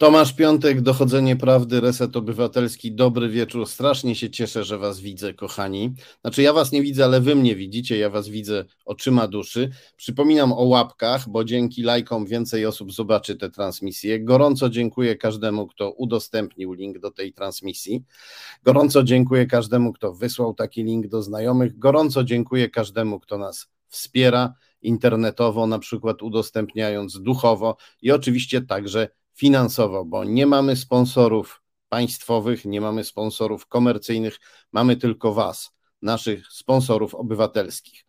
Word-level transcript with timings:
Tomasz 0.00 0.32
Piątek, 0.32 0.80
Dochodzenie 0.80 1.36
Prawdy, 1.36 1.80
Reset 1.80 2.16
Obywatelski. 2.16 2.92
Dobry 2.92 3.28
wieczór. 3.28 3.66
Strasznie 3.66 4.14
się 4.14 4.30
cieszę, 4.30 4.64
że 4.64 4.78
Was 4.78 5.00
widzę, 5.00 5.34
kochani. 5.34 5.94
Znaczy, 6.20 6.42
ja 6.42 6.52
Was 6.52 6.72
nie 6.72 6.82
widzę, 6.82 7.04
ale 7.04 7.20
Wy 7.20 7.34
mnie 7.34 7.56
widzicie. 7.56 7.98
Ja 7.98 8.10
Was 8.10 8.28
widzę 8.28 8.64
oczyma 8.84 9.28
duszy. 9.28 9.70
Przypominam 9.96 10.52
o 10.52 10.62
łapkach, 10.62 11.28
bo 11.28 11.44
dzięki 11.44 11.82
lajkom 11.82 12.26
więcej 12.26 12.66
osób 12.66 12.92
zobaczy 12.92 13.36
tę 13.36 13.50
transmisję. 13.50 14.20
Gorąco 14.20 14.70
dziękuję 14.70 15.16
każdemu, 15.16 15.66
kto 15.66 15.90
udostępnił 15.90 16.72
link 16.72 16.98
do 16.98 17.10
tej 17.10 17.32
transmisji. 17.32 18.04
Gorąco 18.64 19.02
dziękuję 19.02 19.46
każdemu, 19.46 19.92
kto 19.92 20.12
wysłał 20.14 20.54
taki 20.54 20.84
link 20.84 21.08
do 21.08 21.22
znajomych. 21.22 21.78
Gorąco 21.78 22.24
dziękuję 22.24 22.70
każdemu, 22.70 23.20
kto 23.20 23.38
nas 23.38 23.68
wspiera 23.88 24.54
internetowo, 24.82 25.66
na 25.66 25.78
przykład 25.78 26.22
udostępniając 26.22 27.22
duchowo 27.22 27.76
i 28.02 28.12
oczywiście 28.12 28.62
także 28.62 29.08
finansowo, 29.40 30.04
bo 30.04 30.24
nie 30.24 30.46
mamy 30.46 30.76
sponsorów 30.76 31.62
państwowych, 31.88 32.64
nie 32.64 32.80
mamy 32.80 33.04
sponsorów 33.04 33.66
komercyjnych, 33.66 34.40
mamy 34.72 34.96
tylko 34.96 35.34
Was, 35.34 35.70
naszych 36.02 36.46
sponsorów 36.52 37.14
obywatelskich. 37.14 38.04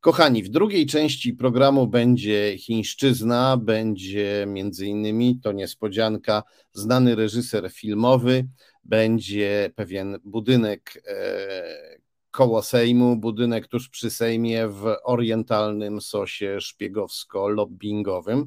Kochani, 0.00 0.42
w 0.42 0.48
drugiej 0.48 0.86
części 0.86 1.34
programu 1.34 1.86
będzie 1.86 2.58
chińszczyzna, 2.58 3.56
będzie 3.56 4.44
między 4.48 4.86
innymi, 4.86 5.40
to 5.40 5.52
niespodzianka, 5.52 6.42
znany 6.72 7.14
reżyser 7.14 7.70
filmowy, 7.72 8.46
będzie 8.84 9.70
pewien 9.74 10.18
budynek 10.24 11.02
e, 11.06 11.98
koło 12.30 12.62
Sejmu, 12.62 13.16
budynek 13.16 13.66
tuż 13.68 13.88
przy 13.88 14.10
Sejmie 14.10 14.68
w 14.68 14.96
orientalnym 15.04 16.00
sosie 16.00 16.58
szpiegowsko-lobbingowym 16.60 18.44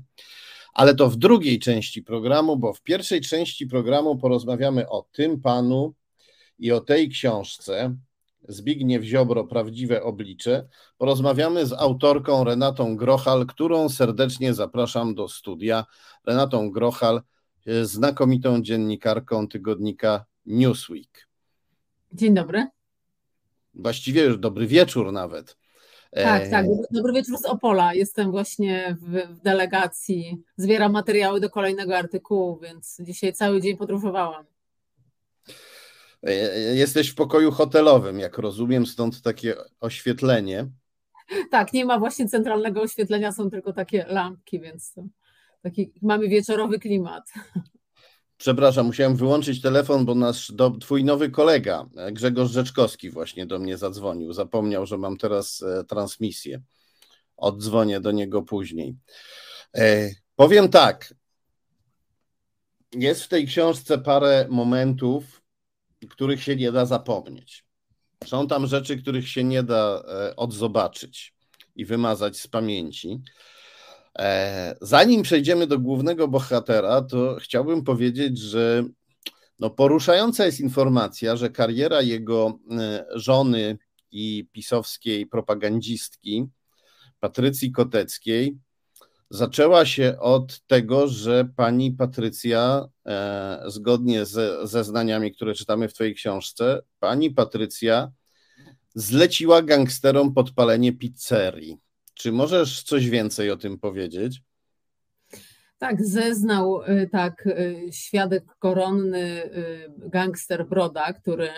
ale 0.80 0.96
to 0.96 1.10
w 1.10 1.16
drugiej 1.16 1.60
części 1.60 2.04
programu, 2.04 2.58
bo 2.58 2.74
w 2.74 2.82
pierwszej 2.82 3.22
części 3.22 3.68
programu 3.68 4.18
porozmawiamy 4.18 4.90
o 4.90 5.08
tym 5.12 5.42
panu 5.42 5.94
i 6.60 6.72
o 6.72 6.82
tej 6.82 7.10
książce. 7.10 7.96
Zbigniew 8.48 9.04
Ziobro, 9.04 9.44
Prawdziwe 9.44 10.04
Oblicze. 10.04 10.68
Porozmawiamy 10.98 11.66
z 11.66 11.74
autorką 11.74 12.44
Renatą 12.44 12.96
Grochal, 12.96 13.46
którą 13.46 13.90
serdecznie 13.90 14.54
zapraszam 14.54 15.16
do 15.16 15.28
studia. 15.28 15.86
Renatą 16.26 16.72
Grochal, 16.72 17.22
znakomitą 17.84 18.62
dziennikarką 18.62 19.48
tygodnika 19.48 20.26
Newsweek. 20.46 21.28
Dzień 22.14 22.34
dobry. 22.34 22.68
Właściwie 23.74 24.24
już 24.24 24.38
dobry 24.38 24.68
wieczór 24.68 25.12
nawet. 25.12 25.59
Tak, 26.12 26.50
tak. 26.50 26.66
Dobry 26.92 27.14
wieczór 27.14 27.38
z 27.38 27.46
Opola. 27.46 27.94
Jestem 27.94 28.32
właśnie 28.32 28.98
w, 29.02 29.38
w, 29.38 29.42
delegacji. 29.42 30.44
Zbieram 30.58 30.92
materiały 30.92 31.40
do 31.40 31.50
kolejnego 31.50 31.98
artykułu, 31.98 32.60
więc 32.60 32.98
dzisiaj 33.00 33.34
cały 33.34 33.62
dzień 33.62 33.78
podróżowałam. 33.78 34.46
E, 36.24 36.34
jesteś 36.76 37.10
w 37.10 37.16
pokoju 37.16 37.52
hotelowym, 37.52 38.20
jak 38.20 38.38
rozumiem, 38.38 38.86
stąd 38.86 39.22
takie 39.22 39.56
oświetlenie. 39.80 40.68
Tak, 41.52 41.74
nie 41.74 41.86
ma 41.86 42.00
właśnie 42.00 42.28
centralnego 42.28 42.82
oświetlenia, 42.82 43.32
są 43.32 43.50
tylko 43.50 43.74
takie 43.74 44.06
lampki, 44.08 44.60
więc 44.60 44.96
taki 45.62 45.94
mamy 46.02 46.28
wieczorowy 46.28 46.80
klimat. 46.80 47.34
Przepraszam, 48.40 48.86
musiałem 48.86 49.16
wyłączyć 49.16 49.62
telefon, 49.62 50.06
bo 50.06 50.16
nasz 50.16 50.52
do, 50.52 50.72
twój 50.72 51.04
nowy 51.04 51.30
kolega, 51.30 51.90
Grzegorz 52.12 52.52
Rzeczkowski, 52.52 53.10
właśnie 53.10 53.46
do 53.46 53.60
mnie 53.60 53.78
zadzwonił. 53.78 54.34
Zapomniał, 54.34 54.86
że 54.86 54.98
mam 54.98 55.18
teraz 55.18 55.62
e, 55.62 55.84
transmisję. 55.84 56.62
Oddzwonię 57.38 58.00
do 58.00 58.12
niego 58.12 58.42
później. 58.42 58.96
E, 59.78 60.10
powiem 60.36 60.70
tak. 60.70 61.14
Jest 62.94 63.24
w 63.24 63.28
tej 63.28 63.48
książce 63.48 63.98
parę 63.98 64.48
momentów, 64.50 65.42
których 66.10 66.44
się 66.44 66.56
nie 66.56 66.72
da 66.72 66.86
zapomnieć. 66.86 67.66
Są 68.26 68.48
tam 68.48 68.68
rzeczy, 68.68 68.98
których 68.98 69.30
się 69.30 69.44
nie 69.44 69.64
da 69.64 70.04
e, 70.08 70.36
odzobaczyć 70.36 71.34
i 71.76 71.86
wymazać 71.86 72.38
z 72.38 72.48
pamięci. 72.48 73.22
E, 74.18 74.76
zanim 74.82 75.22
przejdziemy 75.22 75.68
do 75.68 75.80
głównego 75.80 76.28
bohatera, 76.28 77.02
to 77.02 77.38
chciałbym 77.42 77.84
powiedzieć, 77.84 78.38
że 78.38 78.84
no 79.60 79.70
poruszająca 79.70 80.46
jest 80.46 80.60
informacja, 80.60 81.36
że 81.36 81.50
kariera 81.50 82.02
jego 82.02 82.60
e, 82.72 83.06
żony 83.16 83.78
i 84.12 84.48
pisowskiej 84.52 85.28
propagandzistki, 85.28 86.48
Patrycji 87.20 87.72
Koteckiej, 87.72 88.58
zaczęła 89.30 89.86
się 89.86 90.20
od 90.20 90.66
tego, 90.68 91.08
że 91.08 91.50
pani 91.56 91.92
Patrycja, 91.92 92.86
e, 93.06 93.64
zgodnie 93.68 94.26
ze 94.26 94.68
zeznaniami, 94.68 95.32
które 95.32 95.54
czytamy 95.54 95.88
w 95.88 95.94
Twojej 95.94 96.16
książce, 96.16 96.82
pani 97.00 97.32
Patrycja 97.32 98.12
zleciła 98.96 99.62
gangsterom 99.62 100.34
podpalenie 100.34 100.94
pizzerii. 100.94 101.78
Czy 102.20 102.32
możesz 102.32 102.84
coś 102.84 103.10
więcej 103.10 103.52
o 103.52 103.58
tym 103.58 103.80
powiedzieć? 103.80 104.42
Tak, 105.78 106.06
zeznał 106.06 106.82
y, 106.82 107.10
tak 107.12 107.48
y, 107.48 107.90
świadek 107.92 108.44
koronny 108.60 109.44
y, 109.46 109.90
gangster 109.98 110.68
Broda, 110.68 111.14
który 111.14 111.50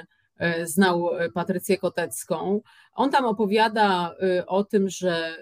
znał 0.63 1.09
Patrycję 1.33 1.77
Kotecką. 1.77 2.61
On 2.94 3.11
tam 3.11 3.25
opowiada 3.25 4.16
o 4.47 4.63
tym, 4.63 4.89
że 4.89 5.38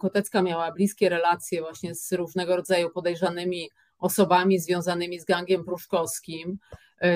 Kotecka 0.00 0.42
miała 0.42 0.72
bliskie 0.72 1.08
relacje 1.08 1.60
właśnie 1.60 1.94
z 1.94 2.12
różnego 2.12 2.56
rodzaju 2.56 2.90
podejrzanymi 2.90 3.70
osobami 3.98 4.58
związanymi 4.58 5.20
z 5.20 5.24
gangiem 5.24 5.64
pruszkowskim. 5.64 6.58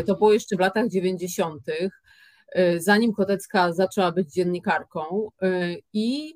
To 0.06 0.14
było 0.14 0.32
jeszcze 0.32 0.56
w 0.56 0.60
latach 0.60 0.88
90., 0.88 1.62
zanim 2.78 3.12
Kotecka 3.12 3.72
zaczęła 3.72 4.12
być 4.12 4.32
dziennikarką 4.32 5.28
i 5.92 6.34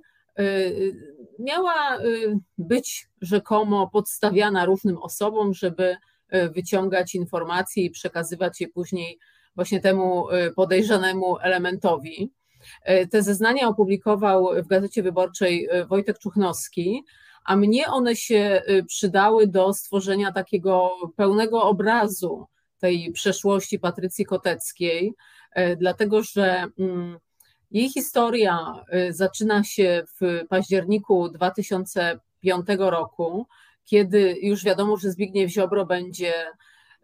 miała 1.39 1.99
y, 1.99 2.39
być 2.59 3.09
rzekomo 3.21 3.91
podstawiana 3.93 4.65
różnym 4.65 4.99
osobom, 4.99 5.55
żeby 5.55 5.97
y, 6.35 6.51
wyciągać 6.51 7.15
informacje 7.15 7.85
i 7.85 7.91
przekazywać 7.91 8.61
je 8.61 8.69
później 8.69 9.19
właśnie 9.57 9.81
temu 9.81 10.27
podejrzanemu 10.57 11.39
elementowi. 11.39 12.33
Te 13.11 13.23
zeznania 13.23 13.69
opublikował 13.69 14.49
w 14.63 14.67
Gazecie 14.67 15.03
Wyborczej 15.03 15.69
Wojtek 15.89 16.19
Czuchnowski, 16.19 17.03
a 17.45 17.57
mnie 17.57 17.87
one 17.87 18.17
się 18.17 18.63
przydały 18.87 19.47
do 19.47 19.75
stworzenia 19.75 20.33
takiego 20.33 20.91
pełnego 21.17 21.63
obrazu 21.63 22.47
tej 22.79 23.13
przeszłości 23.13 23.79
Patrycji 23.79 24.25
Koteckiej, 24.25 25.13
dlatego 25.77 26.23
że 26.23 26.67
mm, 26.79 27.19
jej 27.75 27.91
historia 27.91 28.85
y, 29.09 29.13
zaczyna 29.13 29.65
się 29.65 30.05
w 30.21 30.47
październiku 30.49 31.29
2005 31.29 32.67
roku, 32.79 33.47
kiedy 33.85 34.37
już 34.43 34.65
wiadomo, 34.65 34.97
że 34.97 35.11
Zbigniew 35.11 35.51
Ziobro 35.51 35.87
będzie 35.87 36.33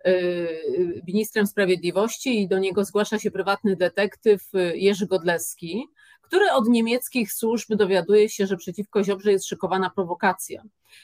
y, 0.06 1.02
ministrem 1.06 1.46
sprawiedliwości 1.46 2.42
i 2.42 2.48
do 2.48 2.58
niego 2.58 2.84
zgłasza 2.84 3.18
się 3.18 3.30
prywatny 3.30 3.76
detektyw 3.76 4.54
y, 4.54 4.72
Jerzy 4.76 5.06
Godleski, 5.06 5.86
który 6.22 6.50
od 6.52 6.68
niemieckich 6.68 7.32
służb 7.32 7.74
dowiaduje 7.74 8.28
się, 8.28 8.46
że 8.46 8.56
przeciwko 8.56 9.04
Ziobrze 9.04 9.32
jest 9.32 9.46
szykowana 9.46 9.90
prowokacja. 9.90 10.62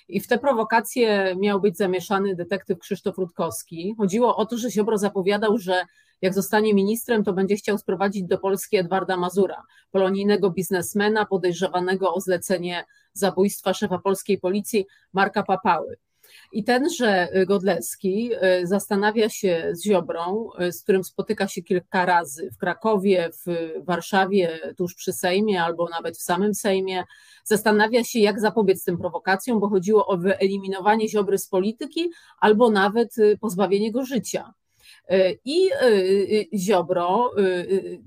I 0.09 0.21
w 0.21 0.27
tę 0.27 0.39
prowokację 0.39 1.37
miał 1.39 1.61
być 1.61 1.77
zamieszany 1.77 2.35
detektyw 2.37 2.79
Krzysztof 2.79 3.19
Rutkowski. 3.19 3.95
Chodziło 3.99 4.37
o 4.37 4.47
to, 4.47 4.59
że 4.59 4.71
Ziobro 4.71 4.99
zapowiadał, 4.99 5.59
że 5.59 5.87
jak 6.23 6.35
zostanie 6.35 6.75
ministrem, 6.75 7.25
to 7.25 7.33
będzie 7.33 7.57
chciał 7.57 7.79
sprowadzić 7.79 8.25
do 8.25 8.39
Polski 8.39 8.77
Edwarda 8.77 9.17
Mazura, 9.17 9.63
polonijnego 9.91 10.51
biznesmena 10.51 11.27
podejrzewanego 11.27 12.15
o 12.15 12.21
zlecenie 12.21 12.85
zabójstwa 13.13 13.75
szefa 13.75 13.99
polskiej 13.99 14.39
policji 14.39 14.87
Marka 15.13 15.43
Papały. 15.43 15.97
I 16.53 16.65
tenże 16.65 17.29
Godlewski 17.47 18.31
y, 18.63 18.67
zastanawia 18.67 19.29
się 19.29 19.69
z 19.73 19.85
Ziobrą, 19.85 20.49
y, 20.61 20.73
z 20.73 20.83
którym 20.83 21.05
spotyka 21.05 21.49
się 21.49 21.63
kilka 21.63 22.07
razy 22.07 22.51
w 22.51 22.57
Krakowie, 22.57 23.31
w 23.47 23.73
Warszawie, 23.85 24.61
tuż 24.77 24.95
przy 24.95 25.13
Sejmie 25.13 25.63
albo 25.63 25.89
nawet 25.89 26.17
w 26.17 26.23
samym 26.23 26.55
Sejmie. 26.55 27.05
Zastanawia 27.45 28.05
się, 28.05 28.19
jak 28.21 28.41
zapobiec 28.41 28.85
tym 28.85 28.99
prowokacjom, 28.99 29.61
bo 29.61 29.69
chodziło 29.69 30.07
o 30.07 30.17
wyeliminowanie 30.17 31.09
Ziobry 31.09 31.39
z 31.39 31.49
polityki 31.49 32.11
albo 32.41 32.71
nawet 32.71 33.19
y, 33.19 33.39
pozbawienie 33.41 33.93
go 33.93 34.05
życia. 34.05 34.55
I 35.45 35.69
Ziobro, 36.57 37.31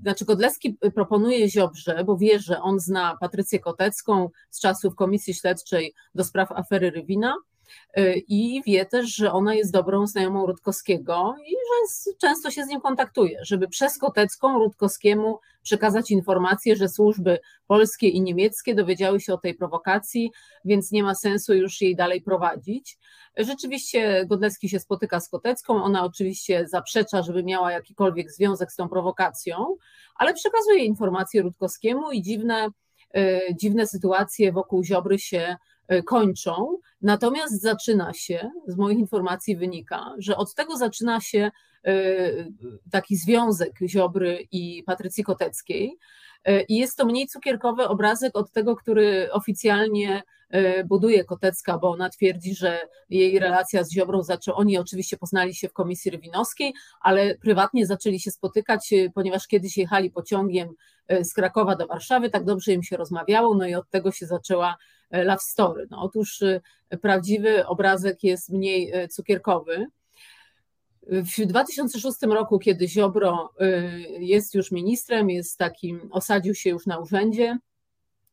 znaczy 0.02 0.24
Godlewski 0.24 0.78
proponuje 0.94 1.48
Ziobrze, 1.48 2.04
bo 2.04 2.16
wie, 2.16 2.38
że 2.38 2.62
on 2.62 2.80
zna 2.80 3.16
Patrycję 3.20 3.58
Kotecką 3.58 4.30
z 4.50 4.60
czasów 4.60 4.94
Komisji 4.94 5.34
Śledczej 5.34 5.94
do 6.14 6.24
spraw 6.24 6.52
afery 6.52 6.90
Rywina, 6.90 7.36
i 8.28 8.62
wie 8.66 8.86
też, 8.86 9.14
że 9.16 9.32
ona 9.32 9.54
jest 9.54 9.72
dobrą 9.72 10.06
znajomą 10.06 10.46
Rutkowskiego 10.46 11.34
i 11.46 11.50
że 11.50 12.12
często 12.18 12.50
się 12.50 12.64
z 12.64 12.68
nim 12.68 12.80
kontaktuje, 12.80 13.38
żeby 13.42 13.68
przez 13.68 13.98
Kotecką 13.98 14.58
Rutkowskiemu 14.58 15.38
przekazać 15.62 16.10
informację, 16.10 16.76
że 16.76 16.88
służby 16.88 17.38
polskie 17.66 18.08
i 18.08 18.20
niemieckie 18.20 18.74
dowiedziały 18.74 19.20
się 19.20 19.34
o 19.34 19.38
tej 19.38 19.54
prowokacji, 19.54 20.30
więc 20.64 20.92
nie 20.92 21.02
ma 21.02 21.14
sensu 21.14 21.54
już 21.54 21.80
jej 21.80 21.96
dalej 21.96 22.22
prowadzić. 22.22 22.98
Rzeczywiście 23.36 24.26
Godlecki 24.26 24.68
się 24.68 24.80
spotyka 24.80 25.20
z 25.20 25.28
Kotecką, 25.28 25.82
ona 25.82 26.04
oczywiście 26.04 26.68
zaprzecza, 26.68 27.22
żeby 27.22 27.44
miała 27.44 27.72
jakikolwiek 27.72 28.32
związek 28.32 28.72
z 28.72 28.76
tą 28.76 28.88
prowokacją, 28.88 29.76
ale 30.14 30.34
przekazuje 30.34 30.84
informację 30.84 31.42
Rutkowskiemu 31.42 32.10
i 32.10 32.22
dziwne, 32.22 32.68
e, 33.14 33.40
dziwne 33.54 33.86
sytuacje 33.86 34.52
wokół 34.52 34.84
Ziobry 34.84 35.18
się 35.18 35.56
kończą. 36.06 36.78
Natomiast 37.02 37.62
zaczyna 37.62 38.12
się, 38.12 38.50
z 38.66 38.76
moich 38.76 38.98
informacji 38.98 39.56
wynika, 39.56 40.14
że 40.18 40.36
od 40.36 40.54
tego 40.54 40.76
zaczyna 40.76 41.20
się 41.20 41.50
e, 41.84 41.92
taki 42.90 43.16
związek 43.16 43.72
Ziobry 43.88 44.46
i 44.52 44.82
Patrycji 44.86 45.24
Koteckiej. 45.24 45.98
I 46.68 46.76
jest 46.76 46.96
to 46.96 47.06
mniej 47.06 47.26
cukierkowy 47.26 47.88
obrazek 47.88 48.36
od 48.36 48.52
tego, 48.52 48.76
który 48.76 49.32
oficjalnie 49.32 50.22
E, 50.50 50.84
buduje 50.84 51.24
Kotecka, 51.24 51.78
bo 51.78 51.90
ona 51.90 52.10
twierdzi, 52.10 52.54
że 52.54 52.78
jej 53.10 53.38
relacja 53.38 53.84
z 53.84 53.92
Ziobrą 53.92 54.22
zaczęła, 54.22 54.56
oni 54.56 54.78
oczywiście 54.78 55.16
poznali 55.16 55.54
się 55.54 55.68
w 55.68 55.72
komisji 55.72 56.10
rywinowskiej, 56.10 56.74
ale 57.00 57.34
prywatnie 57.34 57.86
zaczęli 57.86 58.20
się 58.20 58.30
spotykać, 58.30 58.92
e, 58.92 59.10
ponieważ 59.10 59.46
kiedyś 59.46 59.76
jechali 59.76 60.10
pociągiem 60.10 60.68
e, 61.08 61.24
z 61.24 61.34
Krakowa 61.34 61.76
do 61.76 61.86
Warszawy, 61.86 62.30
tak 62.30 62.44
dobrze 62.44 62.72
im 62.72 62.82
się 62.82 62.96
rozmawiało, 62.96 63.54
no 63.54 63.66
i 63.66 63.74
od 63.74 63.90
tego 63.90 64.12
się 64.12 64.26
zaczęła 64.26 64.76
love 65.12 65.40
story. 65.40 65.86
No, 65.90 66.02
otóż 66.02 66.42
prawdziwy 67.02 67.66
obrazek 67.66 68.24
jest 68.24 68.50
mniej 68.50 68.92
cukierkowy. 69.10 69.86
W 71.02 71.46
2006 71.46 72.22
roku, 72.22 72.58
kiedy 72.58 72.88
Ziobro 72.88 73.52
jest 74.18 74.54
już 74.54 74.70
ministrem, 74.70 75.30
jest 75.30 75.58
takim, 75.58 76.08
osadził 76.10 76.54
się 76.54 76.70
już 76.70 76.86
na 76.86 76.98
urzędzie, 76.98 77.58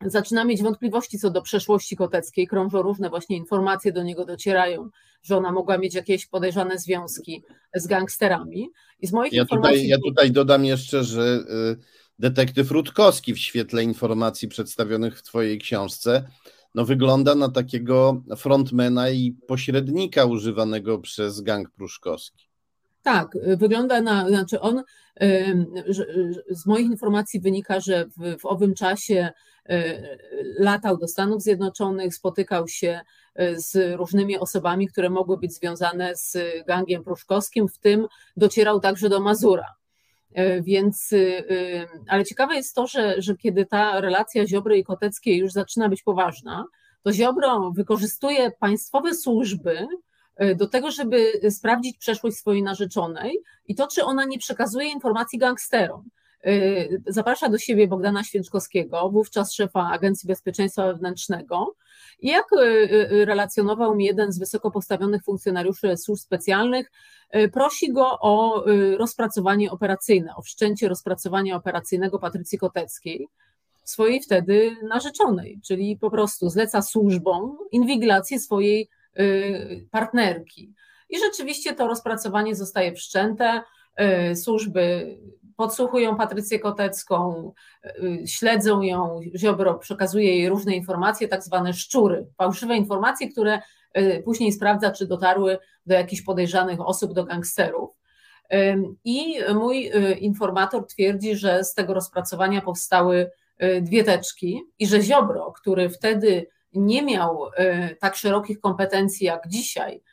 zaczyna 0.05 0.45
mieć 0.45 0.63
wątpliwości 0.63 1.19
co 1.19 1.29
do 1.29 1.41
przeszłości 1.41 1.95
Koteckiej. 1.95 2.47
Krążą 2.47 2.81
różne 2.81 3.09
właśnie 3.09 3.37
informacje 3.37 3.91
do 3.91 4.03
niego 4.03 4.25
docierają, 4.25 4.89
że 5.23 5.37
ona 5.37 5.51
mogła 5.51 5.77
mieć 5.77 5.95
jakieś 5.95 6.25
podejrzane 6.25 6.77
związki 6.77 7.43
z 7.75 7.87
gangsterami. 7.87 8.69
I 8.99 9.07
z 9.07 9.13
moich 9.13 9.33
ja 9.33 9.41
informacji... 9.41 9.75
Tutaj, 9.75 9.87
ja 9.87 9.97
tutaj 10.05 10.31
dodam 10.31 10.65
jeszcze, 10.65 11.03
że 11.03 11.21
y, 11.21 11.77
detektyw 12.19 12.71
Rutkowski 12.71 13.33
w 13.33 13.39
świetle 13.39 13.83
informacji 13.83 14.47
przedstawionych 14.47 15.19
w 15.19 15.23
twojej 15.23 15.59
książce 15.59 16.27
no 16.75 16.85
wygląda 16.85 17.35
na 17.35 17.49
takiego 17.49 18.21
frontmana 18.37 19.09
i 19.09 19.31
pośrednika 19.47 20.25
używanego 20.25 20.99
przez 20.99 21.41
gang 21.41 21.69
pruszkowski. 21.69 22.47
Tak, 23.03 23.37
wygląda 23.57 24.01
na, 24.01 24.29
znaczy 24.29 24.59
on, 24.59 24.83
z 26.49 26.65
moich 26.65 26.85
informacji 26.85 27.39
wynika, 27.39 27.79
że 27.79 28.05
w, 28.05 28.39
w 28.39 28.45
owym 28.45 28.73
czasie 28.73 29.31
Y, 29.71 30.55
latał 30.59 30.97
do 30.97 31.07
Stanów 31.07 31.41
Zjednoczonych, 31.41 32.15
spotykał 32.15 32.67
się 32.67 33.01
y, 33.41 33.61
z 33.61 33.97
różnymi 33.97 34.37
osobami, 34.37 34.87
które 34.87 35.09
mogły 35.09 35.37
być 35.37 35.53
związane 35.53 36.15
z 36.15 36.37
gangiem 36.67 37.03
pruszkowskim, 37.03 37.67
w 37.67 37.77
tym 37.77 38.07
docierał 38.37 38.79
także 38.79 39.09
do 39.09 39.19
Mazura. 39.19 39.76
Y, 40.39 40.61
więc, 40.61 41.13
ale 42.07 42.25
ciekawe 42.25 42.55
jest 42.55 42.75
to, 42.75 42.87
że, 42.87 43.21
że 43.21 43.35
kiedy 43.35 43.65
ta 43.65 44.01
relacja 44.01 44.47
Ziobry 44.47 44.77
i 44.77 44.83
Koteckiej 44.83 45.37
już 45.37 45.51
zaczyna 45.51 45.89
być 45.89 46.03
poważna, 46.03 46.65
to 47.03 47.13
Ziobro 47.13 47.71
wykorzystuje 47.75 48.51
państwowe 48.59 49.15
służby 49.15 49.87
do 50.55 50.67
tego, 50.67 50.91
żeby 50.91 51.31
sprawdzić 51.49 51.97
przeszłość 51.97 52.37
swojej 52.37 52.63
narzeczonej 52.63 53.39
i 53.67 53.75
to, 53.75 53.87
czy 53.87 54.03
ona 54.03 54.25
nie 54.25 54.39
przekazuje 54.39 54.91
informacji 54.91 55.39
gangsterom. 55.39 56.09
Y, 56.47 57.01
zaprasza 57.07 57.49
do 57.49 57.57
siebie 57.57 57.87
Bogdana 57.87 58.23
Święczkowskiego, 58.23 59.09
wówczas 59.09 59.53
szefa 59.53 59.89
Agencji 59.91 60.27
Bezpieczeństwa 60.27 60.87
Wewnętrznego. 60.87 61.75
I 62.19 62.27
jak 62.27 62.53
y, 62.53 62.57
y, 63.11 63.25
relacjonował 63.25 63.95
mi 63.95 64.05
jeden 64.05 64.31
z 64.31 64.39
wysoko 64.39 64.71
postawionych 64.71 65.23
funkcjonariuszy 65.23 65.97
służb 65.97 66.23
specjalnych, 66.23 66.91
prosi 67.53 67.93
go 67.93 68.19
o 68.19 68.65
rozpracowanie 68.97 69.71
operacyjne, 69.71 70.35
o 70.35 70.41
wszczęcie 70.41 70.89
rozpracowania 70.89 71.55
operacyjnego 71.55 72.19
Patrycji 72.19 72.57
Koteckiej, 72.57 73.27
swojej 73.83 74.21
wtedy 74.21 74.75
narzeczonej, 74.89 75.59
czyli 75.65 75.97
po 75.97 76.11
prostu 76.11 76.49
zleca 76.49 76.81
służbom 76.81 77.57
inwigilację 77.71 78.39
swojej 78.39 78.89
partnerki. 79.91 80.73
I 81.09 81.19
rzeczywiście 81.19 81.75
to 81.75 81.87
rozpracowanie 81.87 82.55
zostaje 82.55 82.93
wszczęte. 82.93 83.61
Służby 84.35 85.17
podsłuchują 85.57 86.15
Patrycję 86.15 86.59
Kotecką, 86.59 87.51
y, 87.85 88.27
śledzą 88.27 88.81
ją, 88.81 89.19
Ziobro 89.35 89.73
przekazuje 89.73 90.35
jej 90.35 90.49
różne 90.49 90.75
informacje, 90.75 91.27
tak 91.27 91.43
zwane 91.43 91.73
szczury, 91.73 92.27
fałszywe 92.37 92.75
informacje, 92.75 93.29
które 93.29 93.61
y, 93.97 94.21
później 94.25 94.51
sprawdza, 94.51 94.91
czy 94.91 95.07
dotarły 95.07 95.57
do 95.85 95.95
jakichś 95.95 96.21
podejrzanych 96.21 96.81
osób, 96.81 97.13
do 97.13 97.25
gangsterów. 97.25 97.89
I 99.03 99.39
mój 99.55 99.87
y, 99.87 100.13
informator 100.13 100.87
twierdzi, 100.87 101.35
że 101.35 101.63
z 101.63 101.73
tego 101.73 101.93
rozpracowania 101.93 102.61
powstały 102.61 103.31
dwie 103.81 104.03
teczki 104.03 104.61
i 104.79 104.87
że 104.87 105.01
Ziobro, 105.01 105.51
który 105.51 105.89
wtedy 105.89 106.47
nie 106.73 107.01
miał 107.03 107.49
tak 107.99 108.15
szerokich 108.15 108.59
kompetencji 108.59 109.25
jak 109.25 109.47
dzisiaj, 109.47 110.03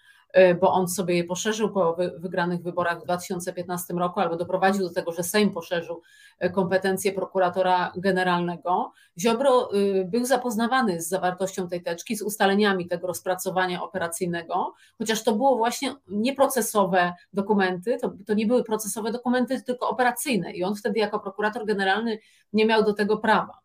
bo 0.61 0.73
on 0.73 0.89
sobie 0.89 1.17
je 1.17 1.25
poszerzył 1.25 1.71
po 1.71 1.97
wygranych 2.19 2.63
wyborach 2.63 3.01
w 3.01 3.05
2015 3.05 3.95
roku, 3.95 4.21
albo 4.21 4.37
doprowadził 4.37 4.89
do 4.89 4.95
tego, 4.95 5.13
że 5.13 5.23
Sejm 5.23 5.51
poszerzył 5.51 6.03
e, 6.39 6.51
kompetencje 6.51 7.13
prokuratora 7.13 7.93
generalnego. 7.97 8.93
Ziobro 9.19 9.75
y, 9.75 10.05
był 10.05 10.25
zapoznawany 10.25 11.01
z 11.01 11.09
zawartością 11.09 11.69
tej 11.69 11.83
teczki, 11.83 12.17
z 12.17 12.23
ustaleniami 12.23 12.89
tego 12.89 13.07
rozpracowania 13.07 13.83
operacyjnego, 13.83 14.75
chociaż 14.99 15.23
to 15.23 15.33
było 15.33 15.57
właśnie 15.57 15.95
nieprocesowe 16.09 17.13
dokumenty, 17.33 17.99
to, 18.01 18.13
to 18.27 18.35
nie 18.35 18.47
były 18.47 18.65
procesowe 18.65 19.13
dokumenty, 19.13 19.63
tylko 19.63 19.89
operacyjne 19.89 20.53
i 20.53 20.65
on 20.65 20.77
wtedy 20.77 21.01
jako 21.01 21.21
prokurator 21.21 21.67
generalny 21.67 22.19
nie 22.53 22.67
miał 22.67 22.85
do 22.85 22.93
tego 22.93 23.17
prawa. 23.17 23.59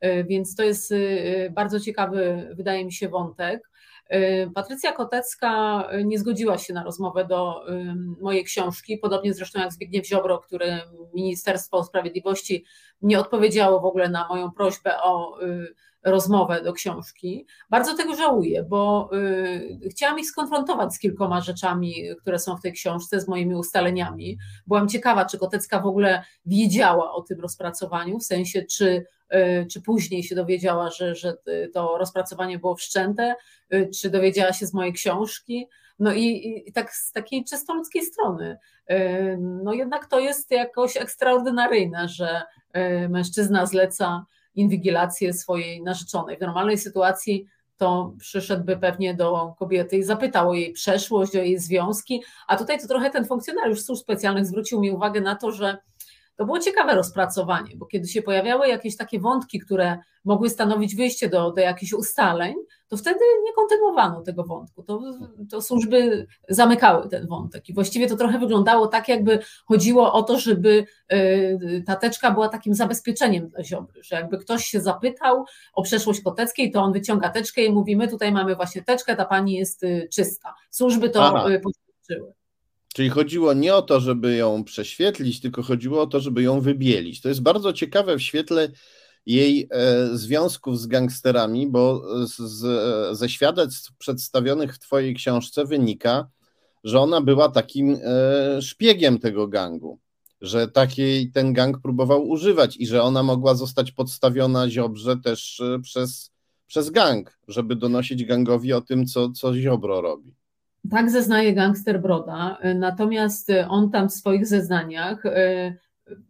E, 0.00 0.24
więc 0.24 0.54
to 0.54 0.62
jest 0.62 0.94
bardzo 1.50 1.80
ciekawy, 1.80 2.48
wydaje 2.54 2.84
mi 2.84 2.92
się, 2.92 3.08
wątek. 3.08 3.70
Y, 4.14 4.50
Patrycja 4.54 4.92
Kotecka 4.92 5.84
y, 5.94 6.04
nie 6.04 6.18
zgodziła 6.18 6.58
się 6.58 6.74
na 6.74 6.84
rozmowę 6.84 7.24
do 7.24 7.60
mojej 8.20 8.44
książki, 8.44 8.98
podobnie 8.98 9.34
zresztą 9.34 9.60
jak 9.60 9.72
Zbigniew 9.72 10.06
Ziobro, 10.06 10.38
który 10.38 10.80
Ministerstwo 11.14 11.84
Sprawiedliwości 11.84 12.64
nie 13.02 13.20
odpowiedziało 13.20 13.80
w 13.80 13.84
ogóle 13.84 14.08
na 14.08 14.28
moją 14.28 14.50
prośbę 14.50 15.02
o 15.02 15.42
y, 15.42 15.74
rozmowę 16.04 16.62
do 16.62 16.72
książki. 16.72 17.46
Bardzo 17.70 17.96
tego 17.96 18.16
żałuję, 18.16 18.62
bo 18.62 19.10
chciałam 19.90 20.18
ich 20.18 20.26
skonfrontować 20.26 20.94
z 20.94 20.98
kilkoma 20.98 21.40
rzeczami, 21.40 21.94
które 22.20 22.38
są 22.38 22.56
w 22.56 22.62
tej 22.62 22.72
książce, 22.72 23.20
z 23.20 23.28
moimi 23.28 23.54
ustaleniami. 23.54 24.38
Byłam 24.66 24.88
ciekawa, 24.88 25.24
czy 25.24 25.38
Kotecka 25.38 25.80
w 25.80 25.86
ogóle 25.86 26.24
wiedziała 26.44 27.12
o 27.12 27.22
tym 27.22 27.40
rozpracowaniu, 27.40 28.18
w 28.18 28.24
sensie, 28.24 28.62
czy 28.62 29.04
czy 29.70 29.82
później 29.82 30.22
się 30.22 30.34
dowiedziała, 30.34 30.90
że, 30.90 31.14
że 31.14 31.36
to 31.74 31.98
rozpracowanie 31.98 32.58
było 32.58 32.74
wszczęte, 32.74 33.34
y, 33.74 33.90
czy 34.00 34.10
dowiedziała 34.10 34.52
się 34.52 34.66
z 34.66 34.74
mojej 34.74 34.92
książki. 34.92 35.68
No 35.98 36.12
i, 36.12 36.62
i, 36.66 36.72
tak 36.72 36.92
z 36.92 37.12
takiej 37.12 37.44
czysto 37.44 37.74
ludzkiej 37.74 38.02
strony, 38.02 38.58
y, 38.90 39.38
no 39.40 39.72
jednak 39.72 40.06
to 40.06 40.20
jest 40.20 40.50
jakoś 40.50 40.96
ekstraordynaryjne, 40.96 42.08
że 42.08 42.42
mężczyzna 43.08 43.66
zleca 43.66 44.26
inwigilację 44.54 45.32
swojej 45.32 45.82
narzeczonej. 45.82 46.36
W 46.36 46.40
normalnej 46.40 46.78
sytuacji 46.78 47.46
to 47.76 48.14
przyszedłby 48.18 48.76
pewnie 48.76 49.14
do 49.14 49.54
kobiety 49.58 49.96
i 49.96 50.02
zapytał 50.02 50.50
o 50.50 50.54
jej 50.54 50.72
przeszłość, 50.72 51.36
o 51.36 51.38
jej 51.38 51.58
związki, 51.58 52.22
a 52.48 52.56
tutaj 52.56 52.80
to 52.80 52.88
trochę 52.88 53.10
ten 53.10 53.24
funkcjonariusz 53.24 53.82
służb 53.82 54.02
specjalnych 54.02 54.46
zwrócił 54.46 54.80
mi 54.80 54.90
uwagę 54.90 55.20
na 55.20 55.36
to, 55.36 55.52
że 55.52 55.78
to 56.36 56.44
było 56.44 56.58
ciekawe 56.58 56.94
rozpracowanie, 56.94 57.76
bo 57.76 57.86
kiedy 57.86 58.08
się 58.08 58.22
pojawiały 58.22 58.68
jakieś 58.68 58.96
takie 58.96 59.20
wątki, 59.20 59.60
które 59.60 59.98
mogły 60.24 60.50
stanowić 60.50 60.96
wyjście 60.96 61.28
do, 61.28 61.50
do 61.50 61.60
jakichś 61.60 61.92
ustaleń, 61.92 62.54
to 62.88 62.96
wtedy 62.96 63.20
nie 63.44 63.52
kontynuowano 63.52 64.22
tego 64.22 64.44
wątku. 64.44 64.82
To, 64.82 65.00
to 65.50 65.62
służby 65.62 66.26
zamykały 66.48 67.08
ten 67.08 67.26
wątek. 67.26 67.68
I 67.68 67.74
właściwie 67.74 68.06
to 68.06 68.16
trochę 68.16 68.38
wyglądało 68.38 68.86
tak, 68.86 69.08
jakby 69.08 69.38
chodziło 69.64 70.12
o 70.12 70.22
to, 70.22 70.38
żeby 70.38 70.86
y, 71.12 71.82
ta 71.86 71.96
teczka 71.96 72.30
była 72.30 72.48
takim 72.48 72.74
zabezpieczeniem 72.74 73.48
dla 73.48 73.64
Ziobry, 73.64 74.02
że 74.02 74.16
jakby 74.16 74.38
ktoś 74.38 74.64
się 74.64 74.80
zapytał 74.80 75.44
o 75.72 75.82
przeszłość 75.82 76.20
Koteckiej, 76.20 76.70
to 76.70 76.82
on 76.82 76.92
wyciąga 76.92 77.28
teczkę 77.28 77.64
i 77.64 77.72
mówi, 77.72 77.96
my 77.96 78.08
tutaj 78.08 78.32
mamy 78.32 78.56
właśnie 78.56 78.82
teczkę, 78.82 79.16
ta 79.16 79.24
pani 79.24 79.54
jest 79.54 79.82
y, 79.82 80.08
czysta. 80.12 80.54
Służby 80.70 81.10
to 81.10 81.24
Aha. 81.24 81.48
Y, 81.50 81.60
potwierdziły. 81.60 82.32
Czyli 82.96 83.10
chodziło 83.10 83.52
nie 83.52 83.74
o 83.74 83.82
to, 83.82 84.00
żeby 84.00 84.36
ją 84.36 84.64
prześwietlić, 84.64 85.40
tylko 85.40 85.62
chodziło 85.62 86.02
o 86.02 86.06
to, 86.06 86.20
żeby 86.20 86.42
ją 86.42 86.60
wybielić. 86.60 87.20
To 87.20 87.28
jest 87.28 87.42
bardzo 87.42 87.72
ciekawe 87.72 88.16
w 88.16 88.22
świetle 88.22 88.68
jej 89.26 89.68
związków 90.12 90.80
z 90.80 90.86
gangsterami, 90.86 91.66
bo 91.66 92.02
z, 92.26 93.16
ze 93.18 93.28
świadectw 93.28 93.92
przedstawionych 93.98 94.74
w 94.74 94.78
Twojej 94.78 95.14
książce 95.14 95.64
wynika, 95.64 96.28
że 96.84 97.00
ona 97.00 97.20
była 97.20 97.48
takim 97.48 97.98
szpiegiem 98.60 99.18
tego 99.18 99.48
gangu 99.48 99.98
że 100.40 100.68
takiej 100.68 101.30
ten 101.30 101.52
gang 101.52 101.78
próbował 101.78 102.28
używać 102.28 102.76
i 102.76 102.86
że 102.86 103.02
ona 103.02 103.22
mogła 103.22 103.54
zostać 103.54 103.92
podstawiona 103.92 104.70
Ziobrze 104.70 105.16
też 105.16 105.60
e, 105.60 105.80
przez, 105.80 106.32
przez 106.66 106.90
gang, 106.90 107.38
żeby 107.48 107.76
donosić 107.76 108.24
gangowi 108.24 108.72
o 108.72 108.80
tym, 108.80 109.06
co, 109.06 109.30
co 109.30 109.54
Ziobro 109.54 110.00
robi. 110.00 110.34
Tak 110.90 111.10
zeznaje 111.10 111.54
gangster 111.54 112.00
Broda, 112.00 112.58
e, 112.60 112.74
natomiast 112.74 113.50
e, 113.50 113.68
on 113.68 113.90
tam 113.90 114.08
w 114.08 114.12
swoich 114.12 114.46
zeznaniach 114.46 115.22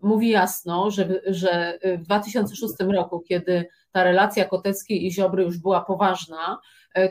mówi 0.03 0.29
jasno, 0.29 0.91
że, 0.91 1.21
że 1.27 1.79
w 1.99 2.03
2006 2.03 2.75
roku, 2.81 3.21
kiedy 3.21 3.67
ta 3.93 4.05
relacja 4.05 4.45
Koteckiej 4.45 5.07
i 5.07 5.13
Ziobry 5.13 5.43
już 5.43 5.59
była 5.59 5.81
poważna, 5.81 6.59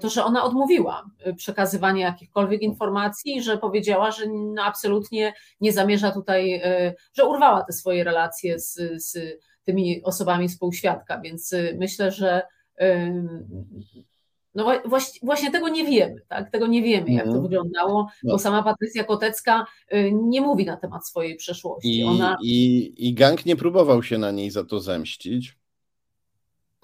to, 0.02 0.10
że 0.10 0.24
ona 0.24 0.44
odmówiła 0.44 1.06
przekazywania 1.38 2.06
jakichkolwiek 2.06 2.62
informacji, 2.62 3.44
że 3.44 3.58
powiedziała, 3.58 4.12
że 4.12 4.24
absolutnie 4.64 5.34
nie 5.62 5.74
zamierza 5.74 6.12
tutaj, 6.12 6.62
że 7.14 7.26
urwała 7.26 7.64
te 7.64 7.74
swoje 7.74 8.04
relacje 8.04 8.60
z, 8.60 8.74
z 9.04 9.18
tymi 9.64 10.04
osobami 10.04 10.50
współświadka, 10.50 11.22
więc 11.22 11.56
myślę, 11.78 12.12
że 12.12 12.42
no 14.56 14.72
właśnie, 15.24 15.52
tego 15.52 15.70
nie 15.70 15.86
wiemy, 15.86 16.22
tak? 16.28 16.52
Tego 16.52 16.68
nie 16.68 16.82
wiemy, 16.82 17.12
jak 17.12 17.24
to 17.24 17.30
mhm. 17.30 17.44
wyglądało, 17.44 18.08
no. 18.24 18.34
bo 18.34 18.40
sama 18.40 18.64
Patrycja 18.64 19.04
Kotecka 19.04 19.66
nie 20.14 20.42
mówi 20.42 20.66
na 20.66 20.78
temat 20.78 21.08
swojej 21.08 21.36
przeszłości. 21.36 22.00
I, 22.00 22.04
Ona... 22.04 22.38
i, 22.42 22.94
I 22.98 23.14
gang 23.14 23.46
nie 23.46 23.56
próbował 23.56 24.04
się 24.04 24.18
na 24.18 24.32
niej 24.32 24.52
za 24.52 24.64
to 24.64 24.80
zemścić 24.80 25.56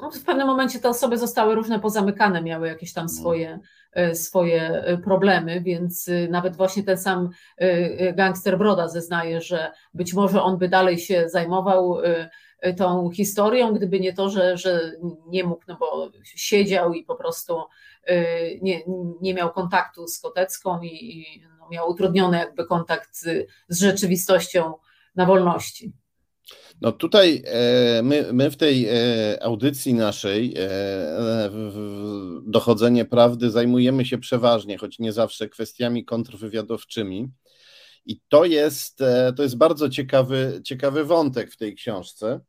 no, 0.02 0.12
w 0.12 0.24
pewnym 0.24 0.48
momencie 0.48 0.80
te 0.80 0.90
osoby 0.90 1.18
zostały 1.18 1.56
różne 1.56 1.80
pozamykane, 1.80 2.42
miały 2.42 2.68
jakieś 2.68 2.94
tam 2.94 3.10
swoje, 3.10 3.60
e, 3.92 4.16
swoje 4.16 4.62
e, 4.62 4.98
problemy, 4.98 5.62
więc 5.62 6.10
nawet 6.30 6.56
właśnie 6.56 6.84
ten 6.84 6.98
sam 6.98 7.30
gangster 8.14 8.58
Broda 8.58 8.88
zeznaje, 8.88 9.42
że 9.42 9.72
być 9.94 10.14
może 10.14 10.42
on 10.42 10.58
by 10.58 10.70
dalej 10.70 11.00
się 11.00 11.30
zajmował 11.30 11.98
tą 12.78 13.12
historią, 13.12 13.74
gdyby 13.74 14.00
nie 14.00 14.14
to, 14.14 14.30
że, 14.30 14.58
że 14.58 14.92
nie 15.28 15.44
mógł, 15.44 15.64
no 15.68 15.78
bo 15.80 16.12
siedział 16.24 16.94
i 16.94 17.04
po 17.04 17.16
prostu 17.16 17.62
nie, 18.62 18.84
nie 19.22 19.34
miał 19.34 19.52
kontaktu 19.52 20.08
z 20.08 20.20
Kotecką 20.20 20.82
i, 20.82 20.88
i 20.88 21.42
no 21.60 21.70
miał 21.72 21.90
utrudniony 21.90 22.38
jakby 22.38 22.66
kontakt 22.66 23.16
z, 23.16 23.48
z 23.68 23.80
rzeczywistością 23.80 24.74
na 25.16 25.26
wolności. 25.26 25.94
No 26.82 26.92
tutaj 26.92 27.44
e, 27.46 28.02
my, 28.04 28.34
my 28.34 28.52
w 28.52 28.58
tej 28.58 28.88
e, 28.90 29.44
audycji 29.44 29.94
naszej 29.94 30.54
e, 30.58 31.50
dochodzenie 32.44 33.06
prawdy 33.06 33.50
zajmujemy 33.50 34.06
się 34.06 34.18
przeważnie, 34.18 34.78
choć 34.78 35.00
nie 35.00 35.14
zawsze 35.14 35.50
kwestiami 35.50 36.06
kontrwywiadowczymi. 36.06 37.32
I 38.06 38.20
to 38.30 38.46
jest, 38.46 39.00
to 39.36 39.44
jest 39.44 39.58
bardzo 39.58 39.90
ciekawy, 39.90 40.62
ciekawy 40.64 41.06
wątek 41.06 41.52
w 41.52 41.58
tej 41.58 41.76
książce. 41.76 42.40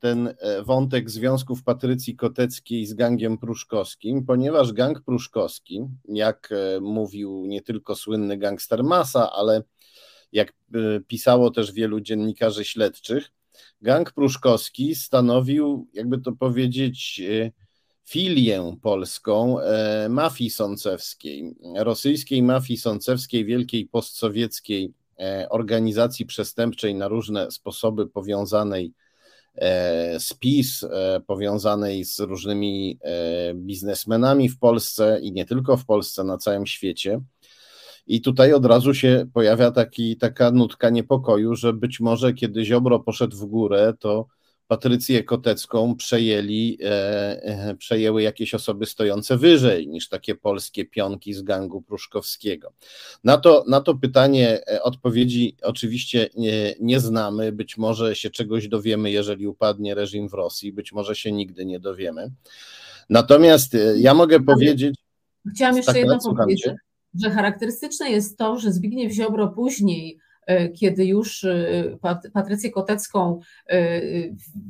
Ten 0.00 0.34
wątek 0.64 1.10
związków 1.10 1.62
Patrycji 1.62 2.16
Koteckiej 2.16 2.86
z 2.86 2.94
gangiem 2.94 3.38
pruszkowskim, 3.38 4.26
ponieważ 4.26 4.72
gang 4.72 5.02
pruszkowski, 5.02 5.80
jak 6.08 6.48
mówił 6.80 7.46
nie 7.46 7.62
tylko 7.62 7.94
słynny 7.94 8.38
gangster 8.38 8.84
Masa, 8.84 9.32
ale 9.32 9.62
jak 10.32 10.52
pisało 11.06 11.50
też 11.50 11.72
wielu 11.72 12.00
dziennikarzy 12.00 12.64
śledczych, 12.64 13.32
gang 13.82 14.12
pruszkowski 14.12 14.94
stanowił, 14.94 15.88
jakby 15.94 16.18
to 16.18 16.32
powiedzieć, 16.32 17.22
filię 18.10 18.76
polską 18.82 19.60
e, 19.60 20.08
mafii 20.08 20.50
sącewskiej, 20.50 21.54
rosyjskiej 21.76 22.42
mafii 22.42 22.78
sącewskiej, 22.78 23.44
wielkiej 23.44 23.86
postsowieckiej 23.86 24.92
e, 25.18 25.46
organizacji 25.50 26.26
przestępczej 26.26 26.94
na 26.94 27.08
różne 27.08 27.50
sposoby 27.50 28.06
powiązanej 28.06 28.92
e, 29.60 30.20
z 30.20 30.34
PiS, 30.34 30.86
powiązanej 31.26 32.04
z 32.04 32.20
różnymi 32.20 32.98
biznesmenami 33.54 34.48
w 34.48 34.58
Polsce 34.58 35.20
i 35.22 35.32
nie 35.32 35.44
tylko 35.44 35.76
w 35.76 35.84
Polsce, 35.84 36.24
na 36.24 36.38
całym 36.38 36.66
świecie. 36.66 37.20
I 38.06 38.20
tutaj 38.20 38.52
od 38.52 38.66
razu 38.66 38.94
się 38.94 39.26
pojawia 39.34 39.70
taki, 39.70 40.16
taka 40.16 40.50
nutka 40.50 40.90
niepokoju, 40.90 41.54
że 41.54 41.72
być 41.72 42.00
może 42.00 42.32
kiedy 42.32 42.64
Ziobro 42.64 43.00
poszedł 43.00 43.36
w 43.36 43.46
górę, 43.46 43.94
to 43.98 44.26
Patrycję 44.70 45.24
Kotecką 45.24 45.96
przejęli, 45.96 46.78
e, 46.82 46.86
e, 47.42 47.74
przejęły 47.74 48.22
jakieś 48.22 48.54
osoby 48.54 48.86
stojące 48.86 49.36
wyżej 49.36 49.88
niż 49.88 50.08
takie 50.08 50.34
polskie 50.34 50.84
pionki 50.84 51.34
z 51.34 51.42
gangu 51.42 51.82
pruszkowskiego. 51.82 52.72
Na 53.24 53.38
to, 53.38 53.64
na 53.68 53.80
to 53.80 53.94
pytanie 53.94 54.60
e, 54.68 54.82
odpowiedzi 54.82 55.56
oczywiście 55.62 56.28
nie, 56.36 56.74
nie 56.80 57.00
znamy. 57.00 57.52
Być 57.52 57.76
może 57.76 58.16
się 58.16 58.30
czegoś 58.30 58.68
dowiemy, 58.68 59.10
jeżeli 59.10 59.46
upadnie 59.46 59.94
reżim 59.94 60.28
w 60.28 60.34
Rosji, 60.34 60.72
być 60.72 60.92
może 60.92 61.14
się 61.14 61.32
nigdy 61.32 61.66
nie 61.66 61.80
dowiemy. 61.80 62.30
Natomiast 63.08 63.76
ja 63.96 64.14
mogę 64.14 64.40
powiedzieć. 64.40 64.94
Chciałam 65.54 65.76
jeszcze 65.76 65.92
tak, 65.92 66.00
jedno 66.00 66.18
powiedzieć 66.36 66.72
że 67.14 67.30
charakterystyczne 67.30 68.10
jest 68.10 68.38
to, 68.38 68.58
że 68.58 68.72
Zbigniew 68.72 69.12
Ziobro 69.12 69.48
później, 69.48 70.18
kiedy 70.68 71.06
już 71.06 71.44
e, 71.44 71.98
Patrycję 72.32 72.70
Kotecką 72.70 73.40
e, 73.68 74.00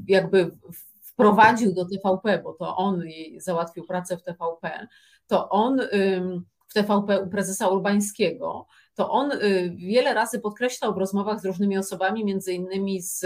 jakby 0.08 0.50
wprowadził 1.02 1.74
do 1.74 1.84
TVP, 1.84 2.40
bo 2.44 2.52
to 2.52 2.76
on 2.76 3.02
jej 3.02 3.40
załatwił 3.40 3.86
pracę 3.86 4.16
w 4.16 4.22
TVP, 4.22 4.86
to 5.26 5.48
on 5.48 5.80
w 6.68 6.74
TVP 6.74 7.20
u 7.20 7.26
prezesa 7.28 7.68
Urbańskiego, 7.68 8.66
to 8.94 9.10
on 9.10 9.30
wiele 9.74 10.14
razy 10.14 10.40
podkreślał 10.40 10.94
w 10.94 10.98
rozmowach 10.98 11.40
z 11.40 11.44
różnymi 11.44 11.78
osobami, 11.78 12.24
między 12.24 12.52
innymi 12.52 13.02
z 13.02 13.24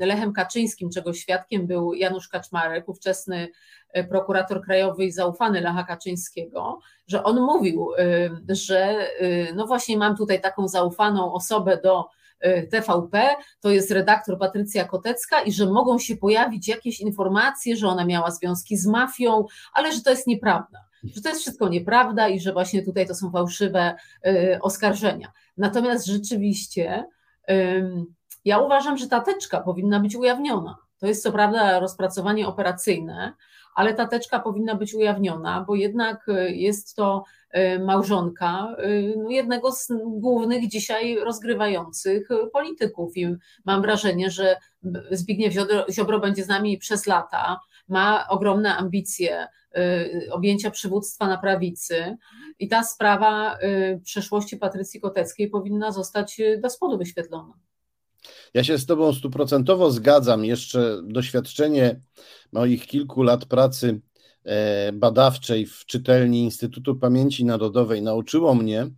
Lechem 0.00 0.32
Kaczyńskim, 0.32 0.90
czego 0.90 1.12
świadkiem 1.12 1.66
był 1.66 1.94
Janusz 1.94 2.28
Kaczmarek, 2.28 2.88
ówczesny 2.88 3.48
E, 3.92 4.04
prokurator 4.04 4.64
krajowy 4.64 5.04
i 5.04 5.12
zaufany 5.12 5.60
Lecha 5.60 5.84
Kaczyńskiego, 5.84 6.78
że 7.06 7.24
on 7.24 7.40
mówił, 7.40 7.90
że 8.48 9.08
no 9.54 9.66
właśnie 9.66 9.98
mam 9.98 10.16
tutaj 10.16 10.40
taką 10.40 10.68
zaufaną 10.68 11.32
osobę 11.32 11.80
do 11.82 12.04
TVP, 12.70 13.36
to 13.60 13.70
jest 13.70 13.90
redaktor 13.90 14.38
Patrycja 14.38 14.84
Kotecka 14.84 15.40
i 15.40 15.52
że 15.52 15.66
mogą 15.66 15.98
się 15.98 16.16
pojawić 16.16 16.68
jakieś 16.68 17.00
informacje, 17.00 17.76
że 17.76 17.88
ona 17.88 18.04
miała 18.04 18.30
związki 18.30 18.76
z 18.76 18.86
mafią, 18.86 19.44
ale 19.72 19.92
że 19.92 20.02
to 20.02 20.10
jest 20.10 20.26
nieprawda, 20.26 20.78
że 21.04 21.22
to 21.22 21.28
jest 21.28 21.40
wszystko 21.40 21.68
nieprawda 21.68 22.28
i 22.28 22.40
że 22.40 22.52
właśnie 22.52 22.82
tutaj 22.82 23.06
to 23.06 23.14
są 23.14 23.30
fałszywe 23.30 23.94
oskarżenia. 24.60 25.32
Natomiast 25.56 26.06
rzeczywiście 26.06 27.04
ja 28.44 28.58
uważam, 28.58 28.98
że 28.98 29.08
ta 29.08 29.20
teczka 29.20 29.60
powinna 29.60 30.00
być 30.00 30.16
ujawniona. 30.16 30.78
To 30.98 31.06
jest 31.06 31.22
co 31.22 31.32
prawda 31.32 31.80
rozpracowanie 31.80 32.48
operacyjne, 32.48 33.32
ale 33.74 33.94
ta 33.94 34.06
teczka 34.06 34.40
powinna 34.40 34.74
być 34.74 34.94
ujawniona, 34.94 35.64
bo 35.66 35.74
jednak 35.74 36.28
y, 36.28 36.50
jest 36.50 36.96
to 36.96 37.24
y, 37.56 37.78
małżonka 37.78 38.76
y, 38.84 39.14
no, 39.16 39.30
jednego 39.30 39.72
z 39.72 39.92
głównych 40.06 40.68
dzisiaj 40.68 41.18
rozgrywających 41.18 42.28
polityków 42.52 43.16
i 43.16 43.36
mam 43.64 43.82
wrażenie, 43.82 44.30
że 44.30 44.56
Zbigniew 45.10 45.54
Ziobro 45.90 46.20
będzie 46.20 46.44
z 46.44 46.48
nami 46.48 46.78
przez 46.78 47.06
lata, 47.06 47.60
ma 47.88 48.28
ogromne 48.28 48.76
ambicje 48.76 49.46
objęcia 50.30 50.70
przywództwa 50.70 51.26
na 51.26 51.38
prawicy 51.38 52.16
i 52.58 52.68
ta 52.68 52.84
sprawa 52.84 53.58
przeszłości 54.04 54.56
Patrycji 54.56 55.00
Koteckiej 55.00 55.50
powinna 55.50 55.92
zostać 55.92 56.40
do 56.62 56.70
spodu 56.70 56.98
wyświetlona. 56.98 57.54
Ja 58.54 58.64
się 58.64 58.78
z 58.78 58.86
Tobą 58.86 59.12
stuprocentowo 59.12 59.90
zgadzam. 59.90 60.44
Jeszcze 60.44 61.00
doświadczenie 61.04 62.00
moich 62.52 62.86
kilku 62.86 63.22
lat 63.22 63.44
pracy 63.44 64.00
e, 64.44 64.92
badawczej 64.92 65.66
w 65.66 65.84
czytelni 65.86 66.42
Instytutu 66.42 66.96
Pamięci 66.96 67.44
Narodowej 67.44 68.02
nauczyło 68.02 68.54
mnie, 68.54 68.90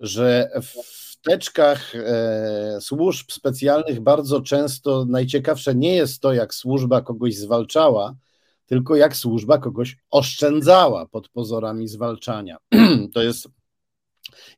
że 0.00 0.50
w 0.62 1.16
teczkach 1.22 1.94
e, 1.94 2.78
służb 2.80 3.30
specjalnych 3.30 4.00
bardzo 4.00 4.40
często 4.40 5.04
najciekawsze 5.04 5.74
nie 5.74 5.94
jest 5.94 6.22
to, 6.22 6.32
jak 6.32 6.54
służba 6.54 7.00
kogoś 7.00 7.36
zwalczała, 7.36 8.14
tylko 8.72 8.96
jak 8.96 9.16
służba 9.16 9.58
kogoś 9.58 9.96
oszczędzała 10.10 11.06
pod 11.06 11.28
pozorami 11.28 11.88
zwalczania. 11.88 12.56
To 13.14 13.22
jest 13.22 13.48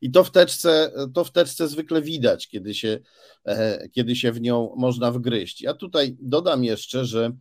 i 0.01 0.11
to 0.11 0.23
w 0.23 0.31
teczce, 0.31 0.91
to 1.13 1.23
w 1.23 1.31
teczce 1.31 1.67
zwykle 1.67 2.01
widać, 2.01 2.47
kiedy 2.47 2.73
się, 2.73 2.99
e, 3.45 3.89
kiedy 3.89 4.15
się 4.15 4.31
w 4.31 4.41
nią 4.41 4.73
można 4.77 5.11
wgryźć. 5.11 5.61
Ja 5.61 5.73
tutaj 5.73 6.17
dodam 6.19 6.63
jeszcze, 6.63 7.05
że 7.05 7.31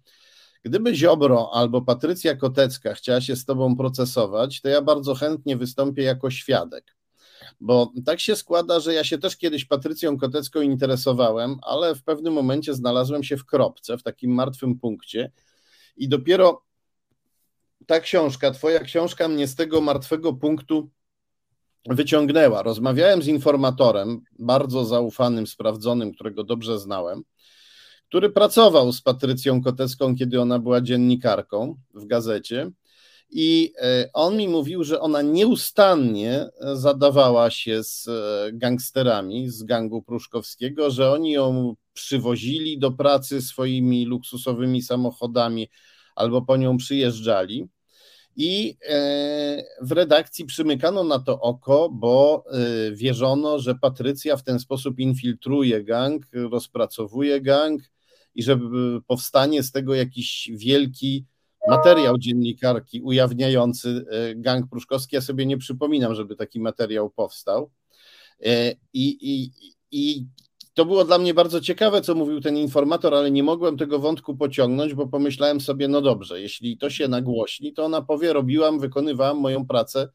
gdyby 0.63 0.95
Ziobro 0.95 1.51
albo 1.53 1.83
Patrycja 1.83 2.37
Kotecka 2.37 2.95
chciała 2.95 3.21
się 3.21 3.37
z 3.37 3.45
tobą 3.45 3.77
procesować, 3.77 4.61
to 4.61 4.69
ja 4.69 4.83
bardzo 4.83 5.15
chętnie 5.15 5.57
wystąpię 5.57 6.03
jako 6.03 6.31
świadek. 6.31 6.97
Bo 7.61 7.93
tak 8.07 8.21
się 8.21 8.37
składa, 8.37 8.81
że 8.81 8.95
ja 8.95 9.05
się 9.05 9.19
też 9.19 9.37
kiedyś 9.37 9.65
Patrycją 9.65 10.19
Kotecką 10.19 10.61
interesowałem, 10.61 11.57
ale 11.63 11.95
w 11.95 12.05
pewnym 12.05 12.33
momencie 12.33 12.75
znalazłem 12.75 13.23
się 13.23 13.37
w 13.37 13.45
kropce, 13.45 13.99
w 13.99 14.03
takim 14.03 14.31
martwym 14.31 14.79
punkcie 14.79 15.31
i 15.97 16.09
dopiero 16.09 16.64
ta 17.87 18.01
książka, 18.01 18.51
twoja 18.51 18.81
książka 18.81 19.29
mnie 19.29 19.47
z 19.47 19.55
tego 19.55 19.81
martwego 19.81 20.33
punktu 20.33 20.91
wyciągnęła. 21.87 22.63
Rozmawiałem 22.63 23.23
z 23.23 23.27
informatorem, 23.27 24.21
bardzo 24.39 24.85
zaufanym, 24.85 25.47
sprawdzonym, 25.47 26.13
którego 26.13 26.45
dobrze 26.45 26.79
znałem, 26.79 27.23
który 28.09 28.31
pracował 28.31 28.93
z 28.93 29.03
Patrycją 29.03 29.63
Kotecką, 29.63 30.17
kiedy 30.17 30.41
ona 30.41 30.59
była 30.59 30.81
dziennikarką 30.81 31.77
w 31.95 32.07
gazecie. 32.07 32.71
I 33.31 33.73
e, 33.79 34.11
on 34.13 34.37
mi 34.37 34.49
mówił, 34.49 34.85
że 34.85 35.01
ona 35.01 35.23
nieustannie 35.23 36.49
zadawała 36.73 37.51
się 37.51 37.85
z 37.85 38.09
e, 38.09 38.53
gangsterami 38.53 39.51
z 39.51 39.63
gangu 39.63 40.03
pruszkowskiego, 40.03 40.91
że 40.91 41.13
oni 41.13 41.33
ją 41.33 41.75
przywozili 41.93 42.79
do 42.79 42.91
pracy 42.91 43.43
swoimi 43.43 44.07
luksusowymi 44.07 44.83
samochodami 44.83 45.69
albo 46.15 46.43
po 46.43 46.57
nią 46.57 46.77
przyjeżdżali. 46.77 47.69
I 48.37 48.77
e, 48.89 49.65
w 49.81 49.93
redakcji 49.93 50.45
przymykano 50.45 51.05
na 51.05 51.19
to 51.19 51.41
oko, 51.41 51.89
bo 51.93 52.45
wierzono, 52.93 53.59
że 53.59 53.75
Patrycja 53.75 54.37
w 54.37 54.43
ten 54.43 54.59
sposób 54.59 54.99
infiltruje 54.99 55.85
gang, 55.85 56.27
rozpracowuje 56.33 57.41
gang 57.41 57.83
i 58.35 58.43
że 58.43 58.59
powstanie 59.07 59.63
z 59.63 59.73
tego 59.73 59.95
jakiś 59.95 60.51
wielki 60.55 61.27
materiał 61.69 62.19
dziennikarki 62.19 63.01
ujawniający 63.01 64.05
e, 64.11 64.35
gang 64.35 64.71
pruszkowski. 64.71 65.17
Ja 65.17 65.23
sobie 65.23 65.47
nie 65.47 65.59
przypominam, 65.59 66.15
żeby 66.15 66.37
taki 66.37 66.61
materiał 66.61 67.11
powstał. 67.11 67.71
E, 68.45 68.73
I, 68.93 69.19
i, 69.21 69.51
I 69.91 70.27
to 70.75 70.85
było 70.85 71.05
dla 71.05 71.19
mnie 71.19 71.35
bardzo 71.35 71.61
ciekawe, 71.61 72.01
co 72.01 72.15
mówił 72.15 72.41
ten 72.41 72.57
informator, 72.57 73.15
ale 73.15 73.31
nie 73.31 73.43
mogłem 73.43 73.77
tego 73.77 73.99
wątku 73.99 74.37
pociągnąć, 74.37 74.95
bo 74.95 75.07
pomyślałem 75.07 75.61
sobie, 75.61 75.89
no 75.89 76.01
dobrze, 76.01 76.41
jeśli 76.41 76.79
to 76.79 76.91
się 76.91 77.09
nagłośni, 77.09 77.73
to 77.73 77.85
ona 77.85 78.03
powie, 78.03 78.33
robiłam, 78.33 78.81
wykonywałam 78.81 79.39
moją 79.39 79.67
pracę 79.67 80.09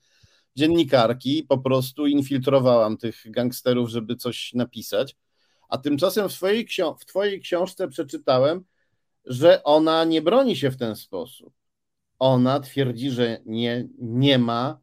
dziennikarki, 0.56 1.44
po 1.44 1.58
prostu 1.58 2.08
infiltrowałam 2.08 2.98
tych 2.98 3.32
gangsterów, 3.32 3.90
żeby 3.90 4.16
coś 4.16 4.54
napisać. 4.54 5.16
A 5.70 5.78
tymczasem 5.78 6.30
w 6.30 6.34
twojej, 6.34 6.68
w 7.00 7.06
twojej 7.06 7.42
książce 7.42 7.88
przeczytałem, 7.88 8.64
że 9.26 9.64
ona 9.64 10.04
nie 10.04 10.22
broni 10.22 10.56
się 10.56 10.72
w 10.72 10.78
ten 10.78 10.96
sposób. 10.96 11.54
Ona 12.20 12.60
twierdzi, 12.60 13.12
że 13.12 13.42
nie, 13.46 13.88
nie 14.00 14.40
ma, 14.40 14.80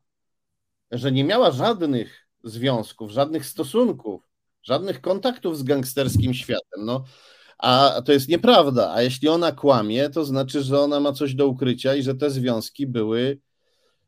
że 0.90 1.12
nie 1.12 1.24
miała 1.24 1.50
żadnych 1.50 2.28
związków, 2.44 3.10
żadnych 3.10 3.46
stosunków, 3.46 4.25
żadnych 4.66 5.00
kontaktów 5.00 5.58
z 5.58 5.62
gangsterskim 5.62 6.34
światem. 6.34 6.84
No, 6.84 7.04
a 7.58 8.02
to 8.04 8.12
jest 8.12 8.28
nieprawda. 8.28 8.92
A 8.92 9.02
jeśli 9.02 9.28
ona 9.28 9.52
kłamie, 9.52 10.10
to 10.10 10.24
znaczy, 10.24 10.62
że 10.62 10.80
ona 10.80 11.00
ma 11.00 11.12
coś 11.12 11.34
do 11.34 11.48
ukrycia 11.48 11.94
i 11.94 12.02
że 12.02 12.14
te 12.14 12.30
związki 12.30 12.86
były 12.86 13.38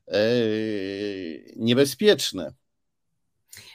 e, 0.08 0.20
niebezpieczne. 1.56 2.52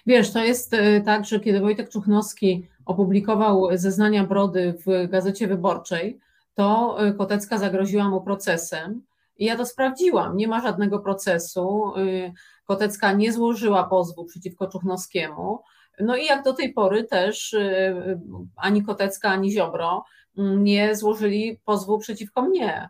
Wiesz, 0.05 0.31
to 0.31 0.43
jest 0.43 0.73
e, 0.73 1.01
tak, 1.01 1.25
że 1.25 1.39
kiedy 1.39 1.59
Wojtek 1.59 1.89
Czuchnowski 1.89 2.67
opublikował 2.85 3.77
zeznania 3.77 4.23
Brody 4.23 4.73
w 4.85 5.09
Gazecie 5.09 5.47
Wyborczej, 5.47 6.19
to 6.55 6.97
y, 7.07 7.13
Kotecka 7.13 7.57
zagroziła 7.57 8.09
mu 8.09 8.21
procesem. 8.21 9.01
I 9.37 9.45
ja 9.45 9.57
to 9.57 9.65
sprawdziłam, 9.65 10.37
nie 10.37 10.47
ma 10.47 10.61
żadnego 10.61 10.99
procesu. 10.99 11.93
Y, 11.97 12.33
Kotecka 12.65 13.13
nie 13.13 13.33
złożyła 13.33 13.83
pozwu 13.83 14.25
przeciwko 14.25 14.67
Czuchnowskiemu. 14.67 15.59
No 15.99 16.15
i 16.15 16.25
jak 16.25 16.43
do 16.43 16.53
tej 16.53 16.73
pory 16.73 17.03
też 17.03 17.53
y, 17.53 18.19
ani 18.55 18.83
Kotecka, 18.83 19.29
ani 19.29 19.51
Ziobro 19.51 20.05
mm, 20.37 20.63
nie 20.63 20.95
złożyli 20.95 21.59
pozwu 21.65 21.99
przeciwko 21.99 22.41
mnie. 22.41 22.89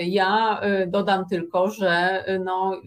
Ja 0.00 0.60
dodam 0.86 1.28
tylko, 1.28 1.70
że 1.70 2.24
no, 2.44 2.80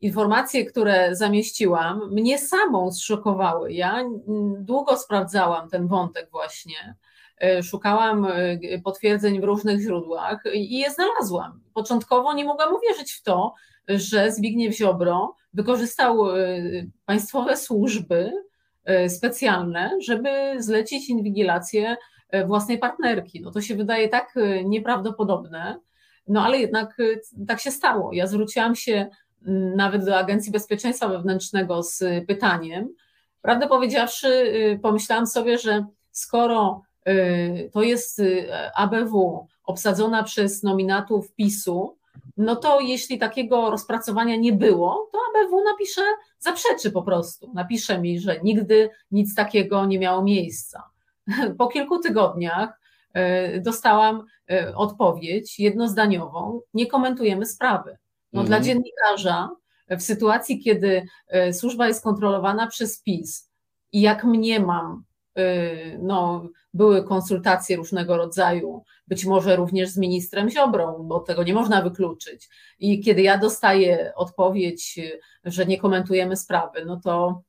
informacje, 0.00 0.64
które 0.64 1.16
zamieściłam, 1.16 2.10
mnie 2.12 2.38
samą 2.38 2.92
zszokowały. 2.92 3.72
Ja 3.72 4.04
długo 4.58 4.96
sprawdzałam 4.96 5.68
ten 5.68 5.88
wątek 5.88 6.30
właśnie 6.30 6.94
szukałam 7.62 8.26
potwierdzeń 8.84 9.40
w 9.40 9.44
różnych 9.44 9.80
źródłach 9.80 10.42
i 10.54 10.78
je 10.78 10.90
znalazłam. 10.90 11.60
Początkowo 11.74 12.32
nie 12.32 12.44
mogłam 12.44 12.74
uwierzyć 12.74 13.12
w 13.12 13.22
to, 13.22 13.54
że 13.96 14.32
Zbigniew 14.32 14.76
Ziobro 14.76 15.34
wykorzystał 15.52 16.36
e, 16.36 16.62
państwowe 17.06 17.56
służby 17.56 18.32
specjalne, 19.08 19.90
żeby 20.00 20.28
zlecić 20.58 21.08
inwigilację 21.08 21.96
własnej 22.46 22.78
partnerki. 22.78 23.40
No 23.40 23.50
to 23.50 23.60
się 23.60 23.74
wydaje 23.74 24.08
tak 24.08 24.34
nieprawdopodobne, 24.64 25.80
no 26.28 26.44
ale 26.44 26.58
jednak 26.58 26.96
tak 27.48 27.60
się 27.60 27.70
stało. 27.70 28.12
Ja 28.12 28.26
zwróciłam 28.26 28.76
się 28.76 29.10
nawet 29.76 30.04
do 30.04 30.18
Agencji 30.18 30.52
Bezpieczeństwa 30.52 31.08
Wewnętrznego 31.08 31.82
z 31.82 32.04
pytaniem. 32.26 32.88
Prawdę 33.42 33.68
powiedziawszy, 33.68 34.52
pomyślałam 34.82 35.26
sobie, 35.26 35.58
że 35.58 35.86
skoro 36.10 36.82
to 37.72 37.82
jest 37.82 38.22
ABW 38.76 39.46
obsadzona 39.64 40.22
przez 40.22 40.62
nominatów 40.62 41.34
PiSu, 41.34 41.96
no 42.40 42.56
to 42.56 42.80
jeśli 42.80 43.18
takiego 43.18 43.70
rozpracowania 43.70 44.36
nie 44.36 44.52
było, 44.52 45.08
to 45.12 45.18
ABW 45.18 45.64
napisze, 45.64 46.02
zaprzeczy 46.38 46.90
po 46.90 47.02
prostu. 47.02 47.50
Napisze 47.54 48.00
mi, 48.00 48.20
że 48.20 48.40
nigdy 48.42 48.90
nic 49.10 49.34
takiego 49.34 49.86
nie 49.86 49.98
miało 49.98 50.22
miejsca. 50.22 50.82
Po 51.58 51.68
kilku 51.68 51.98
tygodniach 51.98 52.80
y, 53.16 53.60
dostałam 53.60 54.26
odpowiedź 54.74 55.58
jednozdaniową, 55.58 56.60
nie 56.74 56.86
komentujemy 56.86 57.46
sprawy. 57.46 57.98
No, 58.32 58.40
mhm. 58.40 58.46
Dla 58.46 58.60
dziennikarza 58.60 59.50
w 59.90 60.02
sytuacji, 60.02 60.60
kiedy 60.60 61.06
służba 61.52 61.88
jest 61.88 62.04
kontrolowana 62.04 62.66
przez 62.66 63.02
PiS 63.02 63.50
i 63.92 64.00
jak 64.00 64.24
mniemam, 64.24 65.04
Y, 65.09 65.09
no, 65.98 66.48
były 66.74 67.04
konsultacje 67.04 67.76
różnego 67.76 68.16
rodzaju, 68.16 68.84
być 69.08 69.24
może 69.24 69.56
również 69.56 69.88
z 69.88 69.98
ministrem 69.98 70.50
Ziobrą, 70.50 71.02
bo 71.02 71.20
tego 71.20 71.42
nie 71.42 71.54
można 71.54 71.82
wykluczyć. 71.82 72.48
I 72.78 73.00
kiedy 73.00 73.22
ja 73.22 73.38
dostaję 73.38 74.12
odpowiedź, 74.16 75.00
że 75.44 75.66
nie 75.66 75.78
komentujemy 75.78 76.36
sprawy, 76.36 76.84
no 76.84 77.00
to 77.04 77.42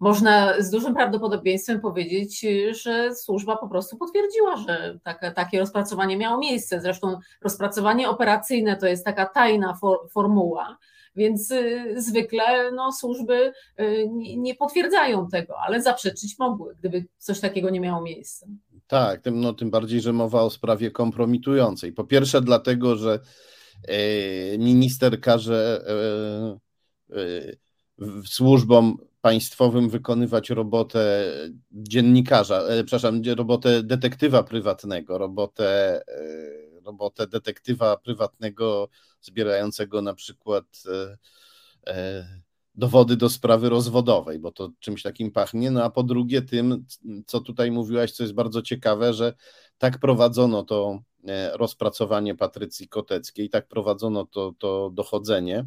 można 0.00 0.62
z 0.62 0.70
dużym 0.70 0.94
prawdopodobieństwem 0.94 1.80
powiedzieć, 1.80 2.46
że 2.70 3.14
służba 3.14 3.56
po 3.56 3.68
prostu 3.68 3.96
potwierdziła, 3.96 4.56
że 4.56 4.98
takie, 5.34 5.60
rozpracowanie 5.60 6.16
miało 6.16 6.38
miejsce. 6.38 6.80
Zresztą 6.80 7.18
rozpracowanie 7.42 8.08
operacyjne 8.08 8.76
to 8.76 8.86
jest 8.86 9.04
taka 9.04 9.26
tajna 9.26 9.74
for, 9.74 9.98
formuła, 10.10 10.76
więc 11.16 11.50
y, 11.50 11.94
zwykle 11.96 12.72
no, 12.72 12.92
służby 12.92 13.52
y, 13.80 14.08
nie 14.36 14.54
potwierdzają 14.54 15.28
tego, 15.28 15.54
ale 15.66 15.82
zaprzeczyć 15.82 16.38
mogły, 16.38 16.74
gdyby 16.78 17.06
coś 17.18 17.40
takiego 17.40 17.70
nie 17.70 17.80
miało 17.80 18.02
miejsca. 18.02 18.46
Tak, 18.86 19.20
tym, 19.20 19.40
no, 19.40 19.52
tym 19.52 19.70
bardziej, 19.70 20.00
że 20.00 20.12
mowa 20.12 20.42
o 20.42 20.50
sprawie 20.50 20.90
kompromitującej. 20.90 21.92
Po 21.92 22.04
pierwsze, 22.04 22.40
dlatego, 22.40 22.96
że 22.96 23.20
e, 23.88 24.58
minister 24.58 25.20
każe 25.20 25.84
e, 27.10 27.16
e, 27.16 27.56
służbom 28.26 28.96
państwowym 29.20 29.88
wykonywać 29.88 30.50
robotę 30.50 31.30
dziennikarza, 31.72 32.62
przepraszam, 32.86 33.22
robotę 33.36 33.82
detektywa 33.82 34.42
prywatnego, 34.42 35.18
robotę, 35.18 36.00
robotę 36.84 37.26
detektywa 37.26 37.96
prywatnego 37.96 38.88
zbierającego 39.24 40.02
na 40.02 40.14
przykład 40.14 40.64
e, 40.86 41.16
e, 41.92 42.26
dowody 42.74 43.16
do 43.16 43.28
sprawy 43.28 43.68
rozwodowej, 43.68 44.38
bo 44.38 44.52
to 44.52 44.70
czymś 44.80 45.02
takim 45.02 45.30
pachnie. 45.30 45.70
No 45.70 45.84
a 45.84 45.90
po 45.90 46.02
drugie, 46.02 46.42
tym, 46.42 46.86
co 47.26 47.40
tutaj 47.40 47.70
mówiłaś, 47.70 48.12
co 48.12 48.22
jest 48.22 48.34
bardzo 48.34 48.62
ciekawe, 48.62 49.12
że 49.12 49.34
tak 49.78 49.98
prowadzono 49.98 50.62
to 50.62 50.98
e, 51.28 51.56
rozpracowanie 51.56 52.34
Patrycji 52.34 52.88
Koteckiej, 52.88 53.50
tak 53.50 53.68
prowadzono 53.68 54.26
to, 54.26 54.54
to 54.58 54.90
dochodzenie, 54.90 55.66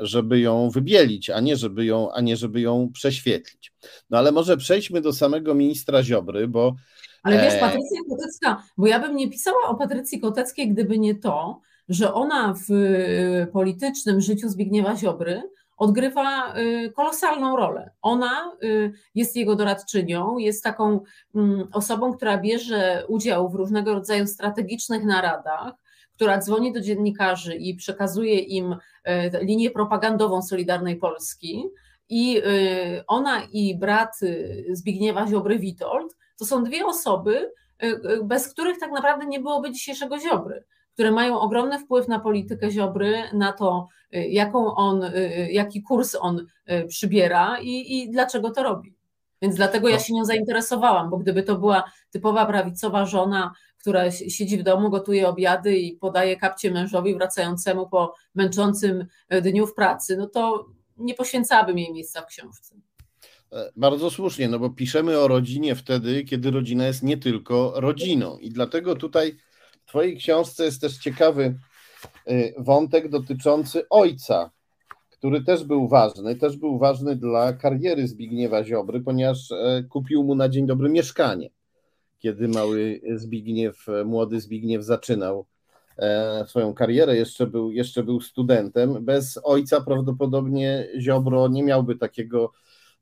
żeby 0.00 0.40
ją 0.40 0.70
wybielić, 0.70 1.30
a 1.30 1.40
nie 1.40 1.56
żeby 1.56 1.84
ją, 1.84 2.12
a 2.12 2.20
nie 2.20 2.36
żeby 2.36 2.60
ją 2.60 2.90
prześwietlić. 2.92 3.72
No 4.10 4.18
ale 4.18 4.32
może 4.32 4.56
przejdźmy 4.56 5.00
do 5.00 5.12
samego 5.12 5.54
ministra 5.54 6.02
Ziobry, 6.02 6.48
bo. 6.48 6.74
Ale 7.22 7.42
wiesz, 7.42 7.60
Patrycja 7.60 8.00
Kotecka, 8.08 8.62
bo 8.76 8.86
ja 8.86 9.00
bym 9.00 9.16
nie 9.16 9.30
pisała 9.30 9.68
o 9.68 9.74
Patrycji 9.74 10.20
Koteckiej, 10.20 10.68
gdyby 10.68 10.98
nie 10.98 11.14
to, 11.14 11.60
że 11.88 12.14
ona 12.14 12.54
w 12.68 12.70
y, 12.70 13.46
politycznym 13.52 14.20
życiu 14.20 14.48
Zbigniewa 14.48 14.96
Ziobry 14.96 15.42
odgrywa 15.76 16.56
y, 16.56 16.92
kolosalną 16.92 17.56
rolę. 17.56 17.90
Ona 18.02 18.52
y, 18.62 18.92
jest 19.14 19.36
jego 19.36 19.56
doradczynią, 19.56 20.38
jest 20.38 20.64
taką 20.64 21.00
mm, 21.34 21.68
osobą, 21.72 22.12
która 22.12 22.38
bierze 22.38 23.04
udział 23.08 23.48
w 23.48 23.54
różnego 23.54 23.92
rodzaju 23.94 24.26
strategicznych 24.26 25.04
naradach, 25.04 25.72
która 26.14 26.38
dzwoni 26.38 26.72
do 26.72 26.80
dziennikarzy 26.80 27.56
i 27.56 27.74
przekazuje 27.74 28.38
im 28.38 28.76
linię 29.40 29.70
propagandową 29.70 30.42
Solidarnej 30.42 30.96
Polski. 30.96 31.64
I 32.08 32.42
ona 33.06 33.42
i 33.52 33.78
brat 33.78 34.16
Zbigniewa 34.70 35.26
Ziobry 35.26 35.58
Witold 35.58 36.16
to 36.38 36.44
są 36.44 36.64
dwie 36.64 36.86
osoby, 36.86 37.52
bez 38.24 38.48
których 38.48 38.78
tak 38.78 38.92
naprawdę 38.92 39.26
nie 39.26 39.40
byłoby 39.40 39.72
dzisiejszego 39.72 40.18
Ziobry 40.18 40.64
które 40.96 41.10
mają 41.10 41.40
ogromny 41.40 41.78
wpływ 41.78 42.08
na 42.08 42.20
politykę 42.20 42.70
Ziobry, 42.70 43.22
na 43.32 43.52
to, 43.52 43.88
y, 44.14 44.28
jaką 44.28 44.74
on, 44.74 45.02
y, 45.02 45.16
y, 45.16 45.52
jaki 45.52 45.82
kurs 45.82 46.14
on 46.20 46.46
przybiera 46.88 47.58
i, 47.60 47.98
i 47.98 48.10
dlaczego 48.10 48.50
to 48.50 48.62
robi. 48.62 48.94
Więc 49.42 49.56
dlatego 49.56 49.88
ja 49.88 49.98
się 49.98 50.14
nią 50.14 50.24
zainteresowałam, 50.24 51.10
bo 51.10 51.16
gdyby 51.16 51.42
to 51.42 51.58
była 51.58 51.84
typowa 52.10 52.46
prawicowa 52.46 53.06
żona, 53.06 53.52
która 53.80 54.10
siedzi 54.10 54.58
w 54.58 54.62
domu, 54.62 54.90
gotuje 54.90 55.28
obiady 55.28 55.78
i 55.78 55.96
podaje 55.96 56.36
kapcie 56.36 56.70
mężowi 56.70 57.14
wracającemu 57.14 57.88
po 57.88 58.14
męczącym 58.34 59.06
dniu 59.42 59.66
w 59.66 59.74
pracy, 59.74 60.16
no 60.16 60.26
to 60.26 60.66
nie 60.96 61.14
poświęcałabym 61.14 61.78
jej 61.78 61.92
miejsca 61.92 62.22
w 62.22 62.26
książce. 62.26 62.74
E, 63.52 63.72
bardzo 63.76 64.10
słusznie, 64.10 64.48
no 64.48 64.58
bo 64.58 64.70
piszemy 64.70 65.18
o 65.18 65.28
rodzinie 65.28 65.74
wtedy, 65.74 66.24
kiedy 66.24 66.50
rodzina 66.50 66.86
jest 66.86 67.02
nie 67.02 67.16
tylko 67.16 67.72
rodziną. 67.76 68.38
I 68.38 68.50
dlatego 68.50 68.96
tutaj 68.96 69.36
w 69.86 69.88
Twojej 69.88 70.16
książce 70.16 70.64
jest 70.64 70.80
też 70.80 70.98
ciekawy 70.98 71.58
y, 72.30 72.54
wątek 72.58 73.08
dotyczący 73.08 73.88
ojca, 73.90 74.50
który 75.10 75.44
też 75.44 75.64
był 75.64 75.88
ważny, 75.88 76.36
też 76.36 76.56
był 76.56 76.78
ważny 76.78 77.16
dla 77.16 77.52
kariery 77.52 78.08
Zbigniewa 78.08 78.64
Ziobry, 78.64 79.00
ponieważ 79.00 79.52
e, 79.52 79.82
kupił 79.88 80.24
mu 80.24 80.34
na 80.34 80.48
dzień 80.48 80.66
dobry 80.66 80.88
mieszkanie, 80.88 81.50
kiedy 82.18 82.48
mały 82.48 83.00
Zbigniew, 83.14 83.86
młody 84.04 84.40
Zbigniew 84.40 84.84
zaczynał 84.84 85.46
e, 85.98 86.44
swoją 86.46 86.74
karierę, 86.74 87.16
jeszcze 87.16 87.46
był, 87.46 87.72
jeszcze 87.72 88.02
był 88.02 88.20
studentem. 88.20 89.04
Bez 89.04 89.40
ojca 89.44 89.80
prawdopodobnie 89.80 90.88
Ziobro 91.00 91.48
nie 91.48 91.62
miałby 91.62 91.96
takiego 91.96 92.52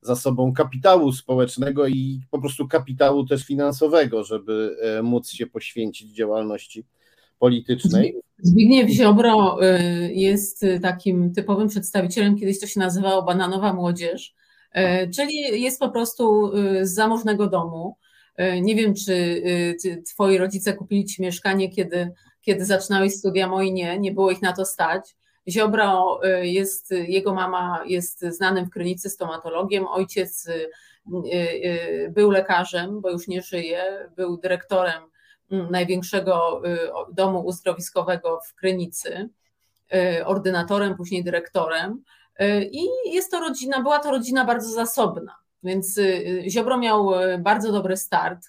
za 0.05 0.17
sobą 0.17 0.53
kapitału 0.53 1.13
społecznego 1.13 1.87
i 1.87 2.21
po 2.31 2.41
prostu 2.41 2.69
kapitału 2.69 3.27
też 3.27 3.45
finansowego, 3.45 4.25
żeby 4.25 4.77
e, 4.81 5.03
móc 5.03 5.31
się 5.31 5.47
poświęcić 5.47 6.15
działalności 6.15 6.85
politycznej. 7.39 8.17
Zbigniew 8.39 8.91
Ziobro 8.91 9.59
e, 9.63 9.83
jest 10.13 10.67
takim 10.83 11.33
typowym 11.33 11.69
przedstawicielem, 11.69 12.39
kiedyś 12.39 12.61
to 12.61 12.67
się 12.67 12.81
nazywało 12.81 13.23
bananowa 13.23 13.73
młodzież, 13.73 14.35
e, 14.73 15.09
czyli 15.09 15.63
jest 15.63 15.81
po 15.81 15.91
prostu 15.91 16.53
z 16.83 16.95
zamożnego 16.95 17.47
domu. 17.47 17.97
Nie 18.63 18.75
wiem, 18.75 18.95
czy 18.95 19.43
twoi 20.07 20.39
rodzice 20.39 20.73
kupili 20.73 21.05
ci 21.05 21.23
mieszkanie, 21.23 21.71
kiedy, 21.71 22.11
kiedy 22.41 22.65
zaczynałeś 22.65 23.13
studia, 23.13 23.49
moi 23.49 23.73
nie, 23.73 23.99
nie 23.99 24.13
było 24.13 24.31
ich 24.31 24.43
na 24.43 24.53
to 24.53 24.65
stać. 24.65 25.17
Ziobro 25.49 26.21
y, 26.25 26.47
jest, 26.47 26.91
jego 26.91 27.35
mama 27.35 27.83
jest 27.87 28.21
znanym 28.21 28.67
w 28.67 28.71
Krynicy 28.71 29.11
stomatologiem, 29.11 29.87
ojciec 29.87 30.47
y, 30.47 30.71
y, 31.35 32.13
był 32.15 32.31
lekarzem, 32.31 33.01
bo 33.01 33.11
już 33.11 33.29
nie 33.29 33.43
żyje, 33.43 34.11
był 34.17 34.37
dyrektorem 34.37 35.03
mm, 35.51 35.71
największego 35.71 36.63
domu 37.13 37.41
uzdrowiskowego 37.41 38.41
w 38.49 38.55
Krynicy, 38.55 39.29
ordynatorem, 40.25 40.97
później 40.97 41.25
dyrektorem. 41.25 42.03
I 42.71 42.89
jest 43.13 43.31
to 43.31 43.41
rodzina, 43.41 43.83
była 43.83 43.99
to 43.99 44.11
rodzina 44.11 44.45
bardzo 44.45 44.69
zasobna, 44.69 45.35
więc 45.63 46.01
Ziobro 46.49 46.79
miał 46.79 47.11
bardzo 47.39 47.73
dobry 47.73 47.97
start. 47.97 48.49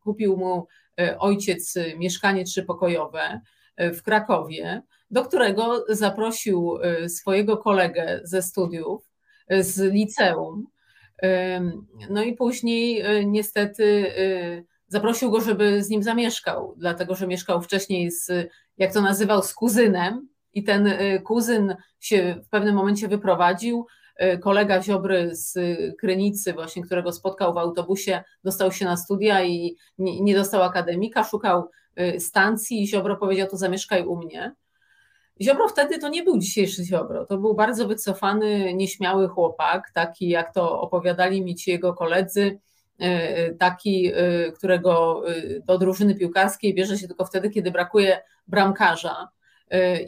Kupił 0.00 0.36
mu 0.36 0.66
ojciec 1.18 1.74
mieszkanie 1.96 2.44
trzypokojowe 2.44 3.40
w 3.78 4.02
Krakowie 4.02 4.82
do 5.10 5.24
którego 5.24 5.84
zaprosił 5.88 6.78
y, 7.04 7.08
swojego 7.08 7.56
kolegę 7.56 8.20
ze 8.24 8.42
studiów, 8.42 9.10
y, 9.52 9.62
z 9.62 9.78
liceum. 9.92 10.66
No 12.10 12.22
i 12.22 12.34
później 12.34 13.06
y, 13.18 13.26
niestety 13.26 14.12
zaprosił 14.88 15.30
go, 15.30 15.40
żeby 15.40 15.82
z 15.82 15.88
nim 15.88 16.02
zamieszkał, 16.02 16.74
dlatego 16.76 17.14
że 17.14 17.26
mieszkał 17.26 17.62
wcześniej 17.62 18.10
z, 18.10 18.30
jak 18.78 18.92
to 18.92 19.00
nazywał, 19.00 19.42
z 19.42 19.54
kuzynem 19.54 20.28
i 20.52 20.64
ten 20.64 20.92
kuzyn 21.24 21.76
się 22.00 22.40
w 22.46 22.48
pewnym 22.48 22.74
momencie 22.74 23.08
wyprowadził. 23.08 23.86
Kolega 24.40 24.82
Ziobry 24.82 25.30
z 25.32 25.58
Krynicy, 26.00 26.52
właśnie, 26.52 26.82
którego 26.82 27.12
spotkał 27.12 27.54
w 27.54 27.58
autobusie, 27.58 28.22
dostał 28.44 28.72
się 28.72 28.84
na 28.84 28.96
studia 28.96 29.44
i 29.44 29.76
nie, 29.98 30.34
dostał 30.34 30.62
akademika, 30.62 31.24
szukał 31.24 31.68
stacji 32.18 32.82
i 32.82 32.88
Ziobro 32.88 33.16
powiedział, 33.16 33.48
to 33.48 33.56
zamieszkaj 33.56 34.06
u 34.06 34.16
mnie. 34.16 34.54
Ziobro 35.42 35.68
wtedy 35.68 35.98
to 35.98 36.08
nie 36.08 36.22
był 36.22 36.38
dzisiejszy 36.38 36.84
Ziobro, 36.84 37.26
to 37.26 37.38
był 37.38 37.54
bardzo 37.54 37.88
wycofany, 37.88 38.74
nieśmiały 38.74 39.28
chłopak, 39.28 39.90
taki 39.94 40.28
jak 40.28 40.54
to 40.54 40.80
opowiadali 40.80 41.44
mi 41.44 41.54
ci 41.54 41.70
jego 41.70 41.94
koledzy, 41.94 42.58
e, 42.98 43.54
taki, 43.54 44.12
e, 44.14 44.52
którego 44.52 45.22
do 45.64 45.78
drużyny 45.78 46.14
piłkarskiej 46.14 46.74
bierze 46.74 46.98
się 46.98 47.08
tylko 47.08 47.24
wtedy, 47.24 47.50
kiedy 47.50 47.70
brakuje 47.70 48.18
bramkarza. 48.48 49.28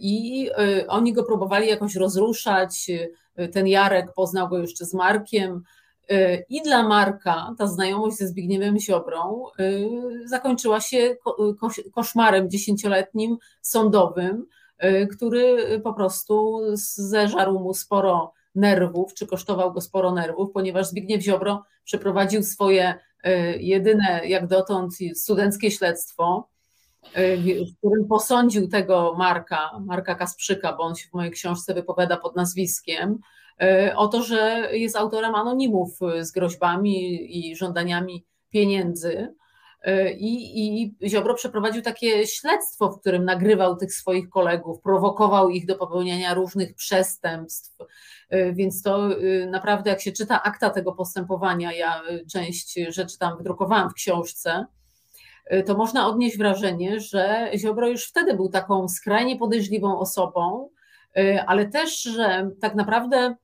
I 0.01 0.51
oni 0.89 1.13
go 1.13 1.25
próbowali 1.25 1.69
jakoś 1.69 1.97
rozruszać. 1.97 2.91
Ten 3.53 3.67
Jarek 3.67 4.13
poznał 4.15 4.49
go 4.49 4.59
jeszcze 4.59 4.85
z 4.85 4.95
Markiem. 4.95 5.63
I 6.49 6.63
dla 6.63 6.83
Marka 6.83 7.55
ta 7.59 7.67
znajomość 7.67 8.17
ze 8.17 8.29
Zbigniewem 8.29 8.79
Ziobrą 8.79 9.45
zakończyła 10.25 10.81
się 10.81 11.17
koszmarem 11.95 12.51
dziesięcioletnim 12.51 13.37
sądowym, 13.63 14.47
Y, 14.47 14.58
który 15.13 15.81
po 15.81 15.93
prostu 15.95 16.61
zeżarł 16.75 17.61
mu 17.61 17.75
sporo 17.75 18.33
nerwów, 18.55 19.15
czy 19.15 19.27
kosztował 19.27 19.73
go 19.73 19.81
sporo 19.81 20.13
nerwów, 20.13 20.51
ponieważ 20.53 20.87
Zbigniew 20.87 21.23
Ziobro 21.23 21.65
przeprowadził 21.85 22.43
swoje 22.43 22.95
y, 23.27 23.31
jedyne 23.61 24.21
jak 24.25 24.47
dotąd 24.47 24.95
studenckie 25.15 25.71
śledztwo, 25.71 26.49
y, 27.19 27.65
w 27.65 27.79
którym 27.79 28.09
posądził 28.09 28.69
tego 28.69 29.15
Marka, 29.19 29.71
Marka 29.81 30.15
Kasprzyka, 30.15 30.73
bo 30.73 30.83
on 30.83 30.95
się 30.95 31.09
w 31.09 31.13
mojej 31.13 31.33
książce 31.33 31.75
wypowiada 31.75 32.17
pod 32.17 32.37
nazwiskiem, 32.37 33.19
o 33.97 34.09
to, 34.09 34.23
że 34.23 34.69
jest 34.73 34.97
autorem 34.97 35.35
anonimów 35.35 35.99
z 36.21 36.31
groźbami 36.31 37.29
i 37.39 37.57
żądaniami 37.57 38.25
pieniędzy. 38.51 39.35
E, 39.83 40.13
I, 40.13 40.93
I 41.03 41.09
Ziobro 41.09 41.35
przeprowadził 41.35 41.83
takie 41.83 42.27
śledztwo, 42.27 42.91
w 42.91 43.01
którym 43.01 43.25
nagrywał 43.25 43.77
tych 43.77 43.95
swoich 43.95 44.29
kolegów, 44.29 44.81
prowokował 44.81 45.51
ich 45.51 45.67
do 45.67 45.77
popełniania 45.77 46.35
różnych 46.35 46.75
przestępstw. 46.75 47.77
E, 48.31 48.53
więc 48.53 48.83
to 48.83 49.11
e, 49.13 49.47
naprawdę, 49.47 49.91
jak 49.91 50.01
się 50.01 50.13
czyta 50.13 50.43
akta 50.43 50.71
tego 50.71 50.93
postępowania, 50.93 51.73
ja 51.73 52.03
część 52.33 52.79
rzeczy 52.89 53.19
tam 53.19 53.39
wydrukowałam 53.39 53.91
w 53.91 53.95
książce, 53.95 54.67
to 55.67 55.77
można 55.77 56.09
odnieść 56.09 56.39
wrażenie, 56.39 57.01
że 57.01 57.51
Ziobro 57.57 57.89
już 57.89 58.09
wtedy 58.09 58.35
był 58.35 58.49
taką 58.49 58.89
skrajnie 58.89 59.37
podejrzliwą 59.37 59.99
osobą, 59.99 60.69
ale 61.47 61.67
też, 61.69 62.03
że 62.03 62.51
tak 62.61 62.75
naprawdę 62.75 63.35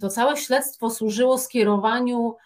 to 0.00 0.08
całe 0.08 0.36
śledztwo 0.36 0.90
służyło 0.90 1.38
skierowaniu 1.38 2.36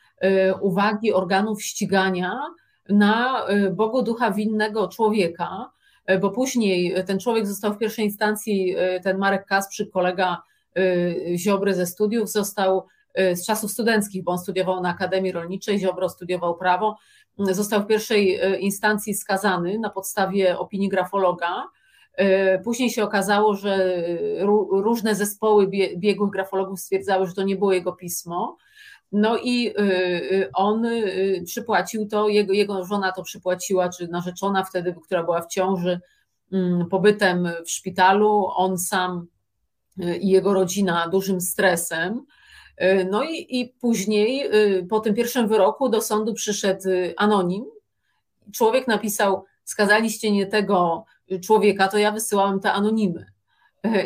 uwagi 0.60 1.12
organów 1.12 1.62
ścigania 1.62 2.40
na 2.88 3.46
y, 3.50 3.70
Bogu 3.70 4.02
ducha 4.02 4.30
winnego 4.30 4.88
człowieka, 4.88 5.70
y, 6.10 6.18
bo 6.18 6.30
później 6.30 6.94
ten 7.06 7.18
człowiek 7.18 7.46
został 7.46 7.74
w 7.74 7.78
pierwszej 7.78 8.04
instancji, 8.04 8.76
ten 9.04 9.18
Marek 9.18 9.46
Kasprzyk, 9.46 9.90
kolega 9.90 10.42
Ziobry 11.36 11.74
ze 11.74 11.86
studiów, 11.86 12.30
został 12.30 12.86
z 13.34 13.46
czasów 13.46 13.70
studenckich, 13.70 14.24
bo 14.24 14.32
on 14.32 14.38
studiował 14.38 14.80
na 14.80 14.88
Akademii 14.88 15.32
Rolniczej, 15.32 15.78
Ziobro 15.78 16.08
studiował 16.08 16.56
prawo, 16.56 16.96
został 17.38 17.82
w 17.82 17.86
pierwszej 17.86 18.40
instancji 18.60 19.14
skazany 19.14 19.78
na 19.78 19.90
podstawie 19.90 20.58
opinii 20.58 20.88
grafologa. 20.88 21.64
Później 22.64 22.90
się 22.90 23.04
okazało, 23.04 23.54
że 23.54 24.04
różne 24.70 25.14
zespoły 25.14 25.70
biegłych 25.96 26.30
grafologów 26.30 26.80
stwierdzały, 26.80 27.26
że 27.26 27.34
to 27.34 27.42
nie 27.42 27.56
było 27.56 27.72
jego 27.72 27.92
pismo. 27.92 28.56
No 29.12 29.38
i 29.38 29.68
y, 29.68 29.82
y, 30.32 30.50
on 30.54 30.84
y, 30.84 31.42
przypłacił 31.46 32.08
to, 32.08 32.28
jego, 32.28 32.52
jego 32.52 32.84
żona 32.84 33.12
to 33.12 33.22
przypłaciła, 33.22 33.88
czy 33.88 34.08
narzeczona 34.08 34.64
wtedy, 34.64 34.94
która 35.04 35.22
była 35.22 35.42
w 35.42 35.48
ciąży, 35.48 36.00
mm, 36.52 36.88
pobytem 36.88 37.48
w 37.66 37.70
szpitalu, 37.70 38.46
on 38.54 38.78
sam 38.78 39.26
i 40.20 40.28
jego 40.28 40.54
rodzina 40.54 41.08
dużym 41.08 41.40
stresem. 41.40 42.26
No 43.10 43.24
i, 43.24 43.60
i 43.60 43.74
później, 43.80 44.50
po 44.88 45.00
tym 45.00 45.14
pierwszym 45.14 45.48
wyroku, 45.48 45.88
do 45.88 46.00
sądu 46.00 46.34
przyszedł 46.34 46.88
anonim. 47.16 47.64
Człowiek 48.52 48.88
napisał: 48.88 49.44
Skazaliście 49.64 50.32
nie 50.32 50.46
tego 50.46 51.04
człowieka, 51.44 51.88
to 51.88 51.98
ja 51.98 52.12
wysyłałem 52.12 52.60
te 52.60 52.72
anonimy. 52.72 53.26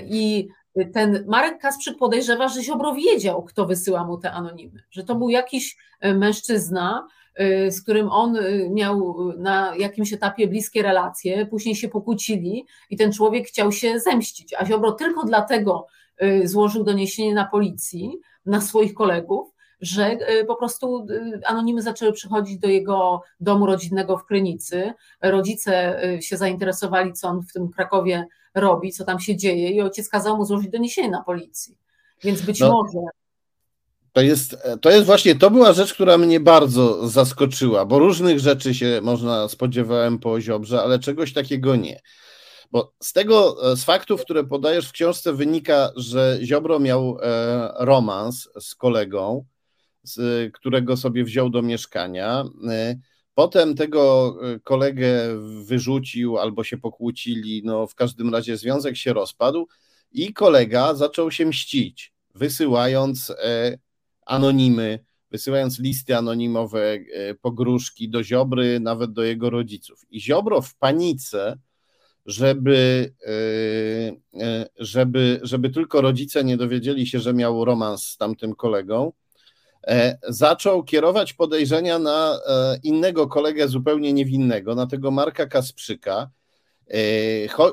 I 0.07 0.49
ten 0.93 1.25
Marek 1.27 1.59
Kasprzyk 1.59 1.99
podejrzewa, 1.99 2.49
że 2.49 2.62
Ziobro 2.62 2.95
wiedział, 2.95 3.43
kto 3.43 3.67
wysyła 3.67 4.05
mu 4.05 4.19
te 4.19 4.33
anonimy, 4.33 4.83
że 4.91 5.05
to 5.05 5.15
był 5.15 5.29
jakiś 5.29 5.77
e, 6.01 6.15
mężczyzna, 6.15 7.07
z 7.71 7.83
którym 7.83 8.09
on 8.09 8.39
miał 8.71 9.17
na 9.39 9.77
jakimś 9.77 10.12
etapie 10.12 10.49
bliskie 10.49 10.83
relacje, 10.83 11.47
później 11.47 11.77
się 11.77 11.89
pokłócili 11.89 12.67
i 12.91 12.97
ten 12.97 13.12
człowiek 13.12 13.47
chciał 13.47 13.73
się 13.73 14.01
zemścić, 14.01 14.55
a 14.55 14.67
Ziobro 14.67 14.93
tylko 14.93 15.27
dlatego 15.27 15.87
złożył 16.45 16.85
doniesienie 16.85 17.35
na 17.35 17.45
policji, 17.45 18.19
na 18.47 18.61
swoich 18.61 18.95
kolegów, 18.95 19.55
że 19.81 20.19
po 20.47 20.57
prostu 20.57 21.07
anonimy 21.47 21.83
zaczęły 21.83 22.12
przychodzić 22.12 22.59
do 22.59 22.69
jego 22.69 23.23
domu 23.41 23.67
rodzinnego 23.67 24.19
w 24.19 24.25
Krynicy. 24.25 24.93
Rodzice 25.23 26.01
się 26.21 26.37
zainteresowali, 26.37 27.12
co 27.12 27.29
on 27.29 27.43
w 27.43 27.53
tym 27.53 27.71
Krakowie 27.71 28.27
robi, 28.57 28.92
co 28.92 29.05
tam 29.05 29.21
się 29.21 29.37
dzieje, 29.37 29.71
i 29.71 29.81
ojciec 29.81 30.09
kazał 30.09 30.37
mu 30.37 30.45
złożyć 30.45 30.71
doniesienie 30.71 31.11
na 31.11 31.23
policji. 31.23 31.79
Więc 32.25 32.42
być 32.42 32.61
no, 32.61 32.69
może. 32.69 33.07
To 34.12 34.21
jest, 34.21 34.57
to 34.81 34.90
jest 34.90 35.07
właśnie, 35.07 35.35
to 35.35 35.51
była 35.51 35.73
rzecz, 35.73 35.95
która 35.95 36.19
mnie 36.19 36.40
bardzo 36.40 37.09
zaskoczyła, 37.09 37.85
bo 37.85 37.99
różnych 37.99 38.40
rzeczy 38.40 38.75
się 38.75 39.01
można 39.03 39.49
spodziewałem 39.49 40.19
po 40.19 40.40
Ziobrze, 40.40 40.83
ale 40.83 40.99
czegoś 40.99 41.33
takiego 41.33 41.77
nie. 41.77 42.01
Bo 42.71 42.92
z 43.03 43.12
tego, 43.12 43.57
z 43.77 43.85
faktów, 43.85 44.21
które 44.21 44.45
podajesz 44.45 44.88
w 44.88 44.92
książce, 44.92 45.33
wynika, 45.33 45.90
że 45.97 46.38
Ziobro 46.42 46.81
miał 46.81 47.19
e, 47.23 47.73
romans 47.79 48.49
z 48.61 48.75
kolegą, 48.75 49.45
z, 50.03 50.53
którego 50.55 50.97
sobie 50.97 51.25
wziął 51.25 51.51
do 51.51 51.62
mieszkania. 51.62 52.45
E, 52.71 52.97
potem 53.37 53.75
tego 53.75 54.35
e, 54.42 54.61
kolegę 54.61 55.11
wyrzucił 55.64 56.38
albo 56.38 56.64
się 56.64 56.79
pokłócili, 56.79 57.62
no 57.64 57.87
w 57.87 57.94
każdym 57.94 58.35
razie 58.35 58.57
związek 58.57 58.96
się 58.96 59.12
rozpadł 59.12 59.68
i 60.12 60.33
kolega 60.33 60.94
zaczął 60.94 61.31
się 61.31 61.46
mścić, 61.46 62.12
wysyłając 62.35 63.31
e, 63.31 63.79
anonimy, 64.27 65.05
wysyłając 65.31 65.79
listy 65.79 66.16
anonimowe, 66.16 66.92
e, 66.92 67.35
pogróżki 67.35 68.09
do 68.09 68.25
Ziobry, 68.25 68.81
nawet 68.81 69.12
do 69.12 69.22
jego 69.22 69.51
rodziców. 69.51 70.05
I 70.11 70.20
Ziobro 70.20 70.62
w 70.62 70.75
panice, 70.75 71.59
żeby, 72.27 73.12
żeby, 74.79 75.40
żeby 75.42 75.70
tylko 75.70 76.01
rodzice 76.01 76.44
nie 76.44 76.57
dowiedzieli 76.57 77.07
się, 77.07 77.20
że 77.20 77.35
miał 77.35 77.64
romans 77.64 78.05
z 78.05 78.16
tamtym 78.16 78.55
kolegą, 78.55 79.12
zaczął 80.29 80.85
kierować 80.85 81.33
podejrzenia 81.33 81.99
na 81.99 82.38
innego 82.83 83.27
kolegę 83.27 83.68
zupełnie 83.68 84.12
niewinnego, 84.12 84.75
na 84.75 84.87
tego 84.87 85.11
Marka 85.11 85.46
Kasprzyka. 85.46 86.31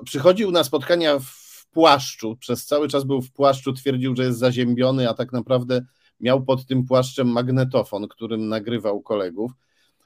Przychodził 0.05 0.51
na 0.51 0.63
spotkania 0.63 1.19
w 1.19 1.67
płaszczu, 1.71 2.35
przez 2.35 2.65
cały 2.65 2.87
czas 2.87 3.03
był 3.03 3.21
w 3.21 3.31
płaszczu, 3.31 3.73
twierdził, 3.73 4.15
że 4.15 4.23
jest 4.23 4.39
zaziębiony, 4.39 5.09
a 5.09 5.13
tak 5.13 5.31
naprawdę 5.33 5.81
miał 6.19 6.43
pod 6.43 6.65
tym 6.65 6.85
płaszczem 6.85 7.27
magnetofon, 7.27 8.07
którym 8.07 8.47
nagrywał 8.47 9.01
kolegów. 9.01 9.51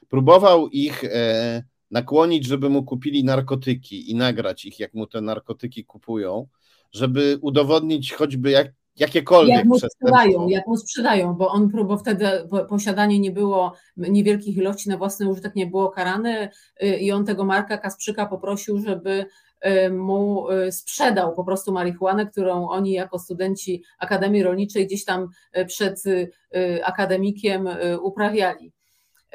Próbował 0.08 0.68
ich 0.68 1.04
e, 1.04 1.62
nakłonić, 1.90 2.46
żeby 2.46 2.68
mu 2.68 2.84
kupili 2.84 3.24
narkotyki 3.24 4.10
i 4.10 4.14
nagrać 4.14 4.64
ich, 4.64 4.80
jak 4.80 4.94
mu 4.94 5.06
te 5.06 5.20
narkotyki 5.20 5.84
kupują, 5.84 6.46
żeby 6.92 7.38
udowodnić 7.40 8.12
choćby 8.12 8.50
jak, 8.50 8.72
jakiekolwiek 9.00 9.56
jak 9.56 9.64
mu 9.64 9.78
sprzedają, 9.78 10.48
jak 10.48 10.66
mu 10.66 10.76
sprzedają, 10.76 11.34
bo 11.34 11.50
on 11.50 11.70
próbował 11.70 11.98
wtedy 11.98 12.26
posiadanie 12.68 13.18
nie 13.18 13.30
było 13.30 13.72
niewielkich 13.96 14.56
ilości 14.56 14.88
na 14.88 14.96
własny 14.96 15.28
użytek 15.28 15.54
nie 15.54 15.66
było 15.66 15.90
karane 15.90 16.50
y, 16.82 16.96
i 16.96 17.12
on 17.12 17.24
tego 17.24 17.44
Marka 17.44 17.78
Kasprzyka 17.78 18.26
poprosił, 18.26 18.78
żeby 18.78 19.26
Y, 19.66 19.90
mu 19.90 20.50
y, 20.50 20.72
sprzedał 20.72 21.34
po 21.34 21.44
prostu 21.44 21.72
marihuanę, 21.72 22.26
którą 22.26 22.68
oni 22.68 22.92
jako 22.92 23.18
studenci 23.18 23.82
Akademii 23.98 24.42
Rolniczej 24.42 24.86
gdzieś 24.86 25.04
tam 25.04 25.28
przed 25.66 26.02
akademikiem 26.84 27.68
uprawiali. 28.02 28.72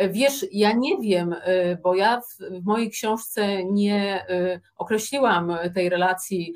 Wiesz, 0.09 0.45
ja 0.51 0.71
nie 0.71 0.97
wiem, 0.97 1.35
bo 1.83 1.95
ja 1.95 2.21
w, 2.21 2.61
w, 2.61 2.65
mojej 2.65 2.89
książce 2.89 3.63
nie 3.63 4.25
określiłam 4.75 5.57
tej 5.75 5.89
relacji 5.89 6.53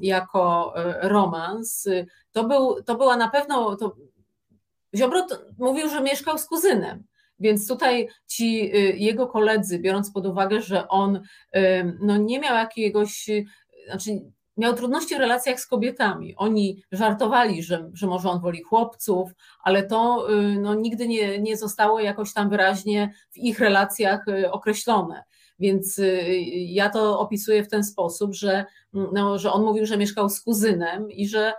jako 0.00 0.74
romans. 1.02 1.88
To, 2.32 2.44
był, 2.44 2.82
to 2.82 2.94
była 2.94 3.16
na 3.16 3.28
pewno. 3.28 3.76
To, 3.76 3.96
Ziobro 4.96 5.26
mówił, 5.58 5.88
że 5.88 6.02
mieszkał 6.02 6.38
z 6.38 6.46
kuzynem. 6.46 7.04
Więc 7.40 7.68
tutaj 7.68 8.08
ci 8.26 8.76
y, 8.76 8.96
jego 8.96 9.26
koledzy, 9.26 9.78
biorąc 9.78 10.12
pod 10.12 10.26
uwagę, 10.26 10.60
że 10.60 10.88
on 10.88 11.16
y, 11.16 11.96
no, 12.00 12.16
nie 12.16 12.40
miał 12.40 12.54
jakiegoś, 12.54 13.28
y, 13.28 13.44
znaczy 13.86 14.10
miał 14.58 14.74
trudności 14.74 15.14
w 15.14 15.18
relacjach 15.18 15.60
z 15.60 15.66
kobietami. 15.66 16.34
Oni 16.36 16.82
żartowali, 16.92 17.62
że, 17.62 17.90
że 17.94 18.06
może 18.06 18.30
on 18.30 18.40
woli 18.40 18.62
chłopców, 18.62 19.30
ale 19.62 19.82
to 19.82 20.26
no, 20.60 20.74
nigdy 20.74 21.08
nie, 21.08 21.40
nie 21.40 21.56
zostało 21.56 22.00
jakoś 22.00 22.32
tam 22.32 22.50
wyraźnie 22.50 23.12
w 23.30 23.36
ich 23.36 23.60
relacjach 23.60 24.24
określone. 24.50 25.24
Więc 25.58 26.00
ja 26.52 26.90
to 26.90 27.20
opisuję 27.20 27.64
w 27.64 27.68
ten 27.68 27.84
sposób, 27.84 28.34
że, 28.34 28.64
no, 28.92 29.38
że 29.38 29.52
on 29.52 29.64
mówił, 29.64 29.86
że 29.86 29.96
mieszkał 29.96 30.28
z 30.28 30.40
kuzynem 30.40 31.10
i 31.10 31.28
że, 31.28 31.52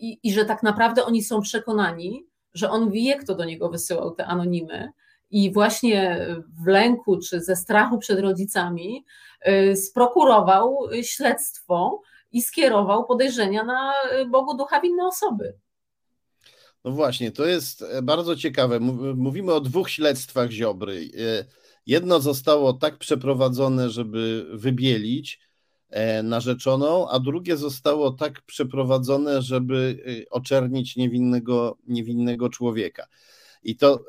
i, 0.00 0.18
i 0.22 0.32
że 0.32 0.44
tak 0.44 0.62
naprawdę 0.62 1.04
oni 1.04 1.22
są 1.22 1.40
przekonani, 1.40 2.26
że 2.54 2.70
on 2.70 2.90
wie, 2.90 3.16
kto 3.16 3.34
do 3.34 3.44
niego 3.44 3.68
wysyłał 3.68 4.14
te 4.14 4.26
anonimy, 4.26 4.92
i 5.30 5.52
właśnie 5.52 6.26
w 6.64 6.66
lęku 6.66 7.18
czy 7.18 7.40
ze 7.40 7.56
strachu 7.56 7.98
przed 7.98 8.20
rodzicami 8.20 9.04
y, 9.48 9.76
sprokurował 9.76 10.78
śledztwo 11.02 12.02
i 12.32 12.42
skierował 12.42 13.04
podejrzenia 13.04 13.64
na 13.64 13.92
Bogu 14.30 14.56
ducha 14.56 14.80
winne 14.80 15.06
osoby. 15.06 15.58
No 16.84 16.90
właśnie, 16.90 17.32
to 17.32 17.46
jest 17.46 17.82
e, 17.82 18.02
bardzo 18.02 18.36
ciekawe. 18.36 18.80
Mówimy 19.16 19.54
o 19.54 19.60
dwóch 19.60 19.90
śledztwach 19.90 20.50
Ziobry. 20.50 21.10
E, 21.18 21.44
jedno 21.86 22.20
zostało 22.20 22.72
tak 22.72 22.98
przeprowadzone, 22.98 23.90
żeby 23.90 24.46
wybielić 24.52 25.40
e, 25.90 26.22
narzeczoną, 26.22 27.08
a 27.08 27.20
drugie 27.20 27.56
zostało 27.56 28.10
tak 28.10 28.42
przeprowadzone, 28.42 29.42
żeby 29.42 30.04
oczernić 30.30 30.96
niewinnego, 30.96 31.78
niewinnego 31.86 32.48
człowieka. 32.48 33.06
I 33.62 33.76
to 33.76 34.04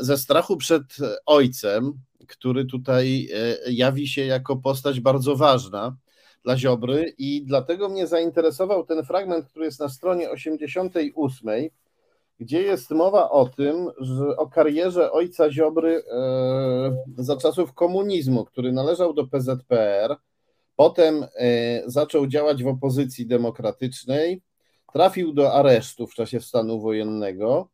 ze 0.00 0.18
strachu 0.18 0.56
przed 0.56 0.82
ojcem, 1.26 1.92
który 2.28 2.64
tutaj 2.64 3.28
e, 3.34 3.72
jawi 3.72 4.08
się 4.08 4.24
jako 4.24 4.56
postać 4.56 5.00
bardzo 5.00 5.36
ważna 5.36 5.96
dla 6.46 6.56
Ziobry, 6.56 7.14
i 7.18 7.42
dlatego 7.44 7.88
mnie 7.88 8.06
zainteresował 8.06 8.84
ten 8.84 9.04
fragment, 9.04 9.46
który 9.46 9.64
jest 9.64 9.80
na 9.80 9.88
stronie 9.88 10.30
88, 10.30 11.50
gdzie 12.40 12.62
jest 12.62 12.90
mowa 12.90 13.30
o 13.30 13.48
tym, 13.48 13.90
że 13.98 14.36
o 14.36 14.46
karierze 14.48 15.12
ojca 15.12 15.50
Ziobry 15.50 16.02
e, 16.12 16.96
za 17.18 17.36
czasów 17.36 17.72
komunizmu, 17.72 18.44
który 18.44 18.72
należał 18.72 19.14
do 19.14 19.26
PZPR, 19.26 20.16
potem 20.76 21.26
e, 21.34 21.82
zaczął 21.86 22.26
działać 22.26 22.62
w 22.62 22.66
opozycji 22.66 23.26
demokratycznej, 23.26 24.42
trafił 24.92 25.32
do 25.32 25.52
aresztu 25.52 26.06
w 26.06 26.14
czasie 26.14 26.40
stanu 26.40 26.80
wojennego 26.80 27.68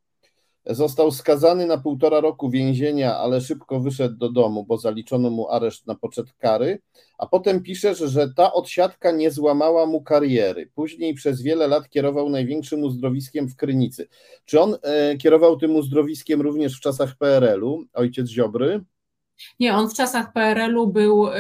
Został 0.67 1.11
skazany 1.11 1.67
na 1.67 1.79
półtora 1.79 2.21
roku 2.21 2.51
więzienia, 2.51 3.17
ale 3.17 3.41
szybko 3.41 3.81
wyszedł 3.81 4.17
do 4.17 4.29
domu, 4.29 4.65
bo 4.65 4.79
zaliczono 4.79 5.31
mu 5.31 5.49
areszt 5.49 5.87
na 5.87 5.95
poczet 5.95 6.33
kary. 6.33 6.81
A 7.19 7.27
potem 7.27 7.63
piszesz, 7.63 7.99
że 7.99 8.35
ta 8.35 8.53
odsiadka 8.53 9.11
nie 9.11 9.31
złamała 9.31 9.87
mu 9.87 10.03
kariery. 10.03 10.71
Później 10.75 11.15
przez 11.15 11.43
wiele 11.43 11.69
lat 11.69 11.89
kierował 11.89 12.29
największym 12.29 12.83
uzdrowiskiem 12.83 13.49
w 13.49 13.57
Krynicy. 13.57 14.09
Czy 14.45 14.61
on 14.61 14.77
e, 14.83 15.17
kierował 15.17 15.57
tym 15.57 15.77
uzdrowiskiem 15.77 16.41
również 16.41 16.77
w 16.77 16.81
czasach 16.81 17.17
PRL-u, 17.17 17.85
ojciec 17.93 18.29
Ziobry? 18.29 18.85
Nie, 19.61 19.75
on 19.75 19.91
w 19.91 19.95
czasach 19.95 20.33
PRL-u 20.33 20.87
był 20.87 21.27
y, 21.27 21.33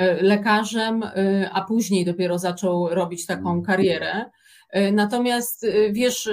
y, 0.00 0.22
lekarzem, 0.22 1.02
y, 1.02 1.48
a 1.52 1.62
później 1.62 2.04
dopiero 2.04 2.38
zaczął 2.38 2.88
robić 2.88 3.26
taką 3.26 3.50
mm. 3.50 3.62
karierę. 3.62 4.24
Natomiast 4.92 5.66
wiesz, 5.92 6.28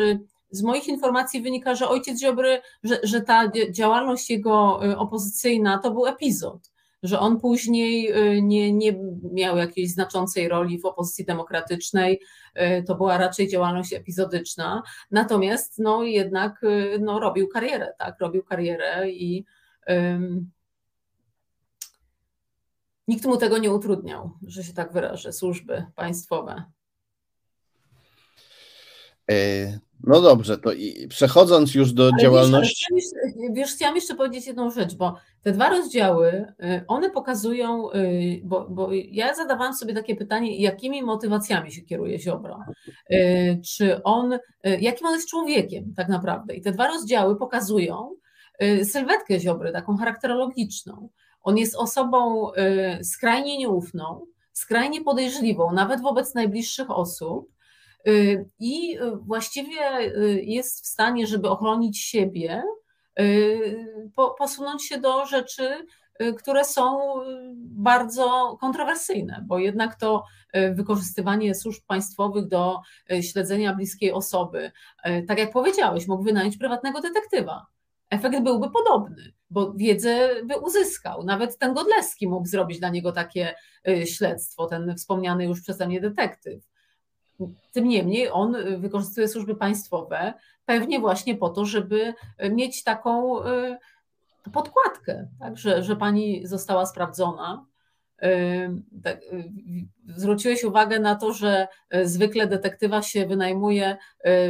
z 0.51 0.61
moich 0.61 0.87
informacji 0.87 1.41
wynika, 1.41 1.75
że 1.75 1.89
ojciec 1.89 2.19
Ziobry, 2.19 2.61
że, 2.83 2.99
że 3.03 3.21
ta 3.21 3.51
działalność 3.71 4.29
jego 4.29 4.85
y, 4.85 4.97
opozycyjna 4.97 5.77
to 5.77 5.91
był 5.91 6.05
epizod, 6.05 6.71
że 7.03 7.19
on 7.19 7.39
później 7.39 8.11
y, 8.17 8.41
nie, 8.41 8.73
nie 8.73 8.99
miał 9.33 9.57
jakiejś 9.57 9.91
znaczącej 9.91 10.47
roli 10.47 10.79
w 10.79 10.85
opozycji 10.85 11.25
demokratycznej, 11.25 12.21
y, 12.57 12.83
to 12.83 12.95
była 12.95 13.17
raczej 13.17 13.47
działalność 13.47 13.93
epizodyczna, 13.93 14.83
natomiast 15.11 15.79
no 15.79 16.03
jednak 16.03 16.61
no, 16.99 17.19
robił 17.19 17.47
karierę, 17.47 17.93
tak, 17.97 18.19
robił 18.19 18.43
karierę 18.43 19.11
i 19.11 19.45
um, 19.87 20.51
nikt 23.07 23.25
mu 23.25 23.37
tego 23.37 23.57
nie 23.57 23.71
utrudniał, 23.71 24.31
że 24.47 24.63
się 24.63 24.73
tak 24.73 24.93
wyrażę, 24.93 25.33
służby 25.33 25.85
państwowe. 25.95 26.63
E, 29.31 29.79
no 30.03 30.21
dobrze, 30.21 30.57
to 30.57 30.73
i 30.73 31.07
przechodząc 31.07 31.75
już 31.75 31.93
do 31.93 32.03
ale 32.03 32.21
działalności. 32.21 32.85
Wiesz, 32.95 33.05
wiesz, 33.51 33.71
chciałam 33.71 33.95
jeszcze 33.95 34.15
powiedzieć 34.15 34.47
jedną 34.47 34.71
rzecz, 34.71 34.95
bo 34.95 35.15
te 35.41 35.51
dwa 35.51 35.69
rozdziały, 35.69 36.53
y, 36.63 36.83
one 36.87 37.09
pokazują, 37.09 37.91
y, 37.91 38.41
bo, 38.43 38.67
bo 38.69 38.89
ja 38.91 39.35
zadawałam 39.35 39.73
sobie 39.73 39.93
takie 39.93 40.15
pytanie, 40.15 40.57
jakimi 40.57 41.03
motywacjami 41.03 41.71
się 41.71 41.81
kieruje 41.81 42.19
Ziobro? 42.19 42.59
Y, 43.11 43.61
czy 43.65 44.03
on, 44.03 44.39
jakim 44.63 45.07
on 45.07 45.13
jest 45.13 45.29
człowiekiem 45.29 45.93
tak 45.95 46.09
naprawdę? 46.09 46.55
I 46.55 46.61
te 46.61 46.71
dwa 46.71 46.87
rozdziały 46.87 47.35
pokazują, 47.35 48.15
sylwetkę 48.83 49.39
Ziobry, 49.39 49.71
taką 49.71 49.97
charakterologiczną. 49.97 51.09
On 51.43 51.57
jest 51.57 51.75
osobą 51.75 52.47
skrajnie 53.03 53.57
nieufną, 53.57 54.25
skrajnie 54.53 55.01
podejrzliwą, 55.03 55.73
nawet 55.73 56.01
wobec 56.01 56.33
najbliższych 56.33 56.91
osób. 56.91 57.51
I 58.59 58.97
właściwie 59.21 59.79
jest 60.41 60.83
w 60.83 60.87
stanie, 60.87 61.27
żeby 61.27 61.49
ochronić 61.49 61.99
siebie, 61.99 62.63
posunąć 64.37 64.85
się 64.85 64.97
do 64.97 65.25
rzeczy, 65.25 65.85
Y, 66.21 66.33
które 66.33 66.65
są 66.65 66.99
y, 67.21 67.25
bardzo 67.55 68.57
kontrowersyjne, 68.61 69.43
bo 69.47 69.59
jednak 69.59 69.95
to 69.95 70.23
y, 70.55 70.73
wykorzystywanie 70.73 71.55
służb 71.55 71.83
państwowych 71.87 72.47
do 72.47 72.81
śledzenia 73.21 73.75
bliskiej 73.75 74.11
osoby, 74.11 74.71
tak 75.27 75.39
jak 75.39 75.51
powiedziałeś, 75.51 76.07
mógł 76.07 76.23
wynająć 76.23 76.57
prywatnego 76.57 77.01
detektywa. 77.01 77.65
Efekt 78.09 78.43
byłby 78.43 78.69
podobny, 78.69 79.33
bo 79.49 79.73
wiedzę 79.73 80.29
by 80.45 80.57
uzyskał. 80.57 81.23
Nawet 81.23 81.57
ten 81.57 81.73
Godleski 81.73 82.27
mógł 82.27 82.47
zrobić 82.47 82.79
dla 82.79 82.89
niego 82.89 83.11
takie 83.11 83.55
śledztwo, 84.05 84.65
ten 84.65 84.95
wspomniany 84.97 85.45
już 85.45 85.61
przeze 85.61 85.87
mnie 85.87 86.01
detektyw. 86.01 86.70
Tym 87.71 87.87
niemniej 87.87 88.29
on 88.31 88.55
wykorzystuje 88.77 89.27
służby 89.27 89.55
państwowe 89.55 90.33
pewnie 90.65 90.99
właśnie 90.99 91.37
po 91.37 91.49
to, 91.49 91.65
żeby 91.65 92.13
mieć 92.51 92.83
taką 92.83 93.35
podkładkę, 94.53 95.27
tak, 95.39 95.57
że, 95.57 95.83
że 95.83 95.95
pani 95.95 96.47
została 96.47 96.85
sprawdzona. 96.85 97.65
Tak, 99.03 99.21
zwróciłeś 100.07 100.63
uwagę 100.63 100.99
na 100.99 101.15
to, 101.15 101.33
że 101.33 101.67
zwykle 102.03 102.47
detektywa 102.47 103.01
się 103.01 103.27
wynajmuje, 103.27 103.97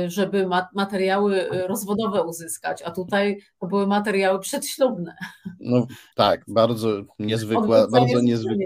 żeby 0.08 0.48
materiały 0.74 1.48
rozwodowe 1.68 2.24
uzyskać, 2.24 2.82
a 2.82 2.92
tutaj 2.92 3.42
to 3.60 3.68
były 3.68 3.88
materiały 3.88 4.40
przedślubne. 4.40 5.16
No 5.60 5.88
tak, 6.16 6.42
bardzo 6.48 6.90
niezwykłe, 7.20 7.88
bardzo 7.92 8.22
niezwykłe. 8.22 8.66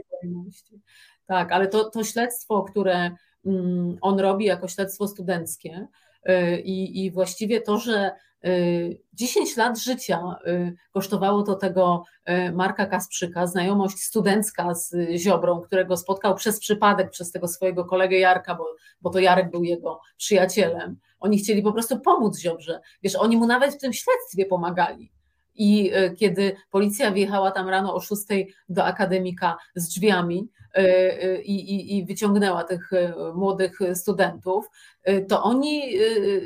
Tak, 1.26 1.52
ale 1.52 1.68
to, 1.68 1.90
to 1.90 2.04
śledztwo, 2.04 2.64
które 2.64 3.12
on 4.02 4.20
robi 4.20 4.46
jako 4.46 4.68
śledztwo 4.68 5.08
studenckie, 5.08 5.88
e, 6.24 6.60
i, 6.60 7.06
i 7.06 7.12
właściwie 7.12 7.62
to, 7.62 7.78
że 7.78 8.12
10 9.14 9.52
y, 9.52 9.60
lat 9.60 9.80
życia 9.80 10.36
y, 10.48 10.76
kosztowało 10.92 11.44
to 11.44 11.56
tego 11.56 12.04
y, 12.30 12.52
Marka 12.52 12.86
Kasprzyka, 12.86 13.48
znajomość 13.48 13.98
studencka 13.98 14.74
z 14.74 14.96
Ziobrą, 15.18 15.62
którego 15.62 15.98
spotkał 15.98 16.36
przez 16.36 16.60
przypadek, 16.60 17.10
przez 17.10 17.32
tego 17.32 17.48
swojego 17.48 17.86
kolegę 17.86 18.20
Jarka, 18.20 18.56
bo, 18.56 18.76
bo 19.02 19.10
to 19.10 19.20
Jarek 19.20 19.52
był 19.52 19.64
jego 19.64 20.02
przyjacielem. 20.18 20.98
Oni 21.20 21.38
chcieli 21.38 21.62
po 21.62 21.74
prostu 21.74 22.00
pomóc 22.00 22.40
Ziobrze. 22.40 22.80
Wiesz, 23.04 23.16
oni 23.16 23.38
mu 23.38 23.48
nawet 23.48 23.76
w 23.76 23.78
tym 23.78 23.94
śledztwie 23.94 24.46
pomagali. 24.46 25.12
I 25.56 25.92
kiedy 26.18 26.56
policja 26.72 27.12
wjechała 27.12 27.52
tam 27.52 27.70
rano 27.70 27.96
o 27.96 28.00
6 28.00 28.22
do 28.70 28.86
akademika 28.86 29.58
z 29.76 29.88
drzwiami, 29.88 30.50
E, 30.76 31.24
e, 31.24 31.42
i, 31.42 31.98
i, 31.98 32.06
wyciągnęła 32.06 32.64
tych 32.64 32.94
e, 32.94 33.14
młodych 33.34 33.80
studentów, 33.94 34.70
to 35.30 35.44
oni 35.44 35.98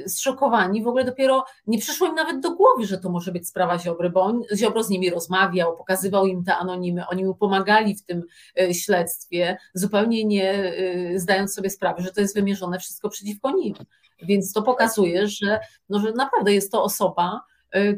zszokowani 0.08 0.84
w 0.84 0.88
ogóle 0.88 1.06
dopiero 1.06 1.46
nie 1.68 1.80
przyszło 1.80 2.08
im 2.08 2.16
nawet 2.16 2.40
do 2.40 2.56
głowy, 2.56 2.86
że 2.86 2.98
to 2.98 3.10
może 3.10 3.32
być 3.32 3.48
sprawa 3.48 3.80
Ziobry, 3.80 4.10
bo 4.10 4.22
on, 4.22 4.44
Ziobro 4.56 4.84
z 4.84 4.90
nimi 4.90 5.10
rozmawiał, 5.10 5.78
pokazywał 5.78 6.26
im 6.26 6.44
te 6.44 6.56
anonimy, 6.56 7.08
oni 7.08 7.26
mu 7.26 7.36
pomagali 7.36 7.96
w 7.96 8.04
tym 8.04 8.24
śledztwie, 8.72 9.58
zupełnie 9.74 10.26
nie 10.26 10.74
zdając 11.16 11.54
sobie 11.54 11.70
sprawy, 11.70 12.02
że 12.02 12.12
to 12.12 12.22
jest 12.22 12.36
wymierzone 12.36 12.80
wszystko 12.80 13.10
przeciwko 13.10 13.52
nim. 13.52 13.74
Więc 14.22 14.54
to 14.54 14.62
pokazuje, 14.62 15.28
że, 15.28 15.60
no, 15.90 16.00
że 16.00 16.12
naprawdę 16.12 16.54
jest 16.54 16.72
to 16.72 16.84
osoba, 16.84 17.42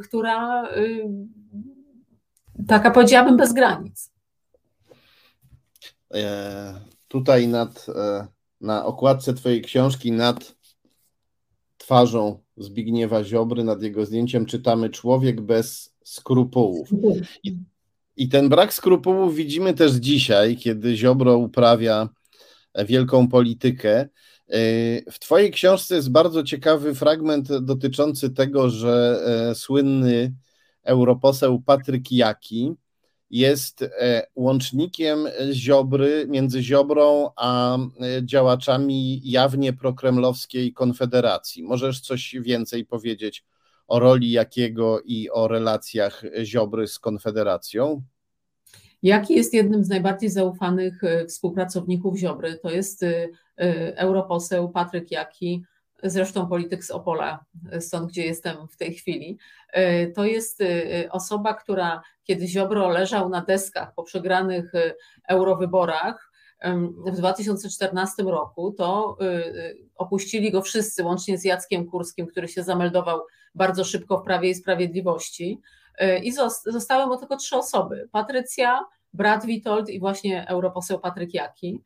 która 0.03 0.67
taka 2.67 2.91
powiedziałabym 2.91 3.37
bez 3.37 3.53
granic. 3.53 4.11
E, 6.13 6.73
tutaj 7.07 7.47
nad, 7.47 7.85
e, 7.95 8.27
na 8.61 8.85
okładce 8.85 9.33
Twojej 9.33 9.61
książki 9.61 10.11
nad 10.11 10.55
twarzą 11.77 12.39
Zbigniewa 12.57 13.23
Ziobry, 13.23 13.63
nad 13.63 13.83
jego 13.83 14.05
zdjęciem 14.05 14.45
czytamy 14.45 14.89
człowiek 14.89 15.41
bez 15.41 15.95
skrupułów. 16.03 16.89
I, 17.43 17.57
I, 18.15 18.29
ten 18.29 18.49
brak 18.49 18.73
skrupułów 18.73 19.35
widzimy 19.35 19.73
też 19.73 19.91
dzisiaj, 19.91 20.57
kiedy 20.57 20.97
Ziobro 20.97 21.37
uprawia 21.37 22.09
wielką 22.85 23.27
politykę. 23.27 24.09
E, 24.51 25.11
w 25.11 25.19
Twojej 25.19 25.51
książce 25.51 25.95
jest 25.95 26.11
bardzo 26.11 26.43
ciekawy 26.43 26.95
fragment 26.95 27.57
dotyczący 27.57 28.29
tego, 28.29 28.69
że 28.69 29.19
słynny 29.55 30.33
europoseł 30.83 31.61
Patryk 31.61 32.11
Jaki 32.11 32.75
jest 33.31 33.81
e, 33.81 34.27
łącznikiem 34.35 35.27
Ziobry, 35.53 36.25
między 36.29 36.63
Ziobrą 36.63 37.29
a 37.35 37.77
e, 37.77 37.79
działaczami 38.25 39.21
jawnie 39.23 39.73
prokremlowskiej 39.73 40.73
Konfederacji. 40.73 41.63
Możesz 41.63 42.01
coś 42.01 42.35
więcej 42.39 42.85
powiedzieć 42.85 43.45
o 43.87 43.99
roli 43.99 44.31
Jakiego 44.31 45.01
i 45.05 45.29
o 45.29 45.47
relacjach 45.47 46.23
Ziobry 46.43 46.87
z 46.87 46.99
Konfederacją? 46.99 48.01
Jaki 49.03 49.35
jest 49.35 49.53
jednym 49.53 49.83
z 49.83 49.89
najbardziej 49.89 50.29
zaufanych 50.29 51.03
e, 51.03 51.25
współpracowników 51.25 52.17
Ziobry? 52.17 52.59
To 52.63 52.69
jest 52.69 53.05
europoseł 53.95 54.69
Patryk 54.69 55.11
Jaki, 55.11 55.63
zresztą 56.03 56.47
polityk 56.47 56.83
z 56.83 56.91
Opola, 56.91 57.45
stąd 57.79 58.09
gdzie 58.09 58.25
jestem 58.25 58.67
w 58.67 58.77
tej 58.77 58.93
chwili. 58.93 59.37
E, 59.73 60.07
to 60.07 60.25
jest 60.25 60.61
e, 60.61 60.65
osoba, 61.11 61.53
która 61.53 62.01
kiedy 62.23 62.47
Ziobro 62.47 62.89
leżał 62.89 63.29
na 63.29 63.41
deskach 63.41 63.93
po 63.95 64.03
przegranych 64.03 64.75
e, 64.75 64.93
eurowyborach 65.27 66.31
w 67.05 67.17
2014 67.17 68.23
roku, 68.23 68.71
to 68.77 69.17
opuścili 69.95 70.51
go 70.51 70.61
wszyscy, 70.61 71.03
łącznie 71.03 71.37
z 71.37 71.45
Jackiem 71.45 71.85
Kurskim, 71.85 72.27
który 72.27 72.47
się 72.47 72.63
zameldował 72.63 73.19
bardzo 73.55 73.83
szybko 73.83 74.17
w 74.17 74.23
Prawie 74.23 74.49
i 74.49 74.55
Sprawiedliwości. 74.55 75.59
I 76.23 76.31
zostały 76.65 77.07
mu 77.07 77.17
tylko 77.17 77.37
trzy 77.37 77.57
osoby: 77.57 78.09
Patrycja, 78.11 78.85
brat 79.13 79.45
Witold 79.45 79.89
i 79.89 79.99
właśnie 79.99 80.47
europoseł 80.47 80.99
Patryk 80.99 81.33
Jaki. 81.33 81.81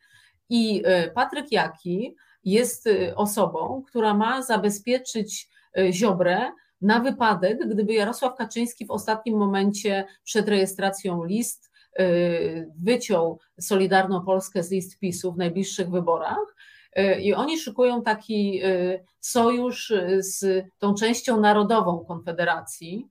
I 0.49 0.83
Patryk 1.15 1.51
Jaki 1.51 2.15
jest 2.43 2.87
y, 2.87 3.15
osobą, 3.15 3.83
która 3.87 4.13
ma 4.13 4.41
zabezpieczyć 4.41 5.49
Ziobrę 5.91 6.51
na 6.81 6.99
wypadek, 6.99 7.67
gdyby 7.67 7.93
Jarosław 7.93 8.35
Kaczyński 8.35 8.85
w 8.85 8.91
ostatnim 8.91 9.37
momencie 9.37 10.05
przed 10.23 10.49
rejestracją 10.49 11.23
list 11.23 11.71
wyciął 12.83 13.39
Solidarną 13.59 14.25
Polskę 14.25 14.63
z 14.63 14.71
list 14.71 14.99
PiSu 14.99 15.33
w 15.33 15.37
najbliższych 15.37 15.89
wyborach. 15.89 16.55
I 17.21 17.33
oni 17.33 17.59
szykują 17.59 18.03
taki 18.03 18.61
sojusz 19.19 19.93
z 20.17 20.65
tą 20.79 20.93
częścią 20.93 21.39
narodową 21.39 22.05
Konfederacji, 22.05 23.07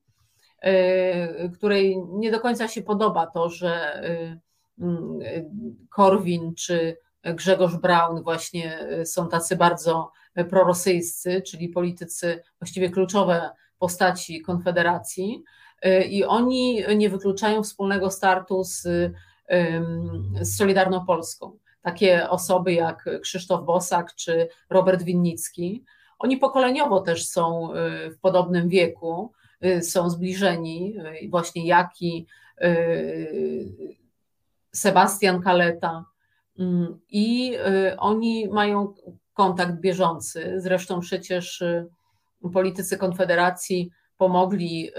której 1.54 2.02
nie 2.08 2.30
do 2.30 2.40
końca 2.40 2.68
się 2.68 2.82
podoba 2.82 3.26
to, 3.26 3.48
że 3.48 4.02
mm, 4.78 5.18
Korwin 5.90 6.54
czy 6.54 6.96
Grzegorz 7.24 7.76
Braun 7.76 8.22
właśnie 8.22 8.88
y, 9.00 9.06
są 9.06 9.28
tacy 9.28 9.56
bardzo 9.56 10.12
prorosyjscy, 10.50 11.42
czyli 11.42 11.68
politycy, 11.68 12.42
właściwie 12.60 12.90
kluczowe 12.90 13.50
postaci 13.78 14.42
Konfederacji 14.42 15.44
y, 15.86 16.04
i 16.04 16.24
oni 16.24 16.84
nie 16.96 17.10
wykluczają 17.10 17.62
wspólnego 17.62 18.10
startu 18.10 18.64
z, 18.64 18.82
z 20.40 20.56
Solidarną 20.56 21.06
Polską. 21.06 21.58
Takie 21.82 22.30
osoby 22.30 22.72
jak 22.72 23.08
Krzysztof 23.22 23.64
Bosak 23.64 24.14
czy 24.14 24.48
Robert 24.70 25.02
Winnicki, 25.02 25.84
oni 26.18 26.36
pokoleniowo 26.36 27.00
też 27.00 27.28
są 27.28 27.74
y, 27.74 28.10
w 28.10 28.18
podobnym 28.20 28.68
wieku, 28.68 29.32
są 29.80 30.10
zbliżeni, 30.10 30.96
właśnie 31.30 31.66
Jaki, 31.66 32.26
Sebastian 34.72 35.42
Kaleta, 35.42 36.04
Mm, 36.58 37.00
I 37.08 37.56
y, 37.56 37.96
oni 37.96 38.48
mają 38.48 38.94
kontakt 39.32 39.80
bieżący. 39.80 40.54
Zresztą 40.56 41.00
przecież 41.00 41.60
y, 41.60 41.88
politycy 42.52 42.98
Konfederacji 42.98 43.90
pomogli 44.16 44.90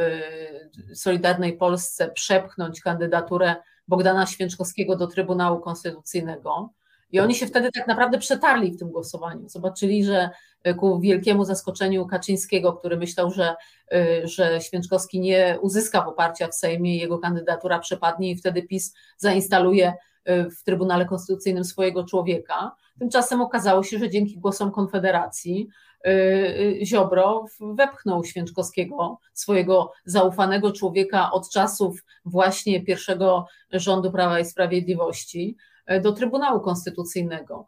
y, 0.92 0.96
Solidarnej 0.96 1.58
Polsce 1.58 2.12
przepchnąć 2.12 2.82
kandydaturę 2.82 3.56
Bogdana 3.88 4.26
Święczkowskiego 4.26 4.96
do 4.96 5.08
Trybunału 5.08 5.60
Konstytucyjnego. 5.60 6.70
I 7.12 7.20
oni 7.20 7.36
się 7.36 7.46
wtedy 7.46 7.70
tak 7.72 7.88
naprawdę 7.88 8.18
przetarli 8.18 8.72
w 8.72 8.80
tym 8.80 8.90
głosowaniu. 8.90 9.50
Zobaczyli, 9.50 10.06
że 10.06 10.30
ku 10.78 11.00
wielkiemu 11.00 11.46
zaskoczeniu 11.46 12.06
Kaczyńskiego, 12.06 12.74
który 12.74 12.98
myślał, 12.98 13.32
że, 13.32 13.56
że 14.24 14.62
Święczkowski 14.62 15.20
nie 15.20 15.58
uzyska 15.62 16.02
poparcia 16.02 16.48
w 16.48 16.56
Sejmie, 16.56 16.98
jego 16.98 17.20
kandydatura 17.20 17.80
przepadnie 17.80 18.32
i 18.32 18.36
wtedy 18.36 18.64
PiS 18.64 18.94
zainstaluje 19.18 19.94
w 20.28 20.64
Trybunale 20.64 21.06
Konstytucyjnym 21.06 21.64
swojego 21.64 22.04
człowieka. 22.04 22.76
Tymczasem 23.00 23.42
okazało 23.42 23.84
się, 23.84 24.00
że 24.00 24.10
dzięki 24.10 24.40
głosom 24.40 24.72
Konfederacji 24.72 25.68
Ziobro 26.84 27.46
wepchnął 27.60 28.24
Święczkowskiego, 28.24 29.20
swojego 29.34 29.92
zaufanego 30.06 30.72
człowieka 30.72 31.32
od 31.32 31.50
czasów 31.50 32.04
właśnie 32.26 32.84
pierwszego 32.84 33.46
rządu 33.72 34.12
Prawa 34.12 34.40
i 34.40 34.46
Sprawiedliwości, 34.46 35.58
do 36.02 36.12
Trybunału 36.12 36.60
Konstytucyjnego. 36.60 37.68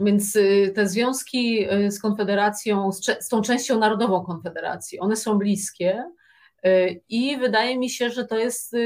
Więc 0.00 0.36
y, 0.36 0.72
te 0.74 0.88
związki 0.88 1.72
y, 1.72 1.90
z 1.90 2.00
Konfederacją, 2.00 2.92
z, 2.92 3.28
tą 3.28 3.42
częścią 3.42 3.78
narodową 3.78 4.24
Konfederacji, 4.24 5.00
one 5.00 5.16
są 5.16 5.38
bliskie 5.38 6.04
i 7.08 7.36
wydaje 7.36 7.78
mi 7.78 7.90
się, 7.90 8.10
że 8.10 8.24
to 8.24 8.38
jest 8.38 8.76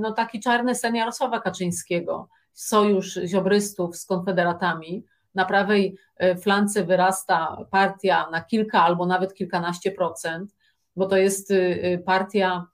no, 0.00 0.12
taki 0.12 0.40
czarny 0.40 0.74
sen 0.74 0.94
Jarosława 0.94 1.40
Kaczyńskiego, 1.40 2.28
sojusz 2.52 3.18
ziobrystów 3.24 3.96
z 3.96 4.06
konfederatami. 4.06 5.04
Na 5.34 5.44
prawej 5.44 5.96
flance 6.42 6.84
wyrasta 6.84 7.56
partia 7.70 8.30
na 8.30 8.44
kilka 8.44 8.82
albo 8.82 9.06
nawet 9.06 9.34
kilkanaście 9.34 9.90
procent, 9.90 10.56
bo 10.96 11.06
to 11.06 11.16
jest 11.16 11.52
partia, 12.06 12.66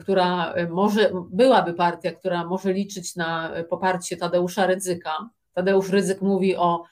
która 0.00 0.54
może, 0.70 1.10
byłaby 1.30 1.74
partia, 1.74 2.12
która 2.12 2.44
może 2.44 2.72
liczyć 2.72 3.16
na 3.16 3.52
poparcie 3.70 4.16
Tadeusza 4.16 4.66
Rydzyka. 4.66 5.30
Tadeusz 5.54 5.90
Rydzyk 5.90 6.22
mówi 6.22 6.56
o 6.56 6.84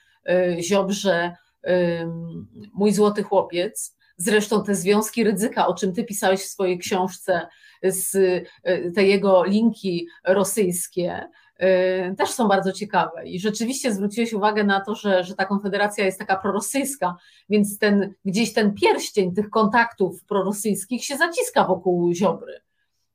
Ziobrze, 0.61 1.37
mój 2.75 2.93
złoty 2.93 3.23
chłopiec. 3.23 3.97
Zresztą 4.17 4.65
te 4.65 4.75
związki 4.75 5.25
ryzyka, 5.25 5.67
o 5.67 5.75
czym 5.75 5.93
ty 5.93 6.05
pisałeś 6.05 6.41
w 6.41 6.49
swojej 6.49 6.79
książce, 6.79 7.47
z, 7.83 8.13
te 8.95 9.05
jego 9.05 9.45
linki 9.45 10.07
rosyjskie, 10.25 11.29
też 12.19 12.31
są 12.31 12.49
bardzo 12.49 12.73
ciekawe. 12.73 13.27
I 13.27 13.41
rzeczywiście 13.41 13.95
zwróciłeś 13.95 14.33
uwagę 14.33 14.65
na 14.65 14.81
to, 14.81 14.95
że, 14.95 15.25
że 15.25 15.35
ta 15.35 15.45
konfederacja 15.45 16.05
jest 16.05 16.19
taka 16.19 16.37
prorosyjska, 16.37 17.17
więc 17.49 17.79
ten, 17.79 18.15
gdzieś 18.25 18.53
ten 18.53 18.75
pierścień 18.75 19.35
tych 19.35 19.51
kontaktów 19.51 20.25
prorosyjskich 20.25 21.05
się 21.05 21.17
zaciska 21.17 21.65
wokół 21.65 22.13
Ziobry. 22.13 22.61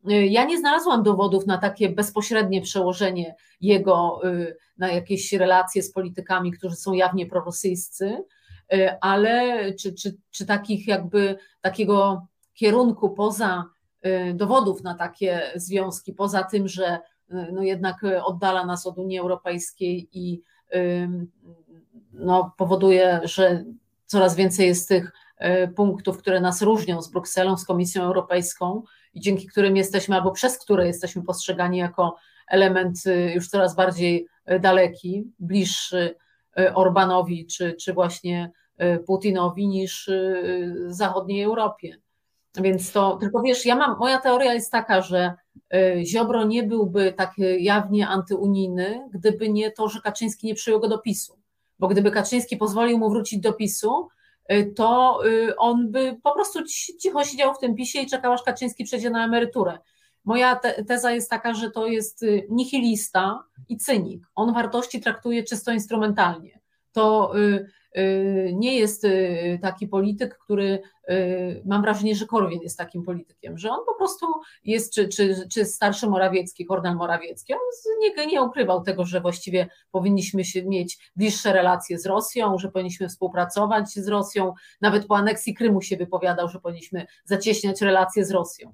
Ja 0.05 0.45
nie 0.45 0.57
znalazłam 0.59 1.03
dowodów 1.03 1.45
na 1.47 1.57
takie 1.57 1.89
bezpośrednie 1.89 2.61
przełożenie 2.61 3.35
jego 3.61 4.21
y, 4.27 4.57
na 4.77 4.91
jakieś 4.91 5.33
relacje 5.33 5.83
z 5.83 5.91
politykami, 5.91 6.51
którzy 6.51 6.75
są 6.75 6.93
jawnie 6.93 7.25
prorosyjscy, 7.25 8.23
y, 8.73 8.99
ale 9.01 9.73
czy, 9.73 9.93
czy, 9.93 10.17
czy 10.31 10.45
takich 10.45 10.87
jakby 10.87 11.37
takiego 11.61 12.27
kierunku 12.53 13.09
poza 13.09 13.65
y, 14.05 14.33
dowodów 14.33 14.83
na 14.83 14.95
takie 14.95 15.41
związki, 15.55 16.13
poza 16.13 16.43
tym, 16.43 16.67
że 16.67 16.99
no 17.51 17.63
jednak 17.63 18.05
oddala 18.23 18.65
nas 18.65 18.87
od 18.87 18.97
Unii 18.97 19.19
Europejskiej 19.19 20.09
i 20.13 20.41
no, 22.13 22.53
powoduje, 22.57 23.21
że 23.23 23.65
coraz 24.05 24.35
więcej 24.35 24.67
jest 24.67 24.87
tych 24.87 25.11
punktów, 25.75 26.17
które 26.17 26.41
nas 26.41 26.61
różnią 26.61 27.01
z 27.01 27.11
Brukselą, 27.11 27.57
z 27.57 27.65
Komisją 27.65 28.03
Europejską, 28.03 28.83
i 29.13 29.19
dzięki 29.19 29.47
którym 29.47 29.77
jesteśmy, 29.77 30.15
albo 30.15 30.31
przez 30.31 30.57
które 30.57 30.87
jesteśmy 30.87 31.23
postrzegani 31.23 31.77
jako 31.77 32.15
element 32.47 33.05
y, 33.05 33.31
już 33.35 33.47
coraz 33.47 33.75
bardziej 33.75 34.27
y, 34.51 34.59
daleki, 34.59 35.23
bliższy 35.39 36.15
y, 36.59 36.73
Orbanowi 36.73 37.45
czy, 37.45 37.73
czy 37.73 37.93
właśnie 37.93 38.51
Putinowi 39.05 39.67
niż 39.67 40.09
zachodniej 40.87 41.43
Europie. 41.43 41.97
Więc 42.55 42.91
to, 42.91 43.17
tylko 43.17 43.41
wiesz, 43.41 43.65
ja 43.65 43.75
mam, 43.75 43.97
moja 43.99 44.19
teoria 44.19 44.53
jest 44.53 44.71
taka, 44.71 45.01
że 45.01 45.33
Ziobro 46.03 46.43
nie 46.43 46.63
byłby 46.63 47.13
tak 47.13 47.33
jawnie 47.59 48.07
antyunijny, 48.07 49.09
gdyby 49.13 49.49
nie 49.49 49.71
to, 49.71 49.89
że 49.89 50.01
Kaczyński 50.01 50.47
nie 50.47 50.55
przyjął 50.55 50.79
go 50.79 50.87
do 50.87 50.97
PiSu. 50.97 51.39
Bo 51.79 51.87
gdyby 51.87 52.11
Kaczyński 52.11 52.57
pozwolił 52.57 52.97
mu 52.97 53.09
wrócić 53.09 53.39
do 53.39 53.53
PiSu, 53.53 54.07
to 54.75 55.19
y, 55.25 55.55
on 55.57 55.91
by 55.91 56.19
po 56.23 56.31
prostu 56.31 56.59
cicho 56.99 57.23
siedział 57.23 57.53
w 57.53 57.59
tym 57.59 57.75
PiSie 57.75 58.01
i 58.01 58.07
czekał, 58.07 58.33
aż 58.33 58.43
Kaczyński 58.43 58.83
przejdzie 58.83 59.09
na 59.09 59.25
emeryturę. 59.25 59.77
Moja 60.25 60.55
te, 60.55 60.83
teza 60.83 61.11
jest 61.11 61.29
taka, 61.29 61.53
że 61.53 61.71
to 61.71 61.87
jest 61.87 62.23
y, 62.23 62.47
nihilista 62.49 63.43
i 63.69 63.77
cynik. 63.77 64.25
On 64.35 64.53
wartości 64.53 65.01
traktuje 65.01 65.43
czysto 65.43 65.71
instrumentalnie. 65.71 66.59
To 66.91 67.37
Y, 67.37 67.69
nie 68.53 68.79
jest 68.79 69.03
y, 69.03 69.59
taki 69.61 69.87
polityk, 69.87 70.37
który 70.37 70.81
y, 71.09 71.61
mam 71.65 71.81
wrażenie, 71.81 72.15
że 72.15 72.25
Korwin 72.25 72.61
jest 72.61 72.77
takim 72.77 73.03
politykiem, 73.03 73.57
że 73.57 73.69
on 73.69 73.79
po 73.85 73.95
prostu 73.95 74.25
jest, 74.63 74.93
czy, 74.93 75.07
czy, 75.07 75.47
czy 75.51 75.65
starszy 75.65 76.07
Morawiecki, 76.07 76.65
Kornel 76.65 76.95
Morawiecki, 76.95 77.53
on 77.53 77.59
nie, 77.99 78.25
nie 78.25 78.41
ukrywał 78.41 78.83
tego, 78.83 79.05
że 79.05 79.21
właściwie 79.21 79.67
powinniśmy 79.91 80.43
mieć 80.65 81.11
bliższe 81.15 81.53
relacje 81.53 81.99
z 81.99 82.05
Rosją, 82.05 82.57
że 82.57 82.71
powinniśmy 82.71 83.09
współpracować 83.09 83.89
z 83.89 84.07
Rosją, 84.07 84.53
nawet 84.81 85.07
po 85.07 85.17
aneksji 85.17 85.53
Krymu 85.53 85.81
się 85.81 85.97
wypowiadał, 85.97 86.49
że 86.49 86.59
powinniśmy 86.59 87.05
zacieśniać 87.25 87.81
relacje 87.81 88.25
z 88.25 88.31
Rosją. 88.31 88.73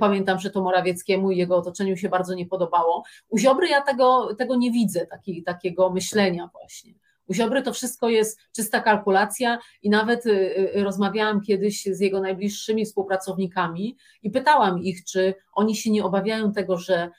Pamiętam, 0.00 0.38
że 0.38 0.50
to 0.50 0.62
Morawieckiemu 0.62 1.30
i 1.30 1.36
jego 1.36 1.56
otoczeniu 1.56 1.96
się 1.96 2.08
bardzo 2.08 2.34
nie 2.34 2.46
podobało. 2.46 3.02
U 3.28 3.38
Ziobry 3.38 3.68
ja 3.68 3.80
tego, 3.80 4.34
tego 4.34 4.56
nie 4.56 4.70
widzę, 4.70 5.06
taki, 5.06 5.42
takiego 5.42 5.90
myślenia 5.90 6.50
właśnie. 6.52 6.94
U 7.30 7.34
Ziobry 7.34 7.62
to 7.62 7.72
wszystko 7.72 8.08
jest 8.08 8.40
czysta 8.56 8.80
kalkulacja 8.80 9.58
i 9.82 9.90
nawet 9.90 10.26
y, 10.26 10.30
y, 10.76 10.84
rozmawiałam 10.84 11.40
kiedyś 11.40 11.84
z 11.84 12.00
jego 12.00 12.20
najbliższymi 12.20 12.84
współpracownikami 12.84 13.96
i 14.22 14.30
pytałam 14.30 14.82
ich, 14.82 15.04
czy 15.04 15.34
oni 15.52 15.76
się 15.76 15.90
nie 15.90 16.04
obawiają 16.04 16.52
tego, 16.52 16.78
że 16.78 17.10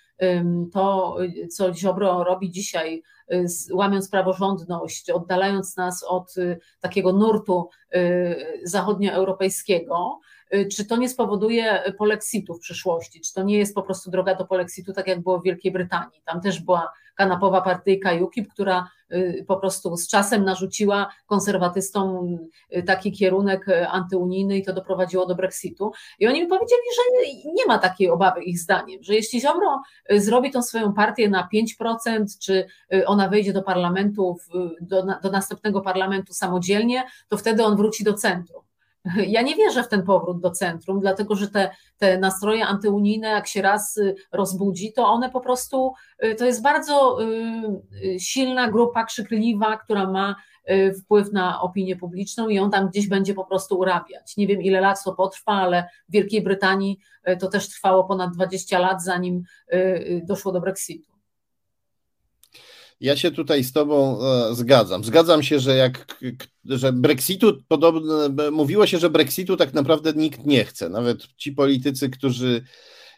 to, 0.74 1.18
co 1.52 1.74
Ziobro 1.74 2.24
robi 2.24 2.52
dzisiaj, 2.52 3.04
y, 3.34 3.46
łamiąc 3.74 4.10
praworządność, 4.10 5.10
oddalając 5.10 5.78
nas 5.78 6.04
od 6.04 6.36
takiego 6.80 7.14
nurtu 7.14 7.70
zachodnioeuropejskiego, 8.64 10.20
czy 10.72 10.86
to 10.86 10.98
nie 10.98 11.10
spowoduje 11.10 11.94
polexitu 11.98 12.54
w 12.54 12.60
przyszłości, 12.60 13.22
czy 13.22 13.34
to 13.34 13.44
nie 13.44 13.58
jest 13.58 13.76
po 13.76 13.84
prostu 13.84 14.12
droga 14.12 14.36
do 14.36 14.46
polexitu, 14.46 14.94
tak 14.94 15.08
jak 15.08 15.22
było 15.22 15.40
w 15.40 15.44
Wielkiej 15.44 15.72
Brytanii. 15.72 16.22
Tam 16.26 16.42
też 16.42 16.60
była 16.60 16.92
kanapowa 17.16 17.62
partyjka 17.62 18.14
UKIP, 18.14 18.48
która 18.54 18.80
y, 18.82 19.01
po 19.48 19.58
prostu 19.58 19.98
z 19.98 20.08
czasem 20.08 20.44
narzuciła 20.44 21.10
konserwatystom 21.26 22.38
y, 22.78 22.84
taki 22.84 23.12
kierunek 23.12 23.68
y, 23.68 23.88
antyunijny 23.88 24.58
i 24.58 24.64
to 24.64 24.74
doprowadziło 24.74 25.26
do 25.26 25.36
Brexitu. 25.36 25.92
I 26.20 26.28
oni 26.28 26.42
mi 26.42 26.48
powiedzieli, 26.48 26.82
że 26.96 27.02
nie 27.54 27.66
ma 27.66 27.78
takiej 27.78 28.10
obawy 28.10 28.44
ich 28.44 28.60
zdaniem, 28.60 29.04
że 29.04 29.16
jeśli 29.16 29.42
Ziobro 29.42 29.82
zrobi 30.10 30.52
tą 30.52 30.62
swoją 30.62 30.94
partię 30.94 31.30
na 31.30 31.50
5%, 31.82 32.26
czy 32.40 32.66
ona 33.06 33.30
wejdzie 33.30 33.54
do 33.54 33.64
parlamentu, 33.64 34.38
do, 34.82 35.06
do 35.24 35.32
następnego 35.32 35.82
parlamentu 35.82 36.34
samodzielnie, 36.34 37.04
to 37.28 37.38
wtedy 37.38 37.64
on 37.64 37.76
wróci 37.76 38.04
do 38.04 38.14
centrum. 38.14 38.71
Ja 39.28 39.42
nie 39.42 39.56
wierzę 39.56 39.84
w 39.84 39.88
ten 39.88 40.04
powrót 40.04 40.40
do 40.40 40.52
centrum, 40.52 41.00
dlatego 41.00 41.36
że 41.36 41.48
te, 41.48 41.70
te 41.98 42.18
nastroje 42.18 42.66
antyunijne, 42.66 43.28
jak 43.28 43.48
się 43.48 43.62
raz 43.62 43.98
y, 43.98 44.16
rozbudzi, 44.32 44.94
to 44.94 45.08
one 45.08 45.30
po 45.30 45.42
prostu, 45.42 45.94
y, 46.24 46.36
to 46.36 46.46
jest 46.46 46.62
bardzo 46.62 47.18
y, 47.24 48.20
silna 48.20 48.72
grupa 48.72 49.06
krzykliwa, 49.06 49.78
która 49.78 50.12
ma 50.12 50.36
wpływ 51.00 51.32
na 51.32 51.62
opinię 51.62 51.96
publiczną 51.96 52.50
i 52.50 52.60
on 52.60 52.72
tam 52.72 52.90
gdzieś 52.90 53.08
będzie 53.08 53.34
po 53.34 53.46
prostu 53.46 53.80
urabiać. 53.80 54.38
Nie 54.38 54.48
wiem, 54.48 54.62
ile 54.62 54.82
lat 54.82 55.04
to 55.04 55.14
potrwa, 55.16 55.52
ale 55.52 55.90
w 56.10 56.12
Wielkiej 56.12 56.42
Brytanii 56.42 57.00
to 57.40 57.48
też 57.48 57.70
trwało 57.70 58.04
ponad 58.04 58.34
20 58.34 58.80
lat, 58.80 59.04
zanim 59.04 59.44
doszło 60.24 60.52
do 60.52 60.62
Brexitu. 60.62 61.11
Ja 63.02 63.18
się 63.18 63.32
tutaj 63.32 63.64
z 63.64 63.74
Tobą 63.74 64.20
e, 64.22 64.56
zgadzam. 64.56 65.04
Zgadzam 65.04 65.44
się, 65.44 65.60
że 65.60 65.76
jak 65.76 66.24
że 66.66 66.94
Brexitu 66.94 67.64
podobno 67.68 68.30
mówiło 68.52 68.88
się, 68.88 68.98
że 68.98 69.10
Brexitu 69.10 69.58
tak 69.58 69.74
naprawdę 69.74 70.14
nikt 70.16 70.46
nie 70.46 70.66
chce. 70.66 70.90
Nawet 70.90 71.28
ci 71.38 71.52
politycy, 71.52 72.10
którzy 72.10 72.64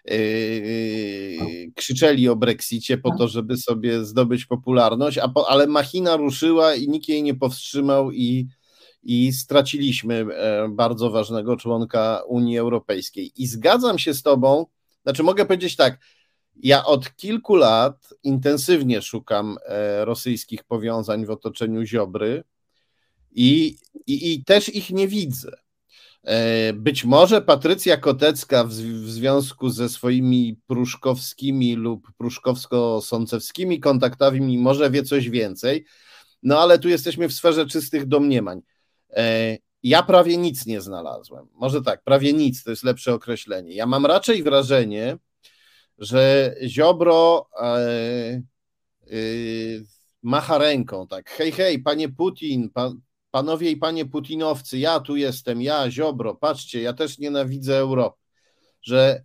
yy, 0.05 1.71
krzyczeli 1.75 2.29
o 2.29 2.35
Brexicie 2.35 2.97
po 2.97 3.17
to, 3.17 3.27
żeby 3.27 3.57
sobie 3.57 4.05
zdobyć 4.05 4.45
popularność, 4.45 5.17
a 5.17 5.27
po, 5.27 5.49
ale 5.49 5.67
machina 5.67 6.17
ruszyła 6.17 6.75
i 6.75 6.87
nikt 6.87 7.07
jej 7.07 7.23
nie 7.23 7.35
powstrzymał 7.35 8.11
i, 8.11 8.47
i 9.03 9.33
straciliśmy 9.33 10.25
bardzo 10.69 11.11
ważnego 11.11 11.57
członka 11.57 12.21
Unii 12.27 12.57
Europejskiej. 12.57 13.31
I 13.35 13.47
zgadzam 13.47 13.99
się 13.99 14.13
z 14.13 14.23
Tobą, 14.23 14.65
znaczy 15.03 15.23
mogę 15.23 15.45
powiedzieć 15.45 15.75
tak, 15.75 15.99
ja 16.55 16.85
od 16.85 17.15
kilku 17.15 17.55
lat 17.55 18.09
intensywnie 18.23 19.01
szukam 19.01 19.57
e, 19.65 20.05
rosyjskich 20.05 20.63
powiązań 20.63 21.25
w 21.25 21.29
otoczeniu 21.29 21.85
Ziobry 21.85 22.43
i, 23.31 23.77
i, 24.07 24.33
i 24.33 24.43
też 24.43 24.75
ich 24.75 24.89
nie 24.89 25.07
widzę. 25.07 25.51
E, 26.23 26.73
być 26.73 27.05
może 27.05 27.41
Patrycja 27.41 27.97
Kotecka 27.97 28.63
w, 28.63 28.71
w 28.71 29.11
związku 29.11 29.69
ze 29.69 29.89
swoimi 29.89 30.59
pruszkowskimi 30.67 31.75
lub 31.75 32.07
pruszkowsko-sącewskimi 32.17 33.79
kontaktami 33.79 34.57
może 34.57 34.91
wie 34.91 35.03
coś 35.03 35.29
więcej, 35.29 35.85
no 36.43 36.59
ale 36.59 36.79
tu 36.79 36.89
jesteśmy 36.89 37.29
w 37.29 37.33
sferze 37.33 37.65
czystych 37.65 38.05
domniemań. 38.05 38.61
E, 39.09 39.57
ja 39.83 40.03
prawie 40.03 40.37
nic 40.37 40.65
nie 40.65 40.81
znalazłem. 40.81 41.47
Może 41.53 41.81
tak, 41.81 42.03
prawie 42.03 42.33
nic 42.33 42.63
to 42.63 42.69
jest 42.69 42.83
lepsze 42.83 43.13
określenie. 43.13 43.75
Ja 43.75 43.85
mam 43.85 44.05
raczej 44.05 44.43
wrażenie, 44.43 45.17
że 46.03 46.55
Ziobro 46.67 47.49
e, 47.61 48.41
macha 50.23 50.57
ręką, 50.57 51.07
tak, 51.07 51.29
hej, 51.29 51.51
hej, 51.51 51.79
panie 51.79 52.09
Putin, 52.09 52.69
pan, 52.69 53.01
panowie 53.31 53.71
i 53.71 53.77
panie 53.77 54.05
putinowcy, 54.05 54.77
ja 54.77 54.99
tu 54.99 55.15
jestem, 55.15 55.61
ja, 55.61 55.91
Ziobro, 55.91 56.35
patrzcie, 56.35 56.81
ja 56.81 56.93
też 56.93 57.19
nienawidzę 57.19 57.77
Europy, 57.77 58.19
że 58.81 59.23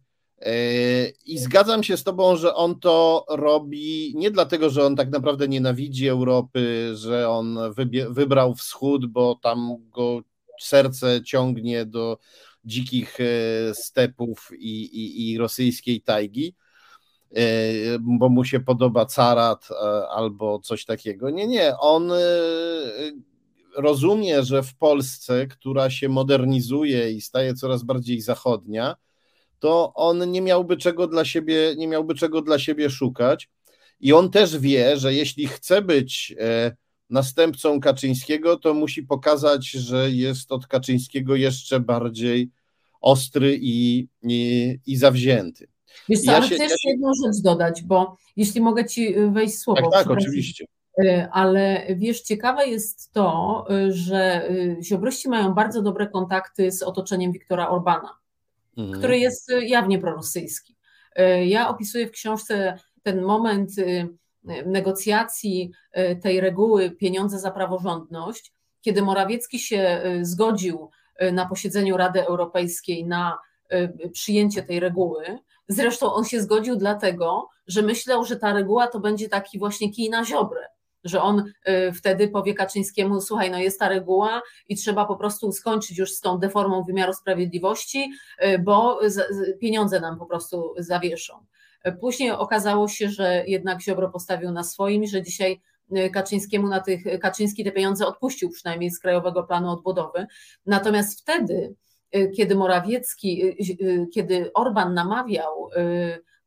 i 1.27 1.39
zgadzam 1.39 1.83
się 1.83 1.97
z 1.97 2.05
Tobą, 2.05 2.37
że 2.37 2.55
on 2.55 2.81
to 2.81 3.25
robi 3.29 4.13
nie 4.17 4.31
dlatego, 4.31 4.71
że 4.71 4.87
on 4.87 4.97
tak 4.97 5.11
naprawdę 5.11 5.49
nienawidzi 5.49 6.09
Europy, 6.09 6.91
że 6.95 7.29
on 7.31 7.59
wybrał 8.11 8.55
wschód, 8.55 9.07
bo 9.07 9.35
tam 9.43 9.77
go 9.91 10.21
serce 10.61 11.23
ciągnie 11.25 11.87
do 11.87 12.19
dzikich 12.65 13.19
e, 13.21 13.75
stepów 13.75 14.51
i, 14.59 14.83
i, 14.83 15.31
i 15.31 15.39
rosyjskiej 15.39 16.03
tajgi, 16.03 16.47
e, 16.49 16.68
bo 18.01 18.29
mu 18.29 18.45
się 18.45 18.61
podoba 18.61 19.07
carat 19.07 19.69
e, 19.71 20.09
albo 20.09 20.59
coś 20.59 20.85
takiego. 20.85 21.31
Nie, 21.31 21.47
nie, 21.47 21.79
on 21.79 22.13
rozumie, 23.77 24.43
że 24.43 24.63
w 24.63 24.75
Polsce, 24.75 25.47
która 25.47 25.91
się 25.91 26.09
modernizuje 26.09 27.13
i 27.13 27.21
staje 27.21 27.55
coraz 27.55 27.83
bardziej 27.83 28.21
zachodnia, 28.21 28.97
to 29.59 29.93
on 29.95 30.31
nie 30.31 30.41
miałby 30.41 30.77
czego 30.77 31.07
dla 31.07 31.25
siebie, 31.25 31.75
nie 31.77 31.89
miałby 31.89 32.15
czego 32.15 32.43
dla 32.43 32.59
siebie 32.59 32.91
szukać. 32.91 33.49
I 34.01 34.13
on 34.13 34.31
też 34.31 34.59
wie, 34.59 34.97
że 34.97 35.15
jeśli 35.15 35.47
chce 35.47 35.83
być 35.83 36.35
e, 36.41 36.77
następcą 37.11 37.81
Kaczyńskiego, 37.81 38.57
to 38.57 38.75
musi 38.75 39.03
pokazać, 39.03 39.71
że 39.71 40.11
jest 40.11 40.53
od 40.53 40.67
Kaczyńskiego 40.67 41.37
jeszcze 41.37 41.81
bardziej 41.81 42.51
ostry 43.01 43.59
i, 43.61 44.09
i, 44.23 44.79
i 44.87 44.97
zawzięty. 44.97 45.69
Wiesz 46.09 46.21
co, 46.21 46.31
ja 46.31 46.37
ale 46.37 46.49
się, 46.49 46.55
chcę 46.55 46.65
jeszcze 46.65 46.89
ja 46.89 46.91
się... 46.91 46.91
jedną 46.91 47.11
rzecz 47.25 47.43
dodać, 47.43 47.83
bo 47.83 48.17
jeśli 48.37 48.61
mogę 48.61 48.85
Ci 48.85 49.15
wejść 49.31 49.55
w 49.55 49.59
słowo. 49.59 49.91
Tak, 49.91 50.05
tak, 50.05 50.11
oczywiście. 50.11 50.65
E, 51.05 51.29
ale 51.33 51.87
wiesz, 51.97 52.21
ciekawe 52.21 52.67
jest 52.67 53.13
to, 53.13 53.65
e, 53.71 53.93
że 53.93 54.49
ziobryści 54.83 55.29
mają 55.29 55.55
bardzo 55.55 55.83
dobre 55.83 56.07
kontakty 56.07 56.73
z 56.73 56.83
otoczeniem 56.83 57.33
Wiktora 57.33 57.69
Orbana 57.69 58.19
mhm. 58.79 58.99
który 58.99 59.19
jest 59.19 59.51
y, 59.51 59.67
jawnie 59.67 59.99
prorosyjski. 59.99 60.77
Y, 61.19 61.47
ja 61.47 61.69
opisuję 61.69 62.07
w 62.07 62.11
książce 62.11 62.79
ten 63.03 63.23
moment 63.23 63.79
y, 63.79 64.09
negocjacji 64.67 65.73
tej 66.23 66.41
reguły 66.41 66.91
pieniądze 66.91 67.39
za 67.39 67.51
praworządność, 67.51 68.53
kiedy 68.81 69.03
Morawiecki 69.03 69.59
się 69.59 70.03
zgodził 70.23 70.91
na 71.33 71.47
posiedzeniu 71.47 71.97
Rady 71.97 72.27
Europejskiej 72.27 73.07
na 73.07 73.39
przyjęcie 74.13 74.63
tej 74.63 74.81
reguły. 74.81 75.39
Zresztą 75.69 76.13
on 76.13 76.25
się 76.25 76.41
zgodził 76.41 76.77
dlatego, 76.77 77.49
że 77.67 77.83
myślał, 77.83 78.25
że 78.25 78.37
ta 78.37 78.53
reguła 78.53 78.87
to 78.87 79.01
będzie 79.01 79.29
taki 79.29 79.59
właśnie 79.59 79.93
kij 79.93 80.11
na 80.11 80.25
ziobrę 80.25 80.69
że 81.05 81.23
on 81.23 81.53
y, 81.69 81.93
wtedy 81.93 82.29
powie 82.29 82.55
Kaczyńskiemu, 82.55 83.21
słuchaj, 83.21 83.51
no 83.51 83.59
jest 83.59 83.81
ta 83.81 83.89
reguła 83.89 84.43
i 84.69 84.77
trzeba 84.77 85.05
po 85.05 85.17
prostu 85.17 85.53
skończyć 85.53 85.99
już 85.99 86.13
z 86.13 86.21
tą 86.21 86.39
deformą 86.39 86.85
wymiaru 86.85 87.13
sprawiedliwości, 87.13 88.13
y, 88.43 88.59
bo 88.59 89.01
pieniądze 89.61 90.01
nam 90.01 90.19
po 90.19 90.27
prostu 90.27 90.75
zawieszą. 90.79 91.47
Później 92.01 92.31
okazało 92.31 92.89
się, 92.89 93.09
że 93.09 93.45
jednak 93.47 93.81
Ziobro 93.83 94.11
postawił 94.11 94.51
na 94.51 94.65
swoim 94.65 95.07
że 95.07 95.23
dzisiaj 95.23 95.61
y, 95.97 96.11
Kaczyńskiemu 96.11 96.69
na 96.69 96.81
tych, 96.81 97.21
Kaczyński 97.21 97.65
te 97.65 97.73
pieniądze 97.73 98.07
odpuścił 98.07 98.51
przynajmniej 98.51 98.91
z 98.91 99.01
Krajowego 99.01 99.43
Planu 99.43 99.71
Odbudowy. 99.71 100.27
Natomiast 100.67 101.21
wtedy, 101.21 101.75
kiedy 102.37 102.55
Morawiecki, 102.55 103.43
kiedy 104.15 104.51
Orban 104.53 104.95
namawiał 104.95 105.71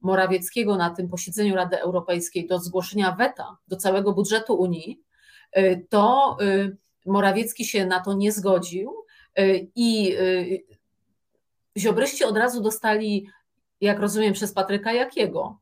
Morawieckiego 0.02 0.78
na 0.78 0.90
tym 0.90 1.10
posiedzeniu 1.10 1.56
Rady 1.56 1.80
Europejskiej 1.80 2.48
do 2.48 2.60
zgłoszenia 2.60 3.12
weta 3.12 3.58
do 3.68 3.76
całego 3.76 4.14
budżetu 4.14 4.56
Unii, 4.56 5.02
y, 5.58 5.86
to 5.90 6.38
y, 6.42 6.78
Morawiecki 7.06 7.66
się 7.66 7.86
na 7.86 8.00
to 8.00 8.14
nie 8.14 8.32
zgodził 8.32 8.94
y, 9.40 9.68
i 9.76 10.16
ziobryści 11.78 12.24
od 12.24 12.38
razu 12.38 12.62
dostali, 12.62 13.28
jak 13.82 14.00
rozumiem, 14.00 14.34
przez 14.34 14.54
Patryka 14.54 14.94
Jakiego, 14.94 15.60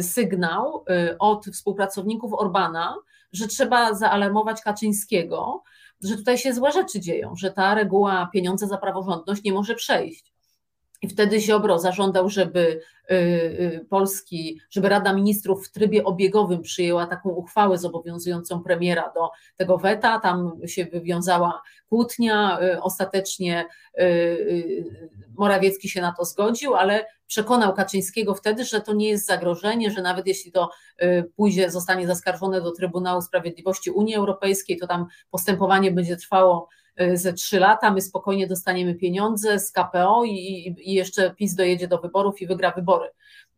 sygnał 0.00 0.84
od 1.18 1.46
współpracowników 1.46 2.34
Orbana, 2.34 2.96
że 3.32 3.46
trzeba 3.46 3.94
zaalarmować 3.94 4.62
Kaczyńskiego, 4.62 5.62
że 6.02 6.16
tutaj 6.16 6.38
się 6.38 6.54
złe 6.54 6.72
rzeczy 6.72 7.00
dzieją, 7.00 7.36
że 7.36 7.52
ta 7.52 7.74
reguła 7.74 8.30
pieniądze 8.32 8.66
za 8.66 8.78
praworządność 8.78 9.42
nie 9.42 9.52
może 9.52 9.74
przejść. 9.74 10.31
I 11.02 11.08
wtedy 11.08 11.40
Ziobro 11.40 11.78
zażądał, 11.78 12.28
żeby 12.28 12.80
y, 13.10 13.14
y, 13.14 13.86
Polski, 13.90 14.60
żeby 14.70 14.88
Rada 14.88 15.12
Ministrów 15.12 15.66
w 15.66 15.72
trybie 15.72 16.04
obiegowym 16.04 16.62
przyjęła 16.62 17.06
taką 17.06 17.30
uchwałę 17.30 17.78
zobowiązującą 17.78 18.62
premiera 18.62 19.12
do 19.14 19.30
tego 19.56 19.78
weta. 19.78 20.20
Tam 20.20 20.52
się 20.66 20.84
wywiązała 20.84 21.62
kłótnia. 21.88 22.58
Y, 22.62 22.82
ostatecznie 22.82 23.64
Morawiecki 25.36 25.88
się 25.88 26.00
na 26.00 26.12
to 26.12 26.24
zgodził, 26.24 26.74
ale 26.74 27.06
przekonał 27.26 27.74
Kaczyńskiego 27.74 28.34
wtedy, 28.34 28.64
że 28.64 28.80
to 28.80 28.94
nie 28.94 29.08
jest 29.08 29.26
zagrożenie, 29.26 29.90
że 29.90 30.02
nawet 30.02 30.26
jeśli 30.26 30.52
to 30.52 30.70
pójdzie, 31.36 31.70
zostanie 31.70 32.06
zaskarżone 32.06 32.60
do 32.60 32.72
Trybunału 32.72 33.22
Sprawiedliwości 33.22 33.90
Unii 33.90 34.14
Europejskiej, 34.14 34.78
to 34.78 34.86
tam 34.86 35.06
postępowanie 35.30 35.90
będzie 35.90 36.16
trwało 36.16 36.68
ze 37.14 37.32
trzy 37.32 37.60
lata, 37.60 37.90
my 37.90 38.00
spokojnie 38.00 38.46
dostaniemy 38.46 38.94
pieniądze 38.94 39.58
z 39.58 39.72
KPO 39.72 40.24
i, 40.24 40.74
i 40.78 40.92
jeszcze 40.92 41.34
PiS 41.34 41.54
dojedzie 41.54 41.88
do 41.88 41.98
wyborów 41.98 42.42
i 42.42 42.46
wygra 42.46 42.70
wybory. 42.70 43.08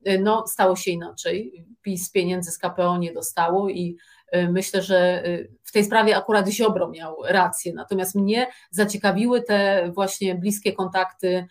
Y, 0.09 0.19
no, 0.19 0.47
stało 0.47 0.77
się 0.77 0.91
inaczej. 0.91 1.67
PiS 1.83 2.11
pieniędzy 2.11 2.51
z 2.51 2.59
KPO 2.59 2.99
nie 2.99 3.13
dostało 3.13 3.69
i 3.69 3.97
y, 4.37 4.49
myślę, 4.49 4.83
że 4.83 5.23
w 5.63 5.73
tej 5.73 5.85
sprawie 5.85 6.17
akurat 6.17 6.49
Ziobro 6.49 6.89
miał 6.89 7.17
rację. 7.29 7.73
Natomiast 7.75 8.15
mnie 8.15 8.47
zaciekawiły 8.71 9.43
te 9.43 9.91
właśnie 9.95 10.35
bliskie 10.35 10.73
kontakty 10.73 11.47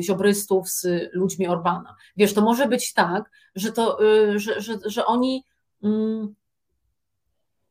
ziobrystów 0.00 0.68
z 0.68 0.86
ludźmi 1.12 1.48
Orbana. 1.48 1.96
Wiesz, 2.16 2.34
to 2.34 2.40
może 2.40 2.68
być 2.68 2.94
tak, 2.94 3.30
że, 3.54 3.72
to, 3.72 3.98
że, 4.36 4.60
że, 4.60 4.78
że 4.86 5.06
oni 5.06 5.44
mm, 5.82 6.34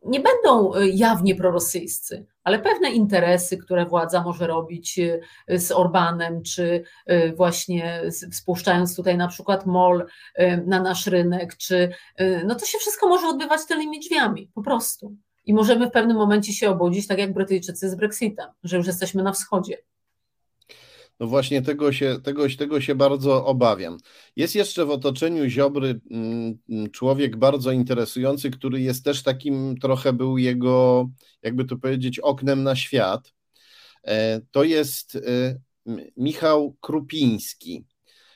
nie 0.05 0.19
będą 0.19 0.75
y, 0.75 0.89
jawnie 0.89 1.35
prorosyjscy, 1.35 2.25
ale 2.43 2.59
pewne 2.59 2.89
interesy, 2.89 3.57
które 3.57 3.85
władza 3.85 4.23
może 4.23 4.47
robić 4.47 4.99
y, 4.99 5.21
z 5.59 5.71
Orbanem, 5.71 6.43
czy 6.43 6.83
y, 7.11 7.33
właśnie 7.35 8.01
spuszczając 8.31 8.95
tutaj 8.95 9.17
na 9.17 9.27
przykład 9.27 9.65
MOL 9.65 10.05
na 10.65 10.81
nasz 10.81 11.07
rynek, 11.07 11.57
czy 11.57 11.89
no 12.45 12.55
to 12.55 12.65
się 12.65 12.77
wszystko 12.77 13.07
może 13.07 13.27
odbywać 13.27 13.65
tylnymi 13.65 13.99
drzwiami, 13.99 14.51
po 14.53 14.61
prostu. 14.61 15.15
I 15.45 15.53
możemy 15.53 15.87
w 15.87 15.91
pewnym 15.91 16.17
momencie 16.17 16.53
się 16.53 16.69
obudzić, 16.69 17.07
tak 17.07 17.19
jak 17.19 17.33
Brytyjczycy 17.33 17.89
z 17.89 17.95
Brexitem, 17.95 18.49
że 18.63 18.77
już 18.77 18.87
jesteśmy 18.87 19.23
na 19.23 19.31
wschodzie. 19.31 19.77
No 21.19 21.27
właśnie 21.27 21.61
tego 21.61 21.91
się, 21.91 22.19
tego, 22.23 22.43
tego 22.57 22.81
się 22.81 22.95
bardzo 22.95 23.45
obawiam. 23.45 23.97
Jest 24.35 24.55
jeszcze 24.55 24.85
w 24.85 24.89
otoczeniu 24.89 25.49
Ziobry 25.49 25.99
mm, 26.11 26.57
mm, 26.69 26.91
człowiek 26.91 27.37
bardzo 27.37 27.71
interesujący, 27.71 28.51
który 28.51 28.81
jest 28.81 29.05
też 29.05 29.23
takim 29.23 29.77
trochę 29.77 30.13
był 30.13 30.37
jego, 30.37 31.09
jakby 31.41 31.65
to 31.65 31.77
powiedzieć, 31.77 32.19
oknem 32.19 32.63
na 32.63 32.75
świat. 32.75 33.33
E, 34.03 34.41
to 34.51 34.63
jest 34.63 35.15
e, 35.15 35.19
Michał 36.17 36.75
Krupiński. 36.81 37.85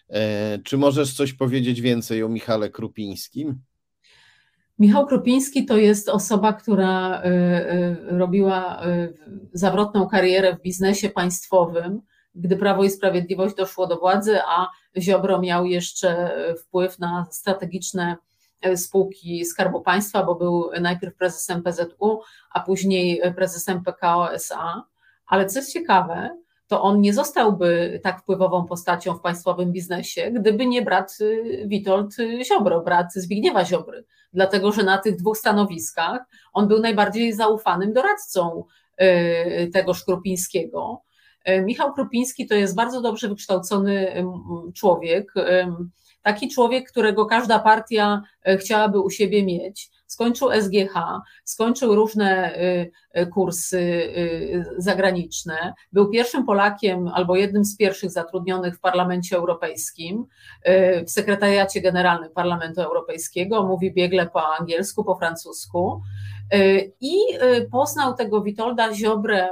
E, 0.09 0.59
czy 0.59 0.77
możesz 0.77 1.13
coś 1.13 1.34
powiedzieć 1.34 1.82
więcej 1.82 2.23
o 2.23 2.29
Michale 2.29 2.69
Krupińskim? 2.69 3.61
Michał 4.79 5.07
Krupiński 5.07 5.65
to 5.65 5.77
jest 5.77 6.09
osoba, 6.09 6.53
która 6.53 7.21
robiła 8.07 8.82
zawrotną 9.53 10.07
karierę 10.07 10.55
w 10.55 10.61
biznesie 10.61 11.09
państwowym 11.09 12.01
gdy 12.36 12.57
Prawo 12.57 12.84
i 12.84 12.89
Sprawiedliwość 12.89 13.55
doszło 13.55 13.88
do 13.88 13.97
władzy, 13.97 14.39
a 14.47 14.67
Ziobro 14.97 15.39
miał 15.39 15.65
jeszcze 15.65 16.32
wpływ 16.59 16.99
na 16.99 17.25
strategiczne 17.32 18.17
e, 18.61 18.77
spółki 18.77 19.45
Skarbu 19.45 19.82
Państwa, 19.82 20.23
bo 20.23 20.36
był 20.36 20.69
najpierw 20.82 21.15
prezesem 21.15 21.63
PZU, 21.63 22.21
a 22.51 22.59
później 22.59 23.21
prezesem 23.36 23.84
PKO 23.84 24.34
SA. 24.34 24.84
Ale 25.27 25.45
co 25.45 25.59
jest 25.59 25.73
ciekawe, 25.73 26.38
to 26.71 26.82
on 26.82 27.01
nie 27.01 27.13
zostałby 27.13 27.99
tak 28.03 28.21
wpływową 28.21 28.65
postacią 28.65 29.13
w 29.13 29.21
państwowym 29.21 29.71
biznesie, 29.71 30.32
gdyby 30.32 30.65
nie 30.65 30.82
brat 30.82 31.17
y, 31.21 31.63
Witold 31.67 32.15
Ziobro, 32.43 32.82
brat 32.82 33.13
Zbigniewa 33.13 33.65
Ziobry. 33.65 34.03
Dlatego, 34.34 34.71
że 34.71 34.84
na 34.84 34.97
tych 34.97 35.15
dwóch 35.15 35.38
stanowiskach 35.38 36.21
on 36.53 36.67
był 36.67 36.79
najbardziej 36.79 37.34
zaufanym 37.34 37.93
doradcą 37.93 38.63
y, 39.01 39.69
tego 39.73 39.93
Szkrupińskiego. 39.93 41.01
E, 41.43 41.61
Michał 41.61 41.93
Krupiński 41.93 42.47
to 42.47 42.55
jest 42.55 42.75
bardzo 42.75 43.01
dobrze 43.01 43.29
wykształcony 43.29 44.23
człowiek, 44.75 45.33
taki 46.21 46.49
człowiek, 46.49 46.91
którego 46.91 47.25
każda 47.25 47.59
partia 47.59 48.21
e, 48.43 48.57
chciałaby 48.57 48.99
u 48.99 49.09
siebie 49.09 49.43
mieć. 49.43 49.89
skończył 50.07 50.49
SGH, 50.61 50.93
skończył 51.43 51.95
różne 51.95 52.59
kursy 53.33 54.13
zagraniczne, 54.77 55.73
był 55.91 56.09
pierwszym 56.09 56.45
Polakiem 56.45 57.07
albo 57.07 57.35
jednym 57.35 57.65
z 57.65 57.77
pierwszych 57.77 58.11
zatrudnionych 58.11 58.75
w 58.75 58.79
Parlamencie 58.79 59.37
Europejskim, 59.37 60.25
w 61.07 61.11
sekretariacie 61.11 61.81
generalnym 61.81 62.31
Parlamentu 62.31 62.81
Europejskiego, 62.81 63.63
mówi 63.63 63.93
biegle 63.93 64.29
po 64.29 64.55
angielsku, 64.55 65.03
po 65.03 65.15
francusku. 65.15 66.01
I 67.01 67.15
poznał 67.71 68.13
tego 68.13 68.41
Witolda 68.41 68.93
Ziobrę 68.93 69.49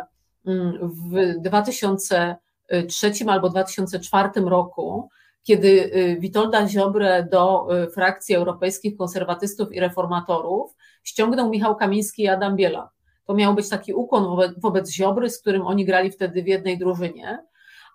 w 0.81 1.41
2003 1.41 3.11
albo 3.27 3.49
2004 3.49 4.29
roku, 4.35 5.09
kiedy 5.43 5.67
y, 5.67 6.17
Witolda 6.19 6.67
Ziobrę 6.67 7.27
do 7.31 7.67
y, 7.83 7.91
frakcji 7.91 8.35
europejskich 8.35 8.97
konserwatystów 8.97 9.73
i 9.73 9.79
reformatorów 9.79 10.75
ściągnął 11.03 11.49
Michał 11.49 11.75
Kamiński 11.75 12.23
i 12.23 12.27
Adam 12.27 12.55
Biela. 12.55 12.89
To 13.25 13.33
miał 13.33 13.55
być 13.55 13.69
taki 13.69 13.93
ukłon 13.93 14.23
wobec, 14.23 14.51
wobec 14.59 14.91
Ziobry, 14.91 15.29
z 15.29 15.41
którym 15.41 15.61
oni 15.61 15.85
grali 15.85 16.11
wtedy 16.11 16.43
w 16.43 16.47
jednej 16.47 16.77
drużynie. 16.77 17.43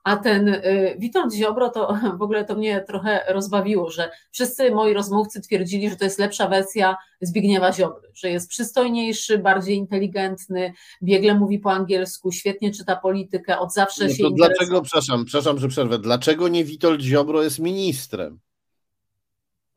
A 0.04 0.16
ten 0.16 0.48
y, 0.48 0.96
Witold 0.98 1.34
Ziobro, 1.34 1.68
to 1.70 1.98
w 2.18 2.22
ogóle 2.22 2.44
to 2.44 2.54
mnie 2.54 2.80
trochę 2.80 3.24
rozbawiło, 3.28 3.90
że 3.90 4.10
wszyscy 4.30 4.70
moi 4.70 4.92
rozmówcy 4.92 5.40
twierdzili, 5.40 5.90
że 5.90 5.96
to 5.96 6.04
jest 6.04 6.18
lepsza 6.18 6.48
wersja 6.48 6.96
Zbigniewa 7.20 7.72
Ziobry, 7.72 8.08
że 8.14 8.30
jest 8.30 8.48
przystojniejszy, 8.48 9.38
bardziej 9.38 9.76
inteligentny, 9.76 10.72
biegle 11.02 11.34
mówi 11.34 11.58
po 11.58 11.72
angielsku, 11.72 12.32
świetnie 12.32 12.72
czyta 12.72 12.96
politykę, 12.96 13.58
od 13.58 13.72
zawsze 13.72 14.04
no 14.04 14.14
się 14.14 14.24
Dlaczego, 14.34 14.82
przepraszam, 14.82 15.24
przepraszam, 15.24 15.58
że 15.58 15.68
przerwę, 15.68 15.98
dlaczego 15.98 16.48
nie 16.48 16.64
Witold 16.64 17.00
Ziobro 17.00 17.42
jest 17.42 17.58
ministrem? 17.58 18.38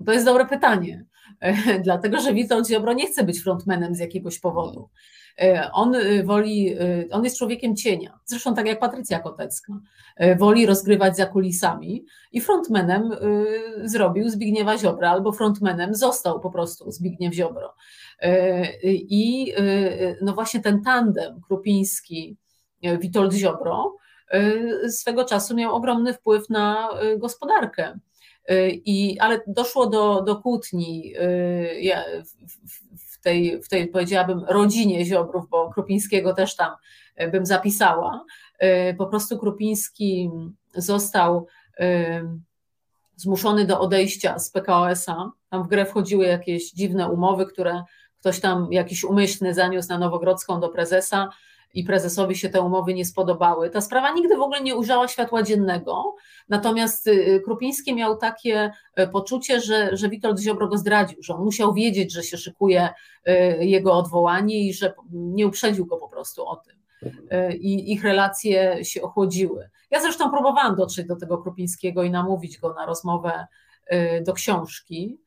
To 0.05 0.13
jest 0.13 0.25
dobre 0.25 0.45
pytanie. 0.45 1.05
Dlatego, 1.83 2.21
że 2.21 2.33
Witold 2.33 2.67
Ziobro 2.67 2.93
nie 2.93 3.07
chce 3.07 3.23
być 3.23 3.43
frontmanem 3.43 3.95
z 3.95 3.99
jakiegoś 3.99 4.39
powodu. 4.39 4.89
E, 5.41 5.71
on 5.71 5.95
y, 5.95 6.23
woli, 6.23 6.81
y, 6.81 7.07
on 7.11 7.23
jest 7.23 7.37
człowiekiem 7.37 7.75
cienia, 7.75 8.19
zresztą 8.25 8.55
tak 8.55 8.67
jak 8.67 8.79
Patrycja 8.79 9.19
Kotecka, 9.19 9.73
e, 10.15 10.35
woli 10.35 10.65
rozgrywać 10.65 11.17
za 11.17 11.25
kulisami 11.25 12.05
i 12.31 12.41
frontmanem 12.41 13.11
y, 13.11 13.89
zrobił 13.89 14.29
Zbigniewa 14.29 14.77
Ziobra, 14.77 15.11
albo 15.11 15.31
frontmanem 15.31 15.95
został 15.95 16.39
po 16.39 16.51
prostu 16.51 16.91
Zbigniew 16.91 17.33
Ziobro. 17.33 17.73
E, 18.19 18.67
I 18.93 19.53
no 20.21 20.33
właśnie 20.33 20.59
ten 20.59 20.81
tandem 20.81 21.41
Krupiński, 21.47 22.37
Witold 22.99 23.33
Ziobro 23.33 23.95
swego 24.89 25.25
czasu 25.25 25.55
miał 25.55 25.75
ogromny 25.75 26.13
wpływ 26.13 26.49
na 26.49 26.89
gospodarkę. 27.17 27.99
I, 28.85 29.19
ale 29.19 29.41
doszło 29.47 29.87
do, 29.87 30.21
do 30.21 30.35
kłótni 30.35 31.13
tej, 33.27 33.63
w 33.63 33.69
tej, 33.69 33.87
powiedziałabym, 33.87 34.45
rodzinie 34.47 35.05
Ziobrów, 35.05 35.49
bo 35.49 35.69
Krupińskiego 35.69 36.33
też 36.33 36.55
tam 36.55 36.71
e, 37.15 37.27
bym 37.27 37.45
zapisała. 37.45 38.25
E, 38.59 38.93
po 38.93 39.05
prostu 39.05 39.37
Krupiński 39.37 40.29
został 40.75 41.47
e, 41.79 42.21
zmuszony 43.15 43.65
do 43.65 43.79
odejścia 43.79 44.39
z 44.39 44.51
PKOS-a. 44.51 45.31
Tam 45.49 45.63
w 45.63 45.67
grę 45.67 45.85
wchodziły 45.85 46.25
jakieś 46.25 46.71
dziwne 46.71 47.09
umowy, 47.09 47.45
które 47.45 47.83
ktoś 48.19 48.39
tam 48.39 48.67
jakiś 48.71 49.03
umyślny 49.03 49.53
zaniósł 49.53 49.89
na 49.89 49.97
Nowogrodzką 49.97 50.59
do 50.59 50.69
prezesa 50.69 51.29
i 51.73 51.83
prezesowi 51.83 52.35
się 52.35 52.49
te 52.49 52.61
umowy 52.61 52.93
nie 52.93 53.05
spodobały. 53.05 53.69
Ta 53.69 53.81
sprawa 53.81 54.13
nigdy 54.13 54.37
w 54.37 54.41
ogóle 54.41 54.61
nie 54.61 54.75
ujrzała 54.75 55.07
światła 55.07 55.43
dziennego, 55.43 56.15
natomiast 56.49 57.07
y, 57.07 57.41
Krupiński 57.45 57.95
miał 57.95 58.17
takie 58.17 58.71
y, 58.99 59.07
poczucie, 59.07 59.61
że, 59.61 59.97
że 59.97 60.09
Witold 60.09 60.39
Ziobro 60.39 60.67
go 60.67 60.77
zdradził, 60.77 61.23
że 61.23 61.33
on 61.33 61.43
musiał 61.43 61.73
wiedzieć, 61.73 62.13
że 62.13 62.23
się 62.23 62.37
szykuje 62.37 62.89
y, 63.27 63.65
jego 63.65 63.93
odwołanie 63.93 64.67
i 64.67 64.73
że 64.73 64.93
nie 65.11 65.47
uprzedził 65.47 65.85
go 65.85 65.97
po 65.97 66.09
prostu 66.09 66.47
o 66.47 66.55
tym. 66.55 66.77
I 67.59 67.93
ich 67.93 68.03
relacje 68.03 68.85
się 68.85 69.01
ochłodziły. 69.01 69.69
Ja 69.91 70.01
zresztą 70.01 70.31
próbowałam 70.31 70.75
dotrzeć 70.75 71.07
do 71.07 71.15
tego 71.15 71.37
Krupińskiego 71.37 72.03
i 72.03 72.11
namówić 72.11 72.57
go 72.57 72.73
na 72.73 72.85
rozmowę 72.85 73.47
do 74.25 74.33
książki 74.33 75.17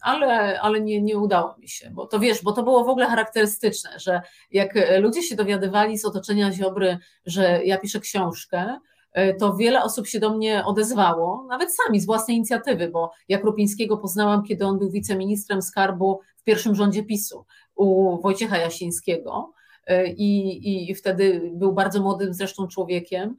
ale, 0.00 0.60
ale 0.60 0.80
nie, 0.80 1.02
nie 1.02 1.18
udało 1.18 1.54
mi 1.58 1.68
się, 1.68 1.90
bo 1.90 2.06
to 2.06 2.18
wiesz, 2.18 2.42
bo 2.42 2.52
to 2.52 2.62
było 2.62 2.84
w 2.84 2.88
ogóle 2.88 3.06
charakterystyczne, 3.06 3.90
że 3.98 4.22
jak 4.50 4.74
ludzie 5.00 5.22
się 5.22 5.36
dowiadywali 5.36 5.98
z 5.98 6.04
otoczenia 6.04 6.52
Ziobry, 6.52 6.98
że 7.26 7.64
ja 7.64 7.78
piszę 7.78 8.00
książkę, 8.00 8.78
e, 9.12 9.34
to 9.34 9.56
wiele 9.56 9.82
osób 9.82 10.06
się 10.06 10.20
do 10.20 10.36
mnie 10.36 10.64
odezwało, 10.64 11.46
nawet 11.48 11.74
sami 11.74 12.00
z 12.00 12.06
własnej 12.06 12.36
inicjatywy, 12.36 12.88
bo 12.88 13.12
ja 13.28 13.38
Krupińskiego 13.38 13.96
poznałam, 13.96 14.44
kiedy 14.44 14.66
on 14.66 14.78
był 14.78 14.90
wiceministrem 14.90 15.62
skarbu 15.62 16.20
w 16.36 16.42
pierwszym 16.42 16.74
rządzie 16.74 17.02
PiSu 17.02 17.44
u 17.74 18.20
Wojciecha 18.22 18.58
Jasińskiego 18.58 19.52
e, 19.86 20.12
i, 20.12 20.90
i 20.90 20.94
wtedy 20.94 21.50
był 21.54 21.72
bardzo 21.72 22.02
młodym 22.02 22.34
zresztą 22.34 22.68
człowiekiem 22.68 23.36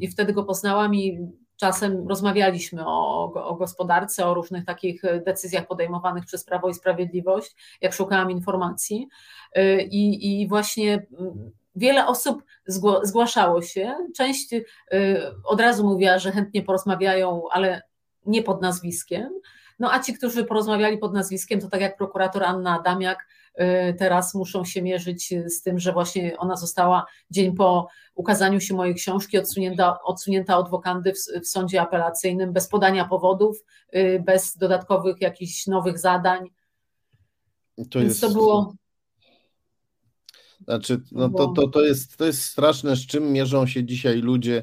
i 0.00 0.08
wtedy 0.08 0.32
go 0.32 0.44
poznałam 0.44 0.94
i 0.94 1.28
Czasem 1.56 2.08
rozmawialiśmy 2.08 2.86
o, 2.86 3.24
o, 3.34 3.54
gospodarce, 3.54 4.26
o 4.26 4.34
różnych 4.34 4.64
takich 4.64 5.02
decyzjach 5.26 5.66
podejmowanych 5.66 6.24
przez 6.24 6.44
Prawo 6.44 6.68
i 6.68 6.74
Sprawiedliwość, 6.74 7.78
jak 7.80 7.92
szukałam 7.92 8.30
informacji. 8.30 9.08
Y, 9.58 9.82
I, 9.82 10.42
i 10.42 10.48
właśnie 10.48 11.06
mm, 11.18 11.50
wiele 11.76 12.06
osób 12.06 12.42
zgłaszało 13.02 13.62
się. 13.62 13.94
Część 14.16 14.52
y, 14.52 14.64
od 15.44 15.60
razu 15.60 15.84
mówiła, 15.84 16.18
że 16.18 16.32
chętnie 16.32 16.62
porozmawiają, 16.62 17.42
ale 17.50 17.82
nie 18.26 18.42
pod 18.42 18.62
nazwiskiem. 18.62 19.30
No 19.78 19.92
a 19.92 20.00
ci, 20.00 20.14
którzy 20.14 20.44
porozmawiali 20.44 20.98
pod 20.98 21.14
nazwiskiem, 21.14 21.60
to 21.60 21.68
tak 21.68 21.80
jak 21.80 21.96
prokurator 21.96 22.44
Anna 22.44 22.78
Adamiak, 22.80 23.26
teraz 23.98 24.34
muszą 24.34 24.64
się 24.64 24.82
mierzyć 24.82 25.34
z 25.46 25.62
tym, 25.62 25.78
że 25.78 25.92
właśnie 25.92 26.38
ona 26.38 26.56
została 26.56 27.06
dzień 27.30 27.54
po 27.54 27.88
ukazaniu 28.14 28.60
się 28.60 28.74
mojej 28.74 28.94
książki 28.94 29.38
odsunięta, 29.38 29.98
odsunięta 30.02 30.58
od 30.58 30.70
wokandy 30.70 31.12
w, 31.12 31.40
w 31.42 31.48
sądzie 31.48 31.80
apelacyjnym 31.80 32.52
bez 32.52 32.68
podania 32.68 33.04
powodów, 33.04 33.64
y, 33.96 34.22
bez 34.26 34.56
dodatkowych 34.56 35.20
jakichś 35.20 35.66
nowych 35.66 35.98
zadań. 35.98 36.50
To 37.90 37.98
Więc 37.98 38.08
jest... 38.08 38.20
to 38.20 38.30
było. 38.30 38.74
Znaczy, 40.64 41.00
no 41.12 41.28
to, 41.28 41.46
to, 41.46 41.68
to, 41.68 41.84
jest, 41.84 42.16
to 42.16 42.24
jest 42.24 42.42
straszne, 42.42 42.96
z 42.96 43.06
czym 43.06 43.32
mierzą 43.32 43.66
się 43.66 43.84
dzisiaj 43.84 44.16
ludzie, 44.16 44.62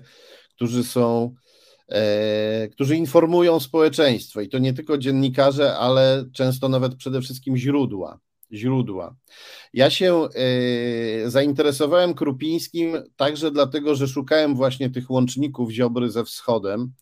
którzy 0.56 0.84
są 0.84 1.36
E, 1.92 2.68
którzy 2.68 2.96
informują 2.96 3.60
społeczeństwo 3.60 4.42
i 4.42 4.50
to 4.50 4.58
nie 4.58 4.74
tylko 4.74 4.98
dziennikarze, 4.98 5.78
ale 5.78 6.26
często 6.34 6.70
nawet 6.70 6.96
przede 6.96 7.22
wszystkim 7.22 7.58
źródła. 7.58 8.20
Źródła. 8.54 9.16
Ja 9.74 9.90
się 9.90 10.28
e, 10.36 11.30
zainteresowałem 11.30 12.14
Krupińskim 12.14 12.98
także 13.16 13.52
dlatego, 13.52 13.96
że 13.96 14.08
szukałem 14.08 14.56
właśnie 14.56 14.90
tych 14.90 15.12
łączników 15.12 15.72
Ziobry 15.72 16.12
ze 16.12 16.24
wschodem. 16.24 16.94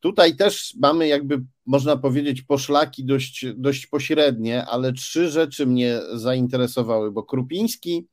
Tutaj 0.00 0.36
też 0.36 0.74
mamy 0.80 1.08
jakby, 1.08 1.42
można 1.66 1.96
powiedzieć, 1.96 2.42
poszlaki 2.42 3.04
dość, 3.04 3.46
dość 3.54 3.86
pośrednie, 3.86 4.66
ale 4.66 4.92
trzy 4.92 5.30
rzeczy 5.30 5.66
mnie 5.66 6.00
zainteresowały, 6.14 7.12
bo 7.12 7.22
Krupiński 7.22 8.06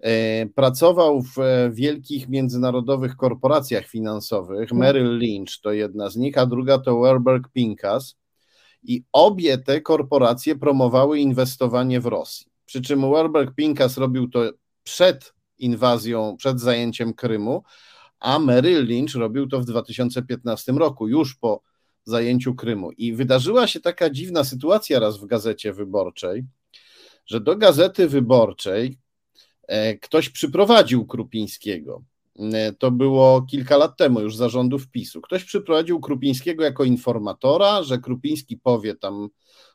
E, 0.00 0.46
pracował 0.46 1.22
w 1.22 1.38
e, 1.38 1.70
wielkich 1.70 2.28
międzynarodowych 2.28 3.16
korporacjach 3.16 3.86
finansowych. 3.86 4.72
Mhm. 4.72 4.80
Merrill 4.80 5.18
Lynch 5.18 5.60
to 5.62 5.72
jedna 5.72 6.10
z 6.10 6.16
nich, 6.16 6.38
a 6.38 6.46
druga 6.46 6.78
to 6.78 6.98
Warburg 6.98 7.48
Pincus. 7.52 8.16
I 8.88 9.04
obie 9.12 9.58
te 9.58 9.80
korporacje 9.80 10.56
promowały 10.56 11.18
inwestowanie 11.18 12.00
w 12.00 12.06
Rosji. 12.06 12.46
Przy 12.64 12.82
czym 12.82 13.10
Warburg 13.10 13.54
Pincus 13.54 13.96
robił 13.96 14.28
to 14.28 14.40
przed 14.82 15.34
inwazją, 15.58 16.36
przed 16.36 16.60
zajęciem 16.60 17.14
Krymu, 17.14 17.62
a 18.20 18.38
Merrill 18.38 18.86
Lynch 18.86 19.14
robił 19.14 19.46
to 19.46 19.60
w 19.60 19.64
2015 19.64 20.72
roku, 20.72 21.08
już 21.08 21.34
po 21.34 21.62
zajęciu 22.04 22.54
Krymu. 22.54 22.92
I 22.92 23.12
wydarzyła 23.12 23.66
się 23.66 23.80
taka 23.80 24.10
dziwna 24.10 24.44
sytuacja 24.44 24.98
raz 25.00 25.18
w 25.18 25.26
gazecie 25.26 25.72
wyborczej, 25.72 26.44
że 27.26 27.40
do 27.40 27.56
gazety 27.56 28.08
wyborczej 28.08 28.98
E, 29.66 29.94
ktoś 29.94 30.28
przyprowadził 30.28 31.06
Krupińskiego. 31.06 32.02
E, 32.38 32.72
to 32.72 32.90
było 32.90 33.42
kilka 33.42 33.76
lat 33.76 33.96
temu, 33.96 34.20
już 34.20 34.36
zarządów 34.36 34.88
PiSu. 34.88 35.20
Ktoś 35.20 35.44
przyprowadził 35.44 36.00
Krupińskiego 36.00 36.64
jako 36.64 36.84
informatora, 36.84 37.82
że 37.82 37.98
Krupiński 37.98 38.56
powie 38.56 38.94
tam 38.94 39.28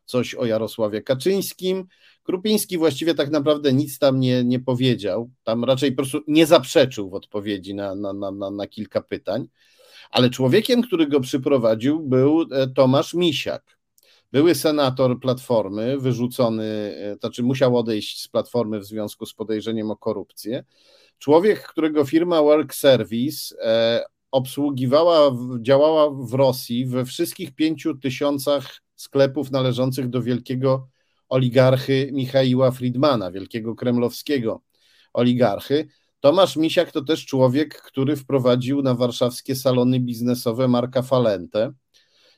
coś 0.06 0.36
o 0.36 0.46
Jarosławie 0.46 1.02
Kaczyńskim. 1.02 1.86
Krupiński 2.24 2.78
właściwie 2.78 3.16
tak 3.16 3.30
naprawdę 3.30 3.74
nic 3.74 4.00
tam 4.00 4.20
nie, 4.20 4.44
nie 4.44 4.60
powiedział, 4.60 5.30
tam 5.44 5.64
raczej 5.64 5.92
po 5.92 5.96
prostu 5.96 6.22
nie 6.28 6.46
zaprzeczył 6.46 7.10
w 7.10 7.14
odpowiedzi 7.14 7.76
na, 7.76 7.96
na, 7.96 8.14
na, 8.14 8.52
na 8.52 8.68
kilka 8.68 9.02
pytań. 9.02 9.48
Ale 10.12 10.30
człowiekiem, 10.30 10.82
który 10.82 11.08
go 11.08 11.20
przyprowadził, 11.20 12.00
był 12.00 12.42
e, 12.52 12.68
Tomasz 12.68 13.14
Misiak 13.14 13.82
były 14.32 14.56
senator 14.56 15.20
Platformy, 15.20 15.98
wyrzucony, 15.98 16.96
e, 16.98 17.16
to 17.16 17.28
znaczy 17.28 17.44
musiał 17.44 17.78
odejść 17.78 18.22
z 18.22 18.28
Platformy 18.28 18.80
w 18.80 18.86
związku 18.86 19.26
z 19.26 19.34
podejrzeniem 19.34 19.92
o 19.92 19.98
korupcję. 19.98 20.64
Człowiek, 21.22 21.68
którego 21.68 22.06
firma 22.06 22.42
Work 22.42 22.74
Service 22.74 23.56
e, 23.62 24.04
obsługiwała, 24.32 25.32
działała 25.62 26.10
w 26.10 26.34
Rosji 26.34 26.86
we 26.86 27.06
wszystkich 27.06 27.56
pięciu 27.56 27.98
tysiącach 27.98 28.82
sklepów 28.96 29.52
należących 29.52 30.10
do 30.10 30.22
wielkiego 30.22 30.88
oligarchy 31.30 32.10
Michaiła 32.14 32.72
Friedmana, 32.72 33.32
wielkiego 33.32 33.76
kremlowskiego 33.76 34.62
oligarchy. 35.14 35.88
Tomasz 36.20 36.56
Misiak 36.56 36.92
to 36.92 37.02
też 37.02 37.26
człowiek, 37.26 37.82
który 37.82 38.16
wprowadził 38.16 38.82
na 38.82 38.96
warszawskie 38.96 39.56
salony 39.56 40.00
biznesowe 40.00 40.68
Marka 40.68 41.02
Falentę. 41.02 41.74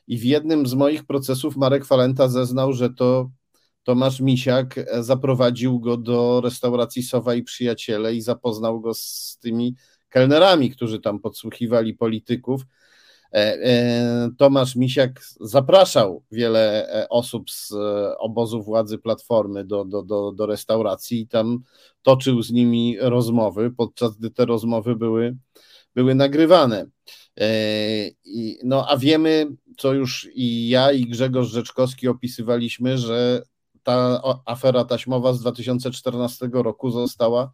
I 0.06 0.18
w 0.18 0.24
jednym 0.24 0.66
z 0.66 0.74
moich 0.74 1.04
procesów 1.04 1.56
Marek 1.56 1.84
Falenta 1.84 2.28
zeznał, 2.28 2.72
że 2.72 2.90
to 2.90 3.30
Tomasz 3.84 4.20
Misiak 4.20 4.74
zaprowadził 5.00 5.80
go 5.80 5.96
do 5.96 6.40
restauracji 6.40 7.02
Sowa 7.02 7.34
i 7.34 7.42
Przyjaciele 7.42 8.14
i 8.14 8.20
zapoznał 8.20 8.80
go 8.80 8.94
z 8.94 9.38
tymi 9.42 9.74
kelnerami, 10.08 10.70
którzy 10.70 11.00
tam 11.00 11.20
podsłuchiwali 11.20 11.94
polityków. 11.94 12.62
E, 13.34 13.36
e, 13.36 14.30
Tomasz 14.38 14.76
Misiak 14.76 15.22
zapraszał 15.40 16.22
wiele 16.32 16.88
e, 16.88 17.08
osób 17.08 17.50
z 17.50 17.72
obozu 18.18 18.62
władzy 18.62 18.98
Platformy 18.98 19.64
do, 19.64 19.84
do, 19.84 20.02
do, 20.02 20.32
do 20.32 20.46
restauracji 20.46 21.20
i 21.20 21.28
tam 21.28 21.62
toczył 22.02 22.42
z 22.42 22.52
nimi 22.52 22.96
rozmowy, 23.00 23.70
podczas 23.76 24.16
gdy 24.16 24.30
te 24.30 24.46
rozmowy 24.46 24.96
były, 24.96 25.36
były 25.94 26.14
nagrywane. 26.14 26.86
No 28.64 28.88
a 28.88 28.96
wiemy, 28.96 29.46
co 29.78 29.92
już 29.92 30.28
i 30.34 30.68
ja, 30.68 30.92
i 30.92 31.06
Grzegorz 31.06 31.48
Rzeczkowski 31.48 32.08
opisywaliśmy, 32.08 32.98
że 32.98 33.42
ta 33.84 34.22
afera 34.44 34.84
taśmowa 34.84 35.32
z 35.32 35.40
2014 35.40 36.50
roku 36.52 36.90
została 36.90 37.52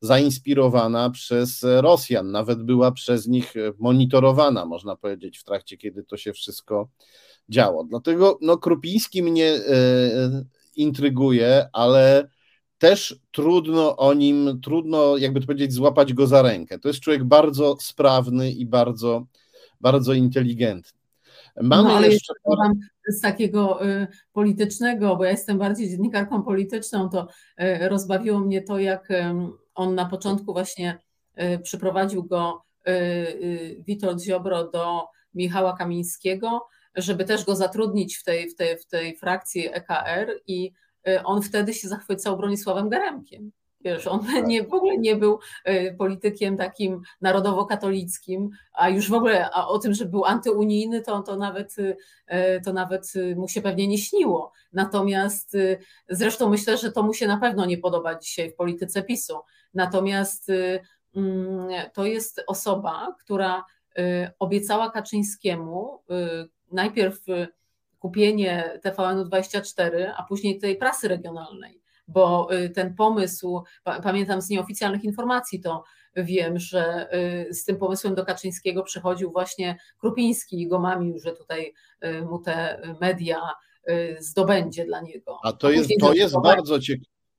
zainspirowana 0.00 1.10
przez 1.10 1.66
Rosjan, 1.80 2.30
nawet 2.30 2.62
była 2.62 2.92
przez 2.92 3.26
nich 3.26 3.54
monitorowana, 3.78 4.66
można 4.66 4.96
powiedzieć, 4.96 5.38
w 5.38 5.44
trakcie, 5.44 5.76
kiedy 5.76 6.04
to 6.04 6.16
się 6.16 6.32
wszystko 6.32 6.88
działo. 7.48 7.84
Dlatego 7.84 8.38
no, 8.40 8.58
Krupiński 8.58 9.22
mnie 9.22 9.46
e, 9.46 9.60
intryguje, 10.76 11.68
ale 11.72 12.28
też 12.78 13.20
trudno 13.30 13.96
o 13.96 14.14
nim, 14.14 14.60
trudno, 14.62 15.16
jakby 15.16 15.40
to 15.40 15.46
powiedzieć, 15.46 15.72
złapać 15.72 16.12
go 16.12 16.26
za 16.26 16.42
rękę. 16.42 16.78
To 16.78 16.88
jest 16.88 17.00
człowiek 17.00 17.24
bardzo 17.24 17.76
sprawny 17.80 18.52
i 18.52 18.66
bardzo, 18.66 19.26
bardzo 19.80 20.12
inteligentny. 20.12 21.00
Mamy 21.62 21.88
no, 21.88 21.96
ale 21.96 22.08
jeszcze 22.08 22.32
z 23.12 23.20
takiego 23.20 23.86
y, 23.86 24.06
politycznego, 24.32 25.16
bo 25.16 25.24
ja 25.24 25.30
jestem 25.30 25.58
bardziej 25.58 25.90
dziennikarką 25.90 26.42
polityczną, 26.42 27.08
to 27.08 27.28
y, 27.60 27.88
rozbawiło 27.88 28.40
mnie 28.40 28.62
to, 28.62 28.78
jak 28.78 29.08
on 29.74 29.94
na 29.94 30.04
początku 30.06 30.52
właśnie 30.52 30.98
y, 31.42 31.58
przyprowadził 31.58 32.24
go 32.24 32.62
Witold 33.86 34.22
Ziobro 34.22 34.70
do 34.70 35.06
Michała 35.34 35.76
Kamińskiego, 35.76 36.66
żeby 36.94 37.24
też 37.24 37.44
go 37.44 37.56
zatrudnić 37.56 38.16
w 38.16 38.24
tej, 38.24 38.50
w 38.50 38.56
tej, 38.56 38.78
w 38.78 38.86
tej 38.86 39.16
frakcji 39.16 39.68
EKR 39.74 40.40
i 40.46 40.72
on 41.24 41.42
wtedy 41.42 41.74
się 41.74 41.88
zachwycał 41.88 42.36
Bronisławem 42.36 42.88
Garemkiem. 42.88 43.52
Wiesz, 43.84 44.06
on 44.06 44.26
tak. 44.26 44.46
nie, 44.46 44.64
w 44.64 44.74
ogóle 44.74 44.98
nie 44.98 45.16
był 45.16 45.38
y, 45.68 45.94
politykiem 45.98 46.56
takim 46.56 47.02
narodowo-katolickim, 47.20 48.50
a 48.72 48.88
już 48.88 49.10
w 49.10 49.14
ogóle 49.14 49.50
a 49.50 49.68
o 49.68 49.78
tym, 49.78 49.94
że 49.94 50.04
był 50.04 50.24
antyunijny, 50.24 51.02
to, 51.02 51.22
to, 51.22 51.36
nawet, 51.36 51.76
y, 51.78 51.96
to 52.64 52.72
nawet 52.72 53.12
mu 53.36 53.48
się 53.48 53.62
pewnie 53.62 53.88
nie 53.88 53.98
śniło. 53.98 54.52
Natomiast 54.72 55.56
zresztą 56.08 56.50
myślę, 56.50 56.76
że 56.76 56.92
to 56.92 57.02
mu 57.02 57.14
się 57.14 57.26
na 57.26 57.36
pewno 57.36 57.66
nie 57.66 57.78
podoba 57.78 58.18
dzisiaj 58.18 58.50
w 58.50 58.56
polityce 58.56 59.02
PiSu. 59.02 59.38
Natomiast 59.74 60.48
mm, 61.16 61.68
to 61.94 62.04
jest 62.04 62.42
osoba, 62.46 63.16
która 63.20 63.64
obiecała 64.38 64.90
Kaczyńskiemu 64.90 66.02
najpierw 66.72 67.20
kupienie 67.98 68.80
TVN-24, 68.84 70.12
a 70.16 70.22
później 70.22 70.58
tej 70.58 70.76
prasy 70.76 71.08
regionalnej 71.08 71.79
bo 72.12 72.54
y, 72.54 72.70
ten 72.70 72.94
pomysł, 72.94 73.62
pamiętam 73.84 74.42
z 74.42 74.48
nieoficjalnych 74.48 75.04
informacji 75.04 75.60
to 75.60 75.84
wiem, 76.16 76.58
że 76.58 77.08
y, 77.48 77.54
z 77.54 77.64
tym 77.64 77.76
pomysłem 77.76 78.14
do 78.14 78.24
Kaczyńskiego 78.24 78.82
przychodził 78.82 79.32
właśnie 79.32 79.78
Krupiński 79.98 80.62
i 80.62 80.68
go 80.68 80.78
mamił, 80.78 81.18
że 81.18 81.32
tutaj 81.32 81.74
y, 82.04 82.22
mu 82.22 82.38
te 82.38 82.80
media 83.00 83.40
zdobędzie 84.18 84.84
dla 84.84 85.00
niego. 85.00 85.38
A 85.44 85.52
to 85.52 85.70
jest, 85.70 85.90
to 86.00 86.14
jest, 86.14 86.34
bardzo, 86.42 86.78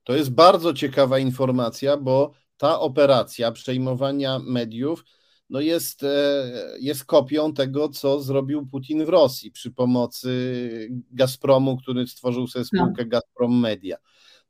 to 0.04 0.16
jest 0.16 0.32
bardzo 0.32 0.74
ciekawa 0.74 1.20
informacja, 1.20 1.98
bo 1.98 2.32
ta 2.58 2.80
operacja 2.80 3.52
przejmowania 3.52 4.40
mediów 4.40 5.04
no 5.52 5.60
jest, 5.60 6.04
e, 6.04 6.52
jest 6.80 7.06
kopią 7.06 7.54
tego, 7.54 7.90
co 7.90 8.22
zrobił 8.22 8.66
Putin 8.66 9.06
w 9.06 9.10
Rosji 9.10 9.52
przy 9.52 9.72
pomocy 9.72 10.90
Gazpromu, 11.12 11.78
który 11.78 12.08
stworzył 12.08 12.48
sobie 12.48 12.66
spółkę 12.66 13.04
no. 13.04 13.10
Gazprom 13.10 13.60
Media. 13.60 13.98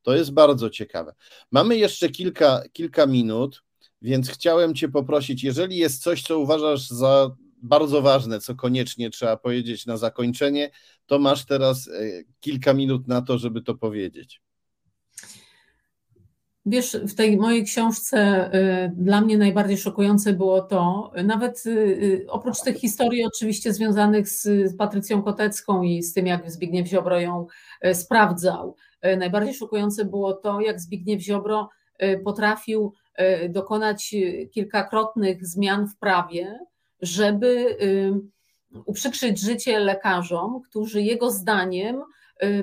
To 0.01 0.15
jest 0.15 0.33
bardzo 0.33 0.69
ciekawe. 0.69 1.13
Mamy 1.51 1.77
jeszcze 1.77 2.09
kilka, 2.09 2.61
kilka 2.73 3.05
minut, 3.05 3.63
więc 4.01 4.29
chciałem 4.29 4.75
Cię 4.75 4.89
poprosić, 4.89 5.43
jeżeli 5.43 5.77
jest 5.77 6.03
coś, 6.03 6.21
co 6.21 6.39
uważasz 6.39 6.87
za 6.87 7.31
bardzo 7.61 8.01
ważne, 8.01 8.39
co 8.39 8.55
koniecznie 8.55 9.09
trzeba 9.09 9.37
powiedzieć 9.37 9.85
na 9.85 9.97
zakończenie, 9.97 10.71
to 11.05 11.19
masz 11.19 11.45
teraz 11.45 11.87
e, 11.87 11.91
kilka 12.39 12.73
minut 12.73 13.07
na 13.07 13.21
to, 13.21 13.37
żeby 13.37 13.61
to 13.61 13.75
powiedzieć. 13.75 14.41
Wiesz, 16.65 16.97
w 17.07 17.15
tej 17.15 17.37
mojej 17.37 17.63
książce 17.65 18.17
e, 18.17 18.91
dla 18.97 19.21
mnie 19.21 19.37
najbardziej 19.37 19.77
szokujące 19.77 20.33
było 20.33 20.61
to, 20.61 21.11
nawet 21.23 21.63
e, 21.67 22.27
oprócz 22.27 22.61
tych 22.61 22.77
historii 22.77 23.25
oczywiście 23.25 23.73
związanych 23.73 24.29
z 24.29 24.75
Patrycją 24.77 25.23
Kotecką 25.23 25.83
i 25.83 26.03
z 26.03 26.13
tym, 26.13 26.27
jak 26.27 26.51
Zbigniew 26.51 26.87
Ziobro 26.87 27.19
ją 27.19 27.47
sprawdzał, 27.93 28.75
najbardziej 29.17 29.53
szokujące 29.53 30.05
było 30.05 30.33
to, 30.33 30.61
jak 30.61 30.79
Zbigniew 30.79 31.21
Ziobro 31.21 31.69
e, 31.97 32.17
potrafił 32.17 32.93
e, 33.15 33.49
dokonać 33.49 34.15
kilkakrotnych 34.51 35.47
zmian 35.47 35.87
w 35.87 35.97
prawie, 35.97 36.59
żeby 37.01 37.77
uprzykrzyć 38.85 39.39
życie 39.39 39.79
lekarzom, 39.79 40.61
którzy 40.69 41.01
jego 41.01 41.31
zdaniem 41.31 42.03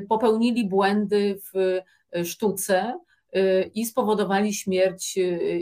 popełnili 0.09 0.68
błędy 0.68 1.41
w 1.55 1.80
sztuce 2.24 2.99
i 3.74 3.86
spowodowali 3.86 4.55
śmierć 4.55 5.18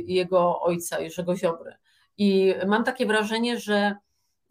jego 0.06 0.60
ojca, 0.60 1.00
Jerzego 1.00 1.36
Ziobry. 1.36 1.74
I 2.18 2.54
mam 2.66 2.84
takie 2.84 3.06
wrażenie, 3.06 3.60
że 3.60 3.96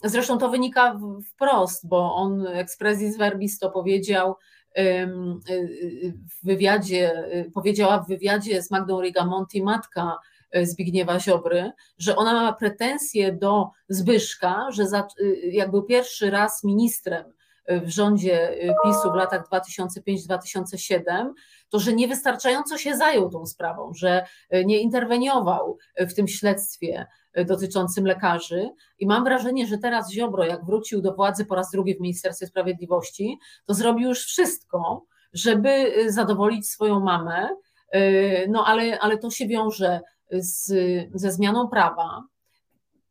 zresztą 0.04 0.38
to 0.38 0.50
wynika 0.50 1.00
wprost, 1.34 1.88
bo 1.88 2.16
on 2.16 2.48
expressis 2.48 3.18
verbis 3.18 3.60
to 3.60 3.72
powiedział, 3.72 4.36
w 4.76 6.46
wywiadzie, 6.46 7.24
powiedziała 7.54 8.00
w 8.00 8.08
wywiadzie 8.08 8.62
z 8.62 8.72
Magdą 8.72 9.02
Rigamonti 9.02 9.64
matka 9.64 10.18
Zbigniewa 10.64 11.20
Ziobry, 11.20 11.72
że 11.98 12.16
ona 12.16 12.34
ma 12.34 12.54
pretensje 12.54 13.34
do 13.34 13.70
Zbyszka, 13.90 14.68
że 14.72 14.88
za, 14.88 15.08
y, 15.20 15.50
jak 15.52 15.72
był 15.72 15.84
pierwszy 15.84 16.30
raz 16.30 16.64
ministrem 16.64 17.35
w 17.68 17.90
rządzie 17.90 18.50
e, 18.50 18.76
PiSu 18.84 19.12
w 19.12 19.16
latach 19.16 19.50
2005-2007, 19.50 21.30
to 21.70 21.80
że 21.80 21.94
niewystarczająco 21.94 22.78
się 22.78 22.98
zajął 22.98 23.30
tą 23.30 23.46
sprawą, 23.46 23.94
że 23.94 24.26
nie 24.66 24.80
interweniował 24.80 25.78
w 26.00 26.14
tym 26.14 26.28
śledztwie 26.28 27.06
dotyczącym 27.46 28.06
lekarzy. 28.06 28.70
I 29.00 29.08
mam 29.08 29.24
wrażenie, 29.24 29.68
że 29.68 29.78
teraz 29.78 30.12
Ziobro, 30.12 30.44
jak 30.44 30.66
wrócił 30.66 31.02
do 31.02 31.14
władzy 31.14 31.46
po 31.46 31.56
raz 31.56 31.72
drugi 31.72 31.96
w 31.96 32.02
Ministerstwie 32.02 32.48
Sprawiedliwości, 32.48 33.40
to 33.66 33.74
zrobił 33.74 34.10
już 34.10 34.26
wszystko, 34.26 35.06
żeby 35.34 35.70
y, 35.70 36.12
zadowolić 36.12 36.70
swoją 36.70 37.00
mamę. 37.00 37.50
Y, 37.96 38.46
no 38.50 38.66
ale, 38.66 39.00
ale 39.00 39.18
to 39.18 39.30
się 39.30 39.48
wiąże 39.48 40.02
z, 40.32 40.74
ze 41.14 41.32
zmianą 41.32 41.68
prawa 41.68 42.24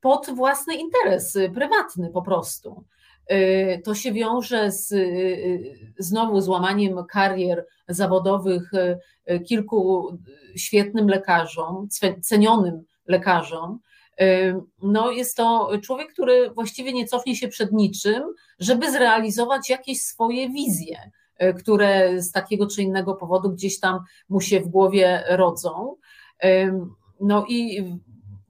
pod 0.01 0.31
własny 0.31 0.75
interes 0.75 1.37
y, 1.37 1.51
prywatny 1.55 2.11
po 2.11 2.23
prostu. 2.23 2.85
To 3.85 3.95
się 3.95 4.13
wiąże 4.13 4.71
z 4.71 4.95
znowu 5.99 6.41
złamaniem 6.41 7.05
karier 7.11 7.67
zawodowych 7.89 8.71
kilku 9.47 10.19
świetnym 10.57 11.09
lekarzom, 11.09 11.89
cenionym 12.23 12.85
lekarzom, 13.07 13.79
no 14.83 15.11
jest 15.11 15.37
to 15.37 15.71
człowiek, 15.83 16.13
który 16.13 16.51
właściwie 16.51 16.93
nie 16.93 17.07
cofnie 17.07 17.37
się 17.37 17.49
przed 17.49 17.73
niczym, 17.73 18.23
żeby 18.59 18.93
zrealizować 18.93 19.71
jakieś 19.71 20.03
swoje 20.03 20.51
wizje, 20.51 21.11
które 21.59 22.23
z 22.23 22.33
takiego 22.33 22.67
czy 22.67 22.83
innego 22.83 23.15
powodu 23.15 23.51
gdzieś 23.51 23.81
tam 23.81 23.99
mu 24.29 24.41
się 24.41 24.61
w 24.61 24.69
głowie 24.69 25.25
rodzą. 25.29 25.97
No 27.21 27.45
i 27.49 27.85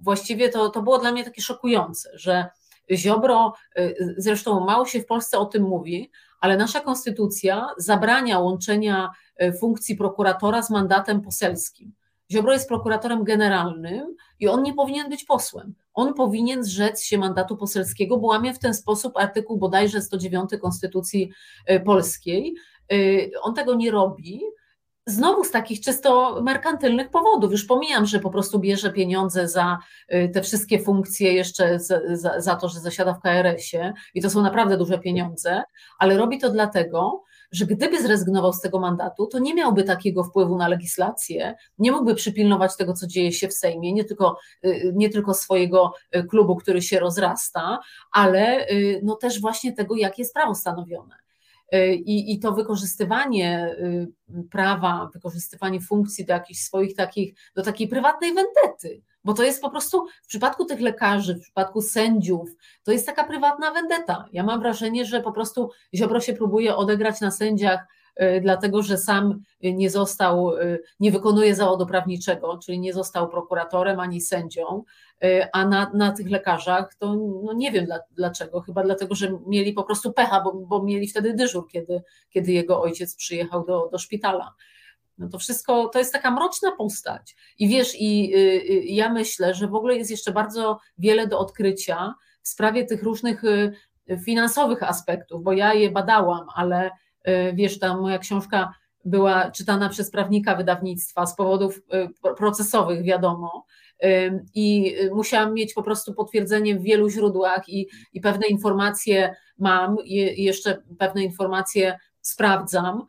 właściwie 0.00 0.48
to, 0.48 0.68
to 0.68 0.82
było 0.82 0.98
dla 0.98 1.12
mnie 1.12 1.24
takie 1.24 1.42
szokujące, 1.42 2.10
że 2.14 2.46
Ziobro, 2.92 3.52
e, 3.76 3.94
zresztą 4.16 4.60
mało 4.60 4.86
się 4.86 5.00
w 5.00 5.06
Polsce 5.06 5.38
o 5.38 5.46
tym 5.46 5.62
mówi, 5.62 6.10
ale 6.40 6.56
nasza 6.56 6.80
konstytucja 6.80 7.66
zabrania 7.76 8.38
łączenia 8.38 9.10
e, 9.36 9.52
funkcji 9.52 9.96
prokuratora 9.96 10.62
z 10.62 10.70
mandatem 10.70 11.20
poselskim. 11.20 11.92
Ziobro 12.32 12.52
jest 12.52 12.68
prokuratorem 12.68 13.24
generalnym 13.24 14.16
i 14.40 14.48
on 14.48 14.62
nie 14.62 14.74
powinien 14.74 15.08
być 15.08 15.24
posłem. 15.24 15.74
On 15.94 16.14
powinien 16.14 16.64
zrzec 16.64 17.02
się 17.02 17.18
mandatu 17.18 17.56
poselskiego, 17.56 18.16
bo 18.16 18.26
łamie 18.26 18.54
w 18.54 18.58
ten 18.58 18.74
sposób 18.74 19.16
artykuł 19.16 19.58
bodajże 19.58 20.00
109 20.00 20.50
Konstytucji 20.62 21.30
e, 21.66 21.80
Polskiej 21.80 22.54
on 23.42 23.54
tego 23.54 23.74
nie 23.74 23.90
robi, 23.90 24.40
Znowu 25.06 25.44
z 25.44 25.50
takich 25.50 25.80
czysto 25.80 26.40
merkantylnych 26.42 27.10
powodów. 27.10 27.52
Już 27.52 27.64
pomijam, 27.64 28.06
że 28.06 28.20
po 28.20 28.30
prostu 28.30 28.58
bierze 28.58 28.92
pieniądze 28.92 29.48
za 29.48 29.78
y, 30.14 30.30
te 30.34 30.42
wszystkie 30.42 30.78
funkcje, 30.78 31.32
jeszcze 31.32 31.80
za, 31.80 32.00
za, 32.12 32.40
za 32.40 32.56
to, 32.56 32.68
że 32.68 32.80
zasiada 32.80 33.14
w 33.14 33.20
KRS-ie 33.20 33.92
i 34.14 34.22
to 34.22 34.30
są 34.30 34.42
naprawdę 34.42 34.76
duże 34.76 34.98
pieniądze, 34.98 35.62
ale 35.98 36.16
robi 36.16 36.38
to 36.38 36.50
dlatego, 36.50 37.22
że 37.52 37.66
gdyby 37.66 38.02
zrezygnował 38.02 38.52
z 38.52 38.60
tego 38.60 38.80
mandatu, 38.80 39.26
to 39.26 39.38
nie 39.38 39.54
miałby 39.54 39.84
takiego 39.84 40.24
wpływu 40.24 40.56
na 40.56 40.68
legislację, 40.68 41.54
nie 41.78 41.92
mógłby 41.92 42.14
przypilnować 42.14 42.76
tego, 42.76 42.92
co 42.92 43.06
dzieje 43.06 43.32
się 43.32 43.48
w 43.48 43.54
Sejmie, 43.54 43.92
nie 43.92 44.04
tylko, 44.04 44.38
y, 44.64 44.92
nie 44.94 45.10
tylko 45.10 45.34
swojego 45.34 45.92
y, 46.16 46.24
klubu, 46.24 46.56
który 46.56 46.82
się 46.82 47.00
rozrasta, 47.00 47.78
ale 48.12 48.66
no 49.02 49.16
też 49.16 49.40
właśnie 49.40 49.72
tego, 49.72 49.96
jak 49.96 50.18
jest 50.18 50.34
prawo 50.34 50.54
stanowione. 50.54 51.23
E, 51.72 51.94
I, 51.94 52.32
I 52.32 52.38
to 52.38 52.52
wykorzystywanie 52.52 53.76
y, 53.78 54.08
prawa, 54.50 55.10
wykorzystywanie 55.14 55.80
funkcji 55.80 56.26
do 56.26 56.32
jakichś 56.32 56.60
swoich 56.60 56.94
takich, 56.94 57.34
do 57.54 57.62
takiej 57.62 57.88
prywatnej 57.88 58.34
wendety, 58.34 59.02
bo 59.24 59.34
to 59.34 59.42
jest 59.42 59.62
po 59.62 59.70
prostu 59.70 60.06
w 60.22 60.26
przypadku 60.26 60.64
tych 60.64 60.80
lekarzy, 60.80 61.34
w 61.34 61.40
przypadku 61.40 61.82
sędziów, 61.82 62.50
to 62.82 62.92
jest 62.92 63.06
taka 63.06 63.24
prywatna 63.24 63.70
wendeta. 63.70 64.24
Ja 64.32 64.42
mam 64.42 64.60
wrażenie, 64.60 65.04
że 65.04 65.20
po 65.20 65.32
prostu 65.32 65.70
Ziobro 65.94 66.20
się 66.20 66.32
próbuje 66.32 66.76
odegrać 66.76 67.20
na 67.20 67.30
sędziach 67.30 67.80
Y, 67.80 68.03
dlatego 68.40 68.82
że 68.82 68.98
sam 68.98 69.42
nie 69.62 69.90
został, 69.90 70.56
y, 70.56 70.82
nie 71.00 71.12
wykonuje 71.12 71.54
zawodu 71.54 71.86
prawniczego, 71.86 72.58
czyli 72.58 72.80
nie 72.80 72.92
został 72.92 73.28
prokuratorem 73.28 74.00
ani 74.00 74.20
sędzią, 74.20 74.82
y, 75.24 75.46
a 75.52 75.66
na, 75.66 75.90
na 75.94 76.12
tych 76.12 76.30
lekarzach 76.30 76.94
to 76.94 77.14
no 77.44 77.52
nie 77.52 77.72
wiem 77.72 77.86
dlaczego, 78.10 78.60
chyba 78.60 78.82
dlatego, 78.82 79.14
że 79.14 79.38
mieli 79.46 79.72
po 79.72 79.84
prostu 79.84 80.12
pecha, 80.12 80.40
bo, 80.40 80.52
bo 80.52 80.82
mieli 80.82 81.08
wtedy 81.08 81.34
dyżur, 81.34 81.68
kiedy, 81.68 82.02
kiedy 82.30 82.52
jego 82.52 82.82
ojciec 82.82 83.16
przyjechał 83.16 83.64
do, 83.64 83.88
do 83.92 83.98
szpitala. 83.98 84.54
No 85.18 85.28
to 85.28 85.38
wszystko 85.38 85.88
to 85.88 85.98
jest 85.98 86.12
taka 86.12 86.30
mroczna 86.30 86.72
postać. 86.72 87.36
I 87.58 87.68
wiesz, 87.68 87.94
i 87.98 88.32
ja 88.94 89.08
myślę, 89.08 89.54
że 89.54 89.68
w 89.68 89.74
ogóle 89.74 89.96
jest 89.96 90.10
jeszcze 90.10 90.32
bardzo 90.32 90.78
wiele 90.98 91.26
do 91.26 91.38
odkrycia 91.38 92.14
w 92.42 92.48
sprawie 92.48 92.84
tych 92.84 93.02
różnych 93.02 93.42
finansowych 94.24 94.82
aspektów, 94.82 95.42
bo 95.42 95.52
ja 95.52 95.74
je 95.74 95.90
badałam, 95.90 96.46
ale 96.54 96.90
Y, 96.90 97.03
wiesz, 97.54 97.78
ta 97.78 97.96
moja 97.96 98.18
książka 98.18 98.74
była 99.04 99.50
czytana 99.50 99.88
przez 99.88 100.10
prawnika 100.10 100.56
wydawnictwa 100.56 101.26
z 101.26 101.36
powodów 101.36 101.78
y, 101.78 102.34
procesowych, 102.36 103.02
wiadomo. 103.02 103.64
Y, 104.04 104.44
I 104.54 104.96
musiałam 105.12 105.54
mieć 105.54 105.74
po 105.74 105.82
prostu 105.82 106.14
potwierdzenie 106.14 106.76
w 106.76 106.82
wielu 106.82 107.08
źródłach 107.08 107.68
i, 107.68 107.88
i 108.12 108.20
pewne 108.20 108.46
informacje 108.46 109.34
mam, 109.58 109.96
i 110.04 110.42
jeszcze 110.42 110.82
pewne 110.98 111.22
informacje 111.22 111.98
sprawdzam, 112.20 113.04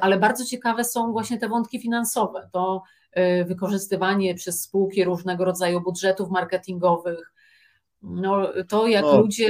ale 0.00 0.18
bardzo 0.18 0.44
ciekawe 0.44 0.84
są 0.84 1.12
właśnie 1.12 1.38
te 1.38 1.48
wątki 1.48 1.80
finansowe. 1.80 2.48
To 2.52 2.82
wykorzystywanie 3.46 4.34
przez 4.34 4.62
spółki 4.62 5.04
różnego 5.04 5.44
rodzaju 5.44 5.80
budżetów 5.80 6.30
marketingowych, 6.30 7.32
no, 8.02 8.48
to 8.68 8.86
jak 8.86 9.04
o. 9.04 9.20
ludzie 9.20 9.48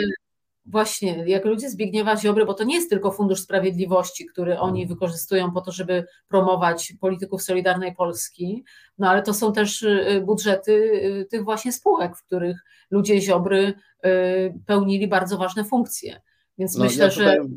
właśnie, 0.67 1.25
jak 1.27 1.45
ludzie 1.45 1.71
Zbigniewa 1.71 2.17
Ziobry, 2.17 2.47
bo 2.47 2.55
to 2.55 2.64
nie 2.64 2.75
jest 2.75 2.91
tylko 2.91 3.12
Fundusz 3.12 3.41
Sprawiedliwości, 3.41 4.27
który 4.27 4.59
oni 4.59 4.83
mhm. 4.83 4.99
wykorzystują 4.99 5.53
po 5.53 5.61
to, 5.61 5.73
żeby 5.73 6.05
promować 6.29 6.95
polityków 7.01 7.43
Solidarnej 7.43 7.95
Polski, 7.95 8.64
no 8.99 9.11
ale 9.11 9.23
to 9.23 9.35
są 9.35 9.53
też 9.53 9.83
y, 9.83 10.23
budżety 10.27 10.73
y, 10.73 11.27
tych 11.31 11.45
właśnie 11.45 11.73
spółek, 11.73 12.17
w 12.17 12.25
których 12.25 12.64
ludzie 12.91 13.21
Ziobry 13.21 13.75
y, 14.07 14.55
pełnili 14.67 15.09
bardzo 15.09 15.39
ważne 15.39 15.64
funkcje. 15.64 16.21
Więc 16.59 16.77
no, 16.77 16.85
myślę, 16.85 17.05
ja 17.05 17.11
tutaj... 17.11 17.37
że. 17.37 17.49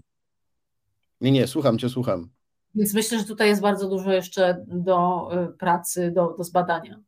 Nie, 1.21 1.31
nie, 1.31 1.47
słucham 1.47 1.77
cię, 1.77 1.89
słucham. 1.89 2.29
Więc 2.75 2.93
myślę, 2.93 3.19
że 3.19 3.25
tutaj 3.25 3.49
jest 3.49 3.61
bardzo 3.61 3.89
dużo 3.89 4.11
jeszcze 4.11 4.65
do 4.67 5.29
pracy, 5.59 6.11
do, 6.11 6.35
do 6.37 6.43
zbadania. 6.43 6.99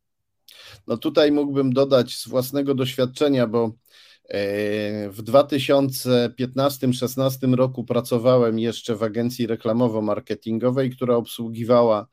No 0.87 0.97
tutaj 0.97 1.31
mógłbym 1.31 1.73
dodać 1.73 2.17
z 2.17 2.27
własnego 2.27 2.75
doświadczenia, 2.75 3.47
bo 3.47 3.71
w 5.09 5.23
2015-16 5.23 7.53
roku 7.53 7.83
pracowałem 7.83 8.59
jeszcze 8.59 8.95
w 8.95 9.03
agencji 9.03 9.47
reklamowo-marketingowej, 9.47 10.95
która 10.95 11.15
obsługiwała 11.15 12.07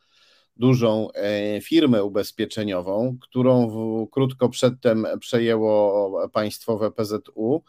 dużą 0.56 1.12
e, 1.12 1.60
firmę 1.60 2.04
ubezpieczeniową, 2.04 3.16
którą 3.20 3.72
krótko 4.12 4.48
przedtem 4.48 5.06
przejęło 5.20 6.28
państwowe 6.28 6.90
PZU. 6.90 7.62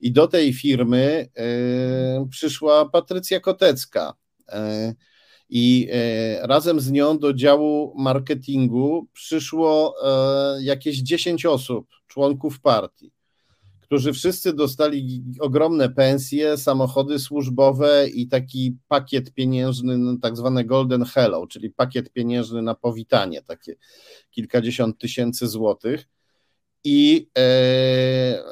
I 0.00 0.12
do 0.12 0.28
tej 0.28 0.52
firmy 0.52 1.28
e, 1.36 1.44
przyszła 2.30 2.88
Patrycja 2.88 3.40
Kotecka. 3.40 4.14
E, 4.48 4.94
I 5.48 5.88
razem 6.42 6.80
z 6.80 6.90
nią 6.90 7.18
do 7.18 7.34
działu 7.34 7.94
marketingu 7.98 9.06
przyszło 9.12 9.96
jakieś 10.60 10.98
10 10.98 11.46
osób, 11.46 11.88
członków 12.06 12.60
partii 12.60 13.15
którzy 13.86 14.12
wszyscy 14.12 14.52
dostali 14.52 15.24
ogromne 15.40 15.88
pensje, 15.88 16.56
samochody 16.56 17.18
służbowe 17.18 18.08
i 18.08 18.28
taki 18.28 18.76
pakiet 18.88 19.34
pieniężny, 19.34 19.98
no, 19.98 20.16
tak 20.22 20.36
zwany 20.36 20.64
Golden 20.64 21.04
Hello, 21.04 21.46
czyli 21.46 21.70
pakiet 21.70 22.12
pieniężny 22.12 22.62
na 22.62 22.74
powitanie, 22.74 23.42
takie 23.42 23.76
kilkadziesiąt 24.30 24.98
tysięcy 24.98 25.48
złotych. 25.48 26.08
I 26.84 27.30
e, 27.38 27.40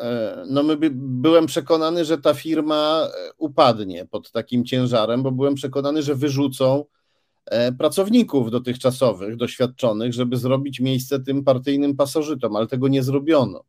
e, 0.02 0.44
no 0.48 0.62
my 0.62 0.76
by, 0.76 0.90
byłem 0.94 1.46
przekonany, 1.46 2.04
że 2.04 2.18
ta 2.18 2.34
firma 2.34 3.08
e, 3.08 3.30
upadnie 3.38 4.06
pod 4.06 4.32
takim 4.32 4.64
ciężarem, 4.64 5.22
bo 5.22 5.32
byłem 5.32 5.54
przekonany, 5.54 6.02
że 6.02 6.14
wyrzucą 6.14 6.84
e, 7.46 7.72
pracowników 7.72 8.50
dotychczasowych, 8.50 9.36
doświadczonych, 9.36 10.12
żeby 10.12 10.36
zrobić 10.36 10.80
miejsce 10.80 11.20
tym 11.20 11.44
partyjnym 11.44 11.96
pasożytom, 11.96 12.56
ale 12.56 12.66
tego 12.66 12.88
nie 12.88 13.02
zrobiono. 13.02 13.64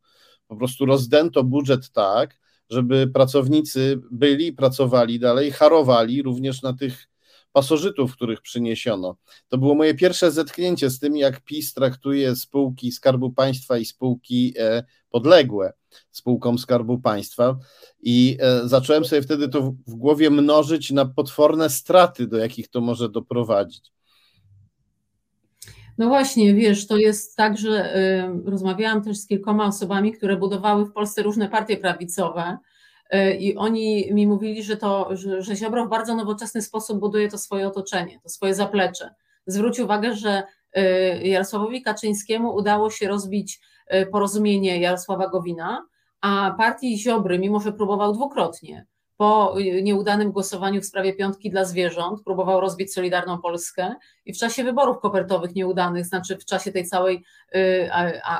Po 0.48 0.56
prostu 0.56 0.86
rozdęto 0.86 1.44
budżet 1.44 1.90
tak, 1.90 2.38
żeby 2.70 3.06
pracownicy 3.06 4.00
byli, 4.10 4.52
pracowali 4.52 5.18
dalej, 5.18 5.50
harowali 5.50 6.22
również 6.22 6.62
na 6.62 6.72
tych 6.72 7.08
pasożytów, 7.52 8.12
których 8.12 8.40
przyniesiono. 8.40 9.16
To 9.48 9.58
było 9.58 9.74
moje 9.74 9.94
pierwsze 9.94 10.30
zetknięcie 10.30 10.90
z 10.90 10.98
tym, 10.98 11.16
jak 11.16 11.40
PiS 11.40 11.74
traktuje 11.74 12.36
spółki 12.36 12.92
Skarbu 12.92 13.32
Państwa 13.32 13.78
i 13.78 13.84
spółki 13.84 14.54
e, 14.58 14.84
podległe 15.10 15.72
spółkom 16.10 16.58
Skarbu 16.58 16.98
Państwa 16.98 17.58
i 18.02 18.36
e, 18.40 18.68
zacząłem 18.68 19.04
sobie 19.04 19.22
wtedy 19.22 19.48
to 19.48 19.62
w 19.86 19.94
głowie 19.94 20.30
mnożyć 20.30 20.90
na 20.90 21.04
potworne 21.04 21.70
straty, 21.70 22.26
do 22.26 22.36
jakich 22.36 22.68
to 22.68 22.80
może 22.80 23.08
doprowadzić. 23.08 23.95
No 25.98 26.08
właśnie, 26.08 26.54
wiesz, 26.54 26.86
to 26.86 26.96
jest 26.96 27.36
tak, 27.36 27.58
że 27.58 27.96
y, 27.96 28.50
rozmawiałam 28.50 29.02
też 29.02 29.18
z 29.18 29.26
kilkoma 29.26 29.66
osobami, 29.66 30.12
które 30.12 30.36
budowały 30.36 30.84
w 30.84 30.92
Polsce 30.92 31.22
różne 31.22 31.48
partie 31.48 31.76
prawicowe 31.76 32.58
y, 33.14 33.34
i 33.34 33.56
oni 33.56 34.14
mi 34.14 34.26
mówili, 34.26 34.62
że 34.62 34.76
to, 34.76 35.08
że, 35.16 35.42
że 35.42 35.56
Ziobro 35.56 35.86
w 35.86 35.88
bardzo 35.88 36.14
nowoczesny 36.14 36.62
sposób 36.62 37.00
buduje 37.00 37.28
to 37.28 37.38
swoje 37.38 37.68
otoczenie, 37.68 38.20
to 38.22 38.28
swoje 38.28 38.54
zaplecze. 38.54 39.14
Zwróć 39.46 39.80
uwagę, 39.80 40.14
że 40.14 40.42
y, 40.76 40.80
Jarosławowi 41.28 41.82
Kaczyńskiemu 41.82 42.54
udało 42.54 42.90
się 42.90 43.08
rozbić 43.08 43.60
porozumienie 44.12 44.80
Jarosława 44.80 45.28
Gowina, 45.28 45.86
a 46.20 46.54
partii 46.58 46.98
Ziobry, 46.98 47.38
mimo 47.38 47.60
że 47.60 47.72
próbował 47.72 48.12
dwukrotnie, 48.12 48.86
po 49.16 49.54
nieudanym 49.82 50.32
głosowaniu 50.32 50.80
w 50.80 50.84
sprawie 50.84 51.12
piątki 51.12 51.50
dla 51.50 51.64
zwierząt 51.64 52.22
próbował 52.22 52.60
rozbić 52.60 52.92
Solidarną 52.92 53.38
Polskę 53.38 53.94
i 54.24 54.32
w 54.32 54.38
czasie 54.38 54.64
wyborów 54.64 54.98
kopertowych 55.00 55.54
nieudanych, 55.54 56.06
znaczy 56.06 56.36
w 56.36 56.44
czasie 56.44 56.72
tej 56.72 56.84
całej 56.84 57.24
y, 57.54 57.88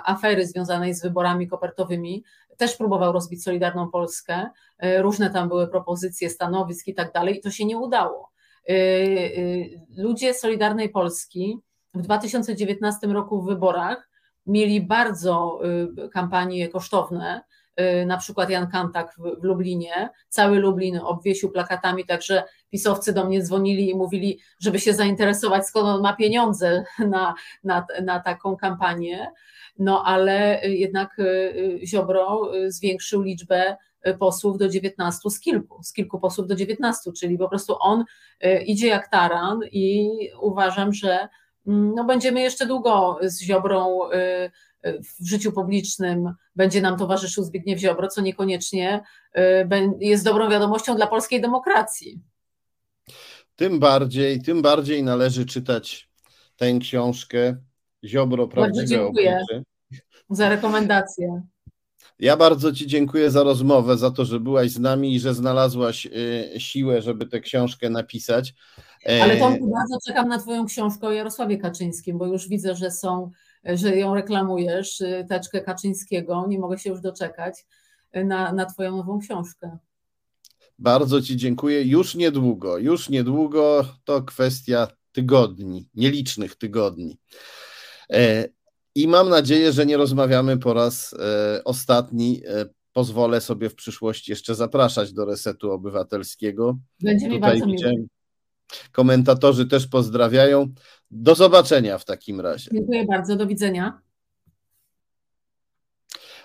afery 0.04 0.46
związanej 0.46 0.94
z 0.94 1.02
wyborami 1.02 1.48
kopertowymi, 1.48 2.24
też 2.56 2.76
próbował 2.76 3.12
rozbić 3.12 3.44
Solidarną 3.44 3.90
Polskę. 3.90 4.50
Y, 4.84 5.02
różne 5.02 5.30
tam 5.30 5.48
były 5.48 5.68
propozycje, 5.68 6.30
stanowisk 6.30 6.88
i 6.88 6.94
tak 6.94 7.12
dalej, 7.12 7.38
i 7.38 7.40
to 7.40 7.50
się 7.50 7.64
nie 7.64 7.78
udało. 7.78 8.30
Y, 8.70 9.80
ludzie 9.96 10.34
Solidarnej 10.34 10.88
Polski 10.88 11.58
w 11.94 12.02
2019 12.02 13.06
roku 13.06 13.42
w 13.42 13.46
wyborach 13.46 14.10
mieli 14.46 14.80
bardzo 14.80 15.60
kampanie 16.12 16.68
kosztowne, 16.68 17.40
Y, 17.40 17.55
na 18.06 18.16
przykład 18.16 18.50
Jan 18.50 18.70
Kantak 18.70 19.14
w, 19.18 19.44
Lublinie, 19.44 20.08
cały 20.28 20.58
Lublin 20.58 20.98
obwiesił 20.98 21.50
plakatami, 21.50 22.06
także 22.06 22.44
pisowcy 22.70 23.12
do 23.12 23.24
mnie 23.24 23.42
dzwonili 23.42 23.90
i 23.90 23.94
mówili, 23.94 24.40
żeby 24.60 24.80
się 24.80 24.94
zainteresować, 24.94 25.66
skąd 25.66 25.86
on 25.86 26.02
ma 26.02 26.12
pieniądze 26.12 26.84
na, 26.98 27.34
na, 27.64 27.86
na 28.04 28.20
taką 28.20 28.56
kampanię. 28.56 29.30
No 29.78 30.04
ale 30.04 30.60
jednak 30.64 31.18
y, 31.18 31.80
Ziobro 31.84 32.52
zwiększył 32.68 33.22
liczbę 33.22 33.76
posłów 34.18 34.58
do 34.58 34.68
19 34.68 35.30
z 35.30 35.40
kilku, 35.40 35.82
z 35.82 35.92
kilku 35.92 36.20
posłów 36.20 36.46
do 36.46 36.54
19, 36.54 37.12
czyli 37.12 37.38
po 37.38 37.48
prostu 37.48 37.76
on 37.80 38.04
y, 38.44 38.62
idzie 38.62 38.86
jak 38.86 39.08
taran 39.08 39.60
i 39.72 40.10
uważam, 40.40 40.92
że 40.92 41.28
mm, 41.66 41.94
no, 41.94 42.04
będziemy 42.04 42.40
jeszcze 42.40 42.66
długo 42.66 43.18
z 43.22 43.42
Ziobrą 43.42 43.98
w 45.20 45.28
życiu 45.28 45.52
publicznym 45.52 46.34
będzie 46.56 46.80
nam 46.80 46.98
towarzyszył 46.98 47.44
Zbigniew 47.44 47.80
Ziobro, 47.80 48.08
co 48.08 48.20
niekoniecznie 48.20 49.02
y, 49.38 49.40
jest 50.00 50.24
dobrą 50.24 50.50
wiadomością 50.50 50.96
dla 50.96 51.06
polskiej 51.06 51.40
demokracji. 51.40 52.20
tym 53.56 53.78
bardziej, 53.78 54.42
tym 54.42 54.62
bardziej 54.62 55.02
należy 55.02 55.46
czytać 55.46 56.08
tę 56.56 56.78
książkę 56.78 57.56
Ziobro 58.04 58.48
Prawdziwe 58.48 58.82
Bardzo 58.82 58.94
dziękuję 58.94 59.44
za 60.30 60.48
rekomendację. 60.48 61.42
Ja 62.18 62.36
bardzo 62.36 62.72
Ci 62.72 62.86
dziękuję 62.86 63.30
za 63.30 63.42
rozmowę, 63.42 63.96
za 63.96 64.10
to, 64.10 64.24
że 64.24 64.40
byłaś 64.40 64.70
z 64.70 64.78
nami 64.78 65.14
i 65.14 65.20
że 65.20 65.34
znalazłaś 65.34 66.06
y, 66.06 66.60
siłę, 66.60 67.02
żeby 67.02 67.26
tę 67.26 67.40
książkę 67.40 67.90
napisać. 67.90 68.54
E, 69.06 69.22
Ale 69.22 69.36
Tomku, 69.36 69.70
bardzo 69.70 69.98
czekam 70.06 70.28
na 70.28 70.38
Twoją 70.38 70.66
książkę 70.66 71.06
o 71.06 71.12
Jarosławie 71.12 71.58
Kaczyńskim, 71.58 72.18
bo 72.18 72.26
już 72.26 72.48
widzę, 72.48 72.74
że 72.74 72.90
są, 72.90 73.30
że 73.74 73.96
ją 73.96 74.14
reklamujesz, 74.14 75.00
y, 75.00 75.26
teczkę 75.28 75.60
Kaczyńskiego. 75.60 76.46
Nie 76.48 76.58
mogę 76.58 76.78
się 76.78 76.90
już 76.90 77.00
doczekać 77.00 77.66
y, 78.16 78.24
na, 78.24 78.52
na 78.52 78.66
Twoją 78.66 78.96
nową 78.96 79.18
książkę. 79.18 79.78
Bardzo 80.78 81.22
Ci 81.22 81.36
dziękuję. 81.36 81.82
Już 81.82 82.14
niedługo, 82.14 82.78
już 82.78 83.08
niedługo 83.08 83.84
to 84.04 84.22
kwestia 84.22 84.88
tygodni, 85.12 85.88
nielicznych 85.94 86.56
tygodni. 86.56 87.18
E, 88.12 88.48
I 88.94 89.08
mam 89.08 89.28
nadzieję, 89.28 89.72
że 89.72 89.86
nie 89.86 89.96
rozmawiamy 89.96 90.58
po 90.58 90.74
raz 90.74 91.14
e, 91.14 91.64
ostatni. 91.64 92.42
E, 92.46 92.66
pozwolę 92.92 93.40
sobie 93.40 93.70
w 93.70 93.74
przyszłości 93.74 94.32
jeszcze 94.32 94.54
zapraszać 94.54 95.12
do 95.12 95.24
resetu 95.24 95.72
obywatelskiego. 95.72 96.78
Będzie 97.00 97.28
mi 97.28 97.40
bardzo 97.40 97.66
miło. 97.66 97.90
Komentatorzy 98.92 99.66
też 99.66 99.86
pozdrawiają. 99.86 100.74
Do 101.10 101.34
zobaczenia 101.34 101.98
w 101.98 102.04
takim 102.04 102.40
razie. 102.40 102.70
Dziękuję 102.72 103.04
bardzo. 103.04 103.36
Do 103.36 103.46
widzenia. 103.46 104.00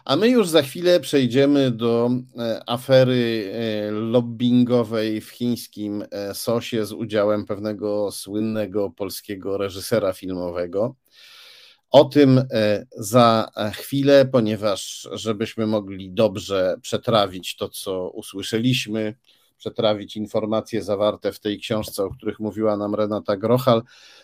A 0.05 0.15
my 0.15 0.30
już 0.30 0.47
za 0.47 0.61
chwilę 0.61 0.99
przejdziemy 0.99 1.72
do 1.72 2.09
e, 2.38 2.61
afery 2.69 3.51
e, 3.53 3.91
lobbyingowej 3.91 5.22
w 5.22 5.30
chińskim 5.30 6.05
e, 6.11 6.34
sosie 6.34 6.86
z 6.86 6.91
udziałem 6.91 7.45
pewnego 7.45 8.11
słynnego 8.11 8.89
polskiego 8.89 9.57
reżysera 9.57 10.13
filmowego. 10.13 10.95
O 11.89 12.05
tym 12.05 12.41
za 12.97 13.51
chwilę, 13.74 14.26
ponieważ 14.26 15.09
żebyśmy 15.11 15.67
mogli 15.67 16.11
dobrze 16.11 16.76
przetrawić 16.82 17.55
to, 17.55 17.69
co 17.69 18.09
usłyszeliśmy, 18.09 19.15
przetrawić 19.62 20.18
informacje 20.18 20.84
zawarte 20.84 21.32
w 21.32 21.39
tej 21.39 21.59
książce, 21.59 22.03
o 22.03 22.09
których 22.09 22.39
mówiła 22.39 22.78
nam 22.78 22.95
Renata 22.95 23.38
Grochal, 23.38 23.84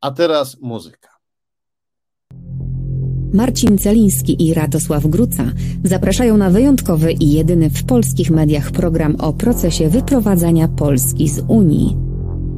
A 0.00 0.10
teraz 0.10 0.60
muzyka. 0.60 1.08
Marcin 3.32 3.78
Celiński 3.78 4.46
i 4.46 4.54
Radosław 4.54 5.06
Gruca 5.06 5.52
zapraszają 5.84 6.36
na 6.36 6.50
wyjątkowy 6.50 7.12
i 7.12 7.32
jedyny 7.32 7.70
w 7.70 7.84
polskich 7.84 8.30
mediach 8.30 8.70
program 8.70 9.16
o 9.20 9.32
procesie 9.32 9.88
wyprowadzania 9.88 10.68
Polski 10.68 11.28
z 11.28 11.44
Unii. 11.48 11.96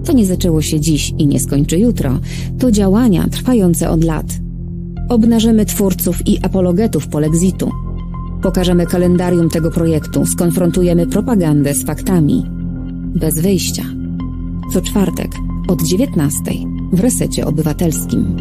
To 0.05 0.13
nie 0.13 0.27
zaczęło 0.27 0.63
się 0.63 0.81
dziś 0.81 1.13
i 1.19 1.27
nie 1.27 1.41
skończy 1.41 1.79
jutro. 1.79 2.19
To 2.59 2.71
działania 2.71 3.29
trwające 3.29 3.91
od 3.91 4.05
lat. 4.05 4.27
Obnażymy 5.11 5.67
twórców 5.67 6.27
i 6.27 6.39
apologetów 6.43 7.09
polexitu. 7.09 7.71
Pokażemy 8.43 8.87
kalendarium 8.87 9.51
tego 9.51 9.71
projektu, 9.71 10.27
skonfrontujemy 10.27 11.07
propagandę 11.07 11.75
z 11.75 11.87
faktami. 11.87 12.45
Bez 13.15 13.41
wyjścia. 13.41 13.83
Co 14.73 14.81
czwartek 14.81 15.31
od 15.69 15.83
19 15.83 16.43
w 16.93 17.01
resecie 17.01 17.47
obywatelskim. 17.47 18.37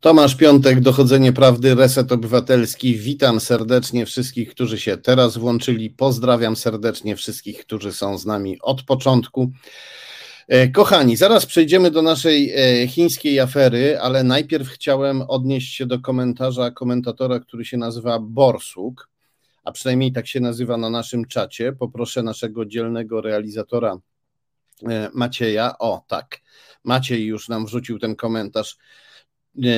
Tomasz 0.00 0.34
Piątek, 0.34 0.80
Dochodzenie 0.80 1.32
Prawdy, 1.32 1.74
Reset 1.74 2.12
Obywatelski. 2.12 2.96
Witam 2.96 3.40
serdecznie 3.40 4.06
wszystkich, 4.06 4.50
którzy 4.50 4.80
się 4.80 4.96
teraz 4.96 5.36
włączyli. 5.38 5.90
Pozdrawiam 5.90 6.56
serdecznie 6.56 7.16
wszystkich, 7.16 7.60
którzy 7.60 7.92
są 7.92 8.18
z 8.18 8.26
nami 8.26 8.58
od 8.62 8.82
początku. 8.82 9.52
E, 10.48 10.68
kochani, 10.68 11.16
zaraz 11.16 11.46
przejdziemy 11.46 11.90
do 11.90 12.02
naszej 12.02 12.52
e, 12.82 12.88
chińskiej 12.88 13.40
afery, 13.40 14.00
ale 14.00 14.24
najpierw 14.24 14.68
chciałem 14.68 15.22
odnieść 15.22 15.74
się 15.74 15.86
do 15.86 16.00
komentarza 16.00 16.70
komentatora, 16.70 17.40
który 17.40 17.64
się 17.64 17.76
nazywa 17.76 18.18
Borsuk, 18.18 19.08
a 19.64 19.72
przynajmniej 19.72 20.12
tak 20.12 20.26
się 20.26 20.40
nazywa 20.40 20.76
na 20.76 20.90
naszym 20.90 21.24
czacie. 21.24 21.72
Poproszę 21.72 22.22
naszego 22.22 22.66
dzielnego 22.66 23.20
realizatora 23.20 23.98
e, 24.88 25.10
Macieja. 25.14 25.78
O, 25.78 26.04
tak. 26.06 26.40
Maciej 26.84 27.26
już 27.26 27.48
nam 27.48 27.66
wrzucił 27.66 27.98
ten 27.98 28.16
komentarz. 28.16 28.76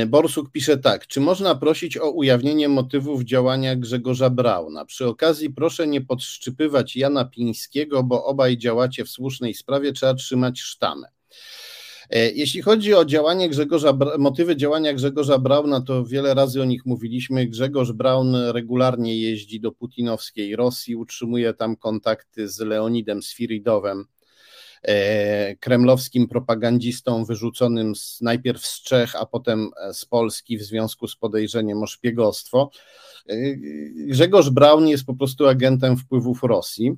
Borsuk 0.06 0.50
pisze 0.50 0.78
tak, 0.78 1.06
czy 1.06 1.20
można 1.20 1.54
prosić 1.54 1.96
o 1.96 2.10
ujawnienie 2.10 2.68
motywów 2.68 3.24
działania 3.24 3.76
Grzegorza 3.76 4.30
Brauna? 4.30 4.84
Przy 4.84 5.06
okazji 5.06 5.50
proszę 5.50 5.86
nie 5.86 6.00
podszczypywać 6.00 6.96
Jana 6.96 7.24
Pińskiego, 7.24 8.02
bo 8.02 8.24
obaj 8.24 8.58
działacie 8.58 9.04
w 9.04 9.08
słusznej 9.08 9.54
sprawie, 9.54 9.92
trzeba 9.92 10.14
trzymać 10.14 10.60
sztamę. 10.60 11.08
E, 12.10 12.30
jeśli 12.30 12.62
chodzi 12.62 12.94
o 12.94 13.04
działanie 13.04 13.48
Grzegorza, 13.48 13.98
motywy 14.18 14.56
działania 14.56 14.94
Grzegorza 14.94 15.38
Brauna, 15.38 15.80
to 15.80 16.04
wiele 16.04 16.34
razy 16.34 16.62
o 16.62 16.64
nich 16.64 16.86
mówiliśmy. 16.86 17.46
Grzegorz 17.46 17.92
Braun 17.92 18.36
regularnie 18.36 19.20
jeździ 19.20 19.60
do 19.60 19.72
putinowskiej 19.72 20.56
Rosji, 20.56 20.96
utrzymuje 20.96 21.54
tam 21.54 21.76
kontakty 21.76 22.48
z 22.48 22.58
Leonidem 22.58 23.22
Sfiridowem, 23.22 24.06
E, 24.06 24.19
kremlowskim 25.60 26.28
propagandzistą 26.28 27.24
wyrzuconym 27.24 27.94
z, 27.94 28.20
najpierw 28.20 28.66
z 28.66 28.82
Czech, 28.82 29.16
a 29.16 29.26
potem 29.26 29.70
e, 29.76 29.94
z 29.94 30.04
Polski 30.04 30.58
w 30.58 30.62
związku 30.62 31.08
z 31.08 31.16
podejrzeniem 31.16 31.82
o 31.82 31.86
szpiegostwo. 31.86 32.70
E, 33.28 33.36
Grzegorz 33.94 34.50
Braun 34.50 34.88
jest 34.88 35.04
po 35.04 35.14
prostu 35.14 35.46
agentem 35.46 35.96
wpływów 35.96 36.42
Rosji. 36.42 36.92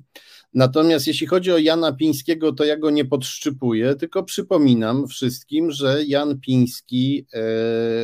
Natomiast 0.53 1.07
jeśli 1.07 1.27
chodzi 1.27 1.51
o 1.51 1.57
Jana 1.57 1.93
Pińskiego, 1.93 2.53
to 2.53 2.63
ja 2.63 2.77
go 2.77 2.89
nie 2.89 3.05
podszczypuję, 3.05 3.95
tylko 3.95 4.23
przypominam 4.23 5.07
wszystkim, 5.07 5.71
że 5.71 6.03
Jan 6.07 6.39
Piński 6.39 7.27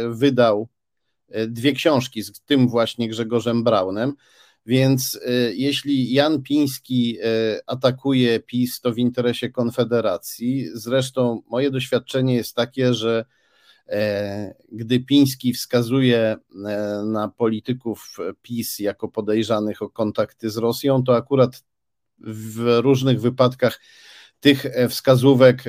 wydał 0.10 0.68
dwie 1.48 1.74
książki 1.74 2.24
z 2.24 2.42
tym 2.42 2.68
właśnie 2.68 3.10
Grzegorzem 3.10 3.64
Braunem. 3.64 4.14
Więc 4.70 5.16
y, 5.16 5.54
jeśli 5.56 6.14
Jan 6.14 6.42
Piński 6.42 7.18
y, 7.20 7.60
atakuje 7.66 8.40
PiS, 8.40 8.82
to 8.82 8.92
w 8.92 8.98
interesie 8.98 9.50
Konfederacji. 9.50 10.70
Zresztą 10.74 11.42
moje 11.50 11.72
doświadczenie 11.72 12.36
jest 12.36 12.56
takie, 12.56 12.94
że 12.94 13.26
e, 13.88 14.56
gdy 14.72 15.00
Piński 15.00 15.54
wskazuje 15.54 16.20
e, 16.20 16.38
na 17.06 17.28
polityków 17.28 18.18
PiS 18.42 18.80
jako 18.80 19.08
podejrzanych 19.08 19.82
o 19.82 19.90
kontakty 19.90 20.50
z 20.50 20.58
Rosją, 20.58 21.04
to 21.04 21.16
akurat 21.16 21.64
w 22.20 22.80
różnych 22.82 23.22
wypadkach 23.22 23.80
tych 24.40 24.66
e, 24.66 24.90
wskazówek, 24.90 25.64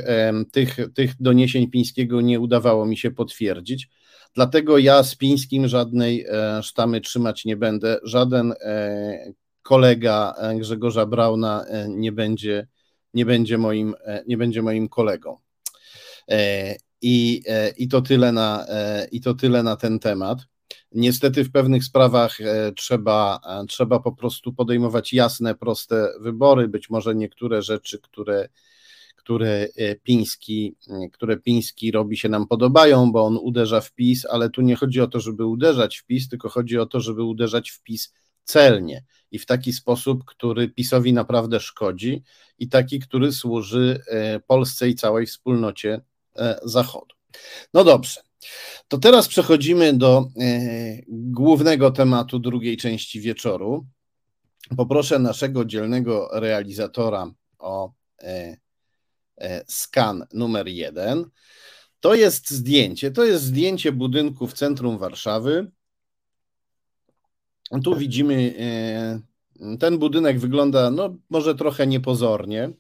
tych, 0.53 0.77
tych 0.95 1.15
doniesień 1.21 1.71
Pińskiego 1.71 2.21
nie 2.21 2.41
udawało 2.41 2.87
mi 2.87 2.97
się 2.97 3.11
potwierdzić. 3.11 3.89
Dlatego 4.35 4.79
ja 4.79 5.03
z 5.03 5.17
Pińskim 5.17 5.69
żadnej 5.69 6.27
sztamy 6.63 7.01
trzymać 7.01 7.45
nie 7.45 7.57
będę. 7.57 7.99
Żaden 8.03 8.55
kolega 9.63 10.35
Grzegorza 10.59 11.07
Brauna 11.07 11.65
nie 11.89 12.13
będzie, 12.13 12.67
nie 13.15 13.27
będzie, 13.27 13.59
moim, 13.59 13.95
nie 14.27 14.37
będzie 14.37 14.63
moim 14.63 14.89
kolegą. 14.89 15.37
I, 17.03 17.43
i, 17.79 17.89
to 17.89 18.03
tyle 18.03 18.33
na, 18.33 18.67
I 19.13 19.21
to 19.21 19.35
tyle 19.35 19.63
na 19.63 19.77
ten 19.77 19.99
temat. 19.99 20.39
Niestety 20.93 21.45
w 21.45 21.53
pewnych 21.53 21.85
sprawach 21.85 22.41
e, 22.41 22.73
trzeba, 22.73 23.41
e, 23.47 23.67
trzeba 23.67 24.01
po 24.01 24.13
prostu 24.13 24.53
podejmować 24.53 25.13
jasne, 25.13 25.55
proste 25.55 26.09
wybory. 26.21 26.69
Być 26.69 26.91
może 26.91 27.15
niektóre 27.15 27.63
rzeczy, 27.63 27.99
które, 27.99 28.49
które, 29.31 29.69
e, 29.77 29.95
Piński, 29.97 30.77
które 31.13 31.37
Piński 31.37 31.91
robi 31.91 32.17
się 32.17 32.29
nam 32.29 32.47
podobają, 32.47 33.13
bo 33.13 33.25
on 33.25 33.39
uderza 33.43 33.81
w 33.81 33.93
PiS, 33.93 34.27
ale 34.31 34.51
tu 34.51 34.63
nie 34.63 34.77
chodzi 34.77 35.01
o 35.01 35.07
to, 35.07 35.21
żeby 35.21 35.47
uderzać 35.47 35.97
w 35.99 36.05
PiS, 36.05 36.29
tylko 36.29 36.49
chodzi 36.49 36.79
o 36.79 36.87
to, 36.87 37.01
żeby 37.01 37.23
uderzać 37.23 37.71
w 37.71 37.83
PiS 37.83 38.13
celnie 38.45 39.05
i 39.31 39.39
w 39.39 39.47
taki 39.47 39.73
sposób, 39.73 40.25
który 40.25 40.69
PiSowi 40.69 41.13
naprawdę 41.13 41.61
szkodzi 41.61 42.23
i 42.59 42.69
taki, 42.69 42.99
który 42.99 43.33
służy 43.33 44.03
Polsce 44.47 44.89
i 44.89 44.95
całej 44.95 45.27
wspólnocie 45.27 46.01
Zachodu. 46.65 47.15
No 47.75 47.85
dobrze. 47.85 48.21
To 48.89 48.99
teraz 48.99 49.29
przechodzimy 49.29 49.93
do 49.93 50.29
e, 50.41 50.51
głównego 51.09 51.91
tematu 51.91 52.39
drugiej 52.39 52.77
części 52.77 53.21
wieczoru. 53.21 53.87
Poproszę 54.77 55.19
naszego 55.19 55.65
dzielnego 55.65 56.29
realizatora 56.33 57.31
o 57.59 57.93
e, 58.23 58.27
e, 58.27 58.70
skan 59.67 60.27
numer 60.33 60.69
jeden. 60.69 61.25
To 62.01 62.15
jest 62.15 62.51
zdjęcie, 62.51 63.11
to 63.11 63.25
jest 63.25 63.45
zdjęcie 63.45 63.93
budynku 63.93 64.47
w 64.47 64.53
centrum 64.53 64.99
Warszawy. 64.99 65.71
Tu 67.85 67.97
widzimy, 67.97 68.55
ten 69.81 69.99
budynek 69.99 70.39
wygląda 70.39 70.91
no, 70.91 71.17
może 71.31 71.55
trochę 71.55 71.87
niepozornie, 71.87 72.73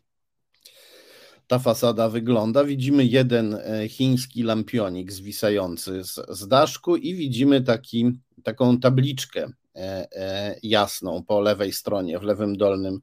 ta 1.51 1.59
fasada 1.59 2.09
wygląda. 2.09 2.65
Widzimy 2.65 3.05
jeden 3.05 3.55
e, 3.55 3.89
chiński 3.89 4.43
lampionik 4.43 5.13
zwisający 5.13 6.05
z, 6.05 6.21
z 6.29 6.49
daszku 6.49 6.97
i 6.97 7.15
widzimy 7.15 7.61
taki, 7.61 8.13
taką 8.43 8.81
tabliczkę 8.81 9.51
e, 9.75 10.09
e, 10.13 10.57
jasną 10.63 11.25
po 11.25 11.41
lewej 11.41 11.73
stronie, 11.73 12.19
w 12.19 12.23
lewym 12.23 12.57
dolnym 12.57 13.01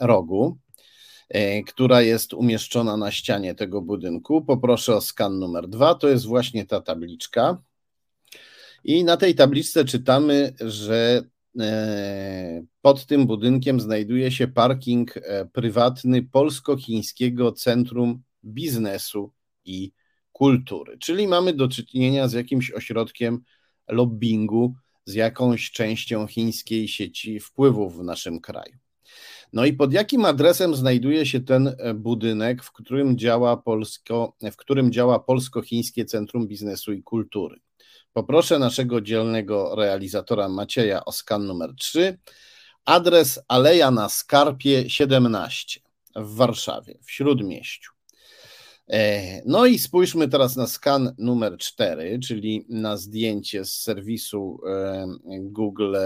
rogu, 0.00 0.58
która 1.66 2.02
jest 2.02 2.34
umieszczona 2.34 2.96
na 2.96 3.10
ścianie 3.10 3.54
tego 3.54 3.82
budynku. 3.82 4.44
Poproszę 4.44 4.96
o 4.96 5.00
skan 5.00 5.38
numer 5.38 5.68
dwa. 5.68 5.94
To 5.94 6.08
jest 6.08 6.26
właśnie 6.26 6.66
ta 6.66 6.80
tabliczka. 6.80 7.62
I 8.84 9.04
na 9.04 9.16
tej 9.16 9.34
tabliczce 9.34 9.84
czytamy, 9.84 10.54
że 10.60 11.22
E, 11.58 12.62
pod 12.82 13.06
tym 13.06 13.26
budynkiem 13.26 13.80
znajduje 13.80 14.30
się 14.30 14.48
parking 14.48 15.16
e, 15.16 15.46
prywatny 15.52 16.22
Polsko-Chińskiego 16.22 17.52
Centrum 17.52 18.22
Biznesu 18.44 19.32
i 19.64 19.92
Kultury. 20.32 20.98
Czyli 20.98 21.28
mamy 21.28 21.52
do 21.52 21.68
czynienia 21.68 22.28
z 22.28 22.32
jakimś 22.32 22.70
ośrodkiem 22.70 23.42
lobbingu, 23.88 24.74
z 25.04 25.14
jakąś 25.14 25.70
częścią 25.70 26.26
chińskiej 26.26 26.88
sieci 26.88 27.40
wpływów 27.40 27.96
w 27.96 28.04
naszym 28.04 28.40
kraju. 28.40 28.76
No 29.52 29.64
i 29.64 29.72
pod 29.72 29.92
jakim 29.92 30.24
adresem 30.24 30.74
znajduje 30.74 31.26
się 31.26 31.40
ten 31.40 31.74
e, 31.78 31.94
budynek, 31.94 32.62
w 32.62 32.72
którym 32.72 33.18
działa, 33.18 33.56
Polsko, 33.56 34.36
w 34.52 34.56
którym 34.56 34.92
działa 34.92 35.18
Polsko-Chińskie 35.18 36.04
Centrum 36.04 36.46
Biznesu 36.48 36.92
i 36.92 37.02
Kultury? 37.02 37.60
Poproszę 38.12 38.58
naszego 38.58 39.00
dzielnego 39.00 39.74
realizatora 39.74 40.48
Macieja 40.48 41.04
o 41.04 41.12
skan 41.12 41.46
numer 41.46 41.74
3. 41.74 42.18
Adres 42.84 43.40
Aleja 43.48 43.90
na 43.90 44.08
Skarpie 44.08 44.90
17 44.90 45.80
w 46.16 46.34
Warszawie, 46.34 46.98
w 47.02 47.10
Śródmieściu. 47.10 47.90
E, 48.88 49.42
no 49.46 49.66
i 49.66 49.78
spójrzmy 49.78 50.28
teraz 50.28 50.56
na 50.56 50.66
skan 50.66 51.14
numer 51.18 51.58
4, 51.58 52.18
czyli 52.18 52.66
na 52.68 52.96
zdjęcie 52.96 53.64
z 53.64 53.72
serwisu 53.72 54.60
e, 54.66 55.06
Google 55.40 55.96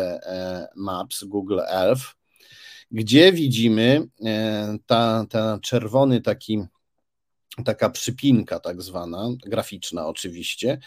Maps, 0.77 1.25
Google 1.25 1.61
Earth, 1.69 2.24
gdzie 2.91 3.33
widzimy 3.33 4.07
ta, 4.87 5.27
ta 5.31 5.59
czerwony 5.63 6.21
taki 6.21 6.63
taka 7.65 7.91
przypinka 7.91 8.61
tak 8.61 8.83
zwana, 8.83 9.29
graficzna 9.47 10.07
oczywiście, 10.07 10.79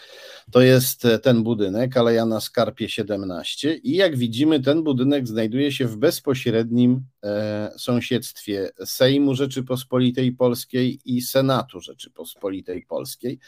to 0.50 0.60
jest 0.60 1.04
e, 1.04 1.18
ten 1.18 1.42
budynek, 1.42 1.96
Aleja 1.96 2.26
na 2.26 2.40
Skarpie 2.40 2.88
17 2.88 3.74
i 3.74 3.96
jak 3.96 4.16
widzimy 4.16 4.60
ten 4.60 4.82
budynek 4.82 5.28
znajduje 5.28 5.72
się 5.72 5.86
w 5.86 5.96
bezpośrednim 5.96 7.04
e, 7.24 7.72
sąsiedztwie 7.78 8.70
Sejmu 8.84 9.34
Rzeczypospolitej 9.34 10.32
Polskiej 10.32 11.00
i 11.04 11.22
Senatu 11.22 11.80
Rzeczypospolitej 11.80 12.82
Polskiej. 12.82 13.38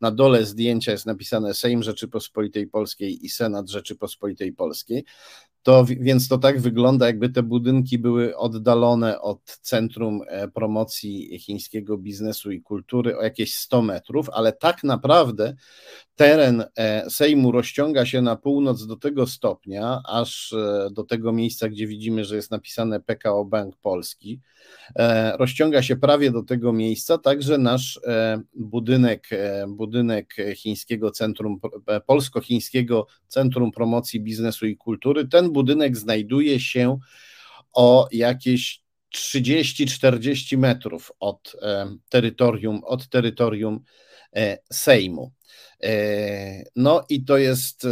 Na 0.00 0.10
dole 0.10 0.44
zdjęcia 0.44 0.92
jest 0.92 1.06
napisane 1.06 1.54
Sejm 1.54 1.82
Rzeczypospolitej 1.82 2.66
Polskiej 2.66 3.24
i 3.24 3.28
Senat 3.28 3.68
Rzeczypospolitej 3.68 4.52
Polskiej. 4.52 5.04
To, 5.62 5.84
więc 5.84 6.28
to 6.28 6.38
tak 6.38 6.60
wygląda, 6.60 7.06
jakby 7.06 7.28
te 7.28 7.42
budynki 7.42 7.98
były 7.98 8.36
oddalone 8.36 9.20
od 9.20 9.58
centrum 9.62 10.20
e, 10.28 10.48
promocji 10.48 11.38
chińskiego 11.38 11.98
biznesu 11.98 12.50
i 12.50 12.62
kultury 12.62 13.18
o 13.18 13.22
jakieś 13.22 13.54
100 13.54 13.82
metrów, 13.82 14.30
ale 14.32 14.52
tak 14.52 14.84
naprawdę 14.84 15.54
teren 16.16 16.64
e, 16.76 17.10
Sejmu 17.10 17.52
rozciąga 17.52 18.06
się 18.06 18.22
na 18.22 18.36
północ 18.36 18.86
do 18.86 18.96
tego 18.96 19.26
stopnia, 19.26 20.00
aż 20.08 20.52
e, 20.52 20.88
do 20.92 21.04
tego 21.04 21.32
miejsca, 21.32 21.68
gdzie 21.68 21.86
widzimy, 21.86 22.24
że 22.24 22.36
jest 22.36 22.50
napisane 22.50 23.00
PKO 23.00 23.44
Bank 23.44 23.76
Polski. 23.76 24.40
Rozciąga 25.38 25.82
się 25.82 25.96
prawie 25.96 26.30
do 26.30 26.42
tego 26.42 26.72
miejsca, 26.72 27.18
także 27.18 27.58
nasz 27.58 28.00
budynek, 28.54 29.28
budynek 29.68 30.36
chińskiego 30.54 31.10
centrum, 31.10 31.60
polsko-chińskiego 32.06 33.06
Centrum 33.28 33.72
Promocji 33.72 34.20
Biznesu 34.20 34.66
i 34.66 34.76
Kultury, 34.76 35.28
ten 35.28 35.49
budynek 35.52 35.96
znajduje 35.96 36.60
się 36.60 36.98
o 37.72 38.08
jakieś 38.12 38.82
30-40 39.14 40.58
metrów 40.58 41.12
od 41.20 41.56
e, 41.62 41.96
terytorium, 42.08 42.80
od 42.84 43.08
terytorium 43.08 43.80
e, 44.36 44.58
Sejmu. 44.72 45.32
E, 45.82 46.64
no 46.76 47.04
i 47.08 47.24
to 47.24 47.38
jest 47.38 47.86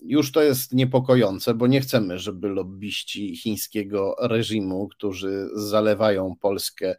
już 0.00 0.32
to 0.32 0.42
jest 0.42 0.72
niepokojące, 0.72 1.54
bo 1.54 1.66
nie 1.66 1.80
chcemy, 1.80 2.18
żeby 2.18 2.48
lobbyści 2.48 3.36
chińskiego 3.36 4.16
reżimu, 4.20 4.88
którzy 4.88 5.48
zalewają 5.54 6.34
Polskę 6.40 6.96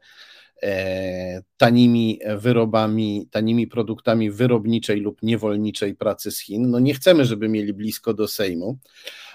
tanimi 1.58 2.20
wyrobami, 2.38 3.28
tanimi 3.32 3.68
produktami 3.68 4.32
wyrobniczej 4.32 5.00
lub 5.02 5.24
niewolniczej 5.24 5.96
pracy 5.96 6.32
z 6.32 6.40
Chin, 6.40 6.70
no 6.70 6.80
nie 6.80 6.94
chcemy, 6.94 7.26
żeby 7.26 7.50
mieli 7.50 7.74
blisko 7.74 8.14
do 8.14 8.28
Sejmu. 8.28 8.78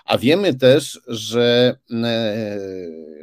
A 0.04 0.18
wiemy 0.18 0.54
też, 0.54 1.00
że 1.06 1.76
e, 1.90 2.58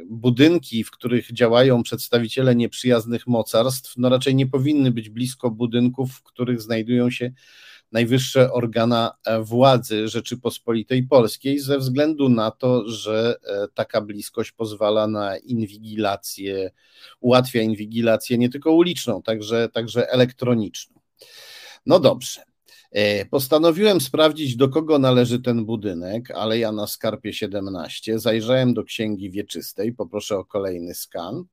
budynki, 0.06 0.84
w 0.84 0.90
których 0.90 1.32
działają 1.32 1.82
przedstawiciele 1.82 2.56
nieprzyjaznych 2.56 3.26
mocarstw, 3.26 3.94
no 3.96 4.08
raczej 4.08 4.34
nie 4.34 4.46
powinny 4.46 4.90
być 4.90 5.10
blisko 5.10 5.50
budynków, 5.50 6.12
w 6.12 6.22
których 6.22 6.62
znajdują 6.62 7.10
się 7.10 7.32
najwyższe 7.92 8.52
organa 8.52 9.12
e, 9.24 9.42
władzy 9.42 10.08
Rzeczypospolitej 10.08 11.02
Polskiej, 11.02 11.58
ze 11.58 11.78
względu 11.78 12.28
na 12.28 12.50
to, 12.50 12.88
że 12.88 13.36
e, 13.44 13.66
taka 13.74 14.00
bliskość 14.00 14.52
pozwala 14.52 15.06
na 15.06 15.36
inwigilację, 15.38 16.70
ułatwia 17.20 17.62
inwigilację 17.62 18.38
nie 18.38 18.48
tylko 18.48 18.72
uliczną, 18.72 19.22
także, 19.22 19.68
także 19.68 20.10
elektroniczną. 20.10 21.00
No 21.86 22.00
dobrze. 22.00 22.42
E, 22.92 23.26
postanowiłem 23.26 24.00
sprawdzić, 24.00 24.56
do 24.56 24.68
kogo 24.68 24.98
należy 24.98 25.40
ten 25.40 25.64
budynek, 25.64 26.30
ale 26.30 26.58
ja 26.58 26.72
na 26.72 26.86
Skarpie 26.86 27.32
17 27.32 28.18
zajrzałem 28.18 28.74
do 28.74 28.84
Księgi 28.84 29.30
Wieczystej, 29.30 29.92
poproszę 29.92 30.36
o 30.36 30.44
kolejny 30.44 30.94
skan. 30.94 31.44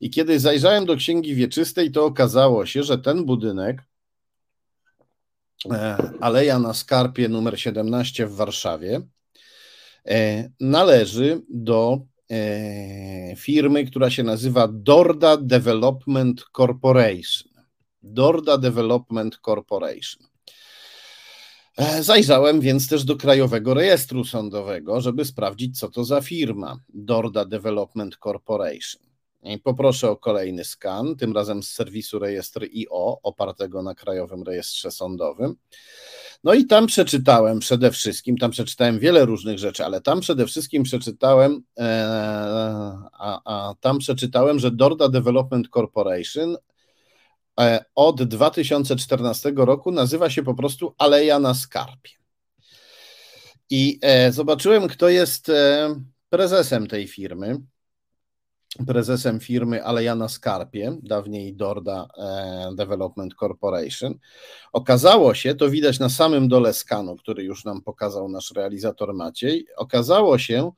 I 0.00 0.10
kiedy 0.10 0.40
zajrzałem 0.40 0.86
do 0.86 0.96
Księgi 0.96 1.34
Wieczystej, 1.34 1.90
to 1.90 2.04
okazało 2.04 2.66
się, 2.66 2.82
że 2.82 2.98
ten 2.98 3.24
budynek, 3.24 3.82
Aleja 6.20 6.58
na 6.58 6.74
Skarpie 6.74 7.28
numer 7.28 7.60
17 7.60 8.26
w 8.26 8.34
Warszawie, 8.34 9.00
e, 10.08 10.50
należy 10.60 11.42
do 11.48 12.00
firmy, 13.36 13.84
która 13.84 14.10
się 14.10 14.22
nazywa 14.22 14.68
Dorda 14.72 15.36
Development 15.36 16.44
Corporation. 16.56 17.52
Dorda 18.02 18.58
Development 18.58 19.38
Corporation. 19.44 20.26
E, 21.76 22.02
zajrzałem 22.02 22.60
więc 22.60 22.88
też 22.88 23.04
do 23.04 23.16
Krajowego 23.16 23.74
Rejestru 23.74 24.24
Sądowego, 24.24 25.00
żeby 25.00 25.24
sprawdzić, 25.24 25.78
co 25.78 25.88
to 25.88 26.04
za 26.04 26.20
firma 26.20 26.80
Dorda 26.88 27.44
Development 27.44 28.16
Corporation. 28.16 29.02
Poproszę 29.62 30.10
o 30.10 30.16
kolejny 30.16 30.64
skan, 30.64 31.16
tym 31.16 31.32
razem 31.32 31.62
z 31.62 31.68
serwisu 31.68 32.18
rejestr 32.18 32.62
IO, 32.74 33.18
opartego 33.22 33.82
na 33.82 33.94
Krajowym 33.94 34.42
Rejestrze 34.42 34.90
Sądowym. 34.90 35.56
No 36.44 36.54
i 36.54 36.66
tam 36.66 36.86
przeczytałem 36.86 37.58
przede 37.58 37.90
wszystkim, 37.90 38.38
tam 38.38 38.50
przeczytałem 38.50 38.98
wiele 38.98 39.24
różnych 39.24 39.58
rzeczy, 39.58 39.84
ale 39.84 40.00
tam 40.00 40.20
przede 40.20 40.46
wszystkim 40.46 40.82
przeczytałem, 40.82 41.62
e, 41.78 42.04
a, 43.12 43.40
a 43.44 43.74
tam 43.80 43.98
przeczytałem, 43.98 44.58
że 44.58 44.70
Dorda 44.70 45.08
Development 45.08 45.68
Corporation 45.68 46.56
e, 47.60 47.84
od 47.94 48.22
2014 48.22 49.52
roku 49.56 49.90
nazywa 49.90 50.30
się 50.30 50.42
po 50.42 50.54
prostu 50.54 50.94
Aleja 50.98 51.38
na 51.38 51.54
Skarpie. 51.54 52.12
I 53.70 53.98
e, 54.02 54.32
zobaczyłem, 54.32 54.88
kto 54.88 55.08
jest 55.08 55.50
prezesem 56.30 56.86
tej 56.86 57.08
firmy 57.08 57.60
prezesem 58.86 59.40
firmy 59.40 59.84
Alejana 59.84 60.28
Skarpie, 60.28 60.98
dawniej 61.02 61.54
Dorda 61.54 62.08
e, 62.18 62.74
Development 62.76 63.34
Corporation. 63.34 64.14
Okazało 64.72 65.34
się, 65.34 65.54
to 65.54 65.70
widać 65.70 65.98
na 65.98 66.08
samym 66.08 66.48
dole 66.48 66.74
skanu, 66.74 67.16
który 67.16 67.44
już 67.44 67.64
nam 67.64 67.82
pokazał 67.82 68.28
nasz 68.28 68.52
realizator 68.56 69.14
Maciej, 69.14 69.66
okazało 69.76 70.38
się, 70.38 70.70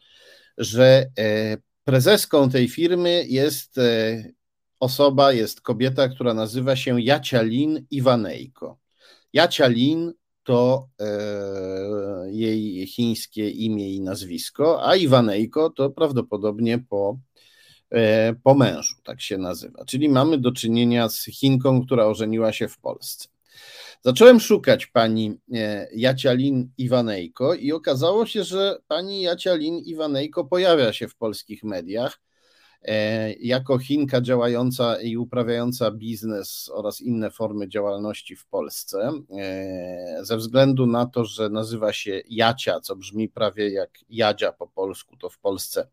że 0.59 1.07
e, 1.19 1.57
prezeską 1.85 2.51
tej 2.51 2.69
firmy 2.69 3.25
jest 3.29 3.79
e, 3.79 4.25
osoba, 4.81 5.33
jest 5.33 5.61
kobieta, 5.61 6.09
która 6.09 6.35
nazywa 6.35 6.77
się 6.77 7.01
Jacialin 7.01 7.87
Iwanejko. 7.91 8.79
Jacialin 9.33 10.13
to 10.43 10.89
jej 12.27 12.87
chińskie 12.87 13.51
imię 13.51 13.95
i 13.95 14.01
nazwisko, 14.01 14.89
a 14.89 14.97
Iwanejko 14.97 15.71
to 15.71 15.91
prawdopodobnie 15.91 16.79
po 16.79 17.19
po 18.43 18.55
mężu, 18.55 18.95
tak 19.05 19.21
się 19.21 19.39
nazywa. 19.39 19.85
Czyli 19.85 20.09
mamy 20.09 20.39
do 20.39 20.53
czynienia 20.53 21.09
z 21.09 21.25
Chinką, 21.25 21.87
która 21.87 22.07
ożeniła 22.07 22.53
się 22.53 22.69
w 22.69 22.79
Polsce. 22.79 23.29
Zacząłem 24.05 24.41
szukać 24.41 24.87
pani 24.87 25.39
e, 25.55 25.89
Jacialin 25.95 26.71
Iwanejko 26.79 27.55
i 27.55 27.73
okazało 27.73 28.27
się, 28.27 28.45
że 28.45 28.79
pani 28.89 29.23
Jacialin 29.23 29.79
Iwanejko 29.79 30.45
pojawia 30.45 30.93
się 30.93 31.09
w 31.09 31.17
polskich 31.17 31.65
mediach 31.65 32.21
e, 32.83 33.33
jako 33.33 33.79
Chinka 33.79 34.21
działająca 34.21 35.01
i 35.01 35.17
uprawiająca 35.17 35.91
biznes 35.91 36.71
oraz 36.73 37.01
inne 37.01 37.31
formy 37.31 37.69
działalności 37.69 38.37
w 38.37 38.47
Polsce, 38.47 39.13
ze 40.23 40.37
względu 40.37 40.87
na 40.87 41.07
to, 41.07 41.25
że 41.25 41.49
nazywa 41.49 41.93
się 41.93 42.23
Jacia, 42.29 42.81
co 42.81 42.97
brzmi 42.97 43.29
prawie 43.29 43.71
jak 43.71 43.91
Jadzia 44.09 44.53
po 44.53 44.67
polsku, 44.67 45.17
to 45.17 45.31
w 45.31 45.39
Polsce 45.39 45.87
E, 45.87 45.89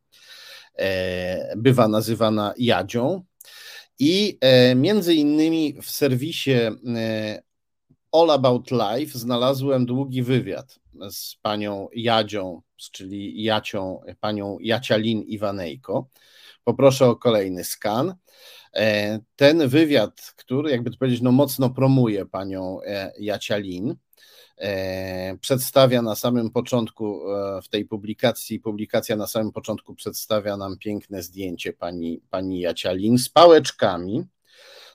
bywa 1.57 1.87
nazywana 1.87 2.53
Jadzią. 2.57 3.23
I 3.99 4.37
e, 4.41 4.75
między 4.75 5.13
innymi 5.13 5.75
w 5.81 5.89
serwisie 5.89 6.51
e, 6.51 6.71
All 8.11 8.31
About 8.31 8.71
Life 8.71 9.19
znalazłem 9.19 9.85
długi 9.85 10.23
wywiad 10.23 10.79
z 11.09 11.35
panią 11.35 11.87
Jadzią, 11.93 12.61
czyli 12.91 13.43
Jacią, 13.43 14.01
panią 14.19 14.57
Jacialin 14.59 15.21
Iwanejko. 15.21 16.09
Poproszę 16.63 17.05
o 17.05 17.15
kolejny 17.15 17.63
skan. 17.63 18.15
Ten 19.35 19.67
wywiad, 19.67 20.33
który 20.35 20.71
jakby 20.71 20.91
to 20.91 20.97
powiedzieć, 20.97 21.21
no 21.21 21.31
mocno 21.31 21.69
promuje 21.69 22.25
panią 22.25 22.79
Jacialin, 23.19 23.89
E, 23.89 24.04
przedstawia 25.41 26.01
na 26.01 26.15
samym 26.15 26.49
początku 26.49 27.31
e, 27.31 27.61
w 27.61 27.69
tej 27.69 27.85
publikacji, 27.85 28.59
publikacja 28.59 29.15
na 29.15 29.27
samym 29.27 29.51
początku 29.51 29.95
przedstawia 29.95 30.57
nam 30.57 30.77
piękne 30.77 31.23
zdjęcie 31.23 31.73
pani, 31.73 32.21
pani 32.29 32.59
Jacialin 32.59 33.17
z 33.17 33.29
pałeczkami. 33.29 34.25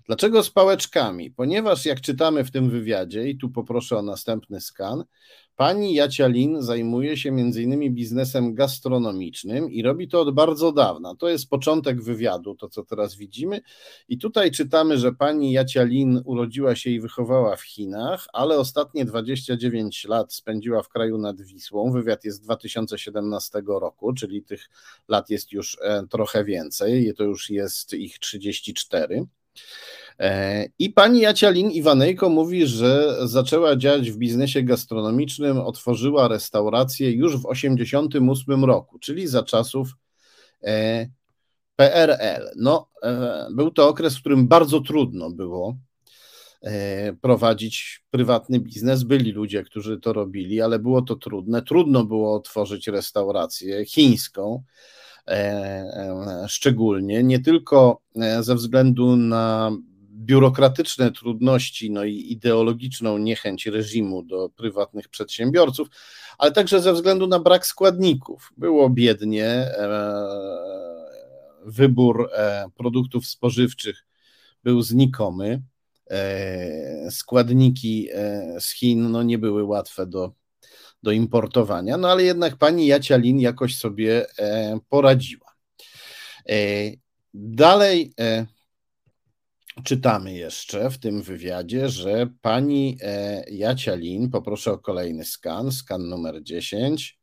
Dlaczego 0.06 0.42
z 0.42 0.50
pałeczkami? 0.50 1.30
Ponieważ 1.30 1.86
jak 1.86 2.00
czytamy 2.00 2.44
w 2.44 2.50
tym 2.50 2.70
wywiadzie, 2.70 3.28
i 3.28 3.38
tu 3.38 3.50
poproszę 3.50 3.98
o 3.98 4.02
następny 4.02 4.60
skan, 4.60 5.04
Pani 5.60 5.94
Jacia 5.94 6.26
Lin 6.26 6.62
zajmuje 6.62 7.16
się 7.16 7.28
m.in. 7.28 7.94
biznesem 7.94 8.54
gastronomicznym 8.54 9.70
i 9.70 9.82
robi 9.82 10.08
to 10.08 10.20
od 10.20 10.34
bardzo 10.34 10.72
dawna. 10.72 11.14
To 11.14 11.28
jest 11.28 11.48
początek 11.48 12.02
wywiadu, 12.02 12.54
to 12.54 12.68
co 12.68 12.84
teraz 12.84 13.16
widzimy. 13.16 13.60
I 14.08 14.18
tutaj 14.18 14.50
czytamy, 14.50 14.98
że 14.98 15.12
pani 15.12 15.52
Jacia 15.52 15.82
Lin 15.82 16.22
urodziła 16.24 16.76
się 16.76 16.90
i 16.90 17.00
wychowała 17.00 17.56
w 17.56 17.62
Chinach, 17.62 18.26
ale 18.32 18.58
ostatnie 18.58 19.04
29 19.04 20.04
lat 20.04 20.32
spędziła 20.32 20.82
w 20.82 20.88
kraju 20.88 21.18
nad 21.18 21.42
Wisłą. 21.42 21.92
Wywiad 21.92 22.24
jest 22.24 22.38
z 22.38 22.40
2017 22.40 23.62
roku, 23.66 24.12
czyli 24.12 24.42
tych 24.42 24.70
lat 25.08 25.30
jest 25.30 25.52
już 25.52 25.78
e, 25.82 26.06
trochę 26.10 26.44
więcej. 26.44 27.12
To 27.16 27.24
już 27.24 27.50
jest 27.50 27.94
ich 27.94 28.18
34. 28.18 29.26
E, 30.20 30.66
I 30.78 30.90
pani 30.90 31.20
Jacialin 31.20 31.70
Iwanejko 31.70 32.28
mówi, 32.28 32.66
że 32.66 33.16
zaczęła 33.28 33.76
działać 33.76 34.10
w 34.10 34.16
biznesie 34.16 34.62
gastronomicznym, 34.62 35.58
otworzyła 35.58 36.28
restaurację 36.28 37.10
już 37.10 37.36
w 37.36 37.42
1988 37.42 38.64
roku, 38.64 38.98
czyli 38.98 39.26
za 39.26 39.42
czasów 39.42 39.88
e, 40.62 41.06
PRL. 41.76 42.50
No, 42.56 42.88
e, 43.02 43.48
był 43.52 43.70
to 43.70 43.88
okres, 43.88 44.16
w 44.16 44.20
którym 44.20 44.48
bardzo 44.48 44.80
trudno 44.80 45.30
było 45.30 45.76
prowadzić 47.20 48.02
prywatny 48.10 48.60
biznes. 48.60 49.02
Byli 49.02 49.32
ludzie, 49.32 49.62
którzy 49.62 50.00
to 50.00 50.12
robili, 50.12 50.60
ale 50.60 50.78
było 50.78 51.02
to 51.02 51.16
trudne. 51.16 51.62
Trudno 51.62 52.04
było 52.04 52.34
otworzyć 52.34 52.88
restaurację 52.88 53.84
chińską 53.84 54.62
szczególnie, 56.46 57.22
nie 57.22 57.40
tylko 57.40 58.00
ze 58.40 58.54
względu 58.54 59.16
na 59.16 59.72
biurokratyczne 60.20 61.12
trudności, 61.12 61.90
no 61.90 62.04
i 62.04 62.32
ideologiczną 62.32 63.18
niechęć 63.18 63.66
reżimu 63.66 64.22
do 64.22 64.48
prywatnych 64.48 65.08
przedsiębiorców, 65.08 65.88
ale 66.38 66.52
także 66.52 66.80
ze 66.80 66.92
względu 66.92 67.26
na 67.26 67.38
brak 67.38 67.66
składników. 67.66 68.52
Było 68.56 68.90
biednie, 68.90 69.46
e, 69.46 69.88
wybór 71.64 72.30
e, 72.32 72.66
produktów 72.74 73.26
spożywczych 73.26 74.06
był 74.64 74.82
znikomy, 74.82 75.62
e, 76.10 77.10
składniki 77.10 78.08
z 78.58 78.70
Chin 78.70 79.10
no, 79.10 79.22
nie 79.22 79.38
były 79.38 79.64
łatwe 79.64 80.06
do, 80.06 80.32
do 81.02 81.12
importowania, 81.12 81.96
no 81.96 82.08
ale 82.08 82.22
jednak 82.22 82.56
pani 82.56 82.86
Jacia 82.86 83.16
Lin 83.16 83.40
jakoś 83.40 83.76
sobie 83.76 84.26
poradziła. 84.88 85.46
Dalej 87.34 88.14
czytamy 89.84 90.34
jeszcze 90.34 90.90
w 90.90 90.98
tym 90.98 91.22
wywiadzie, 91.22 91.88
że 91.88 92.26
pani 92.42 92.98
e, 93.02 93.44
Jacia 93.50 93.94
Lin, 93.94 94.30
poproszę 94.30 94.72
o 94.72 94.78
kolejny 94.78 95.24
skan, 95.24 95.72
skan 95.72 96.08
numer 96.08 96.42
10. 96.42 97.20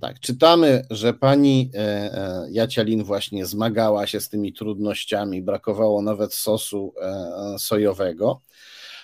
Tak, 0.00 0.20
czytamy, 0.20 0.82
że 0.90 1.14
pani 1.14 1.70
e, 1.74 1.78
e, 1.78 2.46
Jacia 2.50 2.82
Lin 2.82 3.04
właśnie 3.04 3.46
zmagała 3.46 4.06
się 4.06 4.20
z 4.20 4.28
tymi 4.28 4.52
trudnościami, 4.52 5.42
brakowało 5.42 6.02
nawet 6.02 6.34
sosu 6.34 6.94
sojowego, 7.58 8.40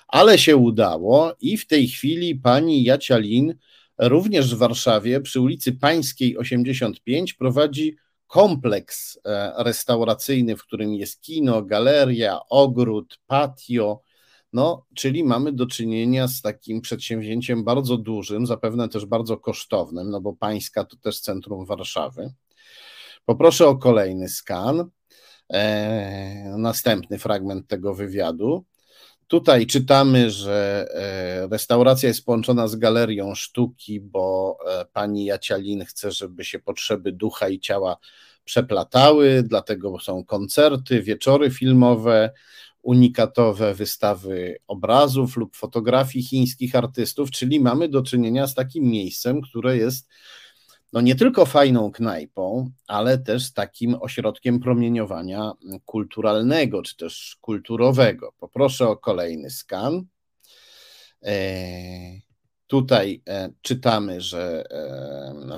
ale 0.09 0.39
się 0.39 0.57
udało 0.57 1.35
i 1.41 1.57
w 1.57 1.67
tej 1.67 1.89
chwili 1.89 2.35
pani 2.37 2.85
Jacia 2.85 3.19
Lin 3.19 3.55
również 4.01 4.55
w 4.55 4.59
Warszawie 4.59 5.21
przy 5.21 5.41
ulicy 5.41 5.73
Pańskiej 5.73 6.39
85 6.39 7.35
prowadzi 7.35 7.97
kompleks 8.27 9.19
e, 9.25 9.53
restauracyjny, 9.65 10.57
w 10.57 10.63
którym 10.63 10.95
jest 10.95 11.21
kino, 11.21 11.63
galeria, 11.63 12.41
ogród, 12.49 13.21
patio. 13.27 14.03
No, 14.53 14.87
czyli 14.95 15.25
mamy 15.25 15.53
do 15.53 15.67
czynienia 15.67 16.29
z 16.29 16.43
takim 16.43 16.81
przedsięwzięciem 16.81 17.65
bardzo 17.65 17.97
dużym, 17.97 18.47
zapewne 18.47 18.89
też 18.89 19.07
bardzo 19.07 19.37
kosztownym, 19.37 20.11
no 20.11 20.21
bo 20.21 20.33
Pańska 20.33 20.85
to 20.85 20.97
też 20.97 21.21
centrum 21.21 21.67
Warszawy. 21.67 22.33
Poproszę 23.25 23.67
o 23.67 23.77
kolejny 23.77 24.29
skan. 24.29 24.91
E, 25.53 26.55
następny 26.59 27.19
fragment 27.19 27.69
tego 27.69 27.95
wywiadu. 27.95 28.65
Tutaj 29.31 29.67
czytamy, 29.67 30.31
że 30.31 30.87
e, 30.95 31.49
restauracja 31.49 32.09
jest 32.09 32.25
połączona 32.25 32.69
z 32.69 32.77
galerią 32.77 33.35
sztuki, 33.35 34.01
bo 34.01 34.57
e, 34.67 34.85
pani 34.93 35.25
Jacialin 35.25 35.85
chce, 35.85 36.13
żeby 36.13 36.45
się 36.45 36.59
potrzeby 36.59 37.13
ducha 37.13 37.49
i 37.49 37.61
ciała 37.61 37.97
przeplatały, 38.45 39.43
dlatego 39.43 40.01
są 40.01 40.25
koncerty, 40.25 41.03
wieczory 41.03 41.51
filmowe, 41.51 42.31
unikatowe 42.83 43.75
wystawy 43.75 44.59
obrazów 44.67 45.37
lub 45.37 45.57
fotografii 45.57 46.25
chińskich 46.25 46.75
artystów, 46.75 47.31
czyli 47.31 47.61
mamy 47.61 47.89
do 47.89 48.03
czynienia 48.03 48.47
z 48.47 48.55
takim 48.55 48.85
miejscem, 48.85 49.41
które 49.41 49.77
jest 49.77 50.09
no 50.93 51.01
nie 51.01 51.15
tylko 51.15 51.47
fajną 51.47 51.93
knajpą, 51.93 52.71
ale 52.87 53.19
też 53.19 53.53
takim 53.53 53.97
ośrodkiem 54.01 54.61
promieniowania 54.61 55.53
kulturalnego 55.85 56.83
czy 56.83 56.97
też 56.97 57.37
kulturowego. 57.41 58.33
Poproszę 58.39 58.89
o 58.89 58.97
kolejny 58.97 59.51
skan. 59.51 60.05
Eee, 61.23 62.23
Tutaj 62.71 63.23
czytamy, 63.63 64.21
że 64.21 64.65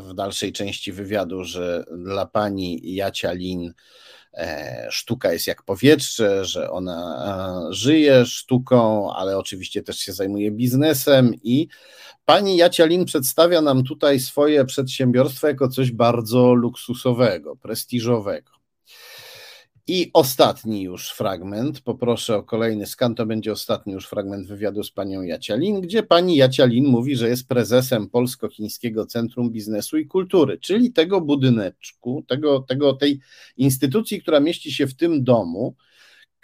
w 0.03 0.15
dalszej 0.15 0.53
części 0.53 0.93
wywiadu, 0.93 1.45
że 1.45 1.85
dla 1.99 2.27
pani 2.27 2.95
Jacia 2.95 3.33
Lin 3.33 3.73
sztuka 4.91 5.33
jest 5.33 5.47
jak 5.47 5.63
powietrze, 5.63 6.45
że 6.45 6.71
ona 6.71 7.69
żyje 7.71 8.27
sztuką, 8.27 9.13
ale 9.13 9.39
oczywiście 9.39 9.83
też 9.83 9.99
się 9.99 10.13
zajmuje 10.13 10.51
biznesem 10.51 11.35
i 11.43 11.69
Pani 12.25 12.57
Jacialin 12.57 13.05
przedstawia 13.05 13.61
nam 13.61 13.85
tutaj 13.85 14.21
swoje 14.21 14.65
przedsiębiorstwo 14.65 15.49
jako 15.49 15.69
coś 15.69 15.93
bardzo 15.93 16.55
luksusowego, 16.55 17.57
prestiżowego. 17.57 18.62
I 19.87 20.11
ostatni 20.13 20.83
już 20.83 21.11
fragment, 21.11 21.81
poproszę 21.81 22.37
o 22.37 22.43
kolejny 22.43 22.87
skan, 22.87 23.15
to 23.15 23.27
będzie 23.27 23.53
ostatni 23.53 23.93
już 23.93 24.07
fragment 24.07 24.47
wywiadu 24.47 24.83
z 24.83 24.91
panią 24.91 25.23
Jacialin, 25.23 25.81
gdzie 25.81 26.03
pani 26.03 26.37
Jacialin 26.37 26.87
mówi, 26.87 27.17
że 27.17 27.29
jest 27.29 27.49
prezesem 27.49 28.09
Polsko-Chińskiego 28.09 29.07
Centrum 29.07 29.51
Biznesu 29.51 29.99
i 29.99 30.07
Kultury, 30.07 30.59
czyli 30.59 30.93
tego 30.93 31.21
budyneczku, 31.21 32.25
tego, 32.29 32.61
tego, 32.61 32.93
tej 32.93 33.21
instytucji, 33.57 34.23
która 34.23 34.41
mieści 34.41 34.73
się 34.73 34.87
w 34.87 34.95
tym 34.95 35.25
domu, 35.25 35.75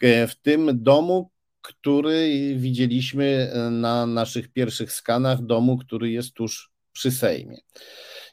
w 0.02 0.34
tym 0.42 0.82
domu, 0.82 1.30
który 1.62 2.54
widzieliśmy 2.56 3.24
e, 3.24 3.70
na 3.70 4.06
naszych 4.06 4.48
pierwszych 4.48 4.92
skanach 4.92 5.42
domu, 5.42 5.78
który 5.78 6.10
jest 6.10 6.32
tuż 6.32 6.70
przy 6.98 7.10
Sejmie. 7.10 7.58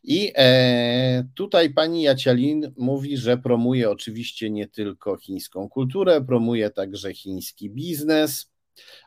I 0.03 0.31
e, 0.35 1.23
tutaj 1.35 1.73
pani 1.73 2.01
Jacialin 2.01 2.73
mówi, 2.77 3.17
że 3.17 3.37
promuje 3.37 3.89
oczywiście 3.89 4.49
nie 4.49 4.67
tylko 4.67 5.17
chińską 5.17 5.69
kulturę, 5.69 6.21
promuje 6.21 6.69
także 6.69 7.13
chiński 7.13 7.69
biznes, 7.69 8.51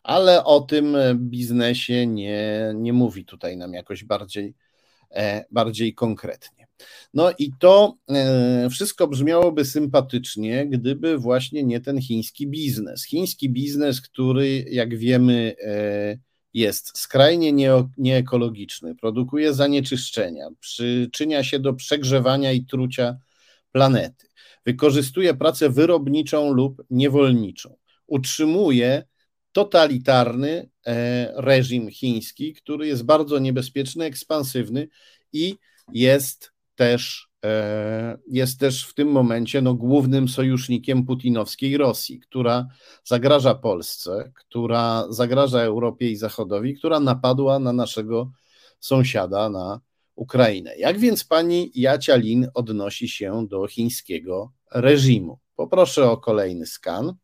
ale 0.03 0.45
o 0.45 0.61
tym 0.61 0.97
biznesie 1.15 2.07
nie, 2.07 2.73
nie 2.75 2.93
mówi 2.93 3.25
tutaj 3.25 3.57
nam 3.57 3.73
jakoś 3.73 4.05
bardziej, 4.05 4.55
e, 5.11 5.45
bardziej 5.51 5.95
konkretnie. 5.95 6.67
No 7.15 7.31
i 7.39 7.51
to 7.61 7.97
e, 8.11 8.69
wszystko 8.71 9.09
brzmiałoby 9.09 9.65
sympatycznie, 9.65 10.67
gdyby 10.67 11.19
właśnie 11.19 11.63
nie 11.63 11.81
ten 11.81 12.01
chiński 12.01 12.47
biznes. 12.47 13.07
Chiński 13.07 13.51
biznes, 13.51 14.01
który, 14.01 14.65
jak 14.71 14.99
wiemy, 14.99 15.55
jest 16.55 16.99
skrajnie 16.99 17.77
nieekologiczny, 17.99 18.95
produkuje 18.95 19.55
zanieczyszczenia, 19.55 20.49
przyczynia 20.61 21.45
się 21.45 21.59
do 21.59 21.75
przegrzewania 21.75 22.53
i 22.53 22.65
trucia 22.65 23.17
planety, 23.73 24.27
wykorzystuje 24.67 25.35
pracę 25.35 25.71
wyrobniczą 25.71 26.53
lub 26.53 26.83
niewolniczą, 26.91 27.77
utrzymuje 28.07 29.03
totalitarny 29.53 30.71
e, 30.87 31.33
reżim 31.37 31.91
chiński, 31.91 32.55
który 32.55 32.87
jest 32.87 33.05
bardzo 33.05 33.39
niebezpieczny, 33.39 34.05
ekspansywny 34.05 34.89
i 35.33 35.57
jest 35.93 36.53
też, 36.75 37.28
jest 38.31 38.61
też 38.61 38.87
w 38.87 38.95
tym 38.95 39.09
momencie 39.09 39.63
no, 39.63 39.75
głównym 39.75 40.29
sojusznikiem 40.29 41.07
putinowskiej 41.07 41.77
Rosji, 41.77 42.21
która 42.21 42.67
zagraża 43.05 43.55
Polsce, 43.55 44.33
która 44.35 45.07
zagraża 45.11 45.61
Europie 45.61 46.11
i 46.11 46.17
Zachodowi, 46.17 46.75
która 46.75 47.01
napadła 47.01 47.59
na 47.59 47.73
naszego 47.73 48.31
sąsiada, 48.81 49.51
na 49.51 49.81
Ukrainę. 50.15 50.77
Jak 50.77 50.99
więc 50.99 51.25
pani 51.25 51.71
Jacia 51.75 52.17
Lin 52.17 52.49
odnosi 52.55 53.09
się 53.09 53.47
do 53.49 53.67
chińskiego 53.67 54.53
reżimu? 54.73 55.39
Poproszę 55.57 56.11
o 56.11 56.17
kolejny 56.17 56.67
skan. 56.67 57.15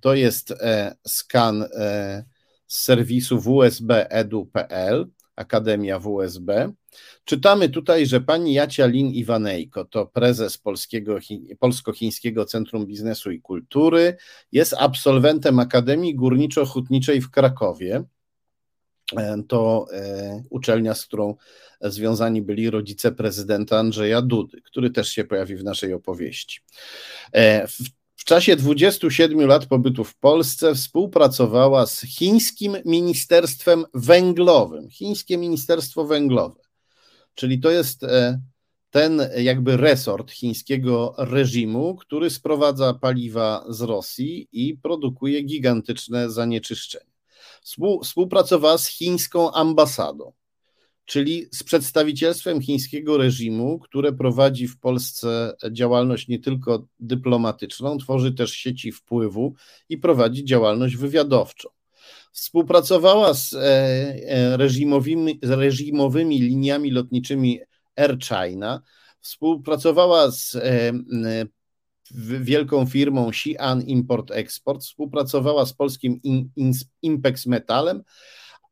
To 0.00 0.14
jest 0.14 0.50
e, 0.50 0.96
skan 1.06 1.62
e, 1.62 2.24
z 2.66 2.82
serwisu 2.82 3.40
wsb.edu.pl, 3.40 5.10
Akademia 5.36 5.98
WSB. 5.98 6.72
Czytamy 7.24 7.68
tutaj, 7.68 8.06
że 8.06 8.20
pani 8.20 8.54
Jacia 8.54 8.86
Lin 8.86 9.10
Iwanejko 9.10 9.84
to 9.84 10.06
prezes 10.06 10.58
Polskiego, 10.58 11.18
Polsko-Chińskiego 11.58 12.44
Centrum 12.44 12.86
Biznesu 12.86 13.30
i 13.30 13.40
Kultury, 13.40 14.16
jest 14.52 14.74
absolwentem 14.78 15.58
Akademii 15.58 16.16
Górniczo-Hutniczej 16.16 17.20
w 17.20 17.30
Krakowie. 17.30 18.04
E, 19.16 19.42
to 19.48 19.86
e, 19.92 20.42
uczelnia, 20.50 20.94
z 20.94 21.06
którą 21.06 21.34
związani 21.80 22.42
byli 22.42 22.70
rodzice 22.70 23.12
prezydenta 23.12 23.78
Andrzeja 23.78 24.22
Dudy, 24.22 24.60
który 24.62 24.90
też 24.90 25.08
się 25.08 25.24
pojawi 25.24 25.56
w 25.56 25.64
naszej 25.64 25.92
opowieści. 25.92 26.60
E, 27.32 27.68
w 27.68 27.78
czasie 28.26 28.56
27 28.56 29.40
lat 29.40 29.66
pobytu 29.66 30.04
w 30.04 30.14
Polsce 30.14 30.74
współpracowała 30.74 31.86
z 31.86 32.00
chińskim 32.00 32.76
Ministerstwem 32.84 33.84
Węglowym. 33.94 34.90
Chińskie 34.90 35.38
Ministerstwo 35.38 36.04
Węglowe 36.04 36.60
Czyli 37.34 37.60
to 37.60 37.70
jest 37.70 38.02
e, 38.02 38.40
ten 38.90 39.22
jakby 39.36 39.76
resort 39.76 40.30
chińskiego 40.30 41.14
reżimu, 41.18 41.96
który 41.96 42.30
sprowadza 42.30 42.94
paliwa 42.94 43.64
z 43.68 43.80
Rosji 43.80 44.48
i 44.52 44.78
produkuje 44.78 45.42
gigantyczne 45.42 46.30
zanieczyszczenie. 46.30 47.10
Współpracowała 48.02 48.78
z 48.78 48.86
chińską 48.86 49.52
ambasadą, 49.52 50.32
czyli 51.06 51.46
z 51.52 51.62
przedstawicielstwem 51.62 52.60
chińskiego 52.60 53.16
reżimu, 53.16 53.78
które 53.78 54.12
prowadzi 54.12 54.68
w 54.68 54.78
Polsce 54.78 55.56
działalność 55.70 56.28
nie 56.28 56.38
tylko 56.38 56.86
dyplomatyczną, 57.00 57.98
tworzy 57.98 58.32
też 58.32 58.52
sieci 58.52 58.92
wpływu 58.92 59.54
i 59.88 59.98
prowadzi 59.98 60.44
działalność 60.44 60.96
wywiadowczą. 60.96 61.68
Współpracowała 62.32 63.34
z 63.34 63.54
e, 63.54 63.58
e, 63.60 64.56
reżimowymi, 64.56 65.38
z 65.42 65.50
reżimowymi 65.50 66.38
liniami 66.38 66.90
lotniczymi 66.90 67.60
Air 67.96 68.18
China, 68.18 68.82
współpracowała 69.20 70.30
z 70.30 70.54
e, 70.54 70.92
wielką 72.40 72.86
firmą 72.86 73.30
Xi'an 73.30 73.84
Import 73.86 74.30
Export, 74.30 74.82
współpracowała 74.82 75.66
z 75.66 75.72
polskim 75.72 76.20
Impex 77.02 77.46
Metalem, 77.46 78.02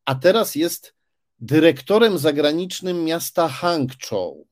a 0.05 0.15
teraz 0.15 0.55
jest 0.55 0.94
dyrektorem 1.39 2.17
zagranicznym 2.17 3.03
miasta 3.03 3.47
Hangzhou, 3.47 4.47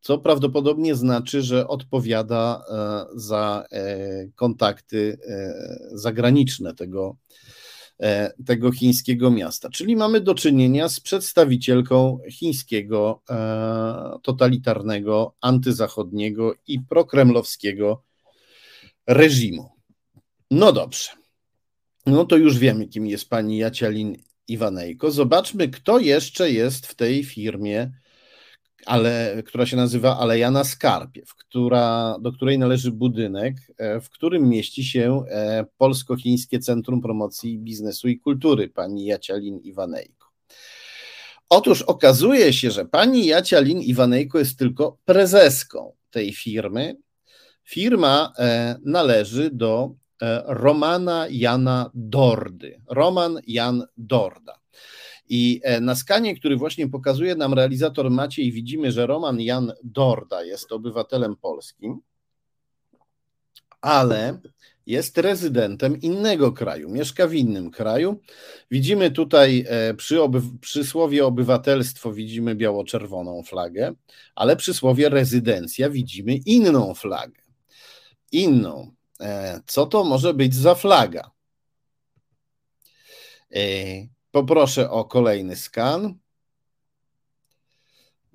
co 0.00 0.18
prawdopodobnie 0.18 0.94
znaczy, 0.94 1.42
że 1.42 1.68
odpowiada 1.68 2.64
za 3.14 3.64
kontakty 4.34 5.18
zagraniczne 5.92 6.74
tego, 6.74 7.16
E, 8.02 8.32
tego 8.46 8.72
chińskiego 8.72 9.30
miasta. 9.30 9.70
Czyli 9.70 9.96
mamy 9.96 10.20
do 10.20 10.34
czynienia 10.34 10.88
z 10.88 11.00
przedstawicielką 11.00 12.18
chińskiego 12.30 13.22
e, 13.30 14.18
totalitarnego, 14.22 15.34
antyzachodniego 15.40 16.54
i 16.66 16.80
prokremlowskiego 16.80 18.02
reżimu. 19.06 19.70
No 20.50 20.72
dobrze. 20.72 21.10
No 22.06 22.24
to 22.24 22.36
już 22.36 22.58
wiemy, 22.58 22.88
kim 22.88 23.06
jest 23.06 23.28
pani 23.28 23.58
Jacialin 23.58 24.16
Iwanejko. 24.48 25.10
Zobaczmy, 25.10 25.68
kto 25.68 25.98
jeszcze 25.98 26.50
jest 26.50 26.86
w 26.86 26.94
tej 26.94 27.24
firmie 27.24 27.92
ale, 28.86 29.42
która 29.46 29.66
się 29.66 29.76
nazywa 29.76 30.18
Alejana 30.18 30.64
Skarpiew, 30.64 31.34
która, 31.34 32.16
do 32.20 32.32
której 32.32 32.58
należy 32.58 32.92
budynek, 32.92 33.56
e, 33.78 34.00
w 34.00 34.10
którym 34.10 34.48
mieści 34.48 34.84
się 34.84 35.24
e, 35.28 35.64
Polsko-Chińskie 35.78 36.58
Centrum 36.58 37.02
Promocji 37.02 37.58
Biznesu 37.58 38.08
i 38.08 38.18
Kultury, 38.18 38.68
pani 38.68 39.04
Jacialin 39.04 39.58
Iwanejko. 39.58 40.28
Otóż 41.48 41.82
okazuje 41.82 42.52
się, 42.52 42.70
że 42.70 42.84
pani 42.84 43.26
Jacialin 43.26 43.80
Iwanejko 43.80 44.38
jest 44.38 44.58
tylko 44.58 44.98
prezeską 45.04 45.92
tej 46.10 46.32
firmy. 46.32 46.96
Firma 47.64 48.32
e, 48.38 48.76
należy 48.84 49.50
do 49.50 49.94
Romana 50.46 51.26
Jana 51.30 51.90
Dordy. 51.94 52.80
Roman 52.88 53.40
Jan 53.46 53.84
Dorda. 53.96 54.62
I 55.28 55.60
e, 55.64 55.80
na 55.80 55.94
skanie, 55.94 56.36
który 56.36 56.56
właśnie 56.56 56.88
pokazuje 56.88 57.34
nam 57.34 57.54
realizator 57.54 58.10
Maciej, 58.10 58.52
widzimy, 58.52 58.92
że 58.92 59.06
Roman 59.06 59.40
Jan 59.40 59.72
Dorda 59.84 60.42
jest 60.42 60.72
obywatelem 60.72 61.36
polskim, 61.36 62.00
ale 63.80 64.40
jest 64.86 65.18
rezydentem 65.18 66.00
innego 66.00 66.52
kraju, 66.52 66.90
mieszka 66.90 67.26
w 67.26 67.34
innym 67.34 67.70
kraju. 67.70 68.20
Widzimy 68.70 69.10
tutaj 69.10 69.64
e, 69.68 69.94
przy, 69.94 70.22
oby, 70.22 70.40
przy 70.60 70.84
słowie 70.84 71.26
obywatelstwo 71.26 72.12
widzimy 72.12 72.54
biało-czerwoną 72.54 73.42
flagę, 73.42 73.94
ale 74.34 74.56
przy 74.56 74.74
słowie 74.74 75.08
rezydencja 75.08 75.90
widzimy 75.90 76.34
inną 76.34 76.94
flagę. 76.94 77.42
Inną. 78.32 78.92
E, 79.22 79.60
co 79.66 79.86
to 79.86 80.04
może 80.04 80.34
być 80.34 80.54
za 80.54 80.74
flaga? 80.74 81.30
Poproszę 84.30 84.90
o 84.90 85.04
kolejny 85.04 85.56
skan. 85.56 86.14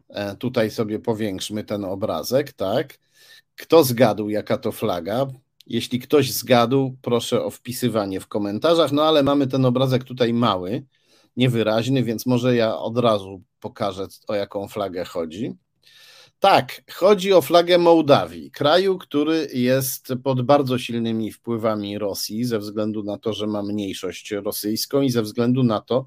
E, 0.10 0.36
tutaj 0.36 0.72
sobie 0.72 1.00
powiększmy 1.00 1.64
ten 1.64 1.86
obrazek, 1.86 2.54
tak? 2.54 3.00
Kto 3.56 3.84
zgadł, 3.84 4.30
jaka 4.30 4.58
to 4.58 4.72
flaga? 4.72 5.28
Jeśli 5.66 6.00
ktoś 6.00 6.32
zgadł, 6.32 6.98
proszę 7.02 7.44
o 7.44 7.50
wpisywanie 7.50 8.20
w 8.20 8.28
komentarzach. 8.28 8.92
No 8.92 9.04
ale 9.04 9.24
mamy 9.24 9.48
ten 9.48 9.66
obrazek 9.66 10.04
tutaj 10.04 10.34
mały, 10.34 10.86
niewyraźny, 11.36 12.04
więc 12.04 12.26
może 12.26 12.56
ja 12.56 12.78
od 12.78 12.98
razu 12.98 13.42
pokażę, 13.60 14.08
o 14.28 14.36
jaką 14.36 14.68
flagę 14.68 15.06
chodzi. 15.06 15.56
Tak, 16.40 16.82
chodzi 16.92 17.34
o 17.34 17.42
flagę 17.42 17.78
Mołdawii, 17.78 18.52
kraju, 18.52 18.98
który 18.98 19.48
jest 19.54 20.14
pod 20.24 20.42
bardzo 20.42 20.78
silnymi 20.78 21.32
wpływami 21.32 21.98
Rosji, 21.98 22.46
ze 22.46 22.60
względu 22.60 23.04
na 23.04 23.18
to, 23.18 23.34
że 23.34 23.48
ma 23.48 23.64
mniejszość 23.64 24.32
rosyjską 24.32 25.02
i 25.02 25.10
ze 25.10 25.22
względu 25.22 25.64
na 25.64 25.82
to, 25.82 26.06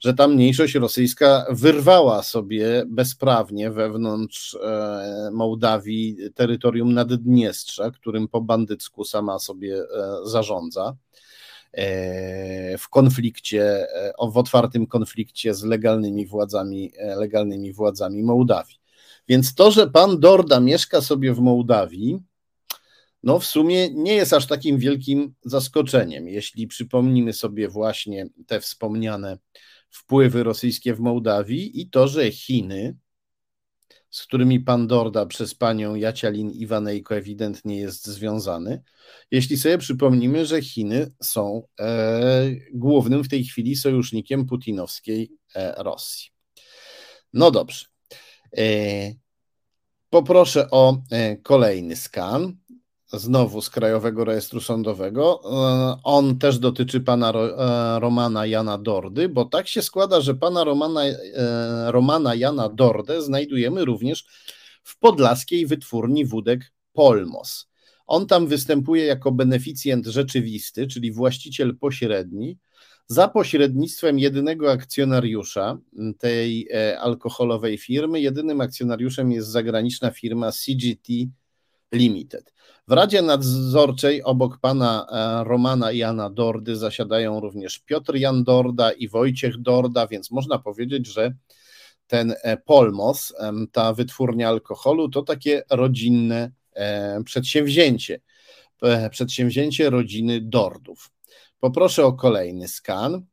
że 0.00 0.14
ta 0.14 0.28
mniejszość 0.28 0.74
rosyjska 0.74 1.46
wyrwała 1.50 2.22
sobie 2.22 2.84
bezprawnie 2.86 3.70
wewnątrz 3.70 4.54
e, 4.54 5.30
Mołdawii 5.32 6.16
terytorium 6.34 6.94
Naddniestrza, 6.94 7.90
którym 7.90 8.28
po 8.28 8.40
bandycku 8.40 9.04
sama 9.04 9.38
sobie 9.38 9.76
e, 9.76 9.84
zarządza 10.24 10.96
e, 11.72 12.78
w 12.78 12.88
konflikcie, 12.88 13.86
w 14.32 14.36
otwartym 14.36 14.86
konflikcie 14.86 15.54
z 15.54 15.64
legalnymi 15.64 16.26
władzami, 16.26 16.92
legalnymi 17.16 17.72
władzami 17.72 18.22
Mołdawii. 18.22 18.85
Więc 19.28 19.54
to, 19.54 19.70
że 19.70 19.90
pan 19.90 20.20
Dorda 20.20 20.60
mieszka 20.60 21.00
sobie 21.00 21.34
w 21.34 21.38
Mołdawii, 21.38 22.18
no 23.22 23.38
w 23.38 23.46
sumie 23.46 23.90
nie 23.90 24.14
jest 24.14 24.32
aż 24.32 24.46
takim 24.46 24.78
wielkim 24.78 25.34
zaskoczeniem, 25.44 26.28
jeśli 26.28 26.66
przypomnimy 26.66 27.32
sobie 27.32 27.68
właśnie 27.68 28.28
te 28.46 28.60
wspomniane 28.60 29.38
wpływy 29.90 30.42
rosyjskie 30.42 30.94
w 30.94 31.00
Mołdawii 31.00 31.80
i 31.80 31.90
to, 31.90 32.08
że 32.08 32.30
Chiny, 32.30 32.96
z 34.10 34.22
którymi 34.22 34.60
pan 34.60 34.86
Dorda 34.86 35.26
przez 35.26 35.54
panią 35.54 35.94
Jacialin 35.94 36.50
Iwanejko 36.50 37.16
ewidentnie 37.16 37.78
jest 37.78 38.06
związany, 38.06 38.82
jeśli 39.30 39.56
sobie 39.56 39.78
przypomnimy, 39.78 40.46
że 40.46 40.62
Chiny 40.62 41.12
są 41.22 41.62
e, 41.80 42.50
głównym 42.72 43.24
w 43.24 43.28
tej 43.28 43.44
chwili 43.44 43.76
sojusznikiem 43.76 44.46
putinowskiej 44.46 45.30
e, 45.54 45.74
Rosji. 45.82 46.30
No 47.32 47.50
dobrze. 47.50 47.95
E, 48.58 49.14
poproszę 50.10 50.70
o 50.70 51.02
e, 51.10 51.36
kolejny 51.36 51.96
skan 51.96 52.56
znowu 53.12 53.62
z 53.62 53.70
Krajowego 53.70 54.24
Rejestru 54.24 54.60
Sądowego. 54.60 55.40
E, 55.44 55.96
on 56.02 56.38
też 56.38 56.58
dotyczy 56.58 57.00
pana 57.00 57.32
Romana 57.98 58.46
Jana 58.46 58.78
Dordy, 58.78 59.28
bo 59.28 59.44
tak 59.44 59.68
się 59.68 59.82
składa, 59.82 60.20
że 60.20 60.34
pana 60.34 60.64
Romana, 60.64 61.00
Romana 61.86 62.34
Jana 62.34 62.68
Dordę 62.68 63.22
znajdujemy 63.22 63.84
również 63.84 64.24
w 64.82 64.98
podlaskiej 64.98 65.66
wytwórni 65.66 66.24
wódek 66.24 66.72
Polmos. 66.92 67.68
On 68.06 68.26
tam 68.26 68.46
występuje 68.46 69.04
jako 69.04 69.32
beneficjent 69.32 70.06
rzeczywisty, 70.06 70.86
czyli 70.86 71.12
właściciel 71.12 71.78
pośredni, 71.78 72.58
za 73.08 73.28
pośrednictwem 73.28 74.18
jedynego 74.18 74.72
akcjonariusza 74.72 75.78
tej 76.18 76.68
e, 76.74 77.00
alkoholowej 77.00 77.78
firmy. 77.78 78.20
Jedynym 78.20 78.60
akcjonariuszem 78.60 79.32
jest 79.32 79.48
zagraniczna 79.48 80.10
firma 80.10 80.52
CGT 80.52 81.12
Limited. 81.92 82.52
W 82.88 82.92
Radzie 82.92 83.22
Nadzorczej 83.22 84.22
obok 84.22 84.58
pana 84.58 85.06
e, 85.10 85.44
Romana 85.44 85.92
Jana 85.92 86.30
Dordy 86.30 86.76
zasiadają 86.76 87.40
również 87.40 87.78
Piotr 87.78 88.14
Jan 88.14 88.44
Dorda 88.44 88.92
i 88.92 89.08
Wojciech 89.08 89.62
Dorda, 89.62 90.06
więc 90.06 90.30
można 90.30 90.58
powiedzieć, 90.58 91.06
że 91.06 91.34
ten 92.06 92.34
e, 92.42 92.56
Polmos, 92.56 93.34
ta 93.72 93.92
wytwórnia 93.92 94.48
alkoholu, 94.48 95.08
to 95.08 95.22
takie 95.22 95.62
rodzinne 95.70 96.50
przedsięwzięcie, 97.24 98.20
przedsięwzięcie 99.10 99.90
rodziny 99.90 100.40
Dordów. 100.40 101.10
Poproszę 101.60 102.06
o 102.06 102.12
kolejny 102.12 102.68
skan. 102.68 103.26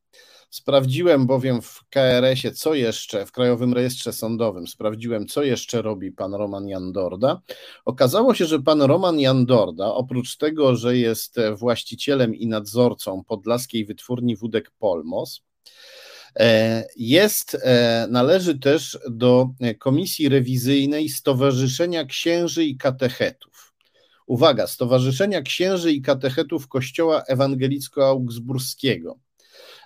Sprawdziłem 0.50 1.28
bowiem 1.28 1.62
w 1.62 1.80
KRS-ie, 1.90 2.54
co 2.54 2.74
jeszcze, 2.74 3.26
w 3.26 3.32
Krajowym 3.32 3.74
Rejestrze 3.74 4.14
Sądowym, 4.14 4.68
sprawdziłem, 4.68 5.28
co 5.28 5.44
jeszcze 5.44 5.82
robi 5.82 6.12
pan 6.12 6.34
Roman 6.34 6.68
Jandorda. 6.68 7.42
Okazało 7.86 8.34
się, 8.34 8.46
że 8.46 8.60
pan 8.60 8.82
Roman 8.82 9.20
Jandorda, 9.20 9.86
oprócz 9.86 10.38
tego, 10.38 10.76
że 10.76 10.98
jest 10.98 11.36
właścicielem 11.56 12.36
i 12.36 12.48
nadzorcą 12.48 13.24
podlaskiej 13.24 13.86
wytwórni 13.86 14.36
wódek 14.36 14.72
Polmos, 14.80 15.42
e, 16.40 16.86
jest, 16.98 17.58
e, 17.62 18.08
należy 18.10 18.60
też 18.60 19.00
do 19.10 19.50
Komisji 19.80 20.30
Rewizyjnej 20.30 21.10
Stowarzyszenia 21.10 22.06
Księży 22.06 22.66
i 22.66 22.78
Katechetów. 22.78 23.73
Uwaga, 24.28 24.68
Stowarzyszenia 24.68 25.42
Księży 25.42 25.92
i 25.92 26.02
Katechetów 26.02 26.68
Kościoła 26.68 27.24
Ewangelicko-Augsburskiego. 27.30 29.14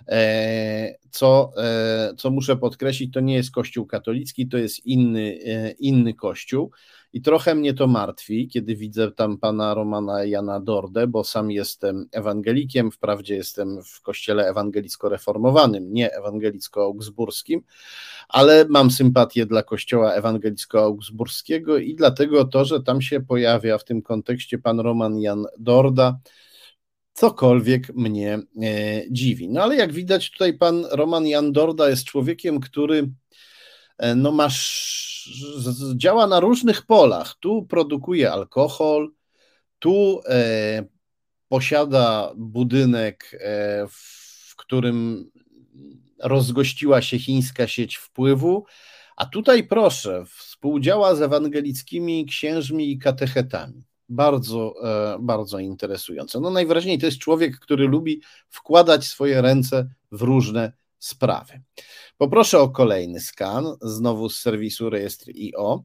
E, 0.08 0.94
co, 1.10 1.50
e, 1.56 2.14
co 2.16 2.30
muszę 2.30 2.56
podkreślić, 2.56 3.12
to 3.12 3.20
nie 3.20 3.34
jest 3.34 3.50
Kościół 3.50 3.86
katolicki, 3.86 4.48
to 4.48 4.58
jest 4.58 4.86
inny, 4.86 5.38
e, 5.46 5.70
inny 5.70 6.14
Kościół. 6.14 6.70
I 7.12 7.22
trochę 7.22 7.54
mnie 7.54 7.74
to 7.74 7.86
martwi, 7.86 8.48
kiedy 8.48 8.76
widzę 8.76 9.12
tam 9.12 9.38
pana 9.38 9.74
Romana 9.74 10.24
Jana 10.24 10.60
Dordę, 10.60 11.06
bo 11.06 11.24
sam 11.24 11.50
jestem 11.50 12.08
ewangelikiem, 12.12 12.90
wprawdzie 12.90 13.34
jestem 13.34 13.82
w 13.82 14.02
kościele 14.02 14.52
ewangelicko-reformowanym, 14.52 15.90
nie 15.90 16.10
ewangelicko-augsburskim, 16.10 17.60
ale 18.28 18.66
mam 18.68 18.90
sympatię 18.90 19.46
dla 19.46 19.62
kościoła 19.62 20.12
ewangelicko-augsburskiego 20.14 21.78
i 21.78 21.94
dlatego 21.94 22.44
to, 22.44 22.64
że 22.64 22.82
tam 22.82 23.02
się 23.02 23.20
pojawia 23.20 23.78
w 23.78 23.84
tym 23.84 24.02
kontekście 24.02 24.58
pan 24.58 24.80
Roman 24.80 25.18
Jan 25.18 25.46
Dorda, 25.58 26.18
cokolwiek 27.12 27.94
mnie 27.94 28.38
e, 28.62 29.02
dziwi. 29.10 29.48
No 29.48 29.62
ale 29.62 29.76
jak 29.76 29.92
widać 29.92 30.30
tutaj 30.30 30.58
pan 30.58 30.84
Roman 30.90 31.26
Jan 31.26 31.52
Dorda 31.52 31.88
jest 31.88 32.04
człowiekiem, 32.04 32.60
który 32.60 33.08
no 34.16 34.32
masz 34.32 34.98
działa 35.96 36.26
na 36.26 36.40
różnych 36.40 36.86
polach. 36.86 37.34
Tu 37.40 37.66
produkuje 37.66 38.32
alkohol, 38.32 39.10
tu 39.78 40.20
e, 40.28 40.84
posiada 41.48 42.32
budynek, 42.36 43.38
e, 43.40 43.86
w 43.90 44.56
którym 44.56 45.30
rozgościła 46.18 47.02
się 47.02 47.18
chińska 47.18 47.66
sieć 47.66 47.96
wpływu, 47.96 48.64
a 49.16 49.26
tutaj 49.26 49.66
proszę, 49.66 50.24
współdziała 50.36 51.14
z 51.14 51.22
ewangelickimi 51.22 52.26
księżmi 52.26 52.92
i 52.92 52.98
katechetami. 52.98 53.84
Bardzo, 54.08 54.74
e, 54.84 55.18
bardzo 55.20 55.58
interesujące. 55.58 56.40
No 56.40 56.50
najwyraźniej 56.50 56.98
to 56.98 57.06
jest 57.06 57.18
człowiek, 57.18 57.58
który 57.58 57.88
lubi 57.88 58.22
wkładać 58.48 59.04
swoje 59.04 59.42
ręce 59.42 59.88
w 60.12 60.22
różne 60.22 60.72
sprawy. 60.98 61.60
Poproszę 62.16 62.58
o 62.58 62.68
kolejny 62.68 63.20
skan, 63.20 63.66
znowu 63.82 64.28
z 64.28 64.40
serwisu 64.40 64.90
Rejestr.io. 64.90 65.84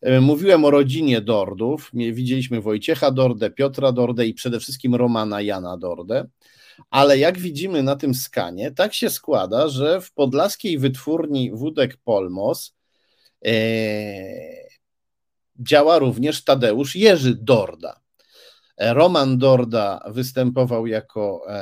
E, 0.00 0.20
mówiłem 0.20 0.64
o 0.64 0.70
rodzinie 0.70 1.20
Dordów. 1.20 1.90
Widzieliśmy 1.92 2.60
Wojciecha 2.60 3.10
Dordę, 3.10 3.50
Piotra 3.50 3.92
Dordę 3.92 4.26
i 4.26 4.34
przede 4.34 4.60
wszystkim 4.60 4.94
Romana 4.94 5.40
Jana 5.40 5.76
Dordę. 5.76 6.26
Ale 6.90 7.18
jak 7.18 7.38
widzimy 7.38 7.82
na 7.82 7.96
tym 7.96 8.14
skanie, 8.14 8.70
tak 8.70 8.94
się 8.94 9.10
składa, 9.10 9.68
że 9.68 10.00
w 10.00 10.12
podlaskiej 10.12 10.78
wytwórni 10.78 11.50
wódek 11.50 11.96
Polmos 12.04 12.76
e, 13.44 13.52
działa 15.58 15.98
również 15.98 16.44
Tadeusz 16.44 16.96
Jerzy 16.96 17.34
Dorda. 17.34 18.00
E, 18.76 18.94
Roman 18.94 19.38
Dorda 19.38 20.00
występował 20.06 20.86
jako 20.86 21.44
e, 21.48 21.52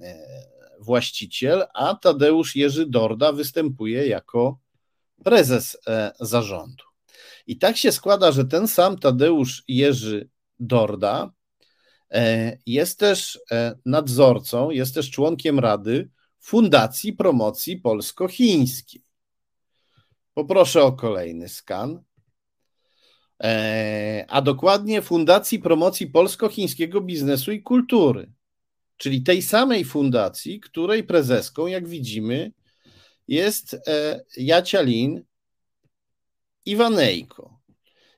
e, 0.00 0.48
właściciel, 0.88 1.64
a 1.74 1.94
Tadeusz 1.94 2.56
Jerzy 2.56 2.86
Dorda 2.86 3.32
występuje 3.32 4.06
jako 4.06 4.58
prezes 5.24 5.78
e, 5.86 6.12
zarządu. 6.20 6.84
I 7.46 7.58
tak 7.58 7.76
się 7.76 7.92
składa, 7.92 8.32
że 8.32 8.44
ten 8.44 8.68
sam 8.68 8.98
Tadeusz 8.98 9.64
Jerzy 9.68 10.28
Dorda 10.60 11.32
e, 12.10 12.58
jest 12.66 12.98
też 12.98 13.40
e, 13.50 13.78
nadzorcą, 13.84 14.70
jest 14.70 14.94
też 14.94 15.10
członkiem 15.10 15.58
Rady 15.58 16.10
Fundacji 16.38 17.12
Promocji 17.12 17.76
Polsko-Chińskiej. 17.76 19.02
Poproszę 20.34 20.82
o 20.82 20.92
kolejny 20.92 21.48
skan. 21.48 22.02
A 24.28 24.42
dokładnie 24.42 25.02
Fundacji 25.02 25.58
Promocji 25.58 26.06
Polsko-Chińskiego 26.06 27.00
Biznesu 27.00 27.52
i 27.52 27.62
Kultury 27.62 28.32
czyli 28.98 29.22
tej 29.22 29.42
samej 29.42 29.84
fundacji, 29.84 30.60
której 30.60 31.04
prezeską, 31.04 31.66
jak 31.66 31.88
widzimy, 31.88 32.52
jest 33.28 33.74
e, 33.74 34.24
Jacialin 34.36 35.22
Iwanejko. 36.66 37.58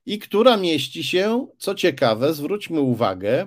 I 0.06 0.18
która 0.18 0.56
mieści 0.56 1.04
się, 1.04 1.46
co 1.58 1.74
ciekawe, 1.74 2.34
zwróćmy 2.34 2.80
uwagę, 2.80 3.46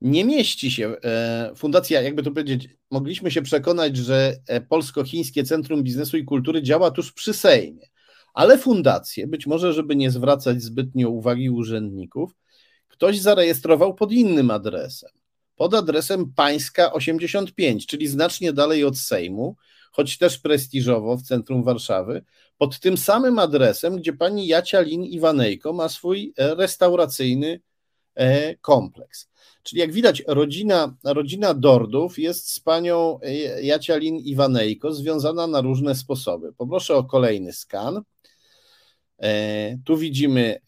nie 0.00 0.24
mieści 0.24 0.70
się, 0.70 0.96
e, 1.04 1.52
fundacja, 1.56 2.02
jakby 2.02 2.22
to 2.22 2.30
powiedzieć, 2.30 2.68
mogliśmy 2.90 3.30
się 3.30 3.42
przekonać, 3.42 3.96
że 3.96 4.36
e, 4.46 4.60
Polsko-Chińskie 4.60 5.44
Centrum 5.44 5.82
Biznesu 5.82 6.16
i 6.16 6.24
Kultury 6.24 6.62
działa 6.62 6.90
tuż 6.90 7.12
przy 7.12 7.34
Sejmie, 7.34 7.86
ale 8.34 8.58
fundację, 8.58 9.26
być 9.26 9.46
może, 9.46 9.72
żeby 9.72 9.96
nie 9.96 10.10
zwracać 10.10 10.62
zbytnio 10.62 11.10
uwagi 11.10 11.50
urzędników, 11.50 12.32
ktoś 12.88 13.20
zarejestrował 13.20 13.94
pod 13.94 14.12
innym 14.12 14.50
adresem 14.50 15.21
pod 15.56 15.74
adresem 15.74 16.32
Pańska 16.36 16.92
85, 16.92 17.86
czyli 17.86 18.06
znacznie 18.06 18.52
dalej 18.52 18.84
od 18.84 18.98
Sejmu, 18.98 19.56
choć 19.92 20.18
też 20.18 20.38
prestiżowo 20.38 21.16
w 21.16 21.22
centrum 21.22 21.64
Warszawy, 21.64 22.24
pod 22.58 22.80
tym 22.80 22.96
samym 22.96 23.38
adresem, 23.38 23.96
gdzie 23.96 24.12
pani 24.12 24.46
Jacia 24.46 24.80
Lin 24.80 25.04
Iwanejko 25.04 25.72
ma 25.72 25.88
swój 25.88 26.32
e, 26.36 26.54
restauracyjny 26.54 27.60
e, 28.14 28.56
kompleks. 28.56 29.28
Czyli 29.62 29.80
jak 29.80 29.92
widać, 29.92 30.22
rodzina, 30.26 30.96
rodzina 31.04 31.54
Dordów 31.54 32.18
jest 32.18 32.50
z 32.50 32.60
panią 32.60 33.20
e, 33.20 33.62
Jacia 33.62 33.96
Lin 33.96 34.16
Iwanejko 34.16 34.92
związana 34.92 35.46
na 35.46 35.60
różne 35.60 35.94
sposoby. 35.94 36.52
Poproszę 36.52 36.94
o 36.94 37.04
kolejny 37.04 37.52
skan. 37.52 38.02
Tu 39.84 39.96
widzimy 39.96 40.60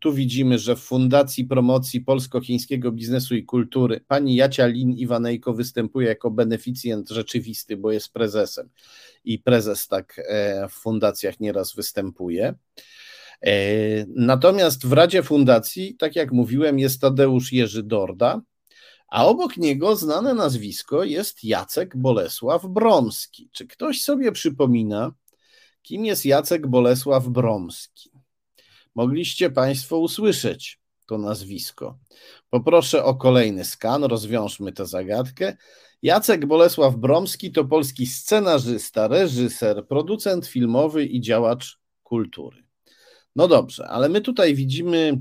tu 0.00 0.12
widzimy, 0.12 0.58
że 0.58 0.76
w 0.76 0.80
Fundacji 0.80 1.44
Promocji 1.44 2.00
Polsko-Chińskiego 2.00 2.92
Biznesu 2.92 3.34
i 3.34 3.44
Kultury 3.44 4.00
pani 4.08 4.34
Jacia 4.34 4.66
Lin 4.66 4.92
Iwanejko 4.92 5.54
występuje 5.54 6.08
jako 6.08 6.30
beneficjent 6.30 7.10
rzeczywisty, 7.10 7.76
bo 7.76 7.92
jest 7.92 8.12
prezesem 8.12 8.68
i 9.24 9.38
prezes 9.38 9.88
tak 9.88 10.20
e, 10.28 10.68
w 10.68 10.72
fundacjach 10.72 11.40
nieraz 11.40 11.74
występuje. 11.74 12.54
Natomiast 14.08 14.86
w 14.86 14.92
Radzie 14.92 15.22
Fundacji, 15.22 15.96
tak 15.96 16.16
jak 16.16 16.32
mówiłem, 16.32 16.78
jest 16.78 17.00
Tadeusz 17.00 17.52
Jerzy 17.52 17.82
Dorda, 17.82 18.40
a 19.08 19.26
obok 19.26 19.56
niego 19.56 19.96
znane 19.96 20.34
nazwisko 20.34 21.04
jest 21.04 21.44
Jacek 21.44 21.96
Bolesław 21.96 22.66
Bromski. 22.66 23.48
Czy 23.52 23.66
ktoś 23.66 24.02
sobie 24.02 24.32
przypomina, 24.32 25.12
kim 25.82 26.04
jest 26.04 26.26
Jacek 26.26 26.66
Bolesław 26.66 27.28
Bromski? 27.28 28.09
Mogliście 28.94 29.50
Państwo 29.50 29.98
usłyszeć 29.98 30.80
to 31.06 31.18
nazwisko. 31.18 31.98
Poproszę 32.50 33.04
o 33.04 33.14
kolejny 33.14 33.64
skan, 33.64 34.04
rozwiążmy 34.04 34.72
tę 34.72 34.86
zagadkę. 34.86 35.56
Jacek 36.02 36.46
Bolesław 36.46 36.96
Bromski 36.96 37.52
to 37.52 37.64
polski 37.64 38.06
scenarzysta, 38.06 39.08
reżyser, 39.08 39.86
producent 39.86 40.46
filmowy 40.46 41.04
i 41.04 41.20
działacz 41.20 41.78
kultury. 42.02 42.64
No 43.36 43.48
dobrze, 43.48 43.88
ale 43.88 44.08
my 44.08 44.20
tutaj 44.20 44.54
widzimy 44.54 45.20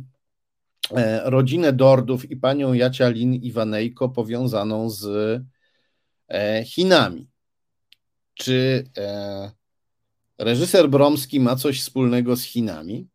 e, 0.92 1.30
rodzinę 1.30 1.74
Dordów 1.74 2.32
i 2.32 2.38
panią 2.38 2.74
Jacia 2.74 3.10
Lin 3.10 3.34
Iwanejko 3.34 4.10
powiązaną 4.10 4.90
z 4.90 5.06
e, 6.28 6.64
Chinami. 6.66 7.30
Czy 8.34 8.84
e, 8.98 9.52
reżyser 10.38 10.90
Bromski 10.90 11.40
ma 11.40 11.56
coś 11.56 11.82
wspólnego 11.82 12.36
z 12.36 12.44
Chinami? 12.44 13.08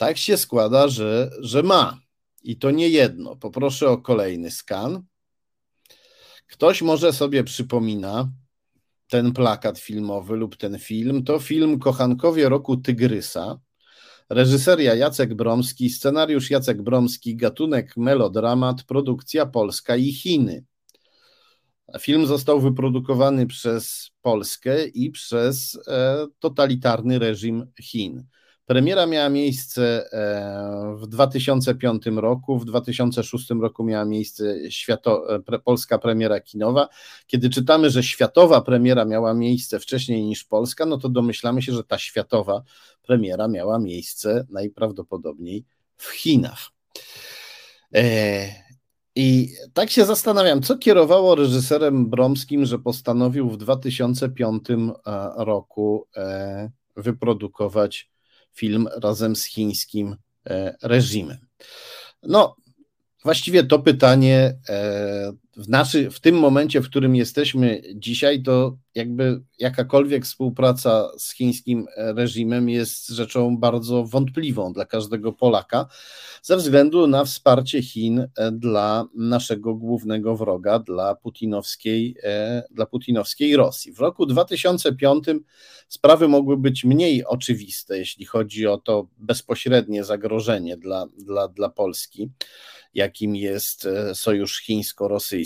Tak 0.00 0.18
się 0.18 0.36
składa, 0.36 0.88
że, 0.88 1.30
że 1.40 1.62
ma. 1.62 2.00
I 2.42 2.56
to 2.56 2.70
nie 2.70 2.88
jedno. 2.88 3.36
Poproszę 3.36 3.90
o 3.90 3.98
kolejny 3.98 4.50
skan. 4.50 5.02
Ktoś 6.46 6.82
może 6.82 7.12
sobie 7.12 7.44
przypomina 7.44 8.32
ten 9.08 9.32
plakat 9.32 9.78
filmowy 9.78 10.36
lub 10.36 10.56
ten 10.56 10.78
film. 10.78 11.24
To 11.24 11.38
film 11.38 11.78
Kochankowie 11.78 12.48
roku 12.48 12.76
Tygrysa. 12.76 13.60
Reżyseria 14.30 14.94
Jacek 14.94 15.34
Bromski, 15.34 15.90
scenariusz 15.90 16.50
Jacek 16.50 16.82
Bromski, 16.82 17.36
gatunek 17.36 17.96
melodramat, 17.96 18.82
produkcja 18.82 19.46
Polska 19.46 19.96
i 19.96 20.12
Chiny. 20.12 20.64
Film 22.00 22.26
został 22.26 22.60
wyprodukowany 22.60 23.46
przez 23.46 24.10
Polskę 24.22 24.86
i 24.86 25.10
przez 25.10 25.78
e, 25.86 26.26
totalitarny 26.38 27.18
reżim 27.18 27.66
Chin. 27.80 28.26
Premiera 28.70 29.06
miała 29.06 29.28
miejsce 29.28 30.12
e, 30.12 30.96
w 30.96 31.06
2005 31.06 32.02
roku, 32.06 32.58
w 32.58 32.64
2006 32.64 33.50
roku 33.50 33.84
miała 33.84 34.04
miejsce 34.04 34.70
świato, 34.70 35.34
e, 35.34 35.58
polska 35.58 35.98
premiera 35.98 36.40
kinowa. 36.40 36.88
Kiedy 37.26 37.50
czytamy, 37.50 37.90
że 37.90 38.02
światowa 38.02 38.60
premiera 38.60 39.04
miała 39.04 39.34
miejsce 39.34 39.80
wcześniej 39.80 40.24
niż 40.24 40.44
polska, 40.44 40.86
no 40.86 40.98
to 40.98 41.08
domyślamy 41.08 41.62
się, 41.62 41.72
że 41.72 41.84
ta 41.84 41.98
światowa 41.98 42.62
premiera 43.02 43.48
miała 43.48 43.78
miejsce 43.78 44.46
najprawdopodobniej 44.50 45.64
w 45.96 46.08
Chinach. 46.10 46.68
E, 47.94 48.46
I 49.16 49.52
tak 49.74 49.90
się 49.90 50.04
zastanawiam, 50.04 50.62
co 50.62 50.78
kierowało 50.78 51.34
reżyserem 51.34 52.10
Bromskim, 52.10 52.66
że 52.66 52.78
postanowił 52.78 53.50
w 53.50 53.56
2005 53.56 54.64
roku 55.36 56.06
wyprodukować 56.96 58.10
film 58.52 58.88
razem 58.96 59.36
z 59.36 59.44
chińskim 59.44 60.16
e, 60.46 60.74
reżimem. 60.82 61.38
No, 62.22 62.56
właściwie 63.24 63.64
to 63.64 63.78
pytanie 63.78 64.58
e, 64.68 65.32
w, 65.56 65.68
naszy, 65.68 66.10
w 66.10 66.20
tym 66.20 66.38
momencie, 66.38 66.80
w 66.80 66.90
którym 66.90 67.16
jesteśmy 67.16 67.82
dzisiaj, 67.94 68.42
to 68.42 68.76
jakby 68.94 69.42
jakakolwiek 69.58 70.24
współpraca 70.24 71.08
z 71.18 71.34
chińskim 71.34 71.86
reżimem 71.96 72.68
jest 72.68 73.08
rzeczą 73.08 73.56
bardzo 73.56 74.04
wątpliwą 74.04 74.72
dla 74.72 74.84
każdego 74.84 75.32
Polaka, 75.32 75.86
ze 76.42 76.56
względu 76.56 77.06
na 77.06 77.24
wsparcie 77.24 77.82
Chin 77.82 78.26
dla 78.52 79.04
naszego 79.14 79.74
głównego 79.74 80.36
wroga, 80.36 80.78
dla 80.78 81.14
putinowskiej, 81.14 82.16
e, 82.22 82.62
dla 82.70 82.86
putinowskiej 82.86 83.56
Rosji. 83.56 83.92
W 83.92 84.00
roku 84.00 84.26
2005 84.26 85.24
sprawy 85.88 86.28
mogły 86.28 86.56
być 86.56 86.84
mniej 86.84 87.24
oczywiste, 87.24 87.98
jeśli 87.98 88.24
chodzi 88.24 88.66
o 88.66 88.78
to 88.78 89.08
bezpośrednie 89.18 90.04
zagrożenie 90.04 90.76
dla, 90.76 91.06
dla, 91.18 91.48
dla 91.48 91.68
Polski 91.68 92.30
jakim 92.94 93.36
jest 93.36 93.86
e, 93.86 94.14
sojusz 94.14 94.60
chińsko-rosyjski, 94.60 95.39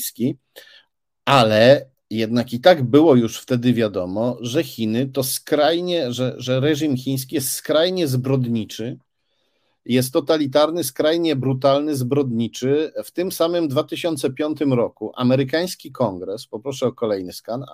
ale 1.25 1.91
jednak 2.11 2.53
i 2.53 2.61
tak 2.61 2.83
było 2.83 3.15
już 3.15 3.39
wtedy 3.39 3.73
wiadomo, 3.73 4.37
że 4.41 4.65
Chiny 4.65 5.07
to 5.07 5.23
skrajnie, 5.23 6.13
że, 6.13 6.35
że 6.37 6.61
reżim 6.61 6.97
chiński 6.97 7.35
jest 7.35 7.51
skrajnie 7.53 8.09
zbrodniczy, 8.09 8.99
jest 9.85 10.13
totalitarny, 10.13 10.85
skrajnie 10.85 11.37
brutalny, 11.37 11.97
zbrodniczy. 11.97 12.93
W 13.05 13.11
tym 13.11 13.33
samym 13.33 13.69
2005 13.69 14.61
roku 14.61 15.13
amerykański 15.15 15.93
kongres, 15.93 16.47
poproszę 16.47 16.87
o 16.87 16.93
kolejny 16.93 17.33
skan, 17.33 17.65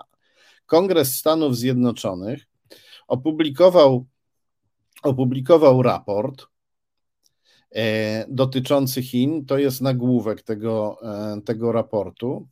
Kongres 0.67 1.15
Stanów 1.15 1.57
Zjednoczonych 1.57 2.47
opublikował, 3.09 4.07
opublikował 5.03 5.83
raport, 5.83 6.47
dotyczący 8.29 9.03
Chin. 9.03 9.47
To 9.47 9.59
jest 9.59 9.81
nagłówek 9.81 10.43
tego, 10.43 10.99
e, 11.03 11.41
tego 11.41 11.73
raportu. 11.73 12.49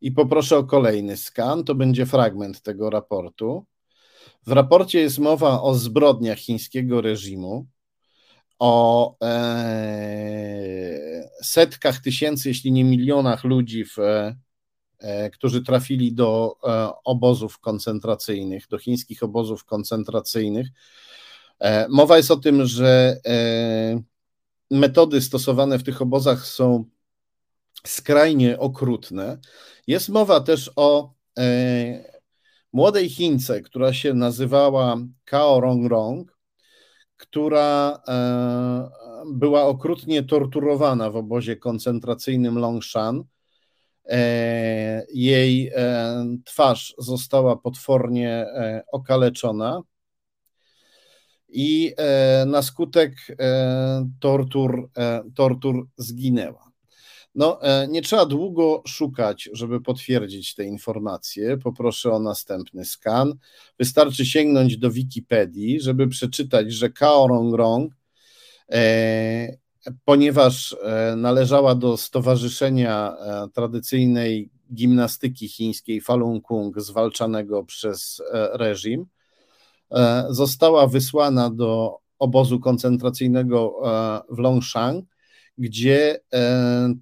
I 0.00 0.12
poproszę 0.12 0.56
o 0.56 0.64
kolejny 0.64 1.16
skan. 1.16 1.64
To 1.64 1.74
będzie 1.74 2.06
fragment 2.06 2.62
tego 2.62 2.90
raportu. 2.90 3.66
W 4.46 4.52
raporcie 4.52 5.00
jest 5.00 5.18
mowa 5.18 5.62
o 5.62 5.74
zbrodniach 5.74 6.38
chińskiego 6.38 7.00
reżimu, 7.00 7.66
o 8.58 9.16
e, 9.22 11.28
setkach 11.42 12.00
tysięcy, 12.00 12.48
jeśli 12.48 12.72
nie 12.72 12.84
milionach 12.84 13.44
ludzi, 13.44 13.84
w, 13.84 13.96
e, 14.98 15.30
którzy 15.30 15.62
trafili 15.62 16.12
do 16.12 16.56
e, 16.64 16.90
obozów 17.04 17.58
koncentracyjnych, 17.58 18.68
do 18.68 18.78
chińskich 18.78 19.22
obozów 19.22 19.64
koncentracyjnych. 19.64 20.66
E, 21.58 21.88
mowa 21.88 22.16
jest 22.16 22.30
o 22.30 22.36
tym, 22.36 22.66
że 22.66 23.20
metody 24.70 25.20
stosowane 25.20 25.78
w 25.78 25.84
tych 25.84 26.02
obozach 26.02 26.46
są 26.46 26.84
skrajnie 27.86 28.58
okrutne. 28.58 29.38
Jest 29.86 30.08
mowa 30.08 30.40
też 30.40 30.70
o 30.76 31.14
e, 31.38 32.16
młodej 32.72 33.08
Chińce, 33.08 33.60
która 33.62 33.92
się 33.92 34.14
nazywała 34.14 34.96
Kao 35.24 35.60
Rongrong, 35.60 36.38
która 37.16 38.02
e, 38.08 38.88
była 39.26 39.62
okrutnie 39.62 40.22
torturowana 40.22 41.10
w 41.10 41.16
obozie 41.16 41.56
koncentracyjnym 41.56 42.58
Longshan. 42.58 43.24
E, 44.08 45.06
jej 45.14 45.70
e, 45.74 46.26
twarz 46.44 46.94
została 46.98 47.56
potwornie 47.56 48.30
e, 48.30 48.84
okaleczona 48.92 49.82
i 51.56 51.94
e, 51.96 52.44
na 52.46 52.62
skutek 52.62 53.12
e, 53.38 54.08
tortur, 54.20 54.90
e, 54.96 55.22
tortur 55.34 55.86
zginęła. 55.96 56.66
No, 57.34 57.60
nie 57.88 58.02
trzeba 58.02 58.26
długo 58.26 58.82
szukać, 58.86 59.48
żeby 59.52 59.80
potwierdzić 59.80 60.54
te 60.54 60.64
informacje. 60.64 61.58
Poproszę 61.58 62.12
o 62.12 62.18
następny 62.18 62.84
skan. 62.84 63.34
Wystarczy 63.78 64.26
sięgnąć 64.26 64.76
do 64.76 64.90
Wikipedii, 64.90 65.80
żeby 65.80 66.08
przeczytać, 66.08 66.72
że 66.72 66.90
Kao 66.90 67.26
Rong 67.56 67.94
ponieważ 70.04 70.76
należała 71.16 71.74
do 71.74 71.96
Stowarzyszenia 71.96 73.16
Tradycyjnej 73.54 74.50
Gimnastyki 74.74 75.48
Chińskiej 75.48 76.00
Falun 76.00 76.40
Gong, 76.40 76.80
zwalczanego 76.80 77.64
przez 77.64 78.22
reżim, 78.52 79.06
E, 79.06 79.15
została 80.28 80.86
wysłana 80.86 81.50
do 81.50 81.98
obozu 82.18 82.60
koncentracyjnego 82.60 83.80
e, 83.84 84.20
w 84.34 84.38
Longshan, 84.38 85.02
gdzie 85.58 86.20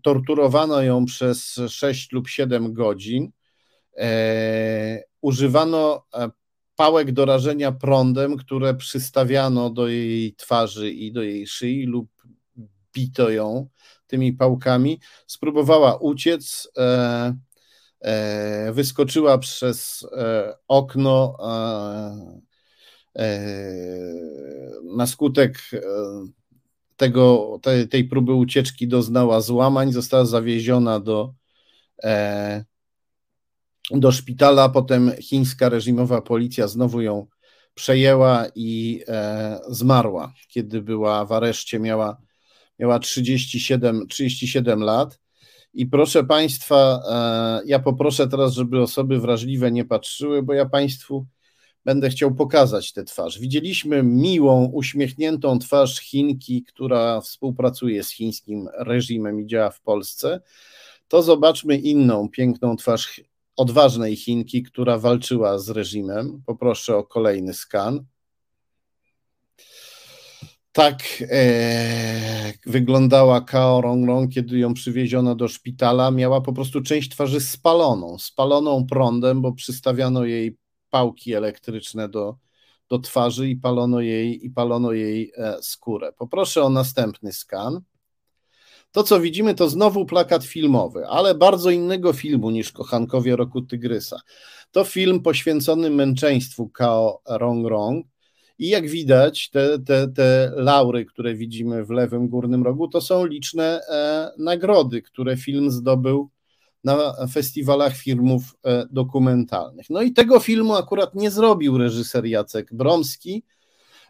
torturowano 0.02 0.82
ją 0.82 1.04
przez 1.04 1.60
6 1.68 2.12
lub 2.12 2.28
7 2.28 2.72
godzin. 2.72 3.30
Używano 5.20 6.06
pałek 6.76 7.12
do 7.12 7.24
rażenia 7.24 7.72
prądem, 7.72 8.36
które 8.36 8.74
przystawiano 8.74 9.70
do 9.70 9.88
jej 9.88 10.34
twarzy 10.34 10.90
i 10.90 11.12
do 11.12 11.22
jej 11.22 11.46
szyi 11.46 11.86
lub 11.86 12.08
bito 12.94 13.30
ją 13.30 13.68
tymi 14.06 14.32
pałkami. 14.32 15.00
Spróbowała 15.26 15.96
uciec, 15.96 16.68
e, 16.78 17.36
e, 18.00 18.72
wyskoczyła 18.72 19.38
przez 19.38 20.06
e, 20.16 20.54
okno. 20.68 21.36
Na 24.96 25.06
skutek 25.06 25.58
tego, 26.96 27.58
tej, 27.62 27.88
tej 27.88 28.04
próby 28.04 28.32
ucieczki 28.34 28.88
doznała 28.88 29.40
złamań, 29.40 29.92
została 29.92 30.24
zawieziona 30.24 31.00
do 31.00 31.34
do 33.90 34.12
szpitala, 34.12 34.68
potem 34.68 35.12
chińska 35.20 35.68
reżimowa 35.68 36.22
policja 36.22 36.68
znowu 36.68 37.00
ją 37.00 37.26
przejęła 37.74 38.46
i 38.54 39.02
e, 39.08 39.60
zmarła. 39.68 40.32
Kiedy 40.48 40.82
była 40.82 41.24
w 41.24 41.32
areszcie, 41.32 41.80
miała, 41.80 42.16
miała 42.78 42.98
37, 42.98 44.06
37 44.08 44.80
lat. 44.80 45.20
I 45.74 45.86
proszę 45.86 46.24
Państwa, 46.24 47.02
e, 47.10 47.66
ja 47.66 47.78
poproszę 47.78 48.28
teraz, 48.28 48.52
żeby 48.52 48.82
osoby 48.82 49.20
wrażliwe 49.20 49.72
nie 49.72 49.84
patrzyły, 49.84 50.42
bo 50.42 50.52
ja 50.52 50.66
Państwu 50.66 51.26
będę 51.84 52.10
chciał 52.10 52.34
pokazać 52.34 52.92
tę 52.92 53.04
twarz. 53.04 53.38
Widzieliśmy 53.38 54.02
miłą, 54.02 54.70
uśmiechniętą 54.72 55.58
twarz 55.58 56.00
Chinki, 56.00 56.62
która 56.62 57.20
współpracuje 57.20 58.02
z 58.02 58.10
chińskim 58.10 58.68
reżimem 58.78 59.40
i 59.40 59.46
działa 59.46 59.70
w 59.70 59.80
Polsce. 59.80 60.40
To 61.08 61.22
zobaczmy 61.22 61.76
inną, 61.76 62.28
piękną 62.28 62.76
twarz 62.76 63.20
odważnej 63.56 64.16
Chinki, 64.16 64.62
która 64.62 64.98
walczyła 64.98 65.58
z 65.58 65.70
reżimem. 65.70 66.42
Poproszę 66.46 66.96
o 66.96 67.04
kolejny 67.04 67.54
skan. 67.54 68.04
Tak 70.72 71.02
e, 71.20 72.52
wyglądała 72.66 73.40
Kao 73.40 73.80
Rongrong, 73.80 74.32
kiedy 74.32 74.58
ją 74.58 74.74
przywieziono 74.74 75.34
do 75.34 75.48
szpitala. 75.48 76.10
Miała 76.10 76.40
po 76.40 76.52
prostu 76.52 76.80
część 76.82 77.10
twarzy 77.10 77.40
spaloną, 77.40 78.18
spaloną 78.18 78.86
prądem, 78.86 79.42
bo 79.42 79.52
przystawiano 79.52 80.24
jej 80.24 80.56
pałki 80.94 81.34
elektryczne 81.34 82.08
do, 82.08 82.36
do 82.88 82.98
twarzy 82.98 83.48
i 83.48 83.56
palono 83.56 84.00
jej, 84.00 84.46
i 84.46 84.50
palono 84.50 84.92
jej 84.92 85.32
e, 85.36 85.56
skórę. 85.62 86.12
Poproszę 86.12 86.62
o 86.62 86.70
następny 86.70 87.32
skan. 87.32 87.80
To, 88.92 89.02
co 89.02 89.20
widzimy, 89.20 89.54
to 89.54 89.68
znowu 89.68 90.06
plakat 90.06 90.44
filmowy, 90.44 91.06
ale 91.06 91.34
bardzo 91.34 91.70
innego 91.70 92.12
filmu 92.12 92.50
niż 92.50 92.72
Kochankowie 92.72 93.36
Roku 93.36 93.62
Tygrysa. 93.62 94.20
To 94.70 94.84
film 94.84 95.20
poświęcony 95.20 95.90
męczeństwu 95.90 96.68
Kao 96.68 97.22
Rong 97.28 97.68
Rong. 97.68 98.06
I 98.58 98.68
jak 98.68 98.88
widać, 98.88 99.50
te, 99.50 99.78
te, 99.78 100.08
te 100.08 100.52
laury, 100.56 101.04
które 101.04 101.34
widzimy 101.34 101.84
w 101.84 101.90
lewym 101.90 102.28
górnym 102.28 102.62
rogu, 102.62 102.88
to 102.88 103.00
są 103.00 103.26
liczne 103.26 103.80
e, 103.88 104.30
nagrody, 104.38 105.02
które 105.02 105.36
film 105.36 105.70
zdobył 105.70 106.30
na 106.84 107.14
festiwalach 107.32 107.96
filmów 107.96 108.42
e, 108.64 108.86
dokumentalnych. 108.90 109.90
No 109.90 110.02
i 110.02 110.12
tego 110.12 110.40
filmu 110.40 110.74
akurat 110.74 111.14
nie 111.14 111.30
zrobił 111.30 111.78
reżyser 111.78 112.26
Jacek 112.26 112.74
Bromski, 112.74 113.44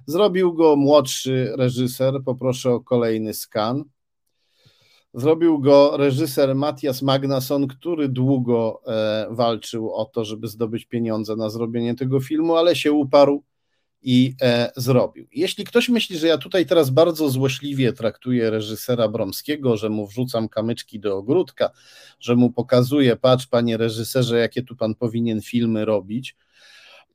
zrobił 0.06 0.52
go 0.54 0.76
młodszy 0.76 1.52
reżyser. 1.56 2.14
Poproszę 2.24 2.70
o 2.70 2.80
kolejny 2.80 3.34
skan. 3.34 3.84
Zrobił 5.14 5.58
go 5.58 5.96
reżyser 5.96 6.54
Matias 6.54 7.02
Magnason, 7.02 7.66
który 7.66 8.08
długo 8.08 8.82
e, 8.86 9.26
walczył 9.30 9.94
o 9.94 10.04
to, 10.04 10.24
żeby 10.24 10.48
zdobyć 10.48 10.84
pieniądze 10.84 11.36
na 11.36 11.50
zrobienie 11.50 11.94
tego 11.94 12.20
filmu, 12.20 12.56
ale 12.56 12.76
się 12.76 12.92
uparł 12.92 13.42
i 14.04 14.34
e, 14.42 14.72
zrobił. 14.76 15.26
Jeśli 15.32 15.64
ktoś 15.64 15.88
myśli, 15.88 16.18
że 16.18 16.26
ja 16.26 16.38
tutaj 16.38 16.66
teraz 16.66 16.90
bardzo 16.90 17.30
złośliwie 17.30 17.92
traktuję 17.92 18.50
reżysera 18.50 19.08
Bromskiego, 19.08 19.76
że 19.76 19.88
mu 19.88 20.06
wrzucam 20.06 20.48
kamyczki 20.48 21.00
do 21.00 21.16
ogródka, 21.16 21.70
że 22.20 22.36
mu 22.36 22.52
pokazuję, 22.52 23.16
patrz 23.16 23.46
panie 23.46 23.76
reżyserze, 23.76 24.38
jakie 24.38 24.62
tu 24.62 24.76
pan 24.76 24.94
powinien 24.94 25.42
filmy 25.42 25.84
robić, 25.84 26.36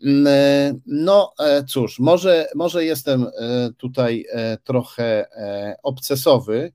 mm, 0.03 0.27
e, 0.27 0.73
no 0.85 1.33
cóż, 1.67 1.99
może, 1.99 2.47
może 2.55 2.85
jestem 2.85 3.25
tutaj 3.77 4.25
trochę 4.63 5.25
obcesowy, 5.83 6.71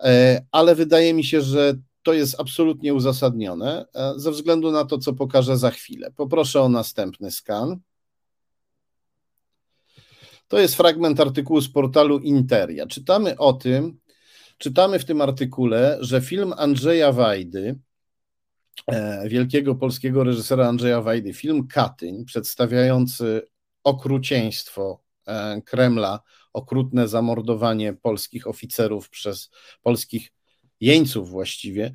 E, 0.00 0.42
ale 0.52 0.74
wydaje 0.74 1.14
mi 1.14 1.24
się, 1.24 1.40
że 1.40 1.74
to 2.02 2.12
jest 2.12 2.40
absolutnie 2.40 2.94
uzasadnione 2.94 3.86
e, 3.94 4.12
ze 4.16 4.30
względu 4.30 4.70
na 4.70 4.84
to, 4.84 4.98
co 4.98 5.12
pokażę 5.12 5.58
za 5.58 5.70
chwilę. 5.70 6.10
Poproszę 6.16 6.60
o 6.60 6.68
następny 6.68 7.30
skan. 7.30 7.76
To 10.54 10.60
jest 10.60 10.74
fragment 10.74 11.20
artykułu 11.20 11.60
z 11.60 11.68
portalu 11.68 12.18
Interia. 12.18 12.86
Czytamy 12.86 13.38
o 13.38 13.52
tym, 13.52 13.98
czytamy 14.58 14.98
w 14.98 15.04
tym 15.04 15.20
artykule, 15.20 15.98
że 16.00 16.20
film 16.20 16.54
Andrzeja 16.56 17.12
Wajdy, 17.12 17.78
e, 18.86 19.28
wielkiego 19.28 19.74
polskiego 19.74 20.24
reżysera 20.24 20.68
Andrzeja 20.68 21.02
Wajdy, 21.02 21.32
film 21.32 21.66
Katyń, 21.66 22.24
przedstawiający 22.24 23.42
okrucieństwo 23.84 25.04
Kremla 25.64 26.20
okrutne 26.52 27.08
zamordowanie 27.08 27.94
polskich 27.94 28.46
oficerów 28.46 29.10
przez 29.10 29.50
polskich 29.82 30.32
jeńców 30.80 31.30
właściwie 31.30 31.84
e, 31.86 31.92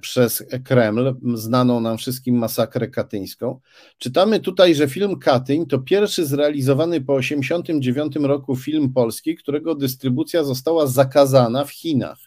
przez 0.00 0.44
Kreml, 0.64 1.14
znaną 1.34 1.80
nam 1.80 1.98
wszystkim 1.98 2.38
masakrę 2.38 2.88
katyńską. 2.88 3.60
Czytamy 3.98 4.40
tutaj, 4.40 4.74
że 4.74 4.88
film 4.88 5.18
Katyń 5.18 5.66
to 5.66 5.78
pierwszy 5.78 6.26
zrealizowany 6.26 7.00
po 7.00 7.20
1989 7.20 8.28
roku 8.28 8.56
film 8.56 8.92
polski, 8.92 9.36
którego 9.36 9.74
dystrybucja 9.74 10.44
została 10.44 10.86
zakazana 10.86 11.64
w 11.64 11.70
Chinach. 11.70 12.18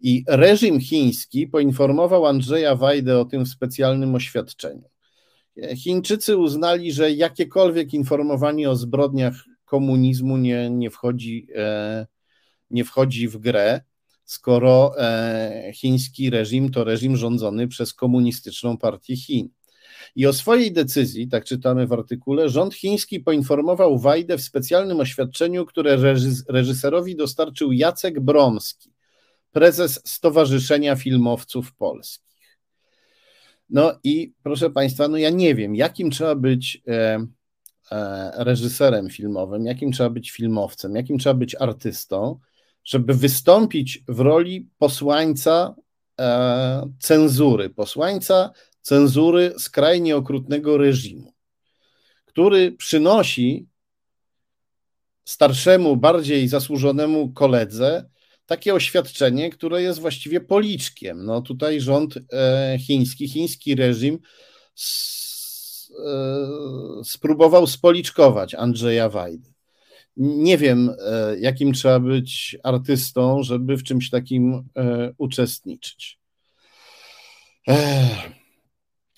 I 0.00 0.24
reżim 0.28 0.80
chiński 0.80 1.46
poinformował 1.46 2.26
Andrzeja 2.26 2.76
Wajdę 2.76 3.18
o 3.18 3.24
tym 3.24 3.44
w 3.44 3.48
specjalnym 3.48 4.14
oświadczeniu. 4.14 4.88
Chińczycy 5.76 6.36
uznali, 6.36 6.92
że 6.92 7.12
jakiekolwiek 7.12 7.94
informowanie 7.94 8.70
o 8.70 8.76
zbrodniach 8.76 9.34
komunizmu 9.64 10.36
nie, 10.36 10.70
nie, 10.70 10.90
wchodzi, 10.90 11.46
e, 11.56 12.06
nie 12.70 12.84
wchodzi 12.84 13.28
w 13.28 13.38
grę, 13.38 13.80
skoro 14.24 14.94
e, 14.98 15.72
chiński 15.74 16.30
reżim 16.30 16.70
to 16.70 16.84
reżim 16.84 17.16
rządzony 17.16 17.68
przez 17.68 17.94
komunistyczną 17.94 18.78
partię 18.78 19.16
Chin. 19.16 19.48
I 20.16 20.26
o 20.26 20.32
swojej 20.32 20.72
decyzji, 20.72 21.28
tak 21.28 21.44
czytamy 21.44 21.86
w 21.86 21.92
artykule, 21.92 22.48
rząd 22.48 22.74
chiński 22.74 23.20
poinformował 23.20 23.98
Wajdę 23.98 24.38
w 24.38 24.42
specjalnym 24.42 25.00
oświadczeniu, 25.00 25.66
które 25.66 25.96
reżyserowi 26.48 27.16
dostarczył 27.16 27.72
Jacek 27.72 28.20
Bromski, 28.20 28.92
prezes 29.52 30.00
Stowarzyszenia 30.04 30.96
Filmowców 30.96 31.74
Polskich. 31.74 32.58
No 33.70 33.98
i 34.04 34.32
proszę 34.42 34.70
Państwa, 34.70 35.08
no 35.08 35.16
ja 35.16 35.30
nie 35.30 35.54
wiem, 35.54 35.74
jakim 35.74 36.10
trzeba 36.10 36.34
być 36.34 36.82
e, 36.88 37.26
E, 37.92 38.30
reżyserem 38.44 39.10
filmowym, 39.10 39.66
jakim 39.66 39.92
trzeba 39.92 40.10
być 40.10 40.30
filmowcem, 40.30 40.96
jakim 40.96 41.18
trzeba 41.18 41.34
być 41.34 41.54
artystą, 41.54 42.38
żeby 42.84 43.14
wystąpić 43.14 44.04
w 44.08 44.20
roli 44.20 44.68
posłańca 44.78 45.74
e, 46.20 46.90
cenzury, 47.00 47.70
posłańca 47.70 48.50
cenzury 48.82 49.54
skrajnie 49.58 50.16
okrutnego 50.16 50.76
reżimu, 50.76 51.34
który 52.24 52.72
przynosi 52.72 53.66
starszemu, 55.24 55.96
bardziej 55.96 56.48
zasłużonemu 56.48 57.32
koledze 57.32 58.08
takie 58.46 58.74
oświadczenie, 58.74 59.50
które 59.50 59.82
jest 59.82 60.00
właściwie 60.00 60.40
policzkiem. 60.40 61.24
No 61.24 61.42
tutaj 61.42 61.80
rząd 61.80 62.14
e, 62.32 62.78
chiński, 62.78 63.28
chiński 63.28 63.74
reżim 63.74 64.18
E, 65.98 67.04
spróbował 67.04 67.66
spoliczkować 67.66 68.54
Andrzeja 68.54 69.08
Wajdy. 69.08 69.53
Nie 70.16 70.58
wiem, 70.58 70.90
e, 71.06 71.38
jakim 71.38 71.72
trzeba 71.72 72.00
być 72.00 72.56
artystą, 72.62 73.42
żeby 73.42 73.76
w 73.76 73.82
czymś 73.82 74.10
takim 74.10 74.64
e, 74.76 75.12
uczestniczyć. 75.18 76.18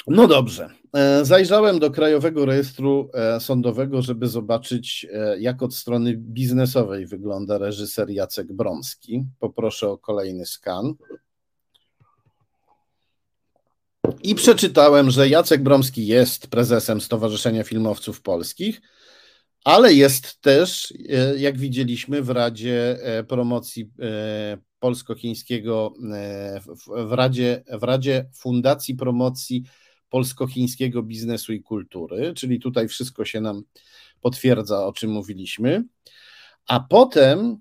No 0.07 0.29
dobrze. 0.29 0.71
Zajrzałem 1.23 1.79
do 1.79 1.91
Krajowego 1.91 2.47
Rejestru 2.47 3.11
Sądowego, 3.39 4.03
żeby 4.03 4.29
zobaczyć, 4.29 5.07
jak 5.39 5.63
od 5.63 5.75
strony 5.75 6.17
biznesowej 6.17 7.07
wygląda 7.07 7.59
reżyser 7.59 8.11
Jacek 8.11 8.53
Bromski. 8.53 9.25
Poproszę 9.39 9.89
o 9.91 9.99
kolejny 9.99 10.47
skan. 10.47 10.95
I 14.23 14.35
przeczytałem, 14.35 15.11
że 15.11 15.29
Jacek 15.29 15.63
Bromski 15.63 16.07
jest 16.07 16.47
prezesem 16.47 17.01
Stowarzyszenia 17.01 17.65
Filmowców 17.65 18.23
Polskich, 18.23 18.81
ale 19.67 19.95
jest 19.95 20.41
też, 20.41 20.95
e, 21.09 21.39
jak 21.39 21.59
widzieliśmy, 21.59 22.23
w 22.23 22.31
Radzie 22.31 22.99
e, 23.03 23.25
Promocji 23.25 23.91
e, 24.01 24.59
polsko-chińskiego 24.79 25.95
w 26.89 27.13
Radzie, 27.13 27.65
w 27.73 27.83
Radzie 27.83 28.29
Fundacji 28.35 28.95
Promocji 28.95 29.65
Polsko-Chińskiego 30.09 31.03
Biznesu 31.03 31.53
i 31.53 31.63
Kultury, 31.63 32.35
czyli 32.35 32.61
tutaj 32.61 32.89
wszystko 32.89 33.25
się 33.25 33.41
nam 33.41 33.63
potwierdza, 34.21 34.87
o 34.87 34.93
czym 34.93 35.11
mówiliśmy. 35.11 35.85
A 36.69 36.81
potem, 36.81 37.59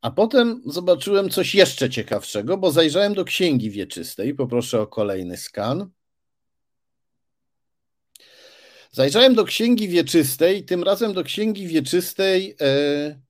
a 0.00 0.10
potem 0.10 0.62
zobaczyłem 0.66 1.30
coś 1.30 1.54
jeszcze 1.54 1.90
ciekawszego, 1.90 2.58
bo 2.58 2.70
zajrzałem 2.70 3.14
do 3.14 3.24
Księgi 3.24 3.70
Wieczystej. 3.70 4.34
Poproszę 4.34 4.80
o 4.80 4.86
kolejny 4.86 5.36
skan. 5.36 5.90
Zajrzałem 8.94 9.34
do 9.34 9.44
Księgi 9.44 9.88
Wieczystej, 9.88 10.64
tym 10.64 10.82
razem 10.82 11.12
do 11.12 11.24
Księgi 11.24 11.66
Wieczystej 11.66 12.56
e, 12.60 13.20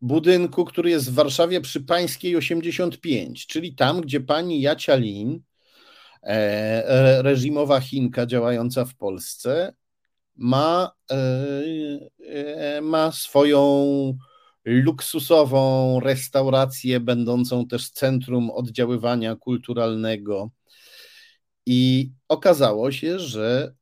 budynku, 0.00 0.64
który 0.64 0.90
jest 0.90 1.10
w 1.10 1.14
Warszawie 1.14 1.60
przy 1.60 1.80
Pańskiej 1.80 2.36
85, 2.36 3.46
czyli 3.46 3.74
tam, 3.74 4.00
gdzie 4.00 4.20
pani 4.20 4.60
Jacia 4.60 4.96
Lin, 4.96 5.40
e, 6.22 7.22
reżimowa 7.22 7.80
Chinka 7.80 8.26
działająca 8.26 8.84
w 8.84 8.94
Polsce, 8.94 9.74
ma, 10.36 10.92
e, 11.10 11.16
e, 12.26 12.80
ma 12.80 13.12
swoją 13.12 14.18
luksusową 14.64 16.00
restaurację, 16.00 17.00
będącą 17.00 17.66
też 17.66 17.90
centrum 17.90 18.50
oddziaływania 18.50 19.36
kulturalnego. 19.36 20.50
I 21.66 22.10
okazało 22.28 22.92
się, 22.92 23.18
że, 23.18 23.74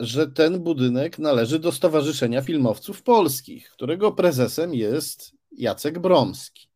że 0.00 0.26
ten 0.26 0.60
budynek 0.60 1.18
należy 1.18 1.58
do 1.58 1.72
Stowarzyszenia 1.72 2.42
Filmowców 2.42 3.02
Polskich, 3.02 3.70
którego 3.70 4.12
prezesem 4.12 4.74
jest 4.74 5.32
Jacek 5.52 5.98
Bromski. 5.98 6.68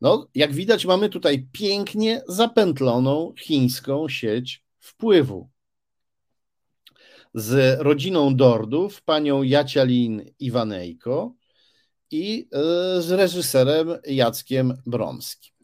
No, 0.00 0.28
jak 0.34 0.52
widać, 0.52 0.86
mamy 0.86 1.08
tutaj 1.08 1.46
pięknie 1.52 2.22
zapętloną 2.28 3.34
chińską 3.38 4.08
sieć 4.08 4.64
wpływu 4.78 5.48
z 7.34 7.80
rodziną 7.80 8.36
Dordów, 8.36 9.02
panią 9.02 9.42
Jacialin 9.42 10.24
Iwanejko 10.38 11.34
i 12.10 12.48
e, 12.52 12.58
z 13.02 13.10
reżyserem 13.10 13.98
Jackiem 14.06 14.74
Bromskim. 14.86 15.54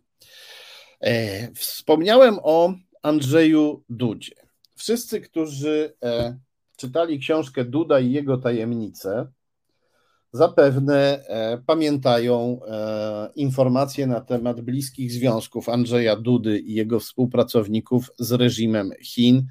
E, 1.01 1.53
wspomniałem 1.53 2.39
o 2.43 2.75
Andrzeju 3.03 3.85
Dudzie. 3.89 4.44
Wszyscy, 4.75 5.21
którzy 5.21 5.95
e, 6.03 6.39
czytali 6.77 7.19
książkę 7.19 7.65
Duda 7.65 8.01
i 8.01 8.13
jego 8.13 8.39
tajemnice, 8.39 9.27
zapewne 10.33 11.25
pamiętają 11.67 12.61
informacje 13.35 14.07
na 14.07 14.21
temat 14.21 14.61
bliskich 14.61 15.13
związków 15.13 15.69
Andrzeja 15.69 16.17
Dudy 16.17 16.59
i 16.59 16.75
jego 16.75 17.01
współpracowników 17.01 18.11
z 18.19 18.33
reżimem 18.33 18.91
Chin 19.03 19.47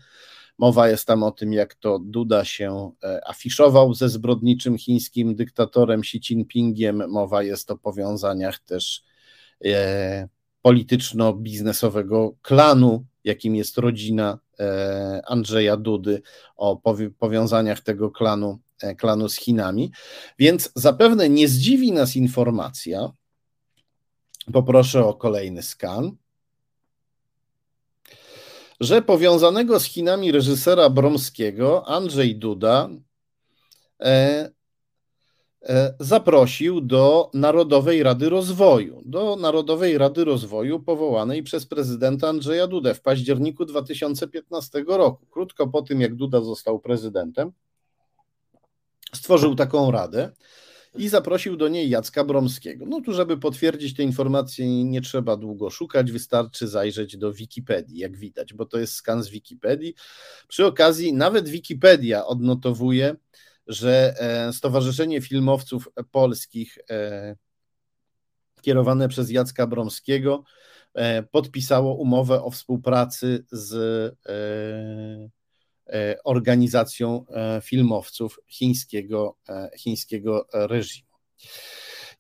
Mowa 0.58 0.90
jest 0.90 1.08
tam 1.08 1.24
o 1.24 1.32
tym, 1.32 1.54
jak 1.54 1.76
to 1.76 2.00
Duda 2.00 2.46
się 2.46 2.92
e, 3.04 3.28
afiszował 3.28 3.94
ze 3.94 4.10
zbrodniczym 4.10 4.78
chińskim 4.78 5.36
dyktatorem 5.36 6.00
Xi 6.00 6.18
Jinpingiem. 6.18 7.04
Mowa 7.10 7.44
jest 7.44 7.72
o 7.72 7.78
powiązaniach 7.78 8.60
też 8.60 9.04
e, 9.66 10.28
polityczno-biznesowego 10.62 12.36
klanu, 12.42 13.06
jakim 13.24 13.56
jest 13.56 13.78
rodzina 13.78 14.40
e, 14.60 15.22
Andrzeja 15.26 15.78
Dudy, 15.78 16.22
o 16.56 16.82
powiązaniach 17.20 17.80
tego 17.80 18.12
klanu, 18.12 18.60
klanu 18.98 19.30
z 19.30 19.36
Chinami. 19.36 19.92
Więc 20.40 20.72
zapewne 20.76 21.30
nie 21.30 21.48
zdziwi 21.48 21.92
nas 21.92 22.16
informacja. 22.16 23.12
Poproszę 24.54 25.06
o 25.06 25.14
kolejny 25.14 25.64
skan 25.64 26.16
że 28.80 29.02
powiązanego 29.02 29.80
z 29.80 29.84
Chinami 29.84 30.32
reżysera 30.32 30.90
Bromskiego 30.90 31.88
Andrzej 31.88 32.36
Duda 32.36 32.90
e, 34.00 34.06
e, 34.06 34.50
zaprosił 36.00 36.82
do 36.82 37.30
Narodowej 37.34 38.04
Rady 38.04 38.30
Rozwoju, 38.30 39.02
do 39.06 39.36
Narodowej 39.36 39.98
Rady 39.98 40.26
Rozwoju 40.26 40.80
powołanej 40.80 41.44
przez 41.44 41.66
prezydenta 41.66 42.30
Andrzeja 42.30 42.68
Dudę 42.68 42.94
w 42.94 43.02
październiku 43.02 43.66
2015 43.66 44.84
roku. 44.88 45.26
Krótko 45.26 45.68
po 45.68 45.82
tym, 45.82 46.02
jak 46.02 46.16
Duda 46.16 46.42
został 46.42 46.80
prezydentem, 46.80 47.52
stworzył 49.14 49.56
taką 49.56 49.92
radę 49.92 50.32
i 50.96 51.10
zaprosił 51.10 51.58
do 51.58 51.68
niej 51.68 51.90
Jacka 51.90 52.24
Bromskiego. 52.24 52.86
No 52.86 53.02
tu, 53.02 53.14
żeby 53.14 53.38
potwierdzić 53.38 53.96
te 53.96 54.04
informacje, 54.04 54.84
nie 54.84 55.02
trzeba 55.02 55.38
długo 55.38 55.70
szukać, 55.70 56.12
wystarczy 56.12 56.68
zajrzeć 56.68 57.18
do 57.18 57.34
Wikipedii, 57.34 58.00
jak 58.00 58.18
widać, 58.18 58.54
bo 58.54 58.66
to 58.66 58.80
jest 58.80 58.94
skan 58.94 59.24
z 59.24 59.30
Wikipedii. 59.30 59.94
Przy 60.48 60.66
okazji, 60.66 61.14
nawet 61.14 61.50
Wikipedia 61.50 62.26
odnotowuje, 62.26 63.16
że 63.68 64.14
e, 64.20 64.54
Stowarzyszenie 64.54 65.22
Filmowców 65.22 65.90
Polskich 66.12 66.78
e, 66.90 67.36
kierowane 68.62 69.10
przez 69.10 69.32
Jacka 69.32 69.68
Bromskiego 69.68 70.44
e, 70.94 71.24
podpisało 71.24 71.96
umowę 71.96 72.44
o 72.44 72.52
współpracy 72.52 73.46
z 73.52 74.16
organizacją 76.24 77.26
filmowców 77.64 78.40
chińskiego, 78.48 79.38
chińskiego 79.78 80.48
reżimu. 80.54 81.08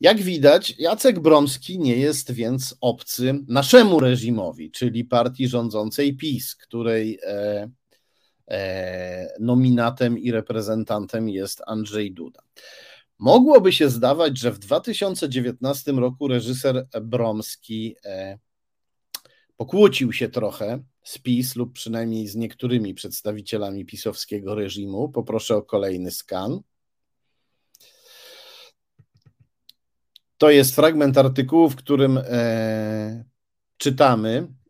Jak 0.02 0.22
widać, 0.22 0.76
Jacek 0.80 1.20
Bromski 1.20 1.80
nie 1.80 1.96
jest 1.96 2.32
więc 2.32 2.76
obcy 2.82 3.34
naszemu 3.48 4.00
reżimowi, 4.00 4.72
czyli 4.72 5.06
partii 5.06 5.48
rządzącej 5.48 6.18
PiS, 6.18 6.56
której 6.56 7.20
nominatem 9.40 10.18
i 10.20 10.32
reprezentantem 10.32 11.30
jest 11.30 11.62
Andrzej 11.68 12.14
Duda. 12.14 12.42
Mogłoby 13.20 13.72
się 13.72 13.90
zdawać, 13.90 14.40
że 14.40 14.52
w 14.52 14.60
2019 14.60 15.92
roku 15.92 16.28
reżyser 16.28 16.88
Bromski 17.02 17.96
pokłócił 19.58 20.14
się 20.14 20.30
trochę 20.30 20.84
z 21.04 21.18
PiS 21.18 21.56
lub 21.56 21.74
przynajmniej 21.74 22.28
z 22.28 22.36
niektórymi 22.36 22.94
przedstawicielami 22.94 23.86
pisowskiego 23.86 24.56
reżimu. 24.56 25.10
Poproszę 25.10 25.56
o 25.56 25.62
kolejny 25.62 26.12
skan. 26.12 26.60
To 30.38 30.50
jest 30.50 30.76
fragment 30.76 31.18
artykułu, 31.18 31.70
w 31.70 31.76
którym 31.76 32.18
e, 32.18 33.26
czytamy, 33.78 34.30
e, 34.38 34.63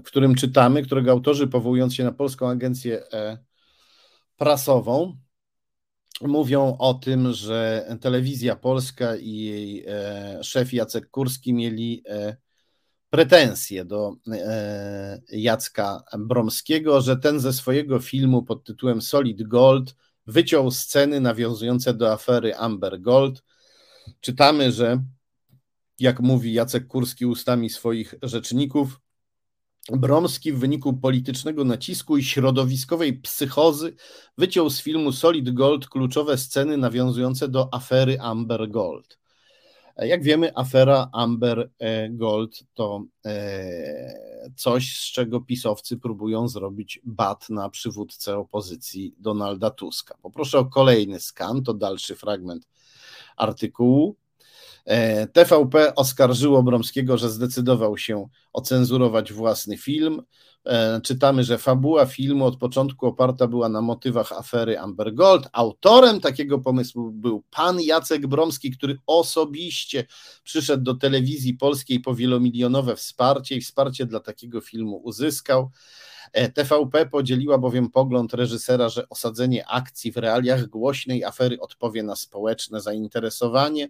w 0.00 0.02
którym 0.04 0.34
czytamy, 0.34 0.82
którego 0.82 1.10
autorzy 1.10 1.46
powołując 1.46 1.94
się 1.94 2.04
na 2.04 2.12
Polską 2.12 2.48
Agencję 2.48 3.12
e, 3.12 3.38
Prasową, 4.36 5.16
mówią 6.20 6.76
o 6.78 6.94
tym, 6.94 7.32
że 7.32 7.88
telewizja 8.00 8.56
polska 8.56 9.16
i 9.16 9.36
jej 9.36 9.84
e, 9.88 10.38
szef 10.44 10.72
Jacek 10.72 11.10
Kurski 11.10 11.54
mieli 11.54 12.02
e, 12.08 12.36
pretensje 13.10 13.84
do 13.84 14.16
e, 14.32 15.20
Jacka 15.32 16.02
Bromskiego, 16.18 17.00
że 17.00 17.16
ten 17.16 17.40
ze 17.40 17.52
swojego 17.52 18.00
filmu 18.00 18.42
pod 18.42 18.64
tytułem 18.64 19.02
Solid 19.02 19.42
Gold 19.42 19.94
wyciął 20.26 20.70
sceny 20.70 21.20
nawiązujące 21.20 21.94
do 21.94 22.12
afery 22.12 22.56
Amber 22.56 23.00
Gold. 23.00 23.44
Czytamy, 24.20 24.72
że 24.72 25.02
jak 26.00 26.20
mówi 26.20 26.52
Jacek 26.52 26.86
Kurski 26.86 27.26
ustami 27.26 27.70
swoich 27.70 28.14
rzeczników, 28.22 29.00
Bromski 29.92 30.52
w 30.52 30.58
wyniku 30.58 30.96
politycznego 30.96 31.64
nacisku 31.64 32.16
i 32.16 32.24
środowiskowej 32.24 33.12
psychozy 33.20 33.94
wyciął 34.38 34.70
z 34.70 34.82
filmu 34.82 35.12
Solid 35.12 35.50
Gold 35.50 35.88
kluczowe 35.88 36.38
sceny 36.38 36.76
nawiązujące 36.76 37.48
do 37.48 37.74
afery 37.74 38.20
Amber 38.20 38.70
Gold. 38.70 39.18
Jak 39.96 40.22
wiemy, 40.22 40.52
afera 40.54 41.08
Amber 41.12 41.70
e, 41.78 42.10
Gold 42.10 42.64
to 42.74 43.04
e, 43.26 44.50
coś, 44.56 44.96
z 44.96 45.12
czego 45.12 45.40
pisowcy 45.40 45.96
próbują 45.96 46.48
zrobić 46.48 47.00
bat 47.04 47.50
na 47.50 47.70
przywódcę 47.70 48.38
opozycji 48.38 49.14
Donalda 49.18 49.70
Tuska. 49.70 50.16
Poproszę 50.22 50.58
o 50.58 50.64
kolejny 50.64 51.20
skan, 51.20 51.62
to 51.62 51.74
dalszy 51.74 52.16
fragment 52.16 52.68
artykułu. 53.36 54.16
E, 54.88 55.26
TVP 55.26 55.94
oskarżyło 55.94 56.62
Bromskiego, 56.62 57.18
że 57.18 57.30
zdecydował 57.30 57.98
się 57.98 58.28
ocenzurować 58.52 59.32
własny 59.32 59.78
film. 59.78 60.22
E, 60.66 61.00
czytamy, 61.00 61.44
że 61.44 61.58
fabuła 61.58 62.06
filmu 62.06 62.44
od 62.44 62.56
początku 62.56 63.06
oparta 63.06 63.46
była 63.46 63.68
na 63.68 63.80
motywach 63.80 64.32
afery 64.32 64.78
Amber 64.80 65.14
Gold. 65.14 65.48
Autorem 65.52 66.20
takiego 66.20 66.58
pomysłu 66.58 67.10
był 67.10 67.42
pan 67.50 67.80
Jacek 67.80 68.26
Bromski, 68.26 68.70
który 68.70 68.96
osobiście 69.06 70.06
przyszedł 70.44 70.82
do 70.84 70.94
telewizji 70.94 71.54
polskiej 71.54 72.00
po 72.00 72.14
wielomilionowe 72.14 72.96
wsparcie 72.96 73.56
i 73.56 73.60
wsparcie 73.60 74.06
dla 74.06 74.20
takiego 74.20 74.60
filmu 74.60 74.96
uzyskał. 74.96 75.70
TVP 76.54 77.06
podzieliła 77.06 77.58
bowiem 77.58 77.90
pogląd 77.90 78.34
reżysera, 78.34 78.88
że 78.88 79.08
osadzenie 79.08 79.68
akcji 79.68 80.12
w 80.12 80.16
realiach 80.16 80.66
głośnej 80.66 81.24
afery 81.24 81.60
odpowie 81.60 82.02
na 82.02 82.16
społeczne 82.16 82.80
zainteresowanie. 82.80 83.88